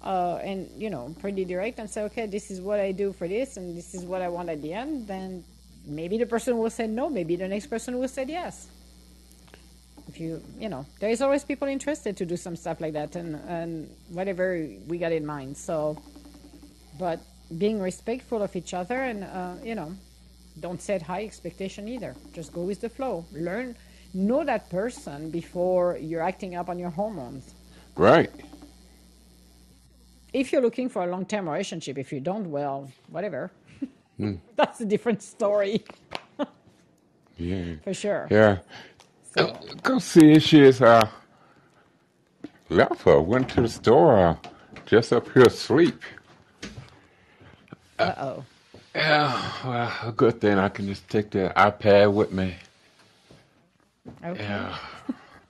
Uh, 0.00 0.38
and 0.44 0.70
you 0.80 0.90
know, 0.90 1.12
pretty 1.18 1.44
direct, 1.44 1.80
and 1.80 1.90
say, 1.90 2.02
okay, 2.02 2.24
this 2.26 2.52
is 2.52 2.60
what 2.60 2.78
I 2.78 2.92
do 2.92 3.12
for 3.12 3.26
this, 3.26 3.56
and 3.56 3.76
this 3.76 3.96
is 3.96 4.04
what 4.04 4.22
I 4.22 4.28
want 4.28 4.48
at 4.48 4.62
the 4.62 4.72
end. 4.72 5.08
Then 5.08 5.42
maybe 5.84 6.16
the 6.18 6.24
person 6.24 6.56
will 6.56 6.70
say 6.70 6.86
no. 6.86 7.10
Maybe 7.10 7.34
the 7.34 7.48
next 7.48 7.66
person 7.66 7.98
will 7.98 8.06
say 8.06 8.24
yes 8.28 8.68
if 10.08 10.18
you 10.18 10.42
you 10.58 10.68
know 10.68 10.86
there 11.00 11.10
is 11.10 11.20
always 11.20 11.44
people 11.44 11.68
interested 11.68 12.16
to 12.16 12.24
do 12.24 12.36
some 12.36 12.56
stuff 12.56 12.80
like 12.80 12.94
that 12.94 13.14
and 13.14 13.36
and 13.46 13.90
whatever 14.10 14.66
we 14.88 14.98
got 14.98 15.12
in 15.12 15.24
mind 15.24 15.56
so 15.56 15.96
but 16.98 17.20
being 17.56 17.80
respectful 17.80 18.42
of 18.42 18.54
each 18.56 18.74
other 18.74 19.02
and 19.04 19.24
uh, 19.24 19.54
you 19.64 19.74
know 19.74 19.92
don't 20.60 20.82
set 20.82 21.02
high 21.02 21.24
expectation 21.24 21.88
either 21.88 22.14
just 22.32 22.52
go 22.52 22.62
with 22.62 22.80
the 22.80 22.88
flow 22.88 23.24
learn 23.32 23.74
know 24.14 24.44
that 24.44 24.68
person 24.70 25.30
before 25.30 25.96
you're 26.00 26.22
acting 26.22 26.54
up 26.54 26.68
on 26.68 26.78
your 26.78 26.90
hormones 26.90 27.54
Right. 27.96 28.30
if 30.32 30.52
you're 30.52 30.62
looking 30.62 30.88
for 30.88 31.02
a 31.04 31.06
long-term 31.06 31.48
relationship 31.48 31.98
if 31.98 32.12
you 32.12 32.20
don't 32.20 32.50
well 32.50 32.90
whatever 33.08 33.50
that's 34.56 34.80
a 34.80 34.84
different 34.84 35.22
story 35.22 35.84
Yeah. 37.38 37.76
for 37.84 37.94
sure 37.94 38.26
Yeah. 38.30 38.58
so 39.34 39.46
Go, 39.46 39.60
go 39.82 39.98
see 39.98 40.32
if 40.32 40.42
she's 40.42 40.82
uh 40.82 41.08
left 42.68 43.02
her. 43.02 43.20
Went 43.20 43.48
to 43.50 43.62
the 43.62 43.68
store. 43.68 44.18
Uh, 44.18 44.36
just 44.86 45.12
up 45.12 45.30
here 45.32 45.44
asleep. 45.44 46.02
Uh-oh 47.98 48.44
Yeah. 48.94 49.52
Well, 49.64 49.92
a 50.04 50.12
good 50.12 50.40
thing 50.40 50.58
I 50.58 50.68
can 50.68 50.86
just 50.86 51.08
take 51.08 51.30
the 51.30 51.52
iPad 51.56 52.12
with 52.12 52.32
me. 52.32 52.54
okay 54.24 54.42
Yeah. 54.42 54.76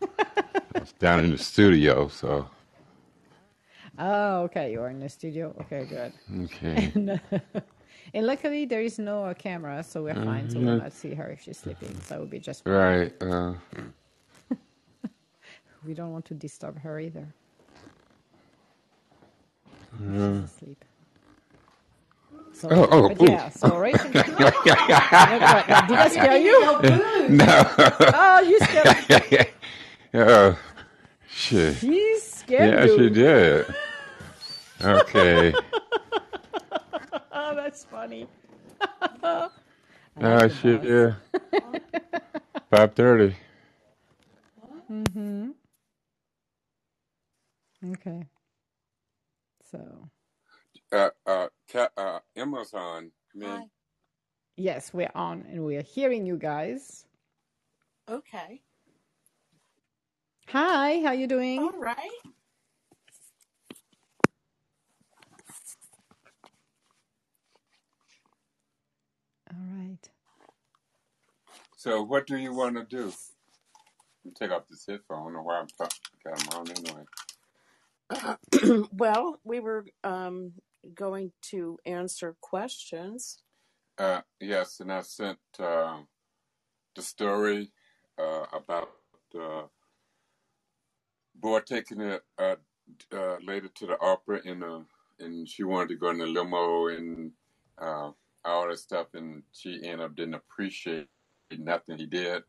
it's 0.75 0.93
down 0.93 1.25
in 1.25 1.31
the 1.31 1.39
studio, 1.39 2.09
so 2.09 2.49
oh 3.99 4.43
okay 4.43 4.73
you're 4.73 4.89
in 4.89 5.01
the 5.01 5.09
studio 5.09 5.55
okay 5.61 5.85
good 5.87 6.12
okay. 6.45 6.93
And 8.15 8.27
luckily, 8.27 8.65
there 8.65 8.81
is 8.81 8.99
no 8.99 9.25
uh, 9.25 9.35
camera, 9.35 9.83
so 9.83 10.05
we're 10.05 10.15
fine. 10.15 10.49
So 10.49 10.61
we'll 10.61 10.79
not 10.79 10.93
see 10.93 11.15
her 11.15 11.29
if 11.29 11.43
she's 11.43 11.59
sleeping. 11.59 11.95
So 12.03 12.16
it 12.16 12.20
would 12.20 12.31
be 12.31 12.39
just 12.39 12.66
Right. 12.66 13.12
Uh, 13.20 13.55
we 15.87 15.95
don't 15.95 16.12
want 16.12 16.25
to 16.27 16.35
disturb 16.35 16.79
her 16.81 16.99
either. 17.01 17.27
She's 19.99 20.09
asleep. 20.45 20.85
So, 22.59 22.70
Oh, 22.70 22.89
oh, 22.90 23.10
but 23.10 23.20
yeah. 23.20 23.51
So 23.51 23.76
Rachel, 23.78 24.12
what, 25.24 25.48
what, 25.48 25.66
did 25.86 26.01
I 26.01 26.09
scare 26.09 26.39
you? 26.39 26.78
no. 27.28 27.70
Oh, 28.12 28.40
you 28.40 28.60
scared? 28.60 29.09
Me. 29.10 29.47
oh, 30.14 30.59
shit. 31.28 31.78
She 31.80 32.18
scared 32.20 32.74
Yeah, 32.74 32.80
you. 32.80 32.97
she 32.97 33.10
did. 33.10 33.66
Okay. 34.82 35.55
Oh, 37.32 37.55
that's 37.56 37.85
funny. 37.85 38.28
oh, 39.22 39.51
Uh, 40.20 40.48
she 40.48 40.78
did. 40.78 41.16
Five 42.70 42.94
thirty. 42.94 43.36
Mm-hmm. 44.90 45.51
Okay. 47.93 48.26
So 49.70 50.09
Uh, 50.93 51.10
uh, 51.26 51.48
Ca- 51.70 51.90
uh, 51.97 52.20
Amazon. 52.36 53.11
I 53.43 53.47
Hi. 53.47 53.65
yes, 54.57 54.93
we're 54.93 55.11
on 55.15 55.45
and 55.51 55.65
we're 55.65 55.82
hearing 55.82 56.27
you 56.27 56.36
guys. 56.36 57.05
Okay. 58.09 58.62
Hi, 60.49 61.01
how 61.03 61.12
you 61.12 61.27
doing? 61.27 61.61
All 61.61 61.78
right. 61.78 61.99
All 69.51 69.59
right. 69.77 70.11
so 71.77 72.03
what 72.03 72.27
do 72.27 72.36
you 72.39 72.55
want 72.55 72.77
to 72.77 72.85
do? 72.85 73.12
Take 74.39 74.51
off 74.51 74.69
this 74.69 74.85
headphone. 74.86 75.19
I 75.19 75.24
don't 75.24 75.32
know 75.35 75.43
why 75.43 75.59
I'm 75.59 75.66
talking. 75.69 75.99
Got 76.24 76.39
them 76.39 76.49
on 76.61 76.70
anyway. 76.70 77.05
well, 78.93 79.40
we 79.45 79.61
were 79.61 79.86
um, 80.05 80.53
going 80.95 81.33
to 81.43 81.79
answer 81.85 82.37
questions. 82.41 83.43
Uh, 83.97 84.21
yes, 84.41 84.81
and 84.81 84.93
I 84.93 85.01
sent 85.01 85.39
uh, 85.59 85.99
the 86.95 87.03
story 87.03 87.73
uh, 88.19 88.45
about 88.53 88.91
uh, 89.39 89.63
boy 91.35 91.61
taking 91.61 92.03
a, 92.03 92.21
a, 92.39 92.57
uh 93.15 93.37
lady 93.45 93.69
to 93.75 93.87
the 93.87 94.01
opera 94.01 94.41
in 94.45 94.63
a, 94.63 94.83
and 95.21 95.49
she 95.49 95.65
wanted 95.65 95.89
to 95.91 95.97
go 95.97 96.11
in 96.11 96.19
the 96.19 96.27
limo 96.27 96.89
and 96.89 97.33
uh, 97.81 98.11
all 98.45 98.69
this 98.69 98.83
stuff, 98.83 99.09
and 99.15 99.43
she 99.53 99.81
ended 99.83 100.01
up 100.01 100.17
didn't 100.17 100.35
appreciate 100.35 101.09
nothing 101.59 101.99
he 101.99 102.07
did. 102.07 102.43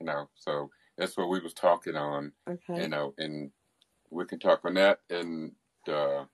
You 0.00 0.06
know, 0.06 0.28
so 0.34 0.70
that's 0.96 1.16
what 1.16 1.28
we 1.28 1.40
was 1.40 1.54
talking 1.54 1.96
on. 1.96 2.32
Okay. 2.48 2.82
You 2.82 2.88
know, 2.88 3.14
and 3.18 3.50
we 4.10 4.24
can 4.26 4.38
talk 4.38 4.64
on 4.64 4.74
that, 4.74 5.00
and 5.10 5.52
uh, 5.88 6.24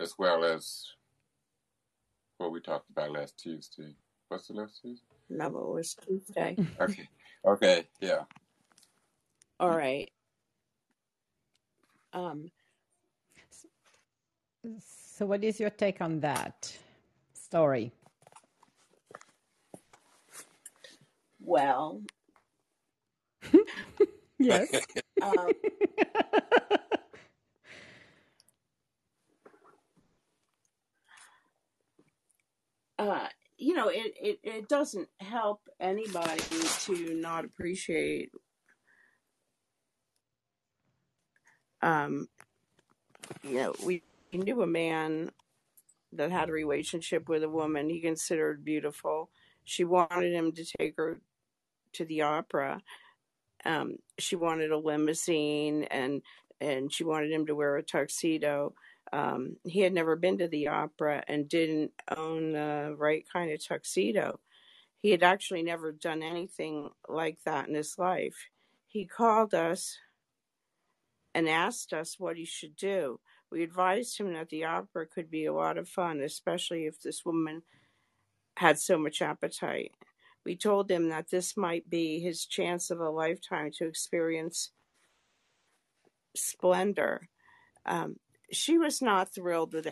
as 0.00 0.14
well 0.18 0.44
as 0.44 0.84
what 2.38 2.52
we 2.52 2.60
talked 2.60 2.90
about 2.90 3.12
last 3.12 3.38
Tuesday. 3.38 3.94
What's 4.28 4.48
the 4.48 4.54
last 4.54 4.80
Tuesday? 4.82 5.04
No, 5.30 5.46
it 5.46 5.52
was 5.74 5.94
Tuesday. 5.94 6.56
Okay. 6.80 7.08
Okay. 7.44 7.84
Yeah. 8.00 8.22
All 9.60 9.70
right. 9.70 10.10
Um, 12.12 12.50
So, 14.80 15.24
what 15.26 15.42
is 15.44 15.60
your 15.60 15.70
take 15.70 16.00
on 16.00 16.20
that 16.20 16.76
story? 17.32 17.92
well, 21.40 22.02
Yes. 24.38 24.68
um, 25.22 25.52
uh, 33.10 33.28
you 33.58 33.74
know, 33.74 33.88
it, 33.88 34.12
it, 34.20 34.38
it 34.42 34.68
doesn't 34.68 35.08
help 35.20 35.60
anybody 35.80 36.42
to 36.84 37.14
not 37.14 37.44
appreciate 37.44 38.30
um, 41.82 42.28
you 43.42 43.54
know, 43.54 43.74
we 43.84 44.02
knew 44.32 44.62
a 44.62 44.66
man 44.66 45.30
that 46.12 46.30
had 46.30 46.48
a 46.48 46.52
relationship 46.52 47.28
with 47.28 47.42
a 47.42 47.48
woman 47.48 47.88
he 47.88 48.00
considered 48.00 48.64
beautiful. 48.64 49.30
She 49.64 49.84
wanted 49.84 50.32
him 50.32 50.52
to 50.52 50.64
take 50.78 50.96
her 50.96 51.20
to 51.94 52.04
the 52.04 52.22
opera. 52.22 52.82
Um, 53.64 53.96
she 54.18 54.36
wanted 54.36 54.70
a 54.70 54.78
limousine 54.78 55.84
and 55.84 56.22
and 56.60 56.90
she 56.90 57.04
wanted 57.04 57.30
him 57.30 57.46
to 57.46 57.54
wear 57.54 57.76
a 57.76 57.82
tuxedo. 57.82 58.72
Um, 59.12 59.56
he 59.64 59.80
had 59.80 59.92
never 59.92 60.16
been 60.16 60.38
to 60.38 60.48
the 60.48 60.68
opera 60.68 61.22
and 61.28 61.48
didn't 61.48 61.92
own 62.16 62.52
the 62.52 62.94
right 62.98 63.24
kind 63.32 63.50
of 63.52 63.64
tuxedo. 63.64 64.40
He 64.98 65.10
had 65.10 65.22
actually 65.22 65.62
never 65.62 65.92
done 65.92 66.22
anything 66.22 66.90
like 67.08 67.38
that 67.44 67.68
in 67.68 67.74
his 67.74 67.98
life. 67.98 68.48
He 68.86 69.04
called 69.06 69.54
us 69.54 69.98
and 71.34 71.48
asked 71.48 71.92
us 71.92 72.18
what 72.18 72.36
he 72.36 72.44
should 72.44 72.76
do. 72.76 73.20
We 73.50 73.62
advised 73.62 74.18
him 74.18 74.32
that 74.32 74.48
the 74.48 74.64
opera 74.64 75.06
could 75.06 75.30
be 75.30 75.44
a 75.44 75.52
lot 75.52 75.78
of 75.78 75.88
fun, 75.88 76.20
especially 76.20 76.86
if 76.86 77.00
this 77.00 77.24
woman 77.24 77.62
had 78.56 78.78
so 78.78 78.98
much 78.98 79.22
appetite. 79.22 79.92
We 80.44 80.56
told 80.56 80.90
him 80.90 81.08
that 81.10 81.30
this 81.30 81.56
might 81.56 81.88
be 81.90 82.20
his 82.20 82.46
chance 82.46 82.90
of 82.90 83.00
a 83.00 83.10
lifetime 83.10 83.70
to 83.76 83.86
experience 83.86 84.70
splendor. 86.34 87.28
Um, 87.84 88.16
she 88.50 88.78
was 88.78 89.02
not 89.02 89.34
thrilled 89.34 89.74
with 89.74 89.88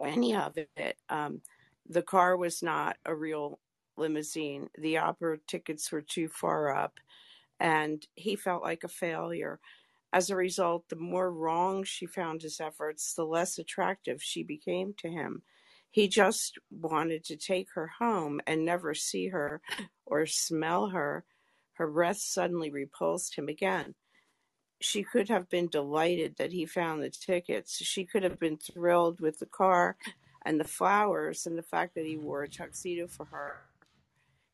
any 0.00 0.34
of 0.34 0.56
it. 0.56 0.96
Um, 1.08 1.42
the 1.88 2.02
car 2.02 2.36
was 2.36 2.62
not 2.62 2.96
a 3.04 3.14
real 3.14 3.58
limousine. 3.96 4.68
The 4.78 4.98
opera 4.98 5.38
tickets 5.46 5.90
were 5.90 6.02
too 6.02 6.28
far 6.28 6.74
up, 6.74 6.94
and 7.58 8.06
he 8.14 8.36
felt 8.36 8.62
like 8.62 8.84
a 8.84 8.88
failure. 8.88 9.60
As 10.12 10.30
a 10.30 10.36
result, 10.36 10.88
the 10.88 10.96
more 10.96 11.32
wrong 11.32 11.84
she 11.84 12.06
found 12.06 12.42
his 12.42 12.60
efforts, 12.60 13.14
the 13.14 13.24
less 13.24 13.58
attractive 13.58 14.22
she 14.22 14.42
became 14.42 14.94
to 14.98 15.08
him. 15.08 15.42
He 15.90 16.08
just 16.08 16.58
wanted 16.70 17.24
to 17.24 17.36
take 17.36 17.68
her 17.74 17.88
home 17.98 18.40
and 18.46 18.64
never 18.64 18.94
see 18.94 19.28
her 19.28 19.60
or 20.06 20.26
smell 20.26 20.88
her. 20.90 21.24
Her 21.74 21.88
breath 21.88 22.18
suddenly 22.18 22.70
repulsed 22.70 23.36
him 23.36 23.48
again. 23.48 23.94
She 24.80 25.02
could 25.02 25.28
have 25.28 25.48
been 25.50 25.68
delighted 25.68 26.36
that 26.38 26.52
he 26.52 26.64
found 26.64 27.02
the 27.02 27.10
tickets. 27.10 27.76
She 27.76 28.04
could 28.04 28.22
have 28.22 28.38
been 28.38 28.56
thrilled 28.56 29.20
with 29.20 29.38
the 29.38 29.46
car 29.46 29.96
and 30.42 30.58
the 30.58 30.64
flowers 30.64 31.46
and 31.46 31.58
the 31.58 31.62
fact 31.62 31.94
that 31.94 32.06
he 32.06 32.16
wore 32.16 32.42
a 32.42 32.48
tuxedo 32.48 33.06
for 33.06 33.26
her. 33.26 33.56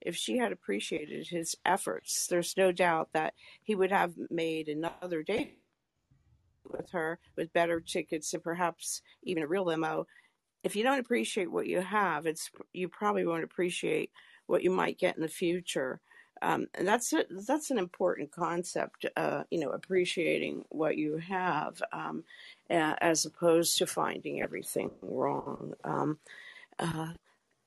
If 0.01 0.17
she 0.17 0.39
had 0.39 0.53
appreciated 0.53 1.29
his 1.29 1.57
efforts, 1.65 2.27
there's 2.27 2.57
no 2.57 2.73
doubt 2.73 3.11
that 3.13 3.35
he 3.63 3.75
would 3.75 3.93
have 3.93 4.15
made 4.31 4.69
another 4.69 5.23
date 5.23 5.59
with 6.69 6.91
her 6.91 7.19
with 7.37 7.53
better 7.53 7.81
tickets 7.81 8.35
and 8.35 8.43
perhaps 8.43 9.03
even 9.23 9.43
a 9.43 9.47
real 9.47 9.65
limo. 9.65 10.07
If 10.65 10.75
you 10.75 10.83
don't 10.83 10.99
appreciate 10.99 11.51
what 11.51 11.67
you 11.69 11.81
have, 11.81 12.27
it's 12.27 12.51
you 12.73 12.89
probably 12.89 13.25
won't 13.25 13.45
appreciate 13.45 14.11
what 14.47 14.63
you 14.63 14.71
might 14.71 14.99
get 14.99 15.17
in 15.17 15.23
the 15.23 15.29
future. 15.29 16.01
Um, 16.43 16.67
and 16.75 16.87
that's 16.87 17.13
a, 17.13 17.25
that's 17.31 17.71
an 17.71 17.79
important 17.79 18.31
concept. 18.31 19.07
Uh, 19.17 19.45
you 19.51 19.59
know, 19.59 19.71
appreciating 19.71 20.65
what 20.69 20.97
you 20.97 21.17
have 21.19 21.83
um, 21.93 22.25
as 22.69 23.25
opposed 23.25 23.79
to 23.79 23.87
finding 23.87 24.43
everything 24.43 24.91
wrong. 25.03 25.75
Um, 25.85 26.19
uh, 26.79 27.13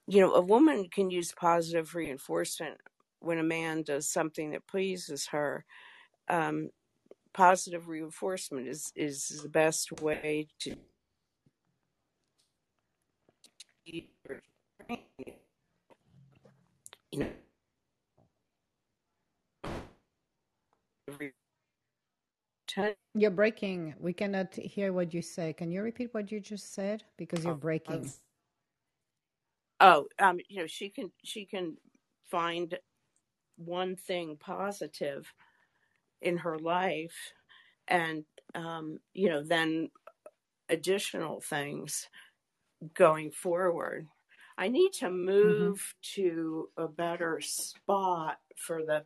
you 0.07 0.21
know, 0.21 0.33
a 0.33 0.41
woman 0.41 0.87
can 0.89 1.09
use 1.11 1.31
positive 1.31 1.95
reinforcement 1.95 2.77
when 3.19 3.37
a 3.39 3.43
man 3.43 3.83
does 3.83 4.07
something 4.07 4.51
that 4.51 4.67
pleases 4.67 5.27
her. 5.27 5.65
Um, 6.27 6.69
positive 7.33 7.87
reinforcement 7.87 8.67
is 8.67 8.91
is 8.95 9.41
the 9.43 9.49
best 9.49 10.01
way 10.01 10.47
to 10.59 10.75
you 13.85 14.03
know 17.13 17.29
every. 21.13 21.33
You're 23.15 23.31
breaking. 23.31 23.95
We 23.99 24.13
cannot 24.13 24.55
hear 24.55 24.93
what 24.93 25.13
you 25.13 25.21
say. 25.21 25.53
Can 25.53 25.71
you 25.71 25.81
repeat 25.83 26.13
what 26.13 26.31
you 26.31 26.39
just 26.39 26.73
said? 26.73 27.03
Because 27.17 27.45
you're 27.45 27.55
breaking. 27.55 28.13
Oh, 29.81 30.07
um, 30.19 30.39
you 30.49 30.61
know, 30.61 30.67
she 30.67 30.89
can 30.89 31.11
she 31.23 31.45
can 31.45 31.77
find 32.31 32.77
one 33.57 33.95
thing 33.95 34.37
positive 34.39 35.33
in 36.21 36.37
her 36.37 36.59
life, 36.59 37.33
and 37.87 38.25
um, 38.55 38.99
you 39.13 39.29
know, 39.29 39.43
then 39.43 39.89
additional 40.69 41.41
things 41.41 42.09
going 42.95 43.31
forward. 43.31 44.07
I 44.57 44.69
need 44.69 44.93
to 44.99 45.09
hmm 45.41 45.69
move 45.69 45.95
to 46.15 46.69
a 46.77 46.87
better 46.87 47.41
spot 47.41 48.39
for 48.57 48.83
the 48.85 49.05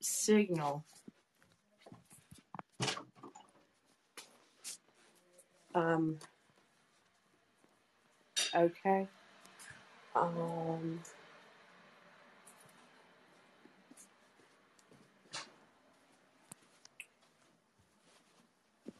signal. 0.00 0.84
Um, 5.74 6.18
okay. 8.54 9.08
Um, 10.14 11.00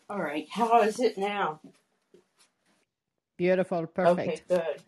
all 0.08 0.18
right. 0.18 0.46
How 0.52 0.82
is 0.82 1.00
it 1.00 1.18
now? 1.18 1.60
Beautiful. 3.36 3.86
perfect 3.86 4.28
Okay, 4.28 4.40
good. 4.48 4.82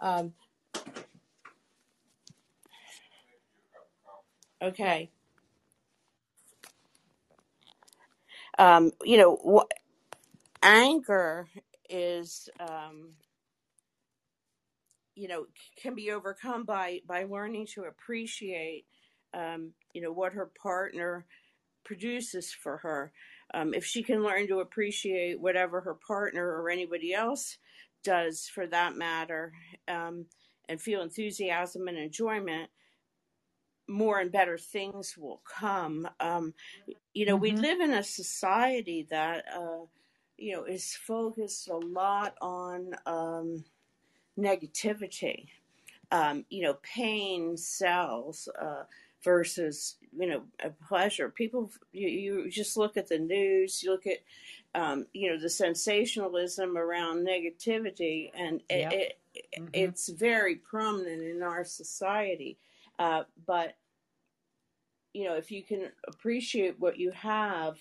Um, 0.00 0.32
okay. 4.62 5.10
Um, 8.58 8.92
you 9.04 9.18
know, 9.18 9.38
wh- 9.46 9.74
anger 10.62 11.48
is, 11.90 12.48
um, 12.60 13.10
you 15.16 15.28
know, 15.28 15.46
c- 15.56 15.82
can 15.82 15.94
be 15.94 16.12
overcome 16.12 16.64
by 16.64 17.00
by 17.06 17.24
learning 17.24 17.66
to 17.74 17.84
appreciate, 17.84 18.86
um, 19.34 19.72
you 19.94 20.02
know, 20.02 20.12
what 20.12 20.34
her 20.34 20.50
partner 20.62 21.26
produces 21.84 22.52
for 22.52 22.78
her. 22.78 23.12
Um, 23.54 23.74
if 23.74 23.84
she 23.84 24.02
can 24.02 24.22
learn 24.22 24.46
to 24.48 24.60
appreciate 24.60 25.40
whatever 25.40 25.80
her 25.80 25.94
partner 25.94 26.44
or 26.46 26.70
anybody 26.70 27.12
else 27.14 27.58
does 28.04 28.48
for 28.48 28.66
that 28.68 28.96
matter, 28.96 29.52
um, 29.88 30.26
and 30.68 30.80
feel 30.80 31.02
enthusiasm 31.02 31.88
and 31.88 31.98
enjoyment, 31.98 32.70
more 33.88 34.18
and 34.20 34.32
better 34.32 34.58
things 34.58 35.16
will 35.16 35.42
come. 35.44 36.08
Um, 36.20 36.54
you 37.14 37.26
know, 37.26 37.36
we 37.36 37.52
hmm 37.52 37.56
live 37.56 37.80
in 37.80 37.92
a 37.92 38.02
society 38.02 39.06
that, 39.10 39.44
uh, 39.54 39.86
you 40.38 40.54
know, 40.54 40.64
is 40.64 40.94
focused 40.94 41.68
a 41.68 41.76
lot 41.76 42.34
on 42.40 42.94
um, 43.06 43.64
negativity. 44.38 45.48
Um, 46.10 46.44
you 46.50 46.62
know, 46.62 46.74
pain 46.82 47.56
sells 47.56 48.48
uh, 48.60 48.84
versus, 49.22 49.96
you 50.16 50.26
know, 50.28 50.42
a 50.62 50.70
pleasure. 50.70 51.30
People, 51.30 51.72
you, 51.92 52.08
you 52.08 52.50
just 52.50 52.76
look 52.76 52.96
at 52.96 53.08
the 53.08 53.18
news, 53.18 53.82
you 53.82 53.90
look 53.90 54.06
at 54.06 54.18
um, 54.74 55.06
you 55.14 55.30
know 55.30 55.38
the 55.38 55.48
sensationalism 55.48 56.76
around 56.76 57.26
negativity, 57.26 58.30
and 58.34 58.62
it, 58.68 58.88
Yep. 58.88 58.92
it 58.92 59.18
hmm 59.56 59.66
it's 59.72 60.08
very 60.08 60.56
prominent 60.56 61.22
in 61.22 61.42
our 61.42 61.64
society. 61.64 62.58
Uh, 62.98 63.24
but 63.46 63.76
you 65.12 65.24
know, 65.24 65.34
if 65.34 65.50
you 65.50 65.62
can 65.62 65.88
appreciate 66.06 66.78
what 66.78 66.98
you 66.98 67.10
have, 67.12 67.78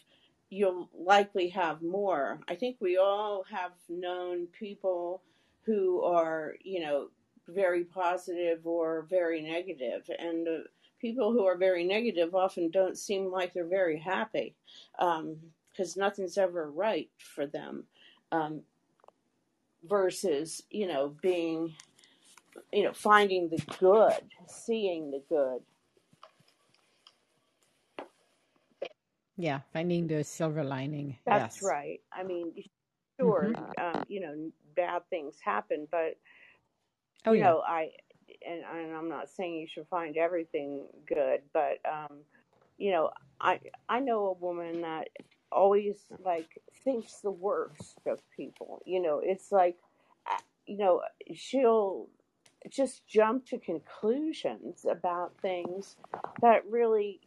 you'll 0.49 0.89
likely 0.97 1.49
have 1.49 1.81
more. 1.81 2.39
I 2.47 2.55
think 2.55 2.77
we 2.79 2.97
all 2.97 3.43
have 3.51 3.73
known 3.89 4.47
people 4.57 5.21
who 5.65 6.01
are, 6.03 6.55
you 6.63 6.79
know, 6.79 7.09
very 7.47 7.83
positive 7.83 8.65
or 8.65 9.05
very 9.09 9.41
negative, 9.41 10.09
and 10.17 10.47
uh, 10.47 10.51
people 10.99 11.33
who 11.33 11.45
are 11.45 11.57
very 11.57 11.83
negative 11.83 12.33
often 12.33 12.69
don't 12.71 12.97
seem 12.97 13.29
like 13.31 13.53
they're 13.53 13.67
very 13.67 13.99
happy 13.99 14.55
because 14.97 15.97
nothing's 15.97 16.37
ever 16.37 16.71
right 16.71 17.09
for 17.17 17.45
them. 17.45 17.83
Um, 18.31 18.61
versus, 19.87 20.63
you 20.69 20.87
know, 20.87 21.15
being, 21.21 21.73
you 22.71 22.83
know, 22.83 22.93
finding 22.93 23.49
the 23.49 23.61
good, 23.79 24.31
seeing 24.47 25.11
the 25.11 25.21
good. 25.29 25.61
Yeah, 29.37 29.61
finding 29.73 30.07
the 30.07 30.23
silver 30.23 30.63
lining. 30.63 31.17
That's 31.25 31.61
Yes. 31.61 31.61
right. 31.61 32.01
I 32.13 32.23
mean, 32.23 32.53
sure, 33.19 33.51
hmm 33.51 33.65
um, 33.79 34.03
you 34.07 34.21
know, 34.21 34.51
bad 34.75 35.03
things 35.09 35.37
happen, 35.43 35.87
but 35.91 36.17
Oh, 37.25 37.33
you 37.33 37.39
yeah. 37.39 37.55
know, 37.55 37.61
I 37.65 37.91
and, 38.47 38.63
and 38.63 38.95
I'm 38.95 39.09
not 39.09 39.29
saying 39.29 39.55
you 39.55 39.67
should 39.67 39.87
find 39.87 40.17
everything 40.17 40.85
good, 41.07 41.41
but 41.53 41.79
um, 41.91 42.19
you 42.77 42.91
know, 42.91 43.11
I 43.41 43.59
I 43.89 43.99
know 43.99 44.27
a 44.27 44.33
woman 44.33 44.81
that 44.81 45.09
always 45.51 45.97
like 46.23 46.61
thinks 46.83 47.21
the 47.21 47.31
worst 47.31 47.99
of 48.07 48.19
people. 48.35 48.81
You 48.85 49.01
know, 49.01 49.21
it's 49.23 49.51
like, 49.51 49.77
uh, 50.29 50.37
you 50.65 50.77
know, 50.77 51.01
she'll 51.35 52.07
just 52.69 53.07
jump 53.07 53.45
to 53.47 53.57
conclusions 53.57 54.85
about 54.89 55.33
things 55.41 55.95
that 56.41 56.63
really 56.69 57.19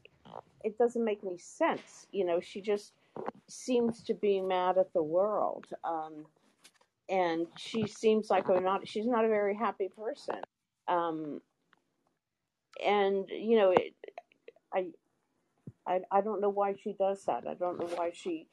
it 0.64 0.76
doesn't 0.78 1.04
make 1.04 1.20
any 1.24 1.38
sense. 1.38 2.06
You 2.12 2.24
know, 2.24 2.40
she 2.40 2.60
just 2.60 2.92
seems 3.48 4.02
to 4.04 4.14
be 4.14 4.40
mad 4.40 4.78
at 4.78 4.92
the 4.92 5.02
world. 5.02 5.66
Um, 5.84 6.26
and 7.08 7.46
she 7.56 7.86
seems 7.86 8.30
like 8.30 8.48
a 8.48 8.60
not 8.60 8.86
she's 8.86 9.06
not 9.06 9.24
a 9.24 9.28
very 9.28 9.54
happy 9.54 9.88
person. 9.88 10.40
Um, 10.86 11.40
and 12.84 13.28
you 13.30 13.56
know, 13.56 13.70
it, 13.70 13.94
I, 14.74 14.86
I 15.86 16.00
I 16.10 16.20
don't 16.20 16.40
know 16.40 16.50
why 16.50 16.74
she 16.82 16.92
does 16.92 17.24
that. 17.24 17.46
I 17.48 17.54
don't 17.54 17.78
know 17.78 17.90
why 17.96 18.10
she, 18.12 18.46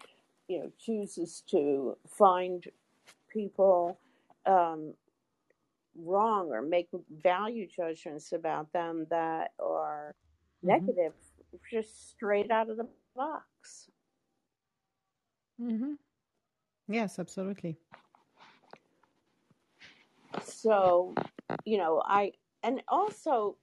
you 0.48 0.60
know, 0.60 0.72
chooses 0.80 1.44
to 1.52 1.98
find 2.08 2.64
people 3.30 4.00
um, 4.46 4.94
wrong 5.96 6.50
or 6.52 6.62
make 6.62 6.88
value 7.24 7.68
judgments 7.68 8.32
about 8.34 8.72
them 8.74 9.08
that 9.10 9.52
are 9.60 10.16
hmm 10.64 10.90
negative, 10.90 11.14
just 11.72 12.10
straight 12.12 12.52
out 12.52 12.70
of 12.70 12.78
the 12.78 12.88
box. 13.16 13.90
mm-hmm. 15.62 15.94
Yes, 16.88 17.20
absolutely. 17.20 17.78
So, 20.44 21.14
you 21.66 21.78
know, 21.78 22.02
I 22.06 22.34
and 22.64 22.82
also 22.88 23.58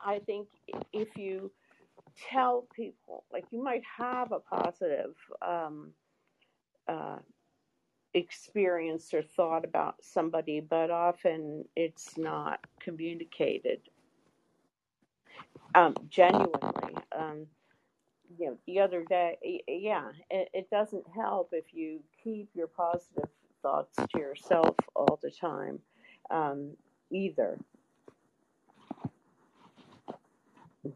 I 0.00 0.18
think 0.20 0.48
if 0.92 1.16
you 1.16 1.50
tell 2.30 2.66
people, 2.74 3.24
like 3.32 3.44
you 3.50 3.62
might 3.62 3.82
have 3.98 4.32
a 4.32 4.40
positive 4.40 5.14
um, 5.42 5.92
uh, 6.88 7.18
experience 8.14 9.14
or 9.14 9.22
thought 9.22 9.64
about 9.64 9.96
somebody, 10.02 10.60
but 10.60 10.90
often 10.90 11.64
it's 11.76 12.18
not 12.18 12.60
communicated 12.80 13.80
um, 15.74 15.94
genuinely. 16.08 16.94
Um, 17.18 17.46
you 18.38 18.46
know, 18.46 18.58
the 18.66 18.80
other 18.80 19.04
day, 19.04 19.38
yeah, 19.68 20.10
it, 20.30 20.48
it 20.54 20.70
doesn't 20.70 21.06
help 21.14 21.50
if 21.52 21.66
you 21.72 22.00
keep 22.22 22.48
your 22.54 22.68
positive 22.68 23.30
thoughts 23.62 23.96
to 24.12 24.18
yourself 24.18 24.76
all 24.96 25.18
the 25.22 25.30
time 25.30 25.78
um, 26.30 26.72
either. 27.10 27.58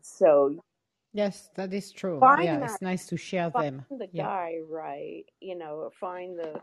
So 0.03 0.57
Yes, 1.13 1.51
that 1.57 1.73
is 1.75 1.93
true. 1.93 2.33
Yeah, 2.37 2.61
that 2.61 2.63
it's 2.63 2.83
nice 2.83 3.07
to 3.09 3.17
share 3.17 3.51
find 3.53 3.65
them. 3.65 3.87
the 3.91 4.09
Yeah. 4.13 4.29
guy 4.29 4.57
right, 4.69 5.25
you 5.41 5.57
know, 5.59 5.91
find 6.01 6.39
the 6.39 6.61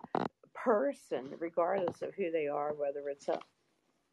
person, 0.63 1.29
regardless 1.39 2.01
of 2.01 2.13
who 2.15 2.31
they 2.31 2.47
are, 2.47 2.73
whether 2.73 3.09
it's 3.09 3.27
a 3.29 3.39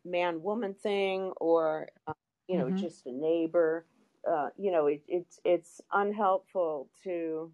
man 0.04 0.42
woman 0.42 0.74
thing 0.74 1.32
or 1.40 1.88
uh, 2.06 2.12
you 2.48 2.58
know 2.58 2.70
hmm 2.70 2.80
just 2.80 3.06
a 3.06 3.12
neighbor. 3.12 3.86
Uh, 4.30 4.48
you 4.58 4.72
know, 4.72 4.86
it, 4.86 5.02
it's 5.08 5.40
it's 5.44 5.80
unhelpful 5.92 6.90
to 7.04 7.52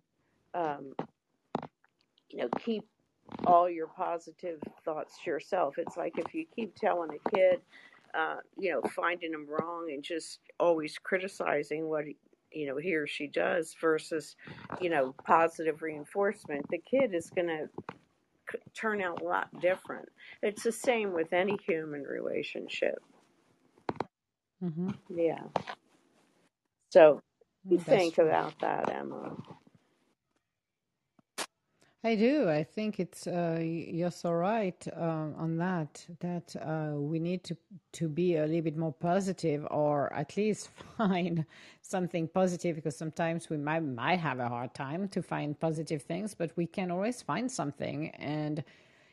um, 0.54 0.94
you 2.30 2.38
know 2.38 2.48
keep 2.60 2.84
all 3.46 3.70
your 3.70 3.88
positive 3.88 4.60
thoughts 4.84 5.18
to 5.24 5.30
yourself. 5.30 5.78
It's 5.78 5.96
like 5.96 6.18
if 6.18 6.34
you 6.34 6.46
keep 6.56 6.76
telling 6.76 7.10
a 7.12 7.30
kid, 7.36 7.60
uh, 8.14 8.36
you 8.58 8.72
know, 8.72 8.82
finding 8.94 9.32
him 9.34 9.46
wrong 9.48 9.90
and 9.92 10.02
just 10.04 10.40
always 10.60 10.98
criticizing 10.98 11.88
what 11.88 12.06
he, 12.06 12.16
you 12.52 12.66
know 12.68 12.78
he 12.78 12.94
or 12.96 13.06
she 13.06 13.28
does 13.28 13.74
versus 13.80 14.36
you 14.80 14.90
know 14.90 15.14
positive 15.26 15.82
reinforcement, 15.82 16.66
the 16.70 16.78
kid 16.78 17.14
is 17.14 17.30
going 17.30 17.48
to 17.48 17.68
turn 18.74 19.02
out 19.02 19.22
a 19.22 19.24
lot 19.24 19.48
different. 19.60 20.08
It's 20.42 20.64
the 20.64 20.72
same 20.72 21.12
with 21.12 21.32
any 21.32 21.58
human 21.66 22.02
relationship. 22.04 22.98
hmm 24.60 24.90
Yeah. 25.10 25.44
So 26.92 27.20
you 27.68 27.78
That's 27.86 28.08
think 28.08 28.18
true. 28.18 28.18
about 28.18 28.54
that, 28.60 28.90
Emma? 28.90 29.36
I 32.06 32.16
do. 32.16 32.50
I 32.50 32.62
think 32.62 33.00
it's 33.00 33.26
uh, 33.26 33.58
you're 33.62 34.10
so 34.10 34.32
right 34.32 34.86
um, 34.94 35.34
on 35.38 35.56
that. 35.56 36.04
That 36.20 36.54
uh, 36.60 37.00
we 37.00 37.18
need 37.18 37.42
to 37.44 37.56
to 37.92 38.08
be 38.08 38.36
a 38.36 38.44
little 38.44 38.60
bit 38.60 38.76
more 38.76 38.92
positive, 38.92 39.66
or 39.70 40.12
at 40.12 40.36
least 40.36 40.68
find 40.98 41.46
something 41.80 42.28
positive. 42.28 42.76
Because 42.76 42.94
sometimes 42.94 43.48
we 43.48 43.56
might 43.56 43.80
might 43.80 44.20
have 44.20 44.38
a 44.38 44.48
hard 44.48 44.74
time 44.74 45.08
to 45.08 45.22
find 45.22 45.58
positive 45.58 46.02
things, 46.02 46.34
but 46.34 46.50
we 46.56 46.66
can 46.66 46.90
always 46.90 47.22
find 47.22 47.50
something, 47.50 48.10
and 48.16 48.62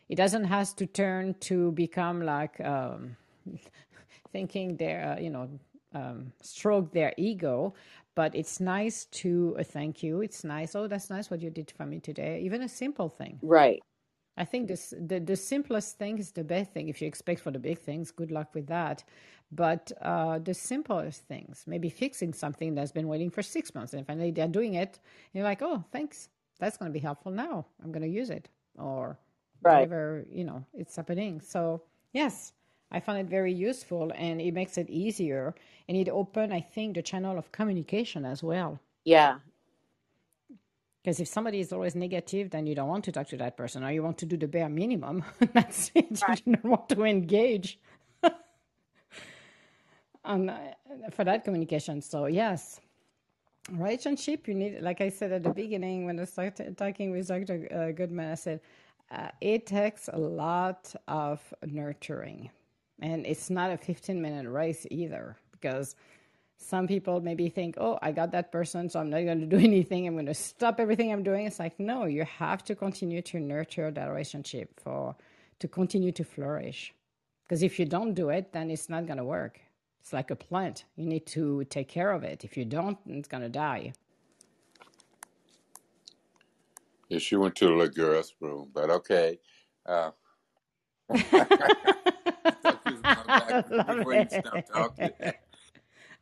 it 0.10 0.16
doesn't 0.16 0.44
has 0.44 0.74
to 0.74 0.86
turn 0.86 1.34
to 1.40 1.72
become 1.72 2.22
like 2.22 2.60
um, 2.60 3.16
thinking 4.34 4.76
they're 4.76 5.18
you 5.22 5.30
know 5.30 5.48
um, 5.94 6.34
stroke 6.42 6.92
their 6.92 7.14
ego 7.18 7.74
but 8.16 8.36
it's 8.36 8.60
nice 8.60 9.06
to 9.06 9.56
uh, 9.60 9.64
thank 9.64 10.04
you. 10.04 10.22
It's 10.22 10.44
nice. 10.44 10.76
Oh 10.76 10.88
that's 10.88 11.10
nice 11.10 11.30
what 11.32 11.42
you 11.42 11.50
did 11.50 11.72
for 11.72 11.86
me 11.86 12.00
today. 12.00 12.42
Even 12.42 12.62
a 12.62 12.70
simple 12.70 13.10
thing. 13.10 13.42
Right. 13.42 13.82
i 14.38 14.46
think 14.46 14.68
this 14.68 14.94
the, 15.00 15.20
the 15.20 15.36
simplest 15.36 15.98
thing 16.00 16.18
is 16.20 16.32
the 16.32 16.44
best 16.44 16.72
thing. 16.74 16.90
If 16.90 17.02
you 17.02 17.08
expect 17.08 17.42
for 17.42 17.52
the 17.52 17.60
big 17.60 17.80
things 17.80 18.12
good 18.12 18.32
luck 18.32 18.50
with 18.56 18.68
that. 18.68 19.04
But 19.52 19.92
uh, 20.02 20.40
the 20.40 20.54
simplest 20.54 21.22
things 21.28 21.64
maybe 21.68 21.90
fixing 21.90 22.34
something 22.34 22.76
that's 22.76 22.92
been 22.94 23.08
waiting 23.08 23.30
for 23.32 23.42
six 23.44 23.76
months 23.76 23.94
and 23.94 24.06
finally 24.08 24.32
they're 24.32 24.48
doing 24.48 24.76
it 24.76 25.00
you're 25.34 25.44
like 25.46 25.62
oh 25.62 25.84
thanks. 25.92 26.30
That's 26.60 26.78
going 26.78 26.92
to 26.92 26.94
be 26.94 27.00
helpful 27.00 27.32
now. 27.32 27.66
I'm 27.84 27.92
going 27.92 28.04
to 28.04 28.10
use 28.22 28.30
it. 28.30 28.50
Or 28.78 29.20
Right. 29.64 29.90
whatever 29.90 30.26
you 30.32 30.44
know 30.46 30.66
it's 30.74 30.96
happening. 30.96 31.42
So 31.42 31.84
yes 32.14 32.54
i 32.92 33.00
found 33.00 33.20
it 33.20 33.28
very 33.28 33.54
useful 33.54 34.12
and 34.16 34.42
it 34.42 34.54
makes 34.54 34.78
it 34.78 34.90
easier 34.90 35.54
and 35.88 35.98
it 35.98 36.10
opened 36.10 36.54
i 36.54 36.60
think 36.62 36.96
the 36.96 37.02
channel 37.02 37.38
of 37.38 37.52
communication 37.52 38.26
as 38.26 38.44
well. 38.44 38.80
Yeah. 39.06 39.40
because 41.04 41.20
if 41.20 41.28
somebody 41.28 41.60
is 41.60 41.74
always 41.74 41.96
negative 41.96 42.52
then 42.52 42.68
you 42.68 42.76
don't 42.76 42.88
want 42.90 43.04
to 43.06 43.12
talk 43.12 43.28
to 43.30 43.38
that 43.38 43.58
person 43.58 43.84
or 43.84 43.92
you 43.92 44.04
want 44.04 44.18
to 44.20 44.26
do 44.26 44.38
the 44.38 44.48
bare 44.48 44.70
minimum. 44.70 45.24
That's 45.54 45.92
it. 45.96 46.22
You 46.28 46.36
do 46.36 46.52
not 46.52 46.64
want 46.66 46.90
to 46.90 47.04
engage. 47.06 47.80
Uh, 50.24 50.38
for 51.12 51.24
that 51.24 51.44
communication. 51.44 52.02
So 52.02 52.28
yes. 52.28 52.80
Relationship 53.72 54.48
you 54.48 54.56
need 54.56 54.82
like 54.82 55.02
i 55.02 55.10
said 55.10 55.32
at 55.32 55.44
the 55.44 55.52
beginning 55.52 56.06
when 56.06 56.20
i 56.20 56.26
started 56.26 56.78
talking 56.78 57.12
with 57.12 57.28
dr 57.28 57.68
uh, 57.74 57.92
goodman 57.92 58.32
i 58.32 58.36
said 58.36 58.60
uh, 59.12 59.30
it 59.42 59.66
takes 59.68 60.10
a 60.12 60.18
lot 60.18 60.94
of 61.08 61.42
nurturing 61.66 62.50
and 63.02 63.26
it's 63.26 63.50
not 63.50 63.72
a 63.72 63.78
15 63.78 64.22
minute 64.22 64.50
race 64.50 64.86
either 64.92 65.36
because 65.52 65.96
some 66.58 66.88
people 66.88 67.20
maybe 67.20 67.50
think 67.50 67.76
oh 67.80 67.98
i 68.02 68.12
got 68.12 68.32
that 68.32 68.52
person 68.52 68.90
so 68.90 69.00
i'm 69.00 69.10
not 69.10 69.24
going 69.24 69.40
to 69.40 69.46
do 69.46 69.58
anything. 69.72 70.08
I'm 70.08 70.14
going 70.14 70.26
to 70.28 70.34
stop 70.34 70.80
everything 70.80 71.12
i'm 71.12 71.24
doing. 71.24 71.46
It's 71.48 71.60
like 71.60 71.80
no 71.80 72.06
you 72.06 72.24
have 72.26 72.64
to 72.66 72.76
continue 72.76 73.22
to 73.24 73.40
nurture 73.40 73.92
that 73.92 74.06
relationship 74.06 74.80
for 74.80 75.16
to 75.60 75.68
continue 75.68 76.12
to 76.14 76.24
flourish. 76.24 76.94
Because 77.48 77.64
if 77.64 77.80
you 77.80 77.86
don't 77.86 78.14
do 78.14 78.30
it 78.30 78.54
then 78.54 78.70
it's 78.70 78.90
not 78.90 79.06
going 79.06 79.18
to 79.18 79.26
work. 79.26 79.60
It's 80.02 80.14
like 80.14 80.32
a 80.32 80.36
plant. 80.36 80.86
You 80.96 81.06
need 81.06 81.26
to 81.28 81.64
take 81.66 81.88
care 81.88 82.12
of 82.12 82.24
it. 82.24 82.44
If 82.44 82.58
you 82.58 82.66
don't 82.66 82.98
it's 83.08 83.28
going 83.28 83.44
to 83.44 83.50
die. 83.50 83.94
Yeah, 87.10 87.20
she 87.20 87.36
went 87.36 87.56
to 87.56 87.78
the 87.78 87.90
girl's 87.90 88.34
room, 88.40 88.70
but 88.74 88.90
okay. 88.90 89.40
Uh, 89.86 90.12
I 92.46 92.52
thought 92.52 92.82
she 92.88 92.94
was 92.94 93.02
coming 93.02 93.28
back 93.28 93.70
Love 93.72 93.98
before 93.98 94.14
you 94.14 94.28
stopped 94.30 95.00
it. 95.00 95.40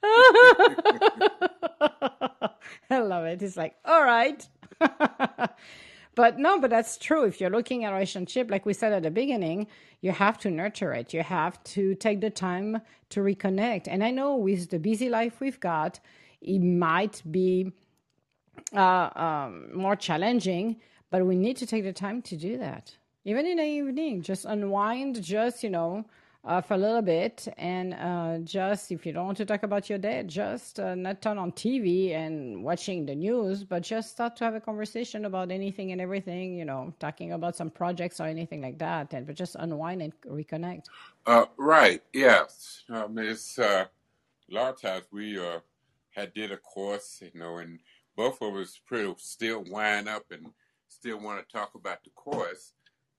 I 2.92 3.00
love 3.00 3.26
it. 3.26 3.42
It's 3.42 3.58
like, 3.58 3.76
all 3.86 4.04
right. 4.04 4.48
but 6.16 6.40
no, 6.40 6.60
but 6.60 6.70
that's 6.70 6.98
true. 6.98 7.24
If 7.24 7.42
you're 7.42 7.50
looking 7.50 7.86
at 7.86 7.92
a 7.92 7.94
relationship, 7.94 8.50
like 8.50 8.66
we 8.66 8.74
said 8.74 8.94
at 8.94 9.04
the 9.04 9.12
beginning, 9.12 9.68
you 10.02 10.12
have 10.12 10.38
to 10.40 10.50
nurture 10.50 10.94
it. 10.94 11.14
You 11.14 11.24
have 11.24 11.62
to 11.66 11.96
take 11.96 12.22
the 12.22 12.30
time 12.30 12.82
to 13.10 13.22
reconnect. 13.22 13.88
And 13.88 14.04
I 14.04 14.12
know 14.12 14.36
with 14.36 14.70
the 14.70 14.80
busy 14.80 15.10
life 15.10 15.40
we've 15.40 15.60
got, 15.60 16.00
it 16.42 16.60
might 16.60 17.22
be 17.30 17.74
uh, 18.74 19.10
um, 19.16 19.76
more 19.76 19.96
challenging, 19.96 20.78
but 21.10 21.26
we 21.26 21.36
need 21.36 21.58
to 21.58 21.66
take 21.66 21.84
the 21.84 21.94
time 21.94 22.22
to 22.24 22.38
do 22.38 22.58
that. 22.58 22.96
Even 23.30 23.46
in 23.46 23.58
the 23.58 23.64
evening, 23.64 24.24
just 24.24 24.46
unwind, 24.46 25.22
just, 25.22 25.64
you 25.64 25.70
know, 25.70 26.04
uh, 26.44 26.62
for 26.62 26.74
a 26.74 26.78
little 26.78 27.04
bit. 27.04 27.48
And 27.60 27.94
uh, 27.94 28.40
just, 28.40 28.92
if 28.92 29.06
you 29.06 29.14
don't 29.14 29.28
want 29.28 29.38
to 29.38 29.46
talk 29.46 29.62
about 29.62 29.88
your 29.88 30.00
day, 30.00 30.24
just 30.26 30.80
uh, 30.80 30.96
not 30.96 31.22
turn 31.22 31.38
on 31.38 31.52
TV 31.52 32.16
and 32.16 32.64
watching 32.64 33.06
the 33.06 33.14
news, 33.14 33.64
but 33.64 33.84
just 33.84 34.10
start 34.10 34.36
to 34.38 34.46
have 34.46 34.56
a 34.56 34.60
conversation 34.60 35.26
about 35.26 35.52
anything 35.52 35.92
and 35.92 36.02
everything, 36.02 36.58
you 36.58 36.66
know, 36.66 36.92
talking 36.98 37.34
about 37.34 37.56
some 37.56 37.70
projects 37.70 38.20
or 38.20 38.24
anything 38.24 38.64
like 38.64 38.80
that. 38.80 39.14
And 39.14 39.28
but 39.28 39.36
just 39.36 39.56
unwind 39.60 40.02
and 40.02 40.22
reconnect. 40.22 40.86
Uh, 41.28 41.46
right. 41.58 42.02
Yes. 42.14 42.82
Um, 42.90 43.16
it's 43.20 43.60
uh, 43.60 43.86
a 44.50 44.56
lot 44.56 44.74
of 44.74 44.82
times 44.82 45.04
we 45.12 45.38
uh, 45.38 45.60
had 46.10 46.34
did 46.34 46.52
a 46.52 46.58
course, 46.58 47.22
you 47.22 47.40
know, 47.40 47.58
and 47.58 47.80
both 48.16 48.42
of 48.42 48.56
us 48.56 48.82
pretty 48.88 49.14
still 49.20 49.64
wind 49.70 50.10
up 50.10 50.24
and 50.32 50.48
still 50.88 51.20
want 51.20 51.48
to 51.48 51.54
talk 51.56 51.76
about 51.76 52.04
the 52.04 52.10
course, 52.10 52.74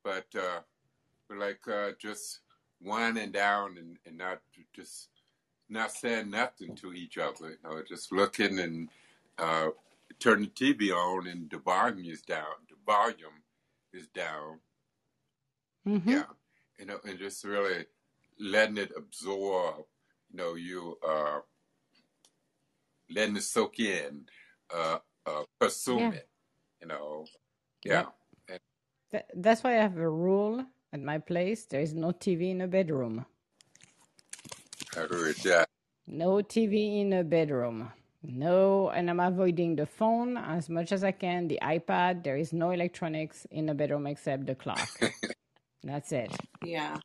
but 0.04 0.26
uh, 0.36 0.60
we're 1.28 1.38
like 1.38 1.66
uh, 1.68 1.90
just 1.98 2.40
winding 2.82 3.32
down 3.32 3.76
and, 3.78 3.98
and 4.06 4.18
not 4.18 4.40
just 4.74 5.08
not 5.68 5.92
saying 5.92 6.30
nothing 6.30 6.74
to 6.76 6.92
each 6.92 7.16
other, 7.18 7.50
you 7.50 7.56
know, 7.62 7.80
just 7.88 8.10
looking 8.12 8.58
and 8.58 8.88
uh, 9.38 9.68
turn 10.18 10.40
the 10.42 10.48
TV 10.48 10.90
on 10.92 11.26
and 11.26 11.48
the 11.50 11.58
volume 11.58 12.04
is 12.10 12.22
down. 12.22 12.44
The 12.68 12.76
volume 12.84 13.42
is 13.92 14.08
down. 14.08 14.58
Mm-hmm. 15.86 16.10
Yeah. 16.10 16.24
You 16.78 16.86
know, 16.86 16.98
and 17.06 17.18
just 17.18 17.44
really 17.44 17.86
letting 18.38 18.78
it 18.78 18.92
absorb, 18.96 19.84
you 20.30 20.36
know, 20.36 20.54
you 20.54 20.98
uh 21.06 21.40
letting 23.10 23.36
it 23.36 23.42
soak 23.42 23.78
in, 23.80 24.26
uh 24.74 24.98
uh 25.26 25.42
consume 25.60 25.98
Yeah. 25.98 26.10
it, 26.12 26.28
you 26.80 26.88
know. 26.88 27.26
Yeah. 27.84 27.92
Yeah. 27.92 28.06
And 29.12 29.22
Th- 29.22 29.24
that's 29.42 29.62
why 29.64 29.72
I 29.72 29.82
have 29.82 29.96
a 29.96 30.08
rule 30.08 30.64
at 30.92 31.00
my 31.00 31.18
place. 31.18 31.66
There 31.66 31.80
is 31.80 31.94
no 31.94 32.08
TV 32.08 32.50
in 32.50 32.60
a 32.62 32.68
bedroom. 32.68 33.26
I 34.96 35.00
heard 35.00 35.36
that. 35.44 35.68
No 36.06 36.36
TV 36.42 37.00
in 37.00 37.12
a 37.12 37.24
bedroom. 37.24 37.92
No, 38.22 38.90
and 38.90 39.08
I'm 39.08 39.20
avoiding 39.20 39.76
the 39.76 39.86
phone 39.86 40.36
as 40.36 40.68
much 40.68 40.92
as 40.92 41.04
I 41.04 41.12
can, 41.12 41.48
the 41.48 41.58
iPad. 41.62 42.24
There 42.24 42.36
is 42.36 42.52
no 42.52 42.70
electronics 42.70 43.46
in 43.50 43.66
the 43.66 43.74
bedroom 43.74 44.06
except 44.06 44.46
the 44.46 44.54
clock. 44.54 44.88
That's 45.84 46.12
it. 46.12 46.36
Yeah. 46.64 46.98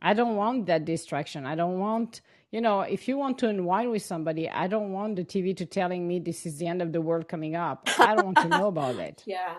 I 0.00 0.14
don't 0.14 0.36
want 0.36 0.66
that 0.66 0.84
distraction. 0.84 1.46
I 1.46 1.54
don't 1.54 1.78
want, 1.80 2.22
you 2.50 2.60
know, 2.60 2.82
if 2.82 3.08
you 3.08 3.18
want 3.18 3.38
to 3.38 3.48
unwind 3.48 3.90
with 3.90 4.02
somebody, 4.02 4.48
I 4.48 4.66
don't 4.66 4.92
want 4.92 5.16
the 5.16 5.24
TV 5.24 5.56
to 5.56 5.66
telling 5.66 6.08
me 6.08 6.18
this 6.20 6.46
is 6.46 6.58
the 6.58 6.66
end 6.66 6.82
of 6.82 6.92
the 6.92 7.00
world 7.00 7.28
coming 7.28 7.56
up. 7.56 7.88
I 7.98 8.14
don't 8.14 8.26
want 8.26 8.38
to 8.38 8.48
know 8.48 8.68
about 8.68 8.96
it. 8.96 9.22
Yeah. 9.26 9.56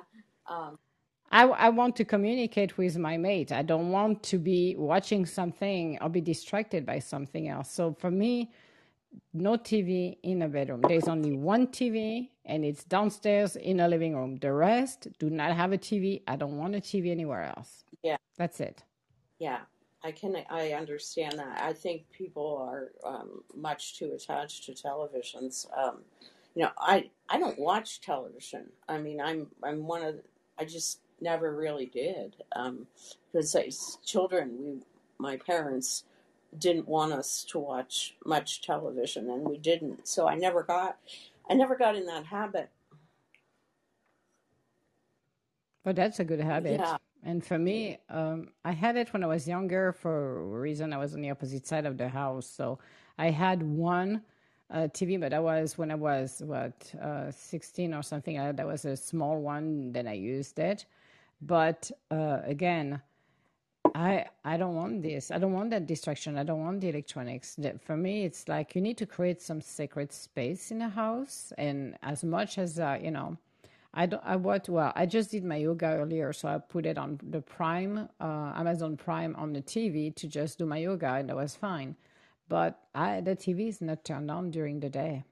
Um, 0.50 0.78
I, 1.32 1.44
I 1.44 1.70
want 1.70 1.96
to 1.98 2.06
communicate 2.06 2.78
with 2.78 2.98
my 2.98 3.18
mate. 3.18 3.52
I 3.52 3.62
don't 3.62 3.92
want 3.92 4.24
to 4.24 4.38
be 4.38 4.76
watching 4.78 5.26
something 5.26 5.98
or 6.02 6.10
be 6.10 6.22
distracted 6.22 6.86
by 6.86 7.00
something 7.00 7.48
else. 7.50 7.72
So 7.72 7.94
for 8.00 8.12
me, 8.12 8.52
no 9.34 9.58
TV 9.58 10.18
in 10.24 10.42
a 10.44 10.48
bedroom. 10.48 10.82
There's 10.88 11.08
only 11.08 11.34
one 11.34 11.68
TV 11.68 12.30
and 12.46 12.64
it's 12.64 12.84
downstairs 12.84 13.56
in 13.56 13.80
a 13.80 13.88
living 13.88 14.16
room. 14.16 14.38
The 14.38 14.52
rest 14.52 15.08
do 15.20 15.30
not 15.30 15.56
have 15.56 15.74
a 15.74 15.78
TV. 15.78 16.22
I 16.28 16.36
don't 16.36 16.58
want 16.58 16.76
a 16.76 16.80
TV 16.80 17.12
anywhere 17.12 17.44
else. 17.58 17.84
yeah. 18.04 18.18
That's 18.38 18.60
it. 18.60 18.84
Yeah. 19.40 19.60
I 20.04 20.12
can 20.12 20.38
I 20.52 20.74
understand 20.74 21.40
that. 21.40 21.60
I 21.64 21.74
think 21.74 22.04
people 22.12 22.58
are 22.58 22.92
um, 23.04 23.44
much 23.56 23.98
too 23.98 24.12
attached 24.14 24.66
to 24.66 24.74
televisions. 24.74 25.66
Um, 25.76 26.02
you 26.54 26.62
know, 26.62 26.70
I 26.78 27.10
I 27.28 27.40
don't 27.40 27.58
watch 27.58 28.02
television. 28.02 28.70
I 28.88 29.00
mean, 29.00 29.20
I'm 29.20 29.48
I'm 29.64 29.88
one 29.88 30.04
of 30.04 30.20
I 30.60 30.66
just 30.66 31.00
never 31.22 31.56
really 31.56 31.86
did 31.86 32.36
um, 32.56 32.88
because 33.32 33.56
as 33.56 33.98
children, 34.06 34.58
we 34.60 34.80
my 35.18 35.38
parents 35.38 36.04
didn't 36.58 36.88
want 36.88 37.14
us 37.14 37.46
to 37.50 37.60
watch 37.60 38.16
much 38.26 38.62
television, 38.62 39.30
and 39.30 39.48
we 39.48 39.58
didn't. 39.58 40.08
So 40.08 40.28
I 40.28 40.36
never 40.36 40.64
got 40.64 40.98
I 41.50 41.54
never 41.54 41.76
got 41.76 41.96
in 41.96 42.06
that 42.06 42.26
habit. 42.26 42.70
But 45.84 45.96
that's 45.96 46.20
a 46.20 46.24
good 46.24 46.40
habit. 46.42 46.80
Yeah. 46.80 46.98
And 47.24 47.44
for 47.44 47.58
me, 47.58 47.98
um, 48.10 48.50
I 48.64 48.72
had 48.72 48.98
it 48.98 49.12
when 49.14 49.24
I 49.24 49.28
was 49.28 49.48
younger 49.48 49.94
for 49.94 50.40
a 50.40 50.60
reason 50.60 50.94
I 50.94 50.98
was 50.98 51.16
on 51.16 51.22
the 51.22 51.32
opposite 51.32 51.66
side 51.66 51.86
of 51.86 51.98
the 51.98 52.08
house. 52.08 52.48
So 52.48 52.80
I 53.18 53.32
had 53.32 53.64
one 53.64 54.22
uh, 54.72 54.88
TV, 54.94 55.20
but 55.20 55.32
that 55.32 55.44
was 55.44 55.78
when 55.78 55.92
I 55.92 55.96
was, 55.96 56.42
what, 56.46 56.94
uh, 57.02 57.32
16 57.32 57.94
or 57.94 58.04
something. 58.04 58.38
Uh, 58.38 58.52
that 58.52 58.66
was 58.66 58.86
a 58.86 58.96
small 58.96 59.42
one, 59.42 59.92
then 59.92 60.08
I 60.08 60.14
used 60.14 60.60
it. 60.60 60.86
But 61.42 61.92
uh, 62.12 62.40
again, 62.44 63.02
I 63.94 64.26
I 64.44 64.58
don't 64.58 64.76
want 64.76 65.02
this. 65.04 65.32
I 65.32 65.38
don't 65.38 65.54
want 65.54 65.70
that 65.72 65.86
distraction. 65.88 66.38
I 66.38 66.44
don't 66.44 66.62
want 66.62 66.82
the 66.82 66.90
electronics. 66.90 67.58
For 67.82 67.96
me, 67.96 68.26
it's 68.26 68.48
like 68.48 68.76
you 68.76 68.82
need 68.82 68.98
to 68.98 69.06
create 69.06 69.42
some 69.42 69.62
sacred 69.62 70.12
space 70.12 70.72
in 70.72 70.82
a 70.82 70.90
house, 70.90 71.54
and 71.58 71.98
as 72.04 72.24
much 72.24 72.58
as 72.58 72.80
uh, 72.80 72.98
you 73.02 73.12
know, 73.12 73.38
I 73.94 74.06
don't. 74.08 74.24
I 74.26 74.36
what? 74.36 74.68
Well, 74.68 74.92
I 74.96 75.06
just 75.06 75.32
did 75.32 75.46
my 75.46 75.58
yoga 75.58 75.88
earlier, 75.88 76.34
so 76.34 76.50
I 76.50 76.58
put 76.58 76.86
it 76.86 76.98
on 76.98 77.20
the 77.30 77.42
Prime, 77.42 78.10
uh, 78.20 78.54
Amazon 78.56 78.98
Prime 78.98 79.36
on 79.38 79.54
the 79.54 79.62
TV 79.62 80.14
to 80.16 80.28
just 80.28 80.60
do 80.60 80.66
my 80.66 80.78
yoga, 80.78 81.14
and 81.14 81.30
that 81.30 81.36
was 81.38 81.56
fine. 81.56 81.96
But 82.50 82.80
I 82.94 83.22
the 83.22 83.36
TV 83.36 83.70
is 83.70 83.82
not 83.82 84.04
turned 84.04 84.30
on 84.30 84.52
during 84.52 84.82
the 84.82 84.90
day. 84.90 85.24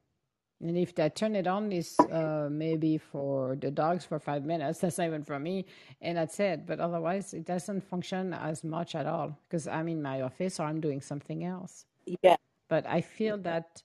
And 0.62 0.78
if 0.78 0.98
I 0.98 1.10
turn 1.10 1.36
it 1.36 1.48
on, 1.48 1.72
is 1.72 1.98
uh, 2.00 2.48
maybe 2.50 2.98
for 2.98 3.56
the 3.56 3.72
dogs 3.72 4.06
for 4.06 4.20
five 4.20 4.46
minutes. 4.46 4.80
That's 4.82 4.98
not 4.98 5.08
even 5.08 5.24
for 5.24 5.40
me, 5.40 5.66
and 6.02 6.18
that's 6.18 6.40
it. 6.40 6.66
But 6.66 6.80
otherwise, 6.80 7.34
it 7.34 7.46
doesn't 7.46 7.82
function 7.82 8.34
as 8.34 8.64
much 8.64 8.96
at 8.96 9.06
all 9.06 9.38
because 9.50 9.68
I'm 9.68 9.88
in 9.90 10.02
my 10.02 10.22
office 10.22 10.60
or 10.60 10.64
I'm 10.64 10.80
doing 10.80 11.02
something 11.02 11.44
else. 11.44 11.86
Yeah. 12.22 12.38
But 12.70 12.86
I 12.88 13.02
feel 13.02 13.38
that 13.40 13.84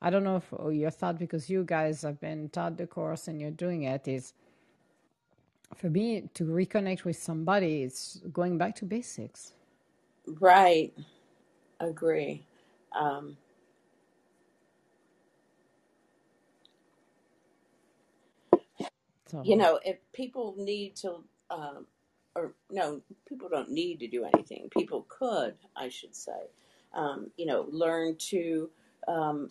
I 0.00 0.10
don't 0.10 0.24
know 0.24 0.36
if 0.36 0.44
oh, 0.58 0.70
your 0.70 0.90
thought 0.90 1.18
because 1.18 1.50
you 1.50 1.64
guys 1.64 2.02
have 2.02 2.20
been 2.20 2.48
taught 2.50 2.76
the 2.76 2.86
course 2.86 3.28
and 3.28 3.40
you're 3.40 3.50
doing 3.50 3.84
it 3.84 4.06
is 4.08 4.34
for 5.74 5.90
me 5.90 6.28
to 6.34 6.44
reconnect 6.44 7.04
with 7.04 7.16
somebody. 7.16 7.82
It's 7.82 8.20
going 8.32 8.58
back 8.58 8.74
to 8.76 8.84
basics. 8.84 9.52
Right. 10.26 10.92
Agree. 11.80 12.46
Um, 12.98 13.36
So 19.26 19.42
you 19.42 19.56
know, 19.56 19.80
if 19.84 19.98
people 20.12 20.54
need 20.58 20.96
to, 20.98 21.24
um, 21.50 21.86
or 22.34 22.54
no, 22.70 23.02
people 23.28 23.48
don't 23.48 23.70
need 23.70 24.00
to 24.00 24.08
do 24.08 24.24
anything. 24.24 24.68
People 24.70 25.06
could, 25.08 25.54
I 25.76 25.88
should 25.88 26.14
say, 26.14 26.50
um, 26.94 27.30
you 27.36 27.46
know, 27.46 27.66
learn 27.70 28.16
to, 28.30 28.70
um, 29.08 29.50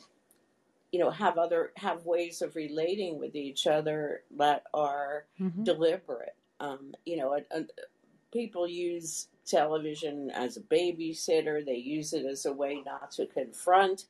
you 0.91 0.99
know, 0.99 1.11
have 1.11 1.37
other 1.37 1.73
have 1.77 2.05
ways 2.05 2.41
of 2.41 2.55
relating 2.55 3.19
with 3.19 3.35
each 3.35 3.67
other 3.67 4.23
that 4.37 4.63
are 4.73 5.25
hmm 5.37 5.65
deliberate. 5.65 6.35
Um, 6.59 6.93
you 7.05 7.17
know, 7.17 7.33
a, 7.35 7.57
a, 7.59 7.65
people 8.33 8.67
use 8.67 9.27
television 9.45 10.31
as 10.31 10.57
a 10.57 10.61
babysitter. 10.61 11.65
They 11.65 11.77
use 11.77 12.13
it 12.13 12.25
as 12.25 12.45
a 12.45 12.53
way 12.53 12.83
not 12.85 13.11
to 13.13 13.27
confront, 13.27 14.05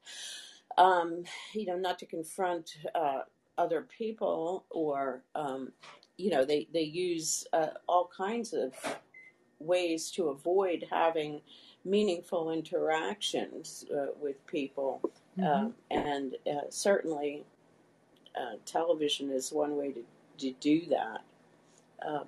um, 0.77 1.25
you 1.53 1.65
know, 1.67 1.77
not 1.77 1.99
to 1.99 2.05
confront 2.07 2.77
uh, 2.95 3.21
other 3.57 3.87
people, 3.97 4.65
or 4.69 5.23
um, 5.35 5.71
you 6.17 6.29
know, 6.29 6.45
they 6.45 6.67
they 6.73 6.83
use 6.83 7.45
uh, 7.53 7.67
all 7.87 8.09
kinds 8.15 8.53
of 8.53 8.73
ways 9.59 10.11
to 10.11 10.29
avoid 10.29 10.85
having 10.91 11.41
meaningful 11.85 12.51
interactions 12.51 13.85
uh, 13.95 14.07
with 14.19 14.45
people, 14.47 15.01
hmm 15.37 15.45
um, 15.45 15.73
and 15.91 16.35
uh, 16.47 16.61
certainly 16.69 17.43
uh, 18.35 18.55
television 18.65 19.31
is 19.31 19.51
one 19.51 19.75
way 19.77 19.91
to, 19.91 20.03
to 20.37 20.51
do 20.59 20.85
that. 20.87 21.21
Um, 22.05 22.25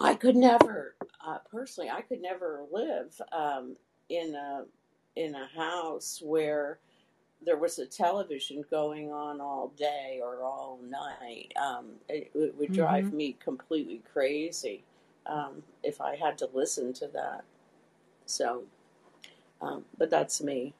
I 0.00 0.14
could 0.14 0.36
never, 0.36 0.94
uh, 1.24 1.38
personally, 1.50 1.90
I 1.90 2.00
could 2.02 2.20
never 2.20 2.64
live 2.72 3.20
um, 3.32 3.76
in 4.08 4.34
a 4.34 4.64
in 5.16 5.34
a 5.34 5.46
house 5.54 6.20
where 6.24 6.78
there 7.44 7.56
was 7.58 7.78
a 7.78 7.86
television 7.86 8.64
going 8.70 9.12
on 9.12 9.40
all 9.40 9.72
day 9.76 10.20
or 10.22 10.42
all 10.42 10.78
night, 10.88 11.52
um, 11.62 11.86
it, 12.08 12.30
it 12.34 12.54
would 12.58 12.70
Mm-hmm. 12.70 12.72
drive 12.72 13.12
me 13.12 13.36
completely 13.42 14.02
crazy 14.12 14.84
um, 15.26 15.62
if 15.82 16.00
I 16.00 16.16
had 16.16 16.38
to 16.38 16.48
listen 16.52 16.92
to 16.94 17.08
that. 17.08 17.44
So, 18.26 18.64
um, 19.62 19.84
but 19.98 20.10
that's 20.10 20.42
me. 20.42 20.74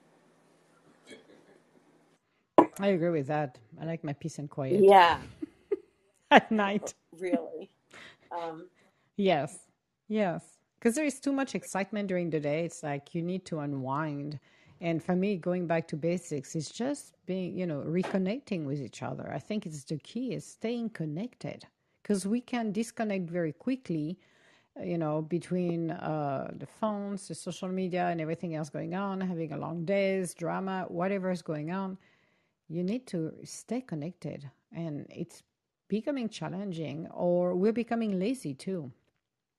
I 2.79 2.89
agree 2.89 3.11
with 3.11 3.29
that. 3.29 3.59
I 3.81 3.85
like 3.87 4.05
my 4.05 4.13
peace 4.13 4.39
and 4.39 4.51
quiet 4.51 4.93
Yeah, 4.93 5.19
at 6.31 6.51
night. 6.51 6.95
really. 7.19 7.71
Um, 8.31 8.67
Yes, 9.17 9.59
yes. 10.09 10.59
Because 10.79 10.95
there 10.95 11.05
is 11.05 11.21
too 11.21 11.33
much 11.33 11.55
excitement 11.55 12.09
during 12.09 12.31
the 12.31 12.41
day. 12.41 12.65
It's 12.65 12.83
like 12.83 13.15
you 13.15 13.23
need 13.23 13.45
to 13.47 13.61
unwind. 13.61 14.41
And 14.83 15.01
for 15.01 15.15
me, 15.15 15.37
going 15.37 15.69
back 15.69 15.87
to 15.89 15.97
basics 15.97 16.57
is 16.57 16.69
just 16.69 17.15
being, 17.25 17.57
you 17.57 17.67
know, 17.69 17.85
reconnecting 17.87 18.65
with 18.67 18.81
each 18.81 19.01
other. 19.01 19.33
I 19.33 19.39
think 19.39 19.65
it's 19.65 19.85
the 19.85 19.97
key 19.99 20.35
is 20.35 20.45
staying 20.45 20.91
connected 20.91 21.65
because 22.03 22.27
we 22.27 22.41
can 22.41 22.73
disconnect 22.73 23.31
very 23.31 23.53
quickly, 23.53 24.19
uh, 24.77 24.83
you 24.83 24.99
know, 24.99 25.23
between 25.23 25.93
uh, 25.93 26.51
the 26.57 26.67
phones, 26.67 27.29
the 27.29 27.35
social 27.37 27.69
media, 27.69 28.09
and 28.09 28.21
everything 28.21 28.57
else 28.57 28.71
going 28.71 28.97
on, 28.97 29.21
having 29.21 29.53
a 29.53 29.57
long 29.57 29.85
days, 29.85 30.35
drama, 30.35 30.87
whatever 30.89 31.31
is 31.31 31.43
going 31.43 31.71
on. 31.71 31.97
You 32.69 32.83
need 32.83 33.07
to 33.09 33.35
stay 33.45 33.83
connected. 33.83 34.51
And 34.75 35.07
it's 35.11 35.45
becoming 35.87 36.29
challenging, 36.29 37.07
or 37.13 37.55
we're 37.55 37.73
becoming 37.73 38.19
lazy 38.19 38.55
too. 38.55 38.91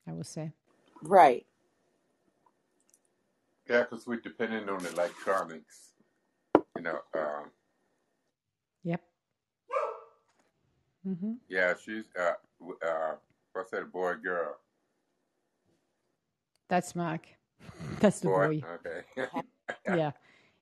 I 0.06 0.12
would 0.12 0.28
say. 0.28 0.52
right. 1.04 1.45
Yeah, 3.69 3.84
because 3.84 4.06
we're 4.06 4.19
dependent 4.19 4.69
on 4.69 4.85
electronics. 4.85 5.94
You 6.76 6.84
know, 6.84 6.99
um, 7.15 7.52
Yep. 8.84 9.02
hmm 11.03 11.34
yeah, 11.48 11.73
she's, 11.84 12.03
uh, 12.19 12.34
uh, 12.85 13.15
what's 13.53 13.72
that, 13.72 13.91
boy, 13.91 14.15
girl? 14.15 14.57
That's 16.69 16.95
Mark. 16.95 17.27
That's 17.99 18.19
the 18.19 18.27
Boy? 18.27 18.60
boy. 18.61 18.64
Okay. 18.85 19.02
Yeah. 19.98 20.11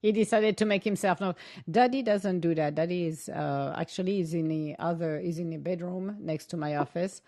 He 0.02 0.11
decided 0.11 0.57
to 0.57 0.65
make 0.65 0.84
himself 0.84 1.22
known. 1.22 1.36
Daddy 1.69 2.02
doesn't 2.02 2.40
do 2.40 2.56
that. 2.56 2.73
Daddy 2.73 3.06
is 3.06 3.30
uh, 3.30 3.76
actually 3.78 4.19
is 4.19 4.34
in 4.34 4.48
the 4.48 4.76
other 4.80 5.19
is 5.19 5.38
in 5.38 5.52
the 5.52 5.57
bedroom 5.57 6.18
next 6.19 6.48
to 6.48 6.57
my 6.57 6.76
office, 6.78 7.22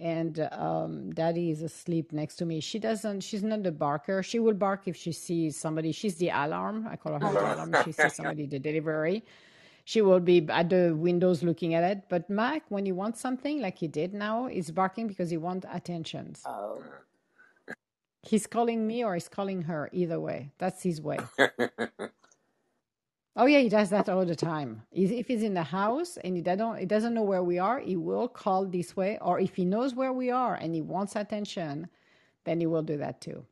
and 0.00 0.48
um, 0.52 1.12
Daddy 1.12 1.50
is 1.50 1.62
asleep 1.62 2.12
next 2.12 2.36
to 2.36 2.46
me. 2.46 2.60
She 2.60 2.78
doesn't. 2.78 3.20
She's 3.22 3.42
not 3.42 3.62
the 3.62 3.72
barker. 3.72 4.22
She 4.22 4.38
will 4.38 4.54
bark 4.54 4.88
if 4.88 4.96
she 4.96 5.12
sees 5.12 5.56
somebody. 5.56 5.92
She's 5.92 6.16
the 6.16 6.30
alarm. 6.30 6.88
I 6.90 6.96
call 6.96 7.14
her 7.14 7.18
the 7.20 7.26
alarm. 7.54 7.74
If 7.74 7.84
she 7.84 7.92
sees 7.92 8.14
somebody 8.14 8.46
the 8.46 8.58
delivery, 8.58 9.24
she 9.84 10.02
will 10.02 10.20
be 10.20 10.46
at 10.48 10.70
the 10.70 10.94
windows 10.96 11.42
looking 11.42 11.74
at 11.74 11.84
it. 11.84 12.04
But 12.08 12.30
Mac, 12.30 12.64
when 12.70 12.86
he 12.86 12.92
wants 12.92 13.20
something 13.20 13.60
like 13.60 13.78
he 13.78 13.88
did 13.88 14.14
now, 14.14 14.46
is 14.46 14.70
barking 14.70 15.08
because 15.08 15.30
he 15.30 15.36
wants 15.36 15.66
attention. 15.72 16.34
Oh, 16.46 16.82
He's 18.22 18.46
calling 18.46 18.86
me 18.86 19.04
or 19.04 19.14
he's 19.14 19.28
calling 19.28 19.62
her. 19.62 19.88
Either 19.92 20.20
way, 20.20 20.52
that's 20.58 20.82
his 20.82 21.00
way. 21.00 21.18
Oh 23.36 23.46
yeah, 23.46 23.60
he 23.60 23.68
does 23.68 23.90
that 23.90 24.08
all 24.08 24.24
the 24.26 24.34
time. 24.36 24.82
He's- 24.90 25.10
If 25.12 25.28
he's 25.28 25.42
in 25.42 25.54
the 25.54 25.62
house 25.62 26.16
and 26.18 26.34
he 26.36 26.42
doesn't, 26.42 26.78
he 26.78 26.86
doesn't 26.86 27.14
know 27.14 27.22
where 27.22 27.42
we 27.44 27.58
are, 27.58 27.78
he 27.78 27.96
will 27.96 28.28
call 28.28 28.66
this 28.66 28.96
way. 28.96 29.18
Or 29.20 29.38
if 29.40 29.54
he 29.54 29.64
knows 29.64 29.94
where 29.94 30.12
we 30.12 30.30
are 30.30 30.54
and 30.54 30.74
he 30.74 30.82
wants 30.82 31.14
attention, 31.16 31.88
then 32.44 32.60
he 32.60 32.66
will 32.66 32.82
do 32.82 32.96
that 32.98 33.20
too. 33.20 33.44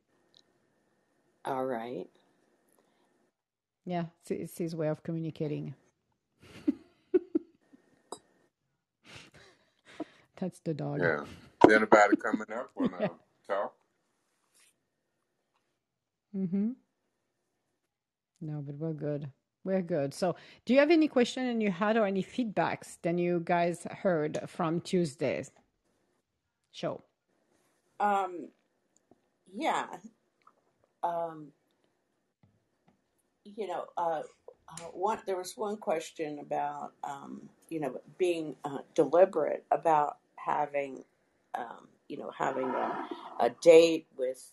all 1.45 1.65
right. 1.65 2.07
Yeah, 3.85 4.05
it's, 4.21 4.31
it's 4.31 4.57
his 4.57 4.75
way 4.75 4.87
of 4.89 5.01
communicating. 5.01 5.73
That's 10.39 10.59
the 10.59 10.73
dog. 10.73 10.99
yeah. 11.01 11.23
Is 11.67 11.73
anybody 11.73 12.15
coming 12.17 12.47
up 12.55 12.69
want 12.75 12.97
to 12.99 13.09
talk? 13.47 13.73
Mm-hmm. 16.35 16.71
No, 18.41 18.61
but 18.65 18.75
we're 18.75 18.93
good. 18.93 19.29
We're 19.63 19.81
good. 19.81 20.13
So, 20.13 20.35
do 20.65 20.73
you 20.73 20.79
have 20.79 20.91
any 20.91 21.07
question 21.07 21.59
you 21.59 21.71
had 21.71 21.97
or 21.97 22.05
any 22.05 22.23
feedbacks 22.23 22.97
that 23.01 23.17
you 23.17 23.41
guys 23.43 23.85
heard 23.91 24.39
from 24.47 24.81
Tuesday's 24.81 25.51
show? 26.71 27.03
Um, 27.99 28.47
yeah. 29.53 29.87
Um, 31.03 31.47
you 33.43 33.67
know, 33.67 33.85
uh, 33.97 34.21
uh, 34.69 34.83
one 34.93 35.19
there 35.25 35.37
was 35.37 35.57
one 35.57 35.77
question 35.77 36.39
about 36.39 36.93
um, 37.03 37.41
you 37.69 37.79
know 37.79 37.99
being 38.17 38.55
uh, 38.63 38.79
deliberate 38.95 39.65
about 39.71 40.17
having 40.35 41.03
um, 41.55 41.87
you 42.07 42.17
know 42.17 42.31
having 42.37 42.69
a, 42.69 43.07
a 43.39 43.49
date 43.61 44.07
with 44.17 44.47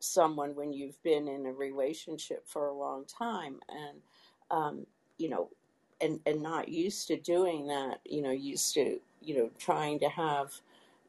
someone 0.00 0.54
when 0.54 0.72
you've 0.72 1.02
been 1.02 1.28
in 1.28 1.46
a 1.46 1.52
relationship 1.52 2.46
for 2.46 2.66
a 2.66 2.74
long 2.74 3.04
time 3.06 3.58
and 3.70 3.98
um, 4.50 4.86
you 5.18 5.28
know 5.28 5.48
and 6.00 6.20
and 6.26 6.42
not 6.42 6.68
used 6.68 7.08
to 7.08 7.16
doing 7.16 7.66
that 7.66 8.00
you 8.04 8.22
know 8.22 8.30
used 8.30 8.74
to 8.74 8.98
you 9.20 9.36
know 9.36 9.50
trying 9.58 9.98
to 10.00 10.08
have 10.08 10.52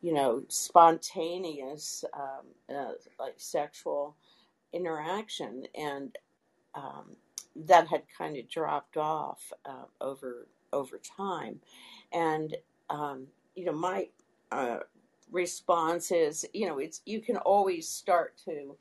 you 0.02 0.14
know 0.14 0.44
spontaneous 0.48 2.06
um, 2.14 2.76
uh, 2.76 2.92
like 3.20 3.34
sexual 3.38 4.16
interaction. 4.74 5.66
And 5.74 6.16
um, 6.76 7.16
that 7.56 7.88
had 7.88 8.04
kind 8.16 8.38
of 8.38 8.50
dropped 8.50 8.98
off 8.98 9.52
uh, 9.66 9.86
over 10.02 10.48
over 10.74 11.00
time. 11.00 11.60
And 12.12 12.56
um, 12.90 13.28
you 13.56 13.66
know 13.66 13.74
my 13.74 14.10
uh, 14.52 14.80
response 15.32 16.12
is 16.12 16.46
you 16.54 16.68
know 16.68 16.78
it's 16.80 17.02
you 17.06 17.22
can 17.22 17.38
always 17.38 17.88
start 17.88 18.36
to 18.46 18.76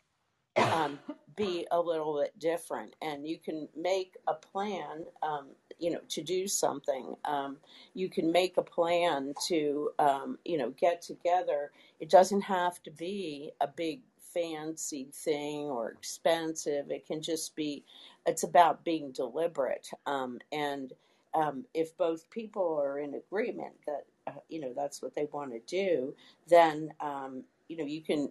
um, 0.62 0.98
be 1.36 1.66
a 1.70 1.81
little 1.81 2.19
bit 2.20 2.39
different 2.39 2.94
and 3.02 3.27
you 3.27 3.39
can 3.39 3.69
make 3.77 4.16
a 4.28 4.35
plan 4.35 5.05
um, 5.23 5.48
you 5.78 5.90
know 5.90 6.01
to 6.09 6.23
do 6.23 6.47
something. 6.47 7.15
Um, 7.24 7.56
you 7.94 8.09
can 8.09 8.32
make 8.32 8.56
a 8.56 8.62
plan 8.62 9.35
to 9.48 9.90
um, 9.98 10.39
you 10.44 10.59
know 10.59 10.70
get 10.70 11.02
together. 11.02 11.73
It 12.01 12.11
doesn't 12.11 12.43
have 12.43 12.82
to 12.85 12.90
be 12.90 13.52
a 13.61 13.69
big 13.69 14.01
fancy 14.32 15.09
thing 15.12 15.66
or 15.66 15.90
expensive. 15.90 16.90
It 16.90 17.06
can 17.06 17.23
just 17.23 17.55
be 17.56 17.85
it's 18.27 18.43
about 18.43 18.85
being 18.85 19.12
deliberate. 19.12 19.89
Um, 20.06 20.39
and 20.52 20.93
um, 21.35 21.65
if 21.74 21.97
both 21.97 22.31
people 22.31 22.78
are 22.81 22.98
in 22.98 23.15
agreement 23.15 23.74
that 23.86 24.06
uh, 24.27 24.40
you 24.48 24.61
know 24.61 24.73
that's 24.74 25.02
what 25.02 25.15
they 25.15 25.28
want 25.32 25.52
to 25.52 25.61
do 25.66 26.15
then 26.48 26.90
um, 27.01 27.43
you 27.69 27.77
know 27.77 27.85
you 27.85 28.02
can 28.02 28.31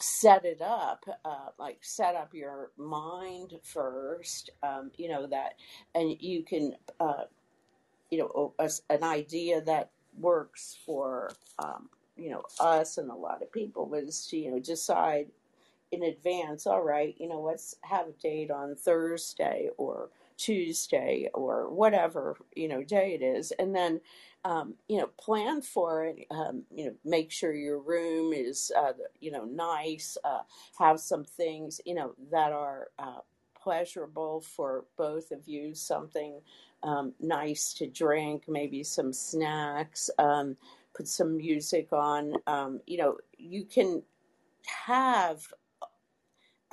set 0.00 0.44
it 0.44 0.62
up 0.62 1.04
uh, 1.24 1.48
like 1.58 1.78
set 1.82 2.16
up 2.16 2.34
your 2.34 2.70
mind 2.78 3.54
first 3.64 4.50
um, 4.62 4.90
you 4.98 5.08
know 5.08 5.26
that 5.26 5.54
and 5.94 6.16
you 6.20 6.42
can 6.44 6.74
uh, 7.00 7.24
you 8.10 8.18
know 8.18 8.54
a, 8.58 8.70
an 8.90 9.02
idea 9.04 9.60
that 9.62 9.90
works 10.18 10.78
for 10.86 11.32
um, 11.58 11.88
you 12.16 12.30
know 12.30 12.42
us 12.60 12.98
and 12.98 13.10
a 13.10 13.14
lot 13.14 13.42
of 13.42 13.52
people 13.52 13.86
was 13.88 14.26
to 14.26 14.36
you 14.36 14.50
know 14.50 14.60
decide 14.60 15.28
in 15.92 16.02
advance 16.04 16.66
all 16.66 16.82
right 16.82 17.14
you 17.18 17.28
know 17.28 17.40
let's 17.40 17.76
have 17.82 18.08
a 18.08 18.12
date 18.22 18.50
on 18.50 18.74
thursday 18.76 19.70
or 19.78 20.10
tuesday 20.36 21.28
or 21.34 21.70
whatever 21.70 22.36
you 22.54 22.68
know 22.68 22.82
day 22.84 23.18
it 23.20 23.24
is 23.24 23.52
and 23.58 23.74
then 23.74 24.00
um, 24.44 24.74
you 24.88 24.98
know 24.98 25.08
plan 25.18 25.60
for 25.62 26.04
it 26.06 26.26
um, 26.30 26.62
you 26.74 26.86
know 26.86 26.94
make 27.04 27.30
sure 27.30 27.54
your 27.54 27.78
room 27.80 28.32
is 28.32 28.72
uh, 28.76 28.92
you 29.20 29.30
know 29.30 29.44
nice 29.44 30.16
uh, 30.24 30.40
have 30.78 31.00
some 31.00 31.24
things 31.24 31.80
you 31.84 31.94
know 31.94 32.14
that 32.30 32.52
are 32.52 32.88
uh, 32.98 33.18
pleasurable 33.60 34.40
for 34.40 34.84
both 34.96 35.30
of 35.30 35.46
you 35.46 35.74
something 35.74 36.40
um, 36.82 37.12
nice 37.20 37.74
to 37.74 37.86
drink 37.86 38.44
maybe 38.48 38.82
some 38.82 39.12
snacks 39.12 40.08
um, 40.18 40.56
put 40.94 41.06
some 41.06 41.36
music 41.36 41.88
on 41.92 42.32
um, 42.46 42.80
you 42.86 42.96
know 42.96 43.16
you 43.36 43.64
can 43.64 44.02
have 44.86 45.42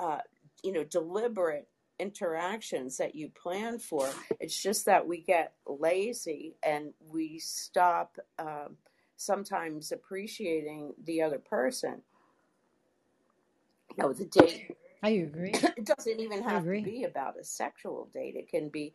uh, 0.00 0.18
you 0.62 0.72
know 0.72 0.84
deliberate 0.84 1.68
interactions 1.98 2.96
that 2.98 3.14
you 3.14 3.28
plan 3.30 3.78
for. 3.78 4.08
It's 4.40 4.60
just 4.60 4.86
that 4.86 5.06
we 5.06 5.20
get 5.20 5.54
lazy 5.66 6.56
and 6.62 6.92
we 7.10 7.38
stop 7.38 8.18
um, 8.38 8.76
sometimes 9.16 9.92
appreciating 9.92 10.94
the 11.04 11.22
other 11.22 11.38
person. 11.38 12.02
You 13.96 14.04
know 14.04 14.12
the 14.12 14.26
date 14.26 14.76
I 15.02 15.10
agree. 15.10 15.52
it 15.54 15.84
doesn't 15.96 16.20
even 16.20 16.42
have 16.42 16.64
to 16.64 16.82
be 16.82 17.04
about 17.04 17.38
a 17.38 17.44
sexual 17.44 18.08
date. 18.12 18.36
It 18.36 18.48
can 18.48 18.68
be 18.68 18.92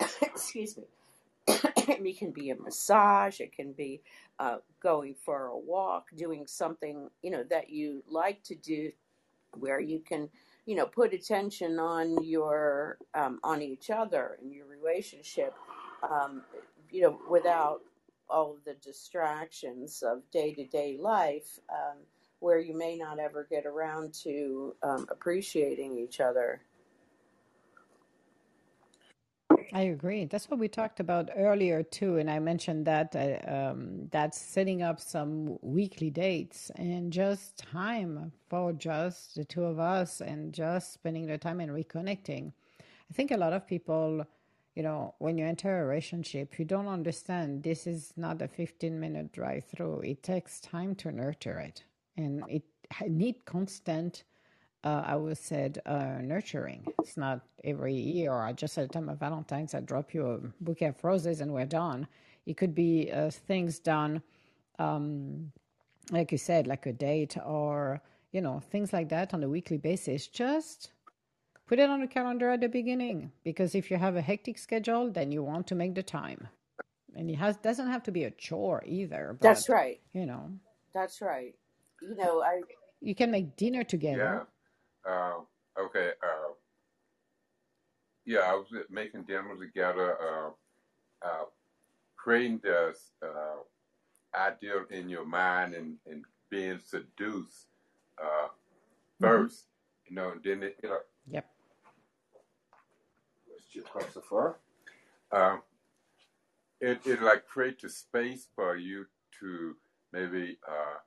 excuse 0.22 0.76
me 0.76 0.84
it 1.76 2.18
can 2.18 2.30
be 2.30 2.50
a 2.50 2.56
massage. 2.56 3.40
It 3.40 3.52
can 3.52 3.72
be 3.72 4.02
uh, 4.38 4.58
going 4.80 5.14
for 5.14 5.46
a 5.46 5.58
walk 5.58 6.06
doing 6.16 6.46
something 6.46 7.10
you 7.22 7.30
know 7.30 7.44
that 7.50 7.70
you 7.70 8.02
like 8.08 8.42
to 8.44 8.54
do 8.54 8.90
where 9.58 9.80
you 9.80 10.00
can 10.00 10.28
you 10.70 10.76
know, 10.76 10.86
put 10.86 11.12
attention 11.12 11.80
on 11.80 12.22
your 12.22 12.96
um, 13.14 13.40
on 13.42 13.60
each 13.60 13.90
other 13.90 14.38
and 14.40 14.52
your 14.52 14.66
relationship, 14.66 15.52
um, 16.08 16.42
you 16.92 17.02
know, 17.02 17.18
without 17.28 17.80
all 18.28 18.56
the 18.64 18.74
distractions 18.74 20.04
of 20.06 20.22
day 20.30 20.54
to 20.54 20.64
day 20.64 20.96
life, 20.96 21.58
um, 21.70 21.96
where 22.38 22.60
you 22.60 22.72
may 22.72 22.96
not 22.96 23.18
ever 23.18 23.48
get 23.50 23.66
around 23.66 24.14
to 24.14 24.72
um, 24.84 25.06
appreciating 25.10 25.98
each 25.98 26.20
other. 26.20 26.60
I 29.72 29.82
agree. 29.82 30.24
That's 30.24 30.50
what 30.50 30.58
we 30.58 30.68
talked 30.68 30.98
about 30.98 31.30
earlier 31.36 31.82
too, 31.84 32.16
and 32.18 32.28
I 32.28 32.40
mentioned 32.40 32.86
that 32.86 33.14
uh, 33.14 33.70
um, 33.70 34.08
that's 34.10 34.36
setting 34.40 34.82
up 34.82 34.98
some 35.00 35.58
weekly 35.62 36.10
dates 36.10 36.70
and 36.74 37.12
just 37.12 37.58
time 37.58 38.32
for 38.48 38.72
just 38.72 39.36
the 39.36 39.44
two 39.44 39.64
of 39.64 39.78
us 39.78 40.20
and 40.20 40.52
just 40.52 40.92
spending 40.94 41.26
the 41.26 41.38
time 41.38 41.60
and 41.60 41.70
reconnecting. 41.70 42.52
I 42.80 43.14
think 43.14 43.30
a 43.30 43.36
lot 43.36 43.52
of 43.52 43.66
people, 43.66 44.26
you 44.74 44.82
know, 44.82 45.14
when 45.18 45.38
you 45.38 45.46
enter 45.46 45.82
a 45.82 45.86
relationship, 45.86 46.58
you 46.58 46.64
don't 46.64 46.88
understand 46.88 47.62
this 47.62 47.86
is 47.86 48.12
not 48.16 48.42
a 48.42 48.48
15 48.48 48.98
minute 48.98 49.32
drive 49.32 49.64
through. 49.64 50.00
It 50.00 50.24
takes 50.24 50.60
time 50.60 50.96
to 50.96 51.12
nurture 51.12 51.60
it, 51.60 51.84
and 52.16 52.42
it 52.48 52.64
need 53.08 53.44
constant 53.44 54.24
uh, 54.84 55.02
I 55.06 55.16
would 55.16 55.38
say 55.38 55.70
uh, 55.86 56.18
nurturing. 56.22 56.86
It's 57.00 57.16
not 57.16 57.40
every 57.64 57.94
year 57.94 58.32
or 58.32 58.52
just 58.52 58.78
at 58.78 58.88
the 58.88 58.94
time 58.94 59.08
of 59.08 59.18
Valentine's, 59.18 59.74
I 59.74 59.80
drop 59.80 60.14
you 60.14 60.26
a 60.26 60.38
bouquet 60.62 60.86
of 60.86 61.04
roses 61.04 61.40
and 61.40 61.52
we're 61.52 61.66
done. 61.66 62.06
It 62.46 62.56
could 62.56 62.74
be 62.74 63.10
uh, 63.12 63.30
things 63.30 63.78
done, 63.78 64.22
um, 64.78 65.52
like 66.10 66.32
you 66.32 66.38
said, 66.38 66.66
like 66.66 66.86
a 66.86 66.92
date 66.92 67.36
or, 67.44 68.00
you 68.32 68.40
know, 68.40 68.60
things 68.60 68.92
like 68.92 69.08
that 69.10 69.34
on 69.34 69.42
a 69.42 69.48
weekly 69.48 69.76
basis. 69.76 70.26
Just 70.26 70.92
put 71.66 71.78
it 71.78 71.90
on 71.90 72.00
the 72.00 72.06
calendar 72.06 72.50
at 72.50 72.60
the 72.60 72.68
beginning 72.68 73.30
because 73.44 73.74
if 73.74 73.90
you 73.90 73.98
have 73.98 74.16
a 74.16 74.22
hectic 74.22 74.58
schedule, 74.58 75.10
then 75.10 75.30
you 75.30 75.42
want 75.42 75.66
to 75.68 75.74
make 75.74 75.94
the 75.94 76.02
time. 76.02 76.48
And 77.14 77.28
it 77.28 77.36
has 77.36 77.56
doesn't 77.56 77.88
have 77.88 78.02
to 78.04 78.12
be 78.12 78.24
a 78.24 78.30
chore 78.30 78.82
either. 78.86 79.36
But, 79.38 79.46
That's 79.46 79.68
right. 79.68 80.00
You 80.12 80.26
know. 80.26 80.50
That's 80.94 81.20
right. 81.20 81.54
You 82.00 82.16
know, 82.16 82.40
I. 82.40 82.62
You 83.00 83.14
can 83.14 83.30
make 83.30 83.56
dinner 83.56 83.84
together. 83.84 84.46
Yeah. 84.46 84.49
Uh, 85.08 85.40
okay. 85.78 86.10
Uh, 86.22 86.52
yeah, 88.24 88.40
I 88.40 88.54
was 88.54 88.66
making 88.90 89.24
dinner 89.24 89.56
together, 89.58 90.16
uh, 90.20 90.50
uh, 91.26 91.44
creating 92.16 92.60
this 92.62 93.12
uh, 93.22 94.36
ideal 94.36 94.84
in 94.90 95.08
your 95.08 95.24
mind 95.24 95.74
and, 95.74 95.96
and 96.06 96.24
being 96.50 96.78
seduced 96.84 97.66
uh, 98.22 98.48
1st 99.22 99.46
mm-hmm. 99.46 99.54
you 100.08 100.16
know, 100.16 100.30
and 100.32 100.42
then 100.42 100.62
it, 100.62 100.76
you 100.82 100.88
know. 100.88 100.98
Yep. 101.30 101.46
What's 103.46 103.74
your 103.74 103.84
classifier? 103.84 104.56
Um, 105.32 105.62
it, 106.80 107.00
it 107.06 107.22
like 107.22 107.46
creates 107.46 107.84
a 107.84 107.88
space 107.88 108.48
for 108.54 108.76
you 108.76 109.06
to 109.40 109.76
maybe 110.12 110.58
uh, 110.68 110.98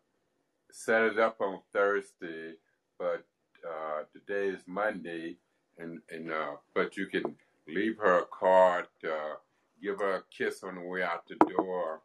set 0.72 1.04
it 1.04 1.20
up 1.20 1.42
on 1.42 1.60
Thursday, 1.72 2.54
but 2.98 3.26
uh, 3.68 4.04
today 4.12 4.48
is 4.56 4.62
Monday, 4.68 5.38
and 5.78 6.00
and 6.10 6.32
uh, 6.32 6.56
but 6.74 6.98
you 6.98 7.08
can 7.08 7.36
leave 7.68 7.98
her 7.98 8.20
a 8.20 8.26
card, 8.26 8.88
uh, 9.06 9.36
give 9.82 10.00
her 10.00 10.16
a 10.16 10.24
kiss 10.36 10.64
on 10.64 10.76
the 10.76 10.82
way 10.82 11.04
out 11.04 11.28
the 11.28 11.36
door, 11.58 12.02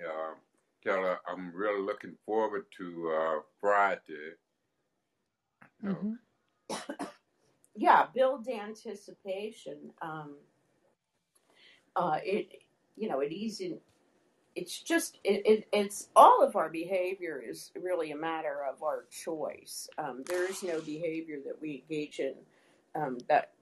uh, 0.00 0.34
tell 0.82 1.02
her 1.02 1.18
I'm 1.28 1.52
really 1.54 1.82
looking 1.82 2.14
forward 2.24 2.64
to 2.78 3.12
uh, 3.16 3.40
Friday. 3.60 4.34
Mm-hmm. 5.84 6.12
yeah, 7.76 8.06
build 8.14 8.46
anticipation. 8.48 9.92
Um, 10.02 10.36
uh, 11.96 12.18
it 12.22 12.62
you 12.96 13.08
know 13.08 13.20
it 13.20 13.32
easy 13.32 13.78
it's 14.56 14.80
just 14.80 15.18
it, 15.24 15.42
it, 15.46 15.68
it's 15.72 16.08
all 16.16 16.42
of 16.42 16.56
our 16.56 16.68
behavior 16.68 17.42
is 17.44 17.70
really 17.80 18.10
a 18.10 18.16
matter 18.16 18.58
of 18.68 18.82
our 18.82 19.04
choice. 19.10 19.88
Um, 19.98 20.24
there 20.26 20.48
is 20.48 20.62
no 20.62 20.80
behavior 20.80 21.38
that 21.46 21.60
we 21.60 21.84
engage 21.88 22.18
in 22.18 22.34
um, 22.94 23.18
that 23.28 23.52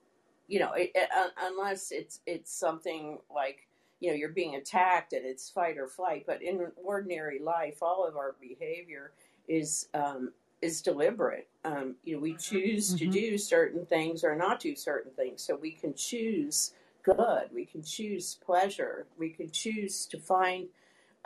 you 0.47 0.59
know 0.59 0.73
it, 0.73 0.93
uh, 0.97 1.28
unless 1.43 1.93
it's 1.93 2.20
it's 2.27 2.52
something 2.52 3.19
like 3.35 3.69
you 4.01 4.10
know 4.10 4.16
you're 4.16 4.31
being 4.31 4.56
attacked 4.56 5.12
and 5.12 5.27
it's 5.27 5.51
fight 5.51 5.77
or 5.77 5.89
flight. 5.89 6.24
But 6.27 6.43
in 6.43 6.66
ordinary 6.82 7.39
life, 7.39 7.82
all 7.82 8.06
of 8.06 8.16
our 8.16 8.36
behavior 8.40 9.12
is 9.47 9.89
um, 9.93 10.32
is 10.62 10.81
deliberate. 10.81 11.48
Um, 11.65 11.97
you 12.02 12.16
know, 12.16 12.23
we 12.23 12.35
choose 12.35 12.94
mm-hmm. 12.94 13.10
to 13.10 13.20
do 13.20 13.39
certain 13.39 13.85
things 13.85 14.24
or 14.24 14.35
not 14.35 14.60
do 14.60 14.74
certain 14.74 15.12
things, 15.12 15.43
so 15.43 15.55
we 15.55 15.73
can 15.73 15.93
choose 15.94 16.73
good. 17.02 17.48
We 17.52 17.65
can 17.65 17.82
choose 17.82 18.39
pleasure. 18.44 19.06
We 19.19 19.31
can 19.31 19.51
choose 19.51 20.06
to 20.06 20.19
find 20.19 20.69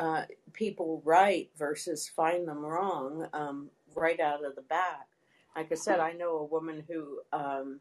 uh, 0.03 0.25
people 0.53 1.01
right 1.05 1.49
versus 1.57 2.09
find 2.09 2.49
them 2.49 2.59
wrong 2.59 3.29
um, 3.33 3.71
right 3.95 4.19
out 4.19 4.45
of 4.45 4.57
the 4.57 4.63
bat. 4.63 5.07
Like 5.55 5.71
I 5.71 5.77
said, 5.77 6.01
I 6.01 6.13
know 6.13 6.39
a 6.39 6.45
woman 6.45 6.83
who, 6.89 7.21
um, 7.33 7.79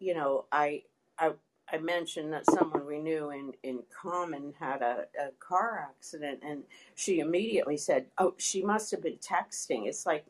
you 0.00 0.14
know, 0.14 0.46
I, 0.50 0.82
I, 1.16 1.30
I 1.72 1.78
mentioned 1.78 2.32
that 2.32 2.50
someone 2.50 2.86
we 2.86 2.98
knew 2.98 3.30
in, 3.30 3.52
in 3.62 3.84
common 3.96 4.52
had 4.58 4.82
a, 4.82 5.04
a 5.16 5.30
car 5.38 5.88
accident, 5.88 6.40
and 6.44 6.64
she 6.96 7.20
immediately 7.20 7.76
said, 7.76 8.06
Oh, 8.18 8.34
she 8.36 8.64
must 8.64 8.90
have 8.90 9.04
been 9.04 9.18
texting. 9.18 9.86
It's 9.86 10.06
like, 10.06 10.26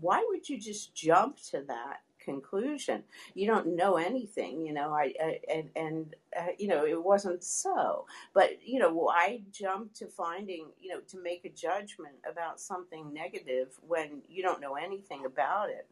why 0.00 0.24
would 0.28 0.48
you 0.48 0.60
just 0.60 0.94
jump 0.94 1.38
to 1.50 1.64
that? 1.66 2.02
Conclusion. 2.24 3.02
You 3.34 3.46
don't 3.46 3.76
know 3.76 3.96
anything, 3.96 4.64
you 4.64 4.72
know. 4.72 4.92
I, 4.92 5.12
I 5.22 5.40
and 5.52 5.70
and 5.76 6.14
uh, 6.38 6.52
you 6.58 6.68
know 6.68 6.84
it 6.86 7.02
wasn't 7.02 7.44
so, 7.44 8.06
but 8.32 8.58
you 8.64 8.78
know 8.78 9.08
I 9.08 9.42
jump 9.52 9.94
to 9.94 10.06
finding 10.06 10.66
you 10.80 10.90
know 10.90 11.00
to 11.08 11.22
make 11.22 11.44
a 11.44 11.50
judgment 11.50 12.16
about 12.30 12.60
something 12.60 13.12
negative 13.12 13.68
when 13.86 14.22
you 14.28 14.42
don't 14.42 14.60
know 14.60 14.74
anything 14.74 15.24
about 15.26 15.68
it. 15.68 15.86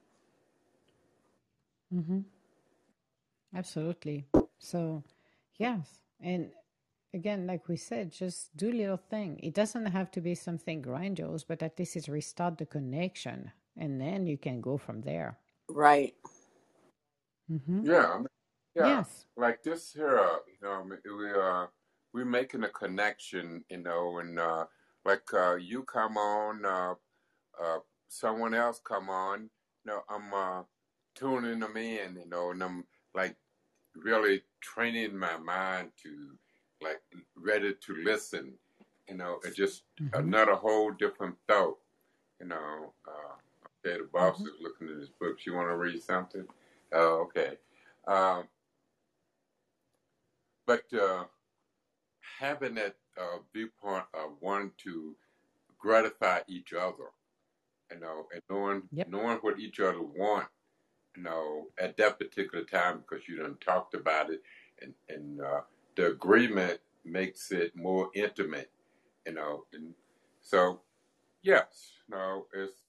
Mm-hmm. 1.95 2.21
Absolutely. 3.55 4.25
So, 4.59 5.03
yes, 5.59 6.01
and 6.21 6.51
again, 7.13 7.47
like 7.47 7.69
we 7.69 7.77
said, 7.77 8.13
just 8.13 8.57
do 8.57 8.73
little 8.73 8.97
thing. 8.97 9.39
It 9.43 9.55
doesn't 9.55 9.87
have 9.87 10.11
to 10.13 10.21
be 10.21 10.35
something 10.35 10.81
grandiose, 10.81 11.45
but 11.45 11.63
at 11.63 11.79
least 11.79 11.97
it 11.97 12.09
restart 12.09 12.59
the 12.59 12.67
connection, 12.67 13.53
and 13.77 14.01
then 14.01 14.27
you 14.27 14.39
can 14.39 14.61
go 14.61 14.79
from 14.79 15.03
there. 15.03 15.39
Right. 15.73 16.15
Mm-hmm. 17.51 17.83
Yeah, 17.83 18.07
I 18.15 18.19
mean, 18.19 18.27
yeah. 18.77 18.97
Yes. 18.97 19.27
Like 19.37 19.63
this 19.63 19.93
here, 19.93 20.19
uh, 20.19 20.39
you 20.49 20.59
know, 20.63 20.85
we 21.17 21.33
uh, 21.33 21.67
we 22.13 22.25
making 22.25 22.65
a 22.65 22.69
connection, 22.71 23.65
you 23.71 23.79
know, 23.79 24.19
and 24.19 24.39
uh, 24.39 24.67
like 25.05 25.23
uh, 25.33 25.57
you 25.57 25.85
come 25.85 26.17
on, 26.17 26.65
uh, 26.67 26.95
uh, 27.63 27.79
someone 28.09 28.55
else 28.55 28.81
come 28.85 29.11
on, 29.11 29.43
you 29.43 29.49
know, 29.93 30.01
I'm 30.11 30.35
uh, 30.35 30.63
tuning 31.17 31.61
them 31.61 31.77
in, 31.77 32.17
you 32.17 32.29
know, 32.29 32.51
and 32.53 32.63
I'm 32.63 32.85
like 33.15 33.37
really 33.97 34.43
training 34.63 35.17
my 35.19 35.39
mind 35.39 35.91
to 36.05 36.11
like 36.83 37.03
ready 37.37 37.75
to 37.87 37.97
listen, 38.05 38.55
you 39.09 39.17
know, 39.17 39.39
it's 39.45 39.57
just 39.57 39.85
Mm-hmm. 40.03 40.33
another 40.35 40.55
whole 40.55 40.93
different 40.93 41.37
thought, 41.49 41.79
you 42.41 42.49
know. 42.49 42.95
Uh, 43.09 43.37
okay, 43.87 43.99
the 43.99 44.09
boss 44.13 44.39
Mm-hmm. 44.39 44.47
is 44.47 44.55
looking 44.63 44.89
at 44.89 45.01
his 45.01 45.11
book. 45.11 45.39
You 45.47 45.55
want 45.55 45.69
to 45.69 45.77
read 45.77 46.03
something? 46.03 46.47
Oh, 46.93 47.23
okay. 47.29 47.59
Um, 48.07 48.49
but 50.67 50.85
uh, 50.95 51.25
having 52.41 52.77
that 52.77 52.97
uh, 53.19 53.39
viewpoint 53.55 54.05
of 54.15 54.33
wanting 54.41 54.73
to 54.79 55.17
gratify 55.79 56.41
each 56.49 56.73
other, 56.75 57.11
you 57.93 58.01
know, 58.01 58.27
and 58.33 58.43
knowing 58.51 58.85
Yep. 58.93 59.09
knowing 59.09 59.39
what 59.39 59.61
each 59.61 59.81
other 59.81 60.03
want, 60.03 60.49
you 61.17 61.23
know, 61.25 61.67
at 61.81 61.97
that 61.99 62.19
particular 62.19 62.65
time 62.65 63.01
because 63.01 63.29
you 63.29 63.37
done 63.39 63.59
talked 63.65 63.95
about 63.95 64.31
it, 64.31 64.43
and 64.83 64.95
and 65.09 65.41
uh, 65.41 65.63
the 65.97 66.09
agreement 66.09 66.81
makes 67.05 67.53
it 67.53 67.77
more 67.77 68.11
intimate, 68.15 68.71
you 69.27 69.35
know, 69.35 69.65
and 69.73 69.95
so 70.41 70.81
yes, 71.43 71.93
no, 72.09 72.47
it's 72.55 72.83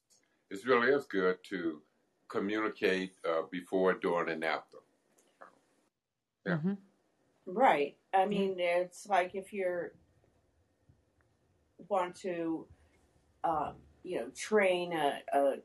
it 0.53 0.65
really 0.65 0.89
is 0.89 1.05
good 1.05 1.37
to 1.49 1.81
communicate 2.27 3.13
uh, 3.27 3.43
before, 3.51 3.93
during, 3.93 4.29
and 4.29 4.43
after. 4.43 4.77
Yeah. 6.45 6.53
Mm-hmm. 6.53 6.73
Right. 7.45 7.97
I 8.13 8.25
mean, 8.25 8.55
it's 8.57 9.07
like 9.07 9.35
if 9.35 9.51
you're 9.51 9.93
want 11.89 12.15
to, 12.15 12.65
um, 13.43 13.73
you 14.03 14.17
know, 14.17 14.27
train 14.35 14.93
a, 14.93 15.19
a 15.33 15.55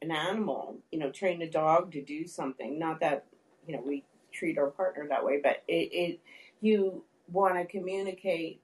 an 0.00 0.10
animal, 0.10 0.78
you 0.90 0.98
know, 0.98 1.10
train 1.10 1.42
a 1.42 1.50
dog 1.50 1.92
to 1.92 2.02
do 2.02 2.26
something. 2.26 2.78
Not 2.78 3.00
that 3.00 3.26
you 3.66 3.74
know 3.74 3.82
we 3.84 4.04
treat 4.32 4.58
our 4.58 4.68
partner 4.68 5.06
that 5.08 5.24
way, 5.24 5.40
but 5.42 5.62
it, 5.68 5.90
it 5.92 6.20
you 6.60 7.04
want 7.30 7.56
to 7.56 7.64
communicate 7.64 8.60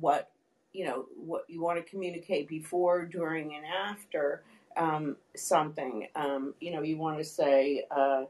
what 0.00 0.30
you 0.74 0.86
know 0.86 1.06
what 1.16 1.44
you 1.48 1.62
want 1.62 1.78
to 1.84 1.90
communicate 1.90 2.48
before, 2.48 3.06
during, 3.06 3.56
and 3.56 3.66
after. 3.66 4.44
um, 4.76 5.16
something. 5.36 6.08
Um, 6.16 6.54
you 6.60 6.72
know, 6.72 6.82
you 6.82 6.98
want 6.98 7.18
to 7.18 7.24
say, 7.24 7.84
uh, 7.90 8.24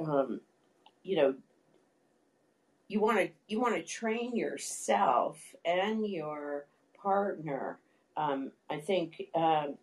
um, 0.00 0.40
you 1.04 1.16
know, 1.16 1.34
you 2.88 3.00
want 3.00 3.18
to 3.18 3.28
you 3.48 3.60
want 3.60 3.76
to 3.76 3.82
train 3.82 4.36
yourself 4.36 5.40
and 5.64 6.06
your 6.08 6.66
partner. 7.02 7.78
Um, 8.16 8.52
I 8.70 8.78
think 8.78 9.22
um, 9.34 9.76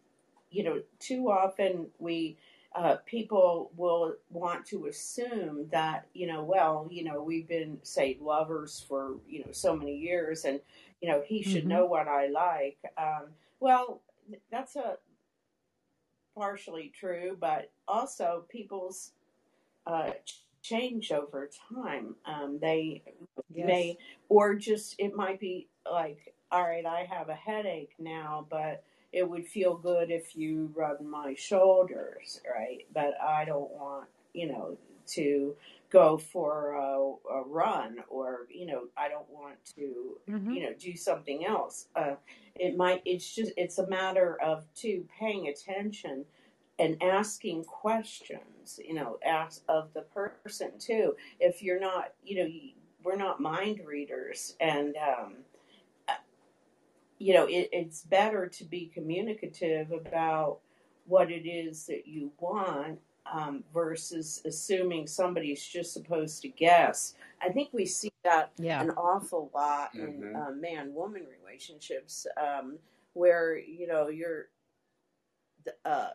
you 0.51 0.63
know 0.63 0.81
too 0.99 1.29
often 1.31 1.87
we 1.99 2.37
uh, 2.75 2.97
people 3.05 3.71
will 3.77 4.15
want 4.31 4.65
to 4.67 4.87
assume 4.87 5.67
that 5.71 6.07
you 6.13 6.27
know 6.27 6.43
well 6.43 6.87
you 6.91 7.03
know 7.03 7.23
we've 7.23 7.47
been 7.47 7.79
say 7.83 8.17
lovers 8.21 8.85
for 8.87 9.17
you 9.27 9.41
know 9.41 9.51
so 9.51 9.75
many 9.75 9.95
years 9.97 10.45
and 10.45 10.61
you 11.03 11.09
know 11.09 11.23
he 11.27 11.43
should 11.43 11.67
Mm-hmm. 11.67 11.69
know 11.69 11.85
what 11.85 12.07
I 12.09 12.27
like. 12.29 12.79
Um, 12.97 13.29
well, 13.61 14.01
that's 14.51 14.77
a 14.77 14.97
partially 16.35 16.91
true, 16.99 17.37
but 17.39 17.71
also 17.87 18.45
people's 18.49 19.11
uh, 19.87 20.11
change 20.63 21.11
over 21.11 21.49
time. 21.73 22.15
Um, 22.25 22.59
they 22.61 23.03
Yes. 23.53 23.67
may, 23.67 23.97
or 24.29 24.55
just 24.55 24.95
it 24.99 25.15
might 25.15 25.39
be 25.39 25.69
like, 25.91 26.35
all 26.51 26.63
right, 26.63 26.85
I 26.85 27.07
have 27.11 27.29
a 27.29 27.35
headache 27.35 27.93
now, 27.99 28.47
but 28.49 28.83
it 29.11 29.29
would 29.29 29.47
feel 29.47 29.75
good 29.77 30.11
if 30.11 30.35
you 30.35 30.71
rub 30.75 31.01
my 31.01 31.35
shoulders, 31.35 32.41
right? 32.51 32.85
But 32.93 33.15
I 33.21 33.45
don't 33.45 33.71
want, 33.71 34.07
you 34.33 34.47
know, 34.47 34.77
to 35.07 35.55
go 35.93 36.17
for 36.17 36.73
a, 36.73 36.97
a 37.39 37.43
run 37.45 37.97
or, 38.09 38.47
you 38.49 38.65
know, 38.65 38.81
I 38.97 39.07
don't 39.07 39.29
want 39.29 39.63
to, 39.75 40.17
Mm-hmm. 40.29 40.51
you 40.53 40.61
know, 40.63 40.73
do 40.79 40.95
something 40.95 41.45
else. 41.45 41.87
Uh, 41.95 42.15
it 42.55 42.75
might, 42.77 43.01
it's 43.05 43.35
just, 43.35 43.51
it's 43.57 43.77
a 43.77 43.87
matter 43.87 44.37
of, 44.41 44.65
too, 44.73 45.05
paying 45.19 45.47
attention 45.49 46.25
and 46.79 47.01
asking 47.03 47.65
questions, 47.65 48.79
you 48.83 48.95
know, 48.95 49.19
ask 49.25 49.61
of 49.67 49.93
the 49.93 50.01
person 50.01 50.71
too. 50.79 51.15
If 51.39 51.61
you're 51.61 51.79
not, 51.79 52.13
you 52.23 52.35
know, 52.37 52.49
we're 53.03 53.17
not 53.17 53.39
mind 53.39 53.81
readers, 53.85 54.55
and 54.59 54.95
um, 54.95 55.33
you 57.19 57.33
know, 57.33 57.45
it, 57.45 57.69
it's 57.71 58.01
better 58.03 58.47
to 58.47 58.63
be 58.65 58.91
communicative 58.93 59.91
about 59.91 60.59
what 61.05 61.31
it 61.31 61.47
is 61.47 61.85
that 61.87 62.07
you 62.07 62.31
want 62.39 62.99
um, 63.31 63.63
versus 63.73 64.41
assuming 64.45 65.07
somebody's 65.07 65.65
just 65.65 65.93
supposed 65.93 66.41
to 66.41 66.49
guess. 66.49 67.15
I 67.41 67.49
think 67.49 67.69
we 67.73 67.85
see 67.85 68.11
that 68.23 68.51
Yeah. 68.57 68.81
an 68.81 68.91
awful 68.91 69.49
lot 69.53 69.93
in 69.95 70.21
Mhm. 70.21 70.35
uh, 70.35 70.51
man 70.51 70.93
woman 70.93 71.25
relationships 71.25 72.27
um, 72.37 72.79
where, 73.13 73.57
you 73.57 73.87
know, 73.87 74.07
you're 74.09 74.49
uh, 75.85 76.09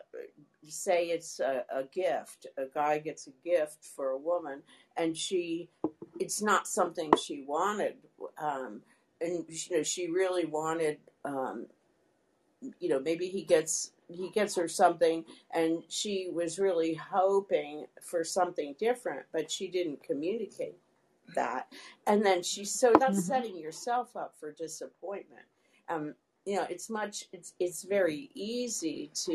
say 0.69 1.07
it's 1.07 1.41
a, 1.41 1.65
a 1.73 1.85
gift. 1.85 2.47
A 2.57 2.67
guy 2.67 2.99
gets 2.99 3.27
a 3.27 3.31
gift 3.45 3.85
for 3.85 4.11
a 4.11 4.19
woman, 4.19 4.63
and 4.97 5.17
she, 5.17 5.71
it's 6.19 6.43
not 6.43 6.69
something 6.69 7.11
she 7.17 7.43
wanted, 7.43 7.97
um, 8.37 8.83
and 9.21 9.45
you 9.49 9.77
know 9.79 9.83
she 9.83 10.09
really 10.09 10.45
wanted. 10.45 10.99
Um, 11.25 11.67
you 12.81 12.89
know, 12.89 13.01
maybe 13.01 13.29
he 13.29 13.43
gets 13.43 13.93
he 14.09 14.31
gets 14.31 14.57
her 14.57 14.69
something, 14.69 15.25
and 15.53 15.85
she 15.89 16.31
was 16.33 16.59
really 16.59 16.95
hoping 16.95 17.87
for 18.03 18.25
something 18.25 18.77
different, 18.79 19.27
but 19.33 19.51
she 19.51 19.69
didn't 19.69 20.03
communicate 20.05 20.79
that, 21.35 21.69
and 22.07 22.25
then 22.27 22.43
she 22.43 22.65
so 22.65 22.93
that's 22.99 23.19
Mhm. 23.19 23.25
setting 23.25 23.59
yourself 23.59 24.17
up 24.17 24.35
for 24.41 24.53
disappointment. 24.53 25.47
Um, 25.89 26.15
you 26.47 26.57
know, 26.57 26.67
it's 26.71 26.91
much 26.91 27.27
it's 27.33 27.55
it's 27.61 27.85
very 27.85 28.31
easy 28.35 29.11
to 29.27 29.33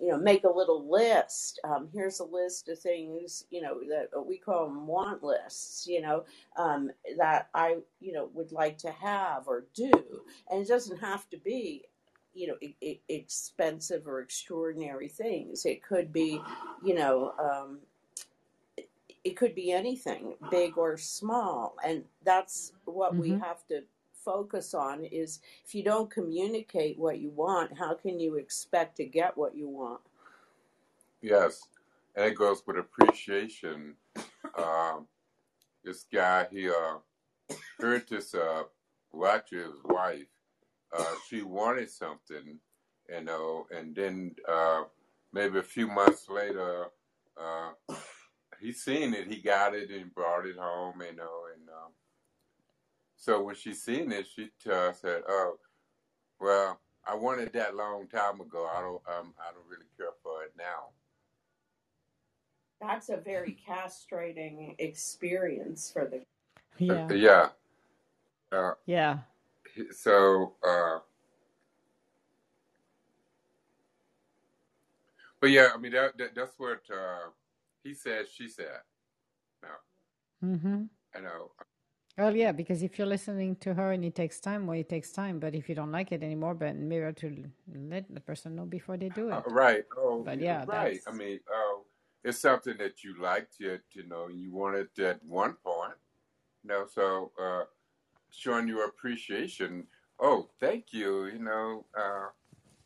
you 0.00 0.08
know 0.08 0.18
make 0.18 0.44
a 0.44 0.50
little 0.50 0.90
list. 0.90 1.60
Um, 1.64 1.88
here's 1.92 2.20
a 2.20 2.24
list 2.24 2.68
of 2.70 2.78
things 2.80 3.46
you 3.50 3.62
know 3.62 3.80
that 3.88 4.26
we 4.26 4.38
call 4.38 4.66
them 4.68 4.86
want 4.86 5.24
lists. 5.24 5.86
You 5.88 6.02
know 6.02 6.24
um, 6.56 6.90
that 7.18 7.48
I 7.54 7.78
you 8.00 8.12
know 8.12 8.30
would 8.34 8.52
like 8.52 8.78
to 8.78 8.92
have 8.92 9.48
or 9.48 9.66
do, 9.74 9.92
and 10.50 10.62
it 10.62 10.68
doesn't 10.68 10.98
have 11.00 11.28
to 11.30 11.38
be 11.38 11.84
you 12.34 12.48
know 12.48 12.56
e- 12.60 12.76
e- 12.80 13.00
expensive 13.08 14.06
or 14.06 14.20
extraordinary 14.20 15.08
things. 15.08 15.64
It 15.66 15.82
could 15.82 16.12
be 16.12 16.40
you 16.84 16.94
know. 16.94 17.34
Um, 17.38 17.78
it 19.24 19.36
could 19.36 19.54
be 19.54 19.70
anything, 19.70 20.34
big 20.50 20.76
or 20.76 20.96
small, 20.96 21.76
and 21.84 22.04
that's 22.24 22.72
what 22.86 23.16
we 23.16 23.30
Mhm. 23.30 23.40
have 23.40 23.64
to 23.68 23.84
focus 24.12 24.74
on. 24.74 25.04
Is 25.04 25.40
if 25.64 25.74
you 25.76 25.84
don't 25.84 26.10
communicate 26.10 26.98
what 26.98 27.18
you 27.18 27.30
want, 27.30 27.76
how 27.78 27.94
can 27.94 28.18
you 28.18 28.34
expect 28.36 28.96
to 28.96 29.04
get 29.04 29.36
what 29.36 29.54
you 29.54 29.68
want? 29.68 30.00
Yes, 31.20 31.68
and 32.16 32.24
it 32.26 32.34
goes 32.34 32.66
with 32.66 32.78
appreciation. 32.78 33.96
Um, 34.56 35.06
this 35.84 36.04
guy, 36.12 36.48
he 36.50 36.68
uh, 36.68 36.98
heard 37.78 38.08
this 38.08 38.34
uh, 38.34 38.64
watch 39.12 39.50
his 39.50 39.72
wife. 39.84 40.26
Uh, 40.96 41.14
she 41.28 41.42
wanted 41.42 41.90
something, 41.90 42.58
you 43.08 43.24
know, 43.24 43.66
and 43.70 43.94
then 43.94 44.34
uh, 44.48 44.82
maybe 45.32 45.58
a 45.58 45.62
few 45.62 45.86
months 45.86 46.28
later, 46.28 46.86
uh, 47.40 47.70
he 48.60 48.72
seen 48.72 49.14
it. 49.14 49.26
He 49.26 49.40
got 49.40 49.74
it 49.74 49.90
and 49.90 50.14
brought 50.14 50.46
it 50.46 50.56
home, 50.58 51.00
you 51.00 51.16
know, 51.16 51.44
and 51.54 51.68
um, 51.68 51.92
so 53.16 53.42
when 53.42 53.54
she 53.54 53.72
seen 53.72 54.10
it, 54.12 54.26
she 54.26 54.50
uh, 54.70 54.92
said, 54.92 55.22
"Oh, 55.28 55.58
well, 56.40 56.80
I 57.06 57.14
wanted 57.14 57.52
that 57.52 57.76
long 57.76 58.08
time 58.08 58.40
ago. 58.40 58.68
I 58.74 58.80
don't, 58.80 59.02
um, 59.06 59.34
I 59.40 59.52
don't 59.52 59.68
really 59.68 59.86
care 59.96 60.12
for 60.22 60.42
it 60.42 60.52
now." 60.58 60.90
That's 62.80 63.10
a 63.10 63.16
very 63.16 63.56
castrating 63.68 64.74
experience 64.78 65.90
for 65.92 66.04
the. 66.04 66.24
Yeah. 66.78 67.06
Uh, 67.08 67.14
yeah. 67.14 67.48
Uh, 68.50 68.72
Yeah. 68.86 69.18
So, 69.92 70.54
uh, 70.66 70.98
but 75.40 75.50
yeah, 75.50 75.68
I 75.74 75.78
mean 75.78 75.92
that, 75.92 76.16
that 76.18 76.34
that's 76.34 76.58
what 76.58 76.80
uh, 76.92 77.30
he 77.84 77.94
said. 77.94 78.26
She 78.32 78.48
said. 78.48 78.80
No, 79.62 79.68
Mm-hmm. 80.44 80.84
I 81.16 81.20
know. 81.20 81.52
Well, 82.18 82.36
yeah, 82.36 82.52
because 82.52 82.82
if 82.82 82.98
you're 82.98 83.06
listening 83.06 83.56
to 83.56 83.74
her 83.74 83.92
and 83.92 84.04
it 84.04 84.14
takes 84.14 84.38
time, 84.40 84.66
well, 84.66 84.78
it 84.78 84.88
takes 84.88 85.12
time. 85.12 85.40
But 85.40 85.54
if 85.54 85.68
you 85.68 85.74
don't 85.74 85.92
like 85.92 86.12
it 86.12 86.22
anymore, 86.22 86.54
but 86.54 86.76
maybe 86.76 87.12
to 87.12 87.44
let 87.74 88.12
the 88.14 88.20
person 88.20 88.54
know 88.54 88.66
before 88.66 88.96
they 88.98 89.08
do 89.08 89.30
Uh, 89.30 89.40
it. 89.40 89.44
right. 89.48 89.84
Oh, 89.96 90.22
But 90.24 90.40
yeah, 90.40 90.64
right. 90.66 91.00
that's 91.00 91.06
I 91.08 91.12
mean, 91.12 91.40
uh, 91.52 91.80
it's 92.22 92.38
something 92.38 92.76
that 92.78 93.02
you 93.02 93.20
liked, 93.20 93.56
yet 93.60 93.80
you 93.92 94.06
know, 94.06 94.28
you 94.28 94.52
wanted 94.52 94.88
at 95.00 95.24
one 95.24 95.54
point, 95.64 95.94
you 96.62 96.68
know, 96.68 96.86
so 96.86 97.32
uh, 97.42 97.64
showing 98.32 98.68
your 98.68 98.86
appreciation. 98.86 99.86
Oh, 100.20 100.48
thank 100.60 100.92
you, 100.92 101.26
you 101.26 101.38
know. 101.38 101.86
Uh, 101.96 102.28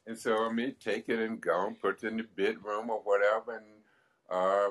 and 0.07 0.19
so, 0.19 0.47
I 0.47 0.53
mean, 0.53 0.75
take 0.81 1.09
it 1.09 1.19
and 1.21 1.41
go 1.41 1.67
and 1.67 1.81
put 1.81 2.03
it 2.03 2.09
in 2.09 2.17
the 2.19 2.25
bedroom 2.37 2.91
or 2.91 3.01
whatever. 3.03 3.57
And, 3.57 3.67
uh, 4.31 4.71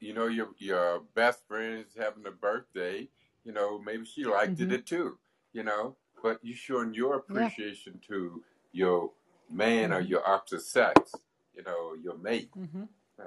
you 0.00 0.14
know, 0.14 0.26
your, 0.26 0.48
your 0.58 1.00
best 1.14 1.46
friend 1.46 1.84
is 1.86 1.94
having 1.96 2.26
a 2.26 2.30
birthday, 2.30 3.08
you 3.44 3.52
know, 3.52 3.78
maybe 3.78 4.04
she 4.04 4.24
liked 4.24 4.60
Mm-hmm. 4.60 4.72
it 4.72 4.86
too, 4.86 5.18
you 5.52 5.62
know, 5.64 5.96
but 6.22 6.44
you 6.44 6.54
showing 6.54 6.94
your 6.94 7.16
Yeah. 7.28 7.46
appreciation 7.46 8.00
to 8.08 8.42
your 8.72 9.10
man 9.50 9.92
or 9.92 10.00
Mm-hmm. 10.00 10.08
your 10.10 10.28
opposite 10.28 10.62
sex, 10.62 11.14
you 11.54 11.62
know, 11.62 11.94
your 12.02 12.16
mate. 12.18 12.50
Mm-hmm. 12.56 12.84
Yeah. 13.18 13.24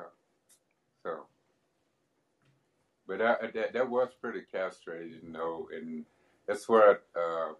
So, 1.03 1.27
but 3.07 3.19
that, 3.19 3.53
that 3.53 3.73
that 3.73 3.89
was 3.89 4.09
pretty 4.19 4.41
castrated, 4.51 5.23
you 5.23 5.29
know, 5.29 5.69
and 5.73 6.05
that's 6.47 6.67
where 6.69 7.01
uh, 7.15 7.53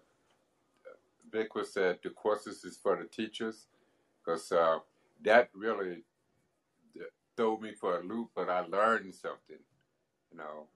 Vic 1.30 1.54
was 1.54 1.72
said 1.72 1.98
the 2.02 2.10
courses 2.10 2.64
is 2.64 2.76
for 2.76 2.96
the 2.96 3.04
teachers, 3.04 3.66
because 4.24 4.50
uh, 4.52 4.78
that 5.22 5.50
really 5.54 6.04
threw 7.36 7.58
me 7.60 7.72
for 7.72 8.00
a 8.00 8.02
loop. 8.04 8.30
But 8.34 8.48
I 8.48 8.60
learned 8.60 9.14
something, 9.14 9.58
you 10.32 10.38
know, 10.38 10.66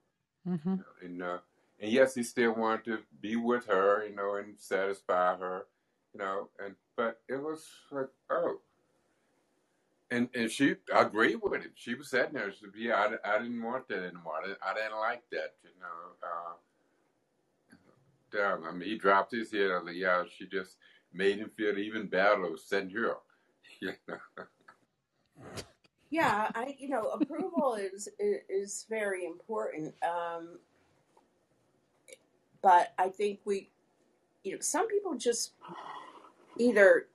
Mm-hmm. 0.49 0.75
and 1.03 1.23
uh, 1.23 1.39
and 1.81 1.93
yes, 1.93 2.17
he 2.17 2.25
still 2.25 2.55
wanted 2.55 2.85
to 2.87 2.99
be 3.21 3.37
with 3.37 3.67
her, 3.67 4.05
you 4.07 4.15
know, 4.15 4.35
and 4.37 4.55
satisfy 4.59 5.37
her, 5.37 5.67
you 6.13 6.19
know, 6.19 6.49
and 6.65 6.75
but 6.97 7.21
it 7.29 7.41
was 7.41 7.65
like, 7.93 8.09
oh, 8.31 8.61
and 10.11 10.29
and 10.35 10.51
she 10.51 10.75
agreed 10.93 11.37
with 11.43 11.63
him. 11.63 11.71
She 11.77 11.95
was 11.95 12.11
sitting 12.11 12.35
there. 12.35 12.51
She 12.53 12.59
said, 12.61 12.71
"Yeah, 12.77 12.95
I, 13.25 13.37
I 13.37 13.39
didn't 13.39 13.63
want 13.63 13.87
that 13.89 14.03
anymore. 14.03 14.35
I 14.43 14.47
didn't, 14.49 14.59
I 14.67 14.75
didn't 14.75 14.99
like 14.99 15.23
that, 15.31 15.55
you 15.63 15.71
know." 15.81 16.17
Uh, 16.23 16.55
damn, 18.33 18.65
I 18.65 18.73
mean, 18.73 18.89
he 18.89 18.99
dropped 18.99 19.33
his 19.33 19.53
head. 19.53 19.71
I 19.71 19.79
was 19.79 19.85
like, 19.87 19.97
"Yeah." 19.97 20.25
She 20.37 20.47
just 20.47 20.77
made 21.13 21.39
him 21.39 21.51
feel 21.57 21.79
even 21.79 22.07
better 22.07 22.57
sitting 22.57 22.91
here. 22.91 23.17
You 23.81 23.93
know? 24.07 24.45
Yeah, 26.13 26.51
I 26.55 26.77
you 26.79 26.91
know 26.91 27.09
approval 27.09 27.75
is 27.81 28.09
is, 28.21 28.87
very 28.89 29.25
important. 29.25 29.95
Um, 30.05 30.59
but 32.61 32.93
I 32.99 33.09
think 33.09 33.41
we, 33.45 33.71
you 34.45 34.53
know, 34.53 34.59
some 34.61 34.87
people 34.89 35.15
just 35.17 35.53
either 36.59 37.07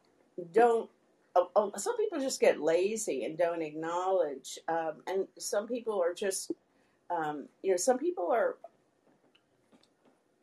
don't 0.51 0.89
oh, 1.35 1.51
oh, 1.55 1.71
some 1.77 1.95
people 1.95 2.19
just 2.19 2.41
get 2.41 2.59
lazy 2.59 3.23
and 3.23 3.37
don't 3.37 3.61
acknowledge, 3.61 4.57
um, 4.67 5.03
and 5.05 5.27
some 5.37 5.67
people 5.67 6.01
are 6.01 6.13
just, 6.13 6.51
um, 7.09 7.47
you 7.61 7.71
know, 7.71 7.77
some 7.77 7.99
people 7.99 8.31
are 8.31 8.57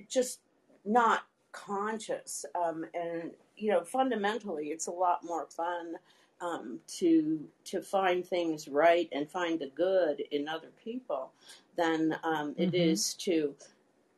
just 0.08 0.38
not 0.84 1.24
conscious, 1.52 2.44
um, 2.54 2.84
and 2.94 3.32
you 3.56 3.70
know, 3.72 3.84
fundamentally, 3.84 4.68
it's 4.68 4.86
a 4.88 4.92
lot 4.92 5.24
more 5.24 5.46
fun 5.46 5.94
um, 6.40 6.80
to 6.88 7.40
to 7.66 7.82
find 7.82 8.26
things 8.26 8.68
right 8.68 9.08
and 9.12 9.30
find 9.30 9.60
the 9.60 9.70
good 9.74 10.22
in 10.32 10.48
other 10.48 10.70
people 10.82 11.32
than 11.76 12.16
um, 12.24 12.54
it 12.58 12.74
Mm-hmm. 12.74 12.74
is 12.74 13.14
to 13.14 13.54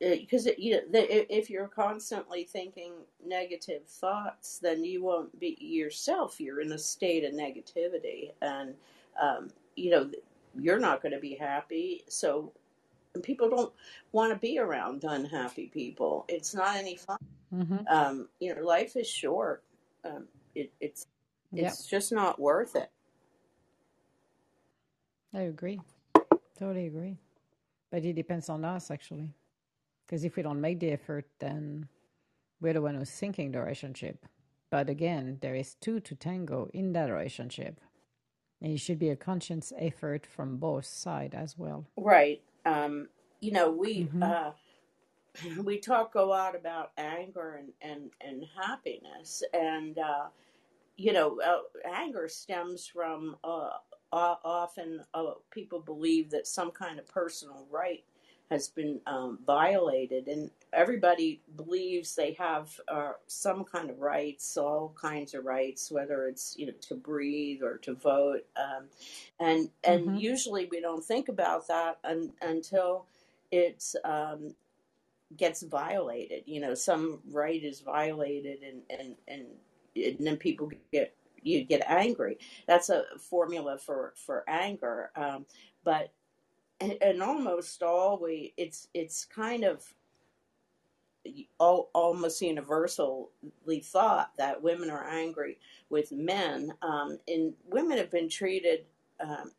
because 0.01 0.47
you 0.59 0.73
know, 0.75 0.81
the, 0.93 1.35
if 1.35 1.49
you're 1.51 1.69
constantly 1.69 2.45
thinking 2.45 2.93
negative 3.25 3.83
thoughts, 3.89 4.59
then 4.59 4.85
you 4.85 5.03
won't 5.03 5.39
be 5.41 5.57
yourself. 5.61 6.41
You're 6.41 6.61
in 6.61 6.73
a 6.73 6.79
state 6.79 7.25
of 7.25 7.33
negativity, 7.33 8.33
and 8.43 8.75
um, 9.21 9.51
you 9.77 9.91
know 9.91 10.11
you're 10.59 10.81
not 10.81 11.03
going 11.03 11.13
to 11.13 11.21
be 11.21 11.35
happy. 11.35 12.05
So 12.09 12.53
people 13.23 13.49
don't 13.49 13.73
want 14.13 14.33
to 14.33 14.39
be 14.39 14.59
around 14.59 15.05
unhappy 15.05 15.67
people. 15.67 16.25
It's 16.29 16.55
not 16.55 16.77
any 16.77 16.97
fun. 16.97 17.19
Mm-hmm. 17.55 17.87
Um, 17.89 18.29
you 18.41 18.55
know, 18.55 18.63
life 18.63 18.97
is 18.97 19.09
short. 19.09 19.63
Um, 20.05 20.25
it, 20.55 20.73
it's 20.81 21.07
Yep, 21.53 21.67
it's 21.67 21.87
just 21.87 22.13
not 22.13 22.41
worth 22.41 22.77
it. 22.77 22.91
I 25.35 25.43
agree. 25.43 25.81
Totally 26.59 26.87
agree. 26.87 27.17
But 27.91 28.05
it 28.05 28.15
depends 28.15 28.49
on 28.49 28.65
us, 28.65 28.91
actually. 28.91 29.31
Because 30.07 30.25
if 30.25 30.37
we 30.37 30.43
don't 30.43 30.61
make 30.61 30.81
the 30.81 30.91
effort, 30.91 31.27
then 31.39 31.89
we're 32.61 32.73
the 32.73 32.83
one 32.83 32.95
who's 32.95 33.11
sinking 33.11 33.53
the 33.53 33.61
relationship. 33.61 34.27
But 34.71 34.89
again, 34.89 35.39
there 35.41 35.55
is 35.55 35.75
two 35.75 36.01
to 36.01 36.15
tango 36.15 36.69
in 36.73 36.93
that 36.95 37.11
relationship. 37.11 37.81
And 38.61 38.73
it 38.73 38.79
should 38.79 38.99
be 38.99 39.11
a 39.11 39.17
conscious 39.17 39.73
effort 39.79 40.27
from 40.27 40.57
both 40.57 40.87
sides 40.87 41.35
as 41.35 41.59
well. 41.59 41.87
Right. 41.97 42.43
Um, 42.67 43.09
you 43.41 43.53
know, 43.53 43.71
we 43.73 44.11
Mm-hmm. 44.11 44.23
uh, 44.23 44.53
we 45.65 45.79
talk 45.79 46.15
a 46.15 46.23
lot 46.23 46.57
about 46.57 46.93
anger 46.99 47.55
and 47.61 47.73
and 47.83 48.11
and 48.21 48.45
happiness, 48.61 49.43
and 49.55 49.99
uh, 49.99 50.27
you 50.97 51.13
know, 51.13 51.41
uh, 51.41 51.61
anger 51.89 52.29
stems 52.29 52.87
from 52.87 53.37
uh, 53.45 53.71
often 54.13 55.03
uh, 55.15 55.33
people 55.51 55.81
believe 55.81 56.31
that 56.31 56.47
some 56.47 56.71
kind 56.71 56.99
of 56.99 57.07
personal 57.09 57.67
right 57.71 58.05
has 58.51 58.69
been 58.69 59.01
um, 59.07 59.39
violated, 59.47 60.29
and 60.29 60.51
everybody 60.73 61.43
believes 61.57 62.15
they 62.17 62.35
have 62.35 62.81
uh, 62.89 63.13
some 63.27 63.65
kind 63.65 63.91
of 63.91 64.01
rights, 64.01 64.57
all 64.57 64.95
kinds 65.01 65.35
of 65.35 65.45
rights, 65.45 65.91
whether 65.93 66.27
it's 66.29 66.57
you 66.59 66.67
know 66.67 66.75
to 66.83 66.95
breathe 66.97 67.63
or 67.63 67.79
to 67.79 67.95
vote, 67.95 68.43
um, 68.57 68.87
and 69.41 69.71
and 69.85 70.11
Mm-hmm. 70.11 70.19
usually 70.19 70.67
we 70.71 70.81
don't 70.81 71.05
think 71.05 71.29
about 71.29 71.69
that 71.69 71.99
un, 72.05 72.33
until 72.43 73.07
it 73.53 73.85
um, 74.05 74.55
gets 75.37 75.63
violated. 75.63 76.45
You 76.47 76.61
know, 76.61 76.75
some 76.75 77.21
right 77.33 77.63
is 77.63 77.81
violated, 77.81 78.61
and 78.63 78.83
and 78.91 79.17
and, 79.29 79.47
and 79.97 80.27
then 80.27 80.37
people 80.39 80.71
get 80.93 81.15
you 81.43 81.65
get 81.65 81.85
angry. 81.89 82.39
That's 82.69 82.91
a 82.91 83.05
formula 83.21 83.79
for 83.79 84.15
for 84.17 84.45
anger. 84.49 85.11
Um, 85.17 85.47
but 85.85 86.13
and, 86.81 86.97
and 87.03 87.23
almost 87.23 87.83
always 87.83 88.53
it's 88.57 88.89
it's 88.95 89.25
kind 89.25 89.65
of 89.65 89.85
al- 91.61 91.91
almost 91.95 92.43
universally 92.43 93.81
thought 93.83 94.33
that 94.39 94.63
women 94.63 94.91
are 94.91 95.09
angry 95.09 95.59
with 95.91 96.13
men, 96.13 96.73
um, 96.83 97.19
and 97.29 97.55
women 97.71 97.99
have 97.99 98.11
been 98.11 98.29
treated 98.29 98.87
um, 99.21 99.53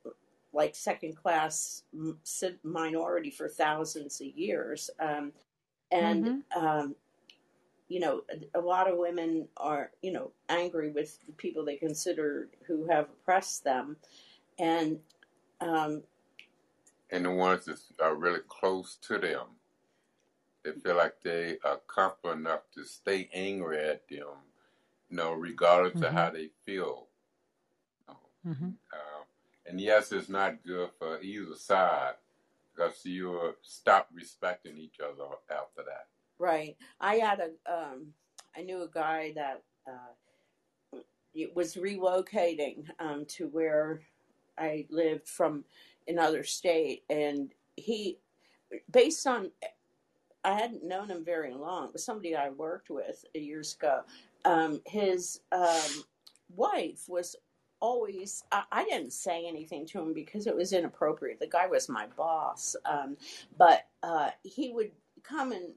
like 0.53 0.75
second 0.75 1.15
class 1.15 1.83
minority 2.63 3.31
for 3.31 3.49
thousands 3.49 4.21
of 4.21 4.27
years. 4.27 4.89
Um, 4.99 5.33
and 5.91 6.25
Mm-hmm. 6.25 6.39
um, 6.55 6.95
you 7.87 7.99
know, 7.99 8.23
a, 8.55 8.59
a 8.59 8.61
lot 8.61 8.89
of 8.91 8.97
women 8.97 9.47
are 9.57 9.91
you 10.01 10.11
know 10.11 10.31
angry 10.49 10.91
with 10.91 11.19
the 11.25 11.33
people 11.33 11.65
they 11.65 11.77
consider 11.77 12.49
who 12.67 12.87
have 12.87 13.05
oppressed 13.05 13.63
them, 13.63 13.97
and 14.59 14.99
um, 15.61 16.03
and 17.11 17.25
the 17.25 17.31
ones 17.31 17.65
that 17.65 17.79
are 18.01 18.15
really 18.15 18.41
close 18.47 18.97
to 19.03 19.17
them, 19.17 19.47
they 20.73 20.79
feel 20.79 20.97
like 20.97 21.21
they 21.23 21.57
are 21.63 21.81
comfortable 21.87 22.31
enough 22.33 22.61
to 22.75 22.83
stay 22.85 23.29
angry 23.33 23.79
at 23.79 24.07
them, 24.09 24.27
you 25.09 25.17
know, 25.17 25.33
regardless 25.33 26.01
of 26.01 26.11
Mm-hmm. 26.11 26.17
how 26.17 26.29
they 26.31 26.49
feel. 26.65 27.07
You 28.07 28.13
know. 28.13 28.19
Mm-hmm. 28.47 28.69
Uh, 28.93 29.23
and 29.65 29.81
yes, 29.81 30.11
it's 30.11 30.29
not 30.29 30.63
good 30.65 30.89
for 30.99 31.21
either 31.21 31.55
side 31.55 32.15
because 32.75 33.05
you 33.05 33.55
stop 33.61 34.09
respecting 34.13 34.77
each 34.77 34.99
other 34.99 35.25
after 35.49 35.83
that. 35.85 36.07
Right. 36.39 36.77
I 36.99 37.15
had 37.15 37.39
a 37.39 37.73
um 37.73 38.13
I 38.55 38.61
knew 38.61 38.83
a 38.83 38.89
guy 38.89 39.33
that 39.35 39.63
uh 39.87 40.13
it 41.33 41.55
was 41.55 41.75
relocating 41.75 42.85
um 42.99 43.25
to 43.29 43.47
where 43.47 44.01
I 44.57 44.85
lived 44.89 45.27
from 45.27 45.65
another 46.07 46.43
state 46.43 47.03
and 47.09 47.51
he 47.75 48.19
based 48.91 49.27
on 49.27 49.51
I 50.47 50.53
hadn't 50.55 50.85
known 50.85 51.09
him 51.09 51.25
very 51.25 51.53
long, 51.55 51.87
it 51.87 51.93
was 51.93 52.05
somebody 52.05 52.35
I 52.35 52.51
worked 52.51 52.91
with 52.91 53.25
years 53.35 53.75
ago. 53.75 54.01
Um 54.45 54.81
his 54.87 55.41
um 55.53 56.05
wife 56.49 57.05
was 57.09 57.37
always 57.81 58.43
I, 58.53 58.65
I 58.73 58.85
didn't 58.85 59.13
say 59.13 59.47
anything 59.47 59.87
to 59.89 60.01
him 60.01 60.13
because 60.13 60.47
it 60.47 60.57
was 60.57 60.73
inappropriate. 60.73 61.41
The 61.41 61.49
guy 61.49 61.67
was 61.67 61.89
my 61.89 62.07
boss. 62.17 62.77
Um 62.85 63.17
but 63.57 63.87
uh 64.03 64.31
he 64.43 64.73
would 64.73 64.93
come 65.23 65.53
and 65.53 65.75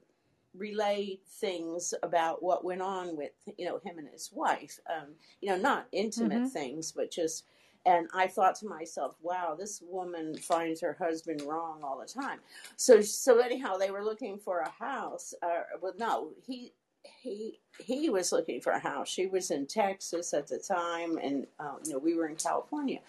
relay 0.55 1.19
things 1.39 1.95
about 2.03 2.43
what 2.43 2.65
went 2.65 2.83
on 2.83 3.17
with 3.17 3.31
you 3.59 3.65
know 3.67 3.79
him 3.85 3.99
and 3.99 4.09
his 4.09 4.31
wife 4.33 4.79
um 4.89 5.15
you 5.41 5.49
know 5.49 5.57
not 5.57 5.87
intimate 5.93 6.45
Mm-hmm. 6.45 6.47
things 6.47 6.93
but 6.93 7.11
just 7.11 7.45
and 7.85 8.07
i 8.13 8.27
thought 8.27 8.55
to 8.55 8.67
myself 8.67 9.15
wow 9.21 9.55
this 9.57 9.81
woman 9.87 10.35
finds 10.37 10.81
her 10.81 10.97
husband 10.99 11.41
wrong 11.43 11.81
all 11.83 11.99
the 11.99 12.21
time. 12.21 12.39
So 12.77 13.01
so 13.01 13.39
anyhow 13.39 13.77
they 13.77 13.91
were 13.91 14.03
looking 14.03 14.37
for 14.37 14.59
a 14.59 14.69
house 14.71 15.33
uh, 15.43 15.63
well 15.81 15.93
no 15.97 16.29
he 16.45 16.73
he 17.03 17.59
he 17.79 18.09
was 18.11 18.31
looking 18.31 18.61
for 18.61 18.71
a 18.73 18.79
house. 18.79 19.09
She 19.09 19.27
was 19.27 19.51
in 19.51 19.67
texas 19.67 20.33
at 20.33 20.47
the 20.47 20.59
time 20.59 21.17
and 21.17 21.47
uh, 21.59 21.75
you 21.85 21.93
know 21.93 21.99
we 21.99 22.15
were 22.15 22.27
in 22.27 22.35
california. 22.35 22.99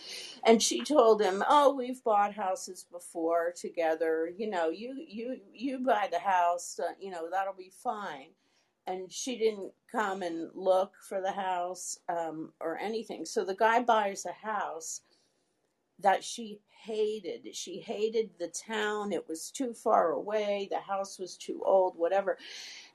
And 0.45 0.63
she 0.63 0.83
told 0.83 1.23
him 1.23 1.45
oh 1.49 1.75
we've 1.75 2.03
bought 2.05 2.35
houses 2.35 2.87
before 2.91 3.53
together. 3.57 4.31
You 4.37 4.51
know 4.51 4.71
you 4.71 4.95
you 5.07 5.39
you 5.53 5.79
buy 5.81 6.09
the 6.11 6.21
house 6.21 6.81
uh, 6.81 6.93
you 7.01 7.11
know 7.11 7.29
that'll 7.31 7.55
be 7.55 7.73
fine 7.83 8.29
and 8.87 9.13
she 9.13 9.39
didn't 9.39 9.73
come 9.91 10.23
and 10.23 10.51
look 10.55 10.93
for 11.09 11.21
the 11.21 11.33
house 11.33 11.99
um, 12.09 12.53
or 12.61 12.79
anything. 12.79 13.25
So 13.25 13.45
the 13.45 13.55
guy 13.55 13.83
buys 13.83 14.27
a 14.27 14.47
house 14.47 15.03
that 16.01 16.25
she 16.25 16.61
hated. 16.85 17.55
She 17.55 17.79
hated 17.79 18.31
the 18.39 18.49
town. 18.49 19.13
It 19.13 19.29
was 19.29 19.51
too 19.51 19.73
far 19.73 20.13
away. 20.13 20.69
The 20.71 20.81
house 20.81 21.19
was 21.19 21.37
too 21.37 21.63
old 21.65 21.97
whatever. 21.97 22.39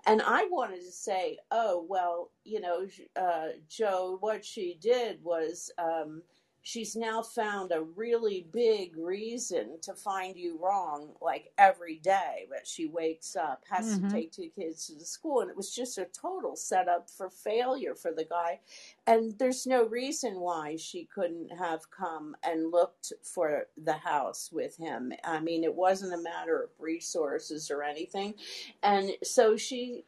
And 0.05 0.21
I 0.25 0.47
wanted 0.51 0.81
to 0.81 0.91
say, 0.91 1.37
oh, 1.51 1.85
well, 1.87 2.31
you 2.43 2.59
know, 2.59 2.87
uh, 3.15 3.49
Joe, 3.69 4.17
what 4.19 4.43
she 4.43 4.77
did 4.81 5.23
was 5.23 5.71
um, 5.77 6.21
she's 6.67 6.95
now 6.97 7.23
found 7.23 7.71
a 7.71 7.81
really 7.81 8.47
big 8.53 8.97
reason 8.97 9.79
to 9.81 9.93
find 9.95 10.37
you 10.37 10.59
wrong, 10.61 11.11
like 11.21 11.53
every 11.57 11.97
day 11.97 12.47
that 12.51 12.67
she 12.67 12.87
wakes 12.87 13.35
up, 13.37 13.63
has 13.69 13.95
to 13.95 14.03
Mm-hmm. 14.03 14.09
take 14.09 14.31
two 14.33 14.49
kids 14.59 14.87
to 14.87 14.95
the 14.95 15.05
school. 15.05 15.41
And 15.41 15.49
it 15.51 15.57
was 15.57 15.73
just 15.75 15.97
a 15.99 16.05
total 16.05 16.55
setup 16.57 17.09
for 17.09 17.29
failure 17.29 17.95
for 17.95 18.11
the 18.13 18.25
guy. 18.25 18.59
And 19.07 19.37
there's 19.39 19.67
no 19.67 19.85
reason 19.87 20.39
why 20.41 20.77
she 20.77 21.05
couldn't 21.05 21.51
have 21.57 21.91
come 21.91 22.35
and 22.43 22.71
looked 22.71 23.13
for 23.23 23.67
the 23.77 23.93
house 23.95 24.51
with 24.51 24.77
him. 24.77 25.13
I 25.23 25.39
mean, 25.41 25.63
it 25.63 25.75
wasn't 25.75 26.13
a 26.15 26.23
matter 26.23 26.61
of 26.63 26.71
resources 26.79 27.71
or 27.71 27.83
anything 27.83 28.35
and 28.83 29.11
so 29.23 29.57
she 29.57 30.05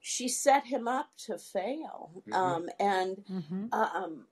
she 0.00 0.28
set 0.28 0.66
him 0.66 0.88
up 0.88 1.10
to 1.26 1.38
fail 1.38 2.24
hmm 2.26 2.54
um 2.54 2.68
and 2.80 3.24
Mm-hmm. 3.30 3.66
um 3.72 4.26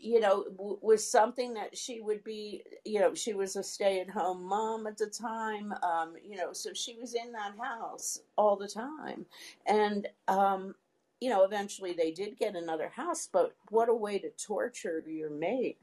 you 0.00 0.20
know 0.20 0.44
w- 0.56 0.78
was 0.82 1.06
something 1.10 1.54
that 1.54 1.76
she 1.78 2.00
would 2.00 2.24
be 2.24 2.64
you 2.84 3.00
know 3.00 3.14
she 3.14 3.34
was 3.34 3.56
a 3.56 3.64
stay-at-home 3.64 4.44
mom 4.44 4.86
at 4.86 4.98
the 4.98 5.06
time 5.08 5.74
um 5.84 6.14
you 6.24 6.36
know 6.36 6.52
so 6.52 6.72
she 6.74 6.96
was 7.00 7.14
in 7.14 7.32
that 7.32 7.54
house 7.62 8.20
all 8.38 8.56
the 8.56 8.68
time 8.68 9.26
and 9.66 10.08
um 10.28 10.74
you 11.20 11.30
know 11.30 11.44
eventually 11.44 11.92
they 11.94 12.12
did 12.12 12.38
get 12.38 12.56
another 12.56 12.90
house 12.90 13.28
but 13.32 13.54
what 13.70 13.88
a 13.90 13.94
way 13.94 14.18
to 14.18 14.30
torture 14.32 15.02
your 15.06 15.30
mate 15.30 15.78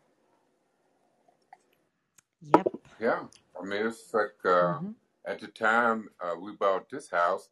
Yep. 2.56 2.68
Yeah, 3.00 3.26
I 3.62 3.66
mean, 3.66 3.88
it's 3.88 4.14
like 4.14 4.36
uh, 4.46 4.80
Mm-hmm. 4.80 4.92
at 5.28 5.42
the 5.42 5.48
time 5.48 6.10
uh, 6.22 6.36
we 6.40 6.54
bought 6.54 6.90
this 6.90 7.12
house, 7.12 7.50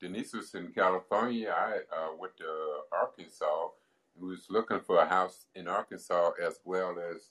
Denise 0.00 0.34
was 0.34 0.54
in 0.54 0.68
California. 0.72 1.50
I 1.56 1.78
uh, 1.96 2.10
went 2.18 2.36
to 2.38 2.46
Arkansas, 2.92 3.46
who 3.46 3.75
was 4.20 4.46
looking 4.50 4.80
for 4.80 4.98
a 4.98 5.06
house 5.08 5.46
in 5.54 5.68
Arkansas 5.68 6.32
as 6.44 6.60
well 6.64 6.96
as 6.98 7.30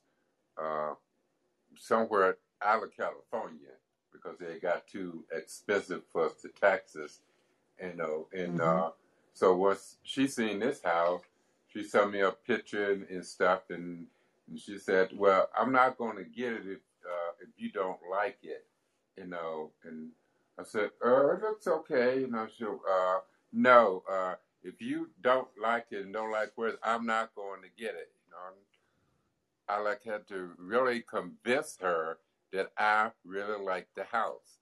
uh, 0.61 0.93
somewhere 1.77 2.37
out 2.63 2.83
of 2.83 2.95
California 2.95 3.71
because 4.13 4.37
they 4.39 4.59
got 4.59 4.87
too 4.87 5.25
expensive 5.31 6.03
for 6.11 6.25
us 6.27 6.35
to 6.41 6.49
taxes, 6.49 7.21
you 7.81 7.93
know. 7.95 8.27
And 8.33 8.59
Mm-hmm. 8.59 8.61
uh, 8.61 8.91
so 9.33 9.55
once 9.55 9.97
she 10.03 10.27
seen 10.27 10.59
this 10.59 10.83
house, 10.83 11.23
she 11.67 11.83
sent 11.83 12.11
me 12.11 12.21
a 12.21 12.31
picture 12.31 12.93
and, 12.93 13.03
and 13.09 13.25
stuff, 13.25 13.63
and, 13.69 14.07
and 14.49 14.59
she 14.59 14.77
said, 14.79 15.11
"Well, 15.15 15.49
I'm 15.57 15.71
not 15.73 15.97
going 15.97 16.17
to 16.17 16.25
get 16.25 16.53
it 16.53 16.63
if 16.67 16.79
uh, 17.05 17.33
if 17.41 17.49
you 17.57 17.71
don't 17.71 17.99
like 18.11 18.39
it, 18.43 18.65
you 19.17 19.27
know." 19.27 19.71
And 19.85 20.09
I 20.59 20.63
said, 20.63 20.91
"Uh, 21.05 21.33
it 21.35 21.41
looks 21.41 21.67
okay," 21.67 22.21
you 22.21 22.27
know. 22.29 22.47
She, 22.57 22.65
uh, 22.65 23.19
no, 23.53 24.03
uh, 24.11 24.35
if 24.65 24.81
you 24.81 25.11
don't 25.21 25.49
like 25.61 25.87
it 25.91 26.03
and 26.05 26.13
don't 26.13 26.31
like 26.31 26.53
where 26.55 26.73
I'm 26.83 27.05
not 27.05 27.35
going 27.35 27.61
to 27.63 27.69
get 27.69 27.95
it, 27.95 28.11
you 28.25 28.31
know. 28.31 28.53
I 29.67 29.79
like 29.79 30.03
had 30.03 30.27
to 30.29 30.51
really 30.57 31.01
convince 31.01 31.77
her 31.81 32.19
that 32.53 32.71
I 32.77 33.11
really 33.23 33.63
like 33.63 33.87
the 33.95 34.05
house, 34.05 34.59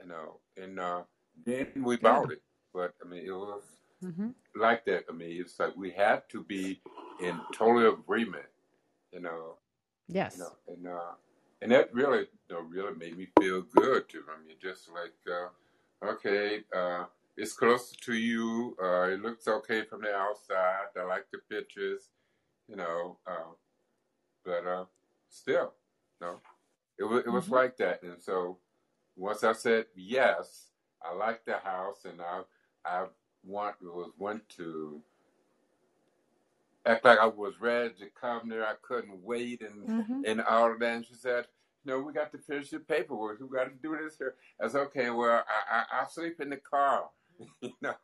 you 0.00 0.08
know. 0.08 0.40
And 0.56 0.80
uh, 0.80 1.04
then 1.44 1.82
we 1.84 1.96
bought 1.96 2.30
it, 2.32 2.42
but 2.72 2.94
I 3.04 3.08
mean, 3.08 3.24
it 3.26 3.32
was 3.32 3.64
hmm 4.02 4.30
like 4.54 4.84
that. 4.86 5.04
I 5.08 5.12
mean, 5.12 5.40
it's 5.40 5.58
like 5.58 5.76
we 5.76 5.90
had 5.92 6.28
to 6.30 6.42
be 6.44 6.80
in 7.20 7.40
total 7.52 7.92
agreement, 7.94 8.46
you 9.12 9.20
know, 9.20 9.58
you 10.32 10.38
Yes. 10.38 10.38
know, 10.38 10.56
and 10.68 10.86
uh, 10.88 11.14
and 11.62 11.72
that 11.72 11.92
really, 11.94 12.20
you 12.48 12.54
know, 12.56 12.60
really 12.62 12.94
made 12.96 13.16
me 13.16 13.28
feel 13.40 13.62
good 13.62 14.08
too. 14.08 14.24
I 14.28 14.46
mean, 14.46 14.56
just 14.62 14.90
like, 14.90 15.14
uh, 15.30 16.06
okay, 16.06 16.64
uh, 16.74 17.06
it's 17.38 17.54
closer 17.54 17.96
to 18.06 18.14
you. 18.14 18.76
Uh, 18.82 19.04
it 19.10 19.22
looks 19.22 19.48
okay 19.48 19.84
from 19.84 20.02
the 20.02 20.14
outside. 20.14 20.86
I 20.98 21.04
like 21.04 21.26
the 21.32 21.40
pictures, 21.50 22.10
you 22.68 22.76
know, 22.76 23.18
uh, 23.26 23.54
but 24.44 24.66
uh, 24.66 24.86
still, 25.30 25.74
no, 26.20 26.40
it 26.98 27.04
was 27.04 27.24
it 27.26 27.30
was 27.30 27.50
hmm 27.50 27.52
like 27.52 27.76
that. 27.78 28.02
And 28.02 28.22
so 28.22 28.58
once 29.16 29.44
I 29.44 29.52
said 29.54 29.86
yes, 29.96 30.70
I 31.02 31.14
like 31.14 31.44
the 31.46 31.58
house, 31.58 32.04
and 32.06 32.20
I 32.22 32.42
I 32.86 33.06
want 33.44 33.76
was 33.82 34.12
went 34.18 34.48
to 34.58 35.02
act 36.86 37.06
like 37.06 37.20
I 37.20 37.26
was 37.26 37.60
ready 37.60 37.94
to 38.00 38.06
come 38.20 38.50
there. 38.50 38.66
I 38.66 38.74
couldn't 38.82 39.22
wait 39.24 39.62
and 39.62 39.88
hmm 39.88 40.22
and 40.24 40.42
all 40.42 40.72
of 40.72 40.80
that. 40.80 40.96
And 40.96 41.06
she 41.06 41.14
said, 41.14 41.46
"No, 41.86 42.00
we 42.00 42.14
got 42.14 42.32
to 42.32 42.38
finish 42.38 42.70
the 42.70 42.80
paperwork. 42.80 43.40
We 43.40 43.48
got 43.56 43.66
to 43.66 43.70
do 43.82 43.98
this 44.02 44.18
here." 44.18 44.36
I 44.62 44.68
said, 44.68 44.82
"Okay, 44.88 45.10
well, 45.10 45.44
I, 45.48 45.80
I 45.80 46.00
I'll 46.00 46.10
sleep 46.10 46.40
in 46.40 46.50
the 46.50 46.58
car, 46.58 47.10
you 47.62 47.72
know, 47.82 47.94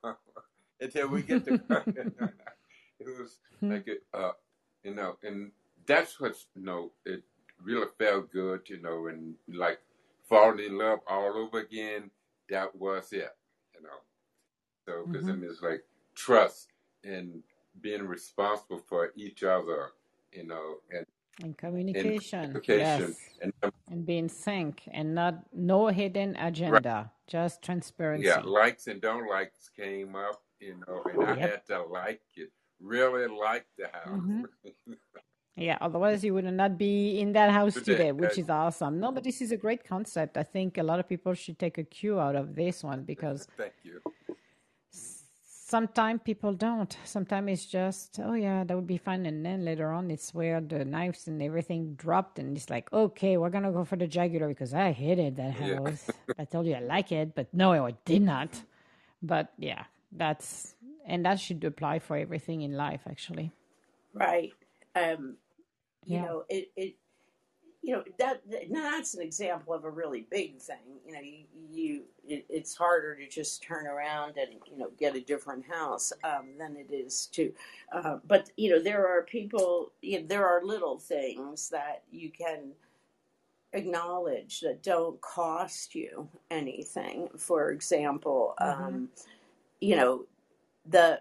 until 0.81 1.09
we 1.09 1.23
get 1.23 1.45
to 1.45 1.53
car." 1.69 1.87
it 1.97 2.09
was 3.01 3.39
like 3.69 3.87
it, 3.89 4.03
uh, 4.15 4.33
you 4.83 4.95
know, 4.95 5.17
and 5.23 5.53
that's 5.87 6.21
what's 6.21 6.47
you 6.55 6.63
know, 6.63 6.93
it 7.05 7.23
really 7.63 7.87
felt 7.99 8.31
good, 8.33 8.69
you 8.69 8.81
know, 8.81 9.07
and 9.09 9.35
like 9.49 9.81
falling 10.29 10.65
in 10.65 10.79
love 10.79 11.01
all 11.09 11.37
over 11.37 11.61
again. 11.61 12.11
That 12.51 12.75
was 12.77 13.13
it, 13.13 13.31
you 13.75 13.83
know. 13.83 13.99
So 14.87 15.09
because 15.11 15.29
hmm 15.29 15.35
mean, 15.35 15.51
it's 15.51 15.63
like 15.63 15.85
trust 16.15 16.69
and 17.05 17.43
being 17.81 18.05
responsible 18.07 18.79
for 18.89 19.13
each 19.17 19.43
other, 19.43 19.93
you 20.33 20.45
know, 20.47 20.77
and 20.91 21.07
And 21.43 21.57
communication. 21.57 22.63
communication, 22.65 22.69
Yes. 22.69 23.31
and 23.41 23.53
And 23.89 24.07
being 24.07 24.29
sync 24.29 24.83
and 24.93 25.15
not 25.15 25.53
no 25.55 25.89
hidden 25.89 26.37
right, 26.67 26.83
just 27.27 27.63
yeah, 28.23 28.41
likes 28.41 28.87
and 28.87 29.01
don't 29.01 29.29
likes 29.29 29.71
came 29.77 30.15
up, 30.17 30.43
you 30.61 30.77
know, 30.87 31.03
and 31.13 31.25
I 31.25 31.35
had 31.35 31.67
to 31.67 31.83
like 31.83 32.21
it, 32.37 32.51
really 32.81 33.27
like 33.27 33.67
the 33.79 33.89
house 33.89 34.21
hmm 34.21 34.43
Yeah, 35.57 35.79
otherwise 35.81 36.25
you 36.25 36.35
would 36.35 36.45
not 36.53 36.77
be 36.77 37.21
in 37.21 37.33
that 37.35 37.53
house 37.53 37.75
today. 37.75 37.93
today, 37.93 38.13
which 38.13 38.39
is 38.39 38.51
awesome. 38.51 38.99
No, 38.99 39.13
but 39.13 39.23
this 39.23 39.41
is 39.41 39.53
a 39.53 39.57
great 39.57 39.85
concept. 39.85 40.37
I 40.37 40.43
think 40.43 40.79
a 40.79 40.83
lot 40.83 40.99
of 40.99 41.09
people 41.09 41.33
should 41.35 41.61
take 41.61 41.79
a 41.79 41.85
cue 41.85 42.19
out 42.19 42.35
of 42.35 42.57
this 42.57 42.83
one 42.83 43.05
because 43.05 43.47
thank 43.57 43.75
you. 43.85 44.01
Sometimes 45.75 46.21
people 46.25 46.53
don't. 46.55 46.97
Sometimes 47.05 47.51
it's 47.53 47.67
just, 47.67 48.21
oh 48.23 48.35
yeah, 48.35 48.63
that 48.65 48.77
would 48.77 48.87
be 48.87 48.97
fun, 48.97 49.27
and 49.27 49.45
then 49.45 49.65
later 49.65 49.91
on 49.91 50.09
it's 50.11 50.33
where 50.33 50.61
the 50.61 50.85
knives 50.85 51.27
and 51.27 51.43
everything 51.43 51.95
dropped, 51.97 52.39
and 52.39 52.57
it's 52.57 52.71
like, 52.71 52.93
okay, 52.93 53.37
we're 53.39 53.51
gonna 53.51 53.73
go 53.73 53.85
for 53.85 53.97
the 53.97 54.07
jugular 54.07 54.47
because 54.49 54.73
I 54.73 54.93
hated 54.93 55.37
that 55.37 55.55
Yeah, 55.59 55.79
house. 55.79 56.21
I 56.39 56.45
told 56.45 56.67
you 56.69 56.75
I 56.75 56.81
like 56.81 57.11
it, 57.11 57.35
but 57.35 57.49
no, 57.53 57.73
I 57.87 57.95
did 58.05 58.23
not. 58.23 58.63
But 59.21 59.53
yeah, 59.59 59.85
that's 60.13 60.77
and 61.07 61.27
that 61.27 61.41
should 61.41 61.65
apply 61.65 61.99
for 61.99 62.17
everything 62.17 62.63
in 62.63 62.75
life, 62.77 63.03
actually. 63.09 63.51
Right. 64.15 64.55
Um, 64.95 65.37
you 66.09 66.19
Yeah. 66.19 66.23
know, 66.23 66.45
it, 66.49 66.71
it 66.77 66.95
you 67.85 67.93
know 67.93 68.05
that, 68.19 68.41
that 68.51 68.71
now 68.71 68.93
that's 68.93 69.15
an 69.15 69.23
example 69.23 69.75
of 69.75 69.85
a 69.85 69.91
really 69.91 70.27
big 70.31 70.59
thing. 70.59 71.01
You 71.07 71.13
know, 71.13 71.21
you, 71.21 71.45
you 71.71 72.03
it, 72.27 72.47
it's 72.49 72.75
harder 72.75 73.15
to 73.17 73.29
just 73.29 73.63
turn 73.63 73.87
around 73.87 74.39
and 74.39 74.53
you 74.67 74.79
know 74.79 74.91
get 74.99 75.17
a 75.17 75.21
different 75.21 75.67
house 75.67 76.13
um, 76.25 76.51
than 76.59 76.77
it 76.77 76.93
is 76.95 77.27
to. 77.35 77.53
Uh, 77.93 78.19
but 78.27 78.51
you 78.57 78.71
know, 78.71 78.83
there 78.83 79.07
are 79.07 79.23
people. 79.25 79.93
You 80.03 80.21
know, 80.23 80.27
there 80.29 80.49
are 80.49 80.65
little 80.65 80.99
things 80.99 81.69
that 81.71 82.05
you 82.11 82.31
can 82.31 82.73
acknowledge 83.75 84.61
that 84.61 84.83
don't 84.83 85.21
cost 85.21 85.95
you 85.95 86.29
anything. 86.51 87.29
For 87.39 87.71
example, 87.73 88.55
Mm-hmm. 88.61 88.83
um, 88.85 89.09
you 89.81 89.97
know, 89.97 90.27
the 90.87 91.21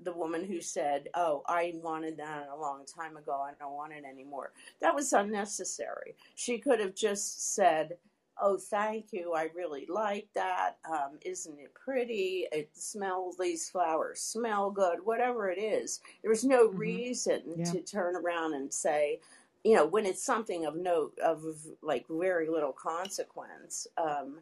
the 0.00 0.12
woman 0.12 0.44
who 0.44 0.60
said, 0.60 1.08
"Oh, 1.14 1.42
I 1.46 1.72
wanted 1.82 2.16
that 2.18 2.48
a 2.48 2.56
long 2.56 2.84
time 2.86 3.16
ago. 3.16 3.40
I 3.40 3.52
don't 3.58 3.72
want 3.74 3.92
it 3.92 4.04
anymore." 4.04 4.52
That 4.80 4.94
was 4.94 5.12
unnecessary. 5.12 6.16
She 6.34 6.58
could 6.58 6.80
have 6.80 6.94
just 6.94 7.54
said, 7.54 7.98
"Oh, 8.40 8.56
thank 8.58 9.12
you. 9.12 9.32
I 9.34 9.44
really 9.54 9.86
like 9.86 10.28
that. 10.34 10.78
Um, 10.84 11.18
isn't 11.24 11.58
it 11.58 11.74
pretty? 11.74 12.46
It 12.52 12.70
smells. 12.76 13.36
These 13.38 13.70
flowers 13.70 14.20
smell 14.20 14.70
good. 14.70 15.04
Whatever 15.04 15.50
it 15.50 15.58
is, 15.58 16.00
there's 16.22 16.44
no 16.44 16.68
hmm 16.68 16.78
reason 16.78 17.58
Yeah. 17.58 17.72
to 17.72 17.80
turn 17.82 18.16
around 18.16 18.54
and 18.54 18.72
say." 18.72 19.20
You 19.64 19.74
know, 19.74 19.86
when 19.86 20.06
it's 20.06 20.22
something 20.22 20.64
of 20.66 20.76
note, 20.76 21.18
of 21.18 21.44
like 21.82 22.06
very 22.08 22.48
little 22.48 22.72
consequence, 22.72 23.88
um, 23.96 24.40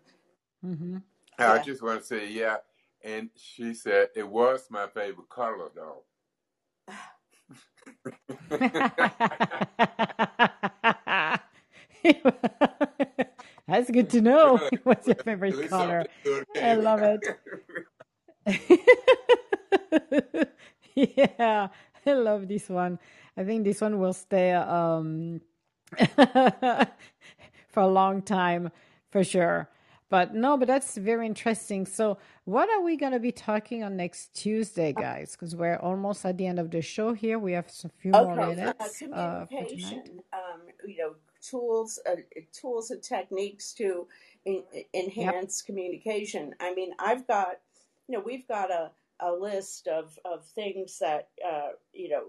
hmm 0.62 0.98
I 1.38 1.58
just 1.58 1.82
want 1.82 2.00
to 2.00 2.06
say, 2.06 2.28
yeah. 2.30 2.58
And 3.06 3.30
she 3.36 3.72
said 3.72 4.08
it 4.16 4.28
was 4.28 4.66
my 4.68 4.88
favorite 4.88 5.28
color, 5.28 5.70
though. 5.72 6.02
That's 13.68 13.90
good 13.92 14.10
to 14.10 14.20
know. 14.20 14.60
What's 14.82 15.06
your 15.06 15.14
favorite 15.14 15.68
color? 15.68 16.04
I 16.60 16.74
love 16.74 17.02
it. 17.02 17.28
yeah, 20.96 21.68
I 22.04 22.12
love 22.12 22.48
this 22.48 22.68
one. 22.68 22.98
I 23.36 23.44
think 23.44 23.62
this 23.62 23.80
one 23.80 24.00
will 24.00 24.14
stay 24.14 24.52
um, 24.52 25.40
for 26.16 26.88
a 27.76 27.86
long 27.86 28.22
time 28.22 28.72
for 29.12 29.22
sure. 29.22 29.68
But 30.10 30.34
no, 30.34 30.56
but 30.56 30.68
that's 30.68 30.96
very 30.96 31.26
interesting. 31.26 31.86
So, 31.86 32.18
what 32.44 32.70
are 32.70 32.82
we 32.82 32.96
going 32.96 33.12
to 33.12 33.20
be 33.20 33.32
talking 33.32 33.82
on 33.84 33.96
next 33.96 34.34
Tuesday, 34.34 34.92
guys? 34.92 35.32
Because 35.32 35.56
we're 35.56 35.76
almost 35.78 36.24
at 36.24 36.38
the 36.38 36.46
end 36.46 36.60
of 36.60 36.70
the 36.70 36.82
show 36.82 37.12
here. 37.12 37.38
We 37.38 37.52
have 37.52 37.66
a 37.84 37.88
few 37.88 38.14
more 38.14 38.36
Okay, 38.36 38.56
uh, 38.78 38.86
minutes 38.86 39.04
uh, 39.12 39.46
for 39.46 39.66
tonight. 39.66 40.02
communication. 40.02 40.20
Um, 40.32 40.62
you 40.84 40.96
know, 40.98 41.14
tools, 41.40 42.00
uh, 42.10 42.16
tools 42.52 42.90
and 42.90 43.02
techniques 43.02 43.72
to 43.74 44.08
Yep. 45.18 45.36
enhance 45.36 45.62
communication. 45.62 46.54
I 46.60 46.74
mean, 46.74 46.92
I've 46.98 47.26
got, 47.28 47.60
you 48.08 48.16
know, 48.18 48.24
we've 48.24 48.48
got 48.48 48.70
a, 48.72 48.90
a 49.20 49.32
list 49.32 49.86
of 49.86 50.18
of 50.24 50.44
things 50.46 50.98
that 51.00 51.28
uh, 51.48 51.70
you 51.92 52.08
know 52.08 52.24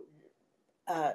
uh, 0.88 1.12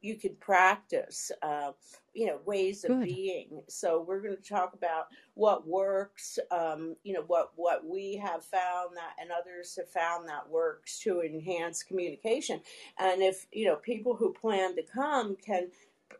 you 0.00 0.16
could 0.16 0.38
practice, 0.40 1.32
uh, 1.42 1.72
you 2.14 2.26
know, 2.26 2.38
ways 2.46 2.84
of 2.84 2.90
Good. 2.90 3.04
being. 3.04 3.62
So 3.68 4.04
we're 4.06 4.20
going 4.20 4.36
to 4.36 4.48
talk 4.48 4.74
about 4.74 5.06
what 5.34 5.66
works, 5.66 6.38
um, 6.50 6.96
you 7.02 7.12
know, 7.12 7.24
what 7.26 7.50
what 7.56 7.84
we 7.84 8.16
have 8.16 8.44
found 8.44 8.96
that 8.96 9.14
and 9.20 9.30
others 9.30 9.76
have 9.76 9.90
found 9.90 10.28
that 10.28 10.48
works 10.48 11.00
to 11.00 11.22
enhance 11.22 11.82
communication. 11.82 12.60
And 12.98 13.22
if 13.22 13.46
you 13.52 13.66
know 13.66 13.76
people 13.76 14.14
who 14.14 14.32
plan 14.32 14.76
to 14.76 14.82
come 14.82 15.36
can 15.36 15.68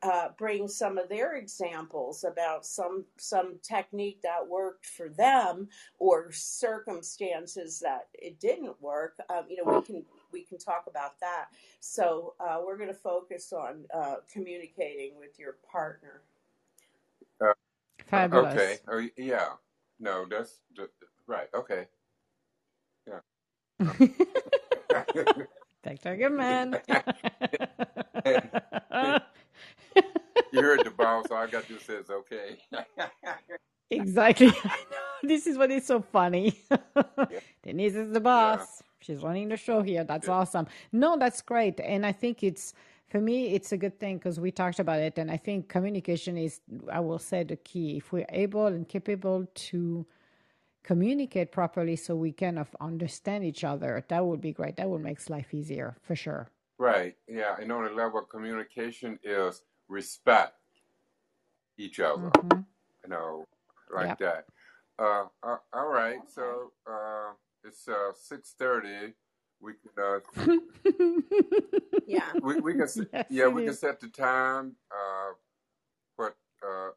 uh, 0.03 0.29
bring 0.37 0.69
some 0.69 0.99
of 0.99 1.09
their 1.09 1.37
examples 1.37 2.25
about 2.25 2.67
some 2.67 3.05
some 3.17 3.59
technique 3.63 4.21
that 4.23 4.47
worked 4.47 4.87
for 4.87 5.09
them 5.09 5.69
or 5.99 6.31
circumstances 6.33 7.81
that 7.81 8.09
it 8.15 8.41
didn't 8.41 8.81
work, 8.83 9.15
um, 9.31 9.45
you 9.49 9.57
know, 9.57 9.79
we 9.79 9.83
can 9.83 10.05
we 10.33 10.43
can 10.43 10.59
talk 10.59 10.85
about 10.89 11.19
that. 11.21 11.47
So 11.81 12.35
uh, 12.41 12.59
we're 12.65 12.77
going 12.77 12.89
to 12.89 12.95
focus 12.95 13.53
on 13.53 13.85
uh, 13.95 14.17
communicating 14.33 15.19
with 15.19 15.39
your 15.39 15.57
partner. 15.71 16.23
Uh, 17.41 17.53
Fabulous. 18.07 18.55
okay. 18.55 18.79
Oh, 18.89 18.99
y- 18.99 19.11
yeah. 19.17 19.49
No, 19.99 20.27
that's, 20.29 20.61
that's 20.77 20.91
right. 21.27 21.49
Okay. 21.55 21.87
Yeah. 23.09 23.21
Dr. 25.87 26.17
Goodman. 26.17 26.73
you 30.53 30.61
heard 30.61 30.85
the 30.85 30.93
boss. 30.97 31.27
All 31.31 31.37
I 31.37 31.47
got 31.47 31.67
to 31.67 31.79
do 31.79 31.95
is 31.95 32.11
okay. 32.11 32.57
exactly. 33.91 34.49
I 34.49 34.85
know. 34.91 35.29
This 35.29 35.47
is 35.47 35.57
what 35.57 35.71
is 35.71 35.87
so 35.87 36.01
funny. 36.01 36.61
Denise 37.63 37.95
is 37.95 38.13
the 38.13 38.21
boss. 38.21 38.83
She's 39.01 39.23
running 39.23 39.49
the 39.49 39.57
show 39.57 39.83
here. 39.83 40.05
That's 40.05 40.29
awesome. 40.29 40.67
No, 40.93 41.17
that's 41.17 41.43
great. 41.43 41.81
And 41.81 42.05
I 42.05 42.13
think 42.13 42.43
it's, 42.43 42.75
for 43.09 43.21
me, 43.21 43.49
it's 43.49 43.73
a 43.73 43.77
good 43.77 43.99
thing 44.01 44.19
because 44.19 44.41
we 44.41 44.51
talked 44.51 44.79
about 44.79 45.01
it. 45.01 45.19
And 45.19 45.31
I 45.31 45.37
think 45.37 45.69
communication 45.69 46.37
is, 46.37 46.61
I 46.91 47.01
will 47.01 47.19
say, 47.19 47.45
the 47.45 47.57
key. 47.57 47.99
If 47.99 48.13
we're 48.13 48.27
able 48.31 48.67
and 48.67 48.89
capable 48.89 49.47
to 49.55 50.07
communicate 50.83 51.53
properly 51.53 51.97
so 51.97 52.15
we 52.17 52.33
kind 52.33 52.59
of 52.59 52.75
understand 52.81 53.45
each 53.45 53.65
other, 53.65 54.05
that 54.09 54.25
would 54.25 54.41
be 54.41 54.53
great. 54.53 54.77
That 54.77 54.89
would 54.89 55.03
make 55.03 55.29
life 55.29 55.53
easier 55.53 55.97
for 56.03 56.17
sure. 56.17 56.49
Right. 56.79 57.17
Yeah. 57.29 57.57
And 57.61 57.71
on 57.73 57.85
the 57.85 57.91
level 57.91 58.21
of 58.21 58.29
communication 58.29 59.19
is 59.23 59.63
respect 59.89 60.55
each 61.79 62.01
other. 62.01 62.31
Mm-hmm. 62.31 62.61
You 63.05 63.11
know, 63.11 63.47
like 63.95 64.19
that. 64.19 64.47
Uh, 64.99 65.27
uh, 65.43 65.59
all 65.73 65.89
right. 65.89 66.19
So 66.29 66.73
uh, 66.91 67.33
it's 67.67 67.89
uh, 67.89 68.13
six 68.15 68.55
thirty. 68.59 69.15
We 69.61 69.73
can. 69.75 69.91
Uh, 70.03 70.57
yeah. 72.07 72.33
We, 72.43 72.61
we 72.61 72.73
can. 72.75 72.89
Yes, 73.13 73.27
yeah, 73.31 73.47
we 73.49 73.63
is. 73.63 73.69
can 73.69 73.77
set 73.77 74.01
the 74.01 74.09
time. 74.09 74.77
Uh, 74.91 75.33
but 76.17 76.37
uh, 76.63 76.91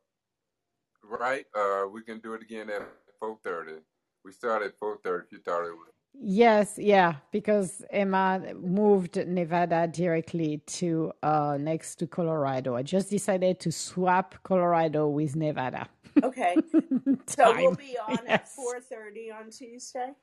right, 1.04 1.46
uh, 1.58 1.86
we 1.92 2.02
can 2.04 2.20
do 2.20 2.34
it 2.34 2.42
again 2.42 2.70
at 2.70 2.88
four 3.20 3.38
thirty. 3.44 3.80
We 4.24 4.32
started 4.32 4.68
at 4.68 4.78
four 4.78 4.98
thirty. 5.04 5.26
If 5.26 5.32
you 5.32 5.40
thought 5.40 5.66
it 5.66 5.72
was. 5.72 5.94
Yes, 6.22 6.74
yeah, 6.78 7.16
because 7.32 7.84
Emma 7.92 8.42
moved 8.60 9.16
Nevada 9.16 9.88
directly 9.88 10.62
to 10.66 11.14
uh, 11.22 11.58
next 11.60 11.96
to 11.98 12.08
Colorado. 12.08 12.76
I 12.76 12.82
just 12.82 13.12
decided 13.12 13.60
to 13.62 13.72
swap 13.72 14.36
Colorado 14.44 15.08
with 15.08 15.36
Nevada. 15.36 15.88
Okay, 16.24 16.56
so 17.28 17.56
we'll 17.56 17.76
be 17.76 17.96
on 18.08 18.18
yes. 18.26 18.28
at 18.28 18.50
four 18.50 18.82
thirty 18.82 19.32
on 19.32 19.52
Tuesday. 19.52 20.14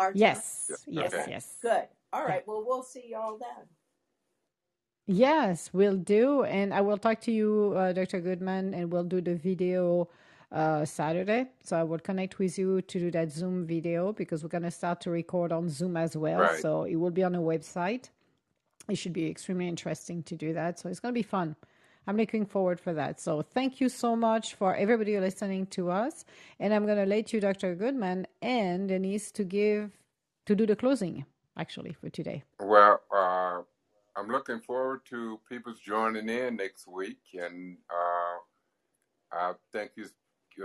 Our 0.00 0.12
yes, 0.14 0.70
yes, 0.86 1.12
okay. 1.12 1.26
yes. 1.28 1.56
Good. 1.60 1.86
All 2.10 2.24
right. 2.24 2.42
Well, 2.46 2.64
we'll 2.66 2.82
see 2.82 3.04
y'all 3.10 3.36
then. 3.36 3.66
Yes, 5.06 5.70
we'll 5.74 5.96
do, 5.96 6.44
and 6.44 6.72
I 6.72 6.80
will 6.80 6.96
talk 6.96 7.20
to 7.22 7.32
you, 7.32 7.74
uh, 7.76 7.92
Dr. 7.92 8.20
Goodman, 8.20 8.72
and 8.72 8.90
we'll 8.90 9.04
do 9.04 9.20
the 9.20 9.34
video 9.34 10.08
uh, 10.52 10.86
Saturday. 10.86 11.48
So 11.62 11.76
I 11.76 11.82
will 11.82 11.98
connect 11.98 12.38
with 12.38 12.56
you 12.58 12.80
to 12.80 12.98
do 12.98 13.10
that 13.10 13.30
Zoom 13.30 13.66
video 13.66 14.14
because 14.14 14.42
we're 14.42 14.48
going 14.48 14.62
to 14.62 14.70
start 14.70 15.02
to 15.02 15.10
record 15.10 15.52
on 15.52 15.68
Zoom 15.68 15.98
as 15.98 16.16
well. 16.16 16.40
Right. 16.40 16.60
So 16.60 16.84
it 16.84 16.96
will 16.96 17.10
be 17.10 17.22
on 17.22 17.34
a 17.34 17.40
website. 17.40 18.08
It 18.88 18.96
should 18.96 19.12
be 19.12 19.28
extremely 19.28 19.68
interesting 19.68 20.22
to 20.22 20.34
do 20.34 20.54
that. 20.54 20.78
So 20.78 20.88
it's 20.88 21.00
going 21.00 21.12
to 21.12 21.18
be 21.18 21.22
fun. 21.22 21.56
I'm 22.10 22.16
looking 22.16 22.44
forward 22.44 22.80
for 22.80 22.92
that. 22.94 23.20
So 23.20 23.40
thank 23.40 23.80
you 23.80 23.88
so 23.88 24.16
much 24.16 24.54
for 24.54 24.74
everybody 24.74 25.16
listening 25.20 25.66
to 25.66 25.92
us. 25.92 26.24
And 26.58 26.74
I'm 26.74 26.84
going 26.84 26.98
to 26.98 27.06
let 27.06 27.32
you, 27.32 27.40
Dr. 27.40 27.76
Goodman 27.76 28.26
and 28.42 28.88
Denise, 28.88 29.30
to 29.30 29.44
give 29.44 29.92
to 30.46 30.56
do 30.56 30.66
the 30.66 30.74
closing 30.74 31.24
actually 31.56 31.92
for 31.92 32.10
today. 32.10 32.42
Well, 32.58 33.00
uh, 33.14 33.60
I'm 34.16 34.26
looking 34.26 34.58
forward 34.58 35.02
to 35.10 35.38
people's 35.48 35.78
joining 35.78 36.28
in 36.28 36.56
next 36.56 36.88
week, 36.88 37.20
and 37.34 37.76
uh, 37.88 38.38
I 39.30 39.52
think 39.72 39.92
it's 39.96 40.12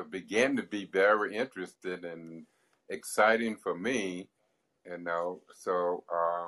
began 0.10 0.56
to 0.56 0.64
be 0.64 0.90
very 0.92 1.36
interested 1.36 2.06
and 2.06 2.48
exciting 2.90 3.56
for 3.56 3.78
me. 3.78 4.30
You 4.84 4.98
know, 4.98 5.42
so 5.54 6.04
uh, 6.12 6.48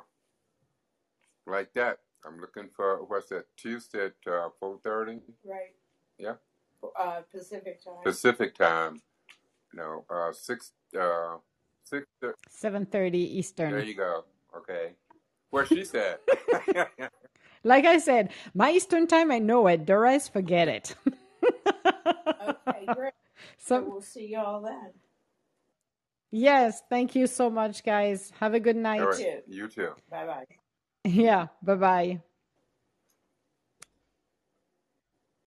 like 1.45 1.71
that. 1.75 1.99
I'm 2.25 2.39
looking 2.39 2.69
for 2.75 3.03
what's 3.05 3.29
that 3.29 3.45
Tuesday 3.55 4.05
at 4.05 4.31
uh, 4.31 4.49
four 4.59 4.79
thirty. 4.83 5.19
Right. 5.45 5.75
Yeah. 6.17 6.33
Uh, 6.99 7.21
Pacific 7.31 7.83
time. 7.83 8.03
Pacific 8.03 8.55
time. 8.55 9.01
No, 9.73 10.05
uh, 10.09 10.31
six 10.33 10.71
uh, 10.99 11.37
six. 11.83 12.05
Seven 12.49 12.85
thirty 12.85 13.37
Eastern. 13.37 13.71
There 13.71 13.83
you 13.83 13.95
go. 13.95 14.25
Okay. 14.55 14.93
Where 15.49 15.65
she 15.65 15.85
said. 15.85 16.17
like 17.63 17.85
I 17.85 17.97
said, 17.99 18.31
my 18.53 18.71
Eastern 18.71 19.07
time, 19.07 19.31
I 19.31 19.39
know 19.39 19.67
it. 19.67 19.85
The 19.85 19.97
rest, 19.97 20.33
forget 20.33 20.67
it. 20.67 20.95
okay, 21.43 22.85
great. 22.93 23.13
So 23.57 23.81
we'll 23.81 24.01
see 24.01 24.27
y'all 24.27 24.61
then. 24.61 24.91
Yes, 26.31 26.81
thank 26.89 27.15
you 27.15 27.27
so 27.27 27.49
much, 27.49 27.83
guys. 27.83 28.33
Have 28.39 28.53
a 28.53 28.59
good 28.59 28.75
night. 28.75 29.01
You 29.47 29.67
too. 29.67 29.93
Bye 30.09 30.25
bye. 30.25 30.45
Yeah, 31.05 31.47
bye 31.61 31.75
bye. 31.75 32.21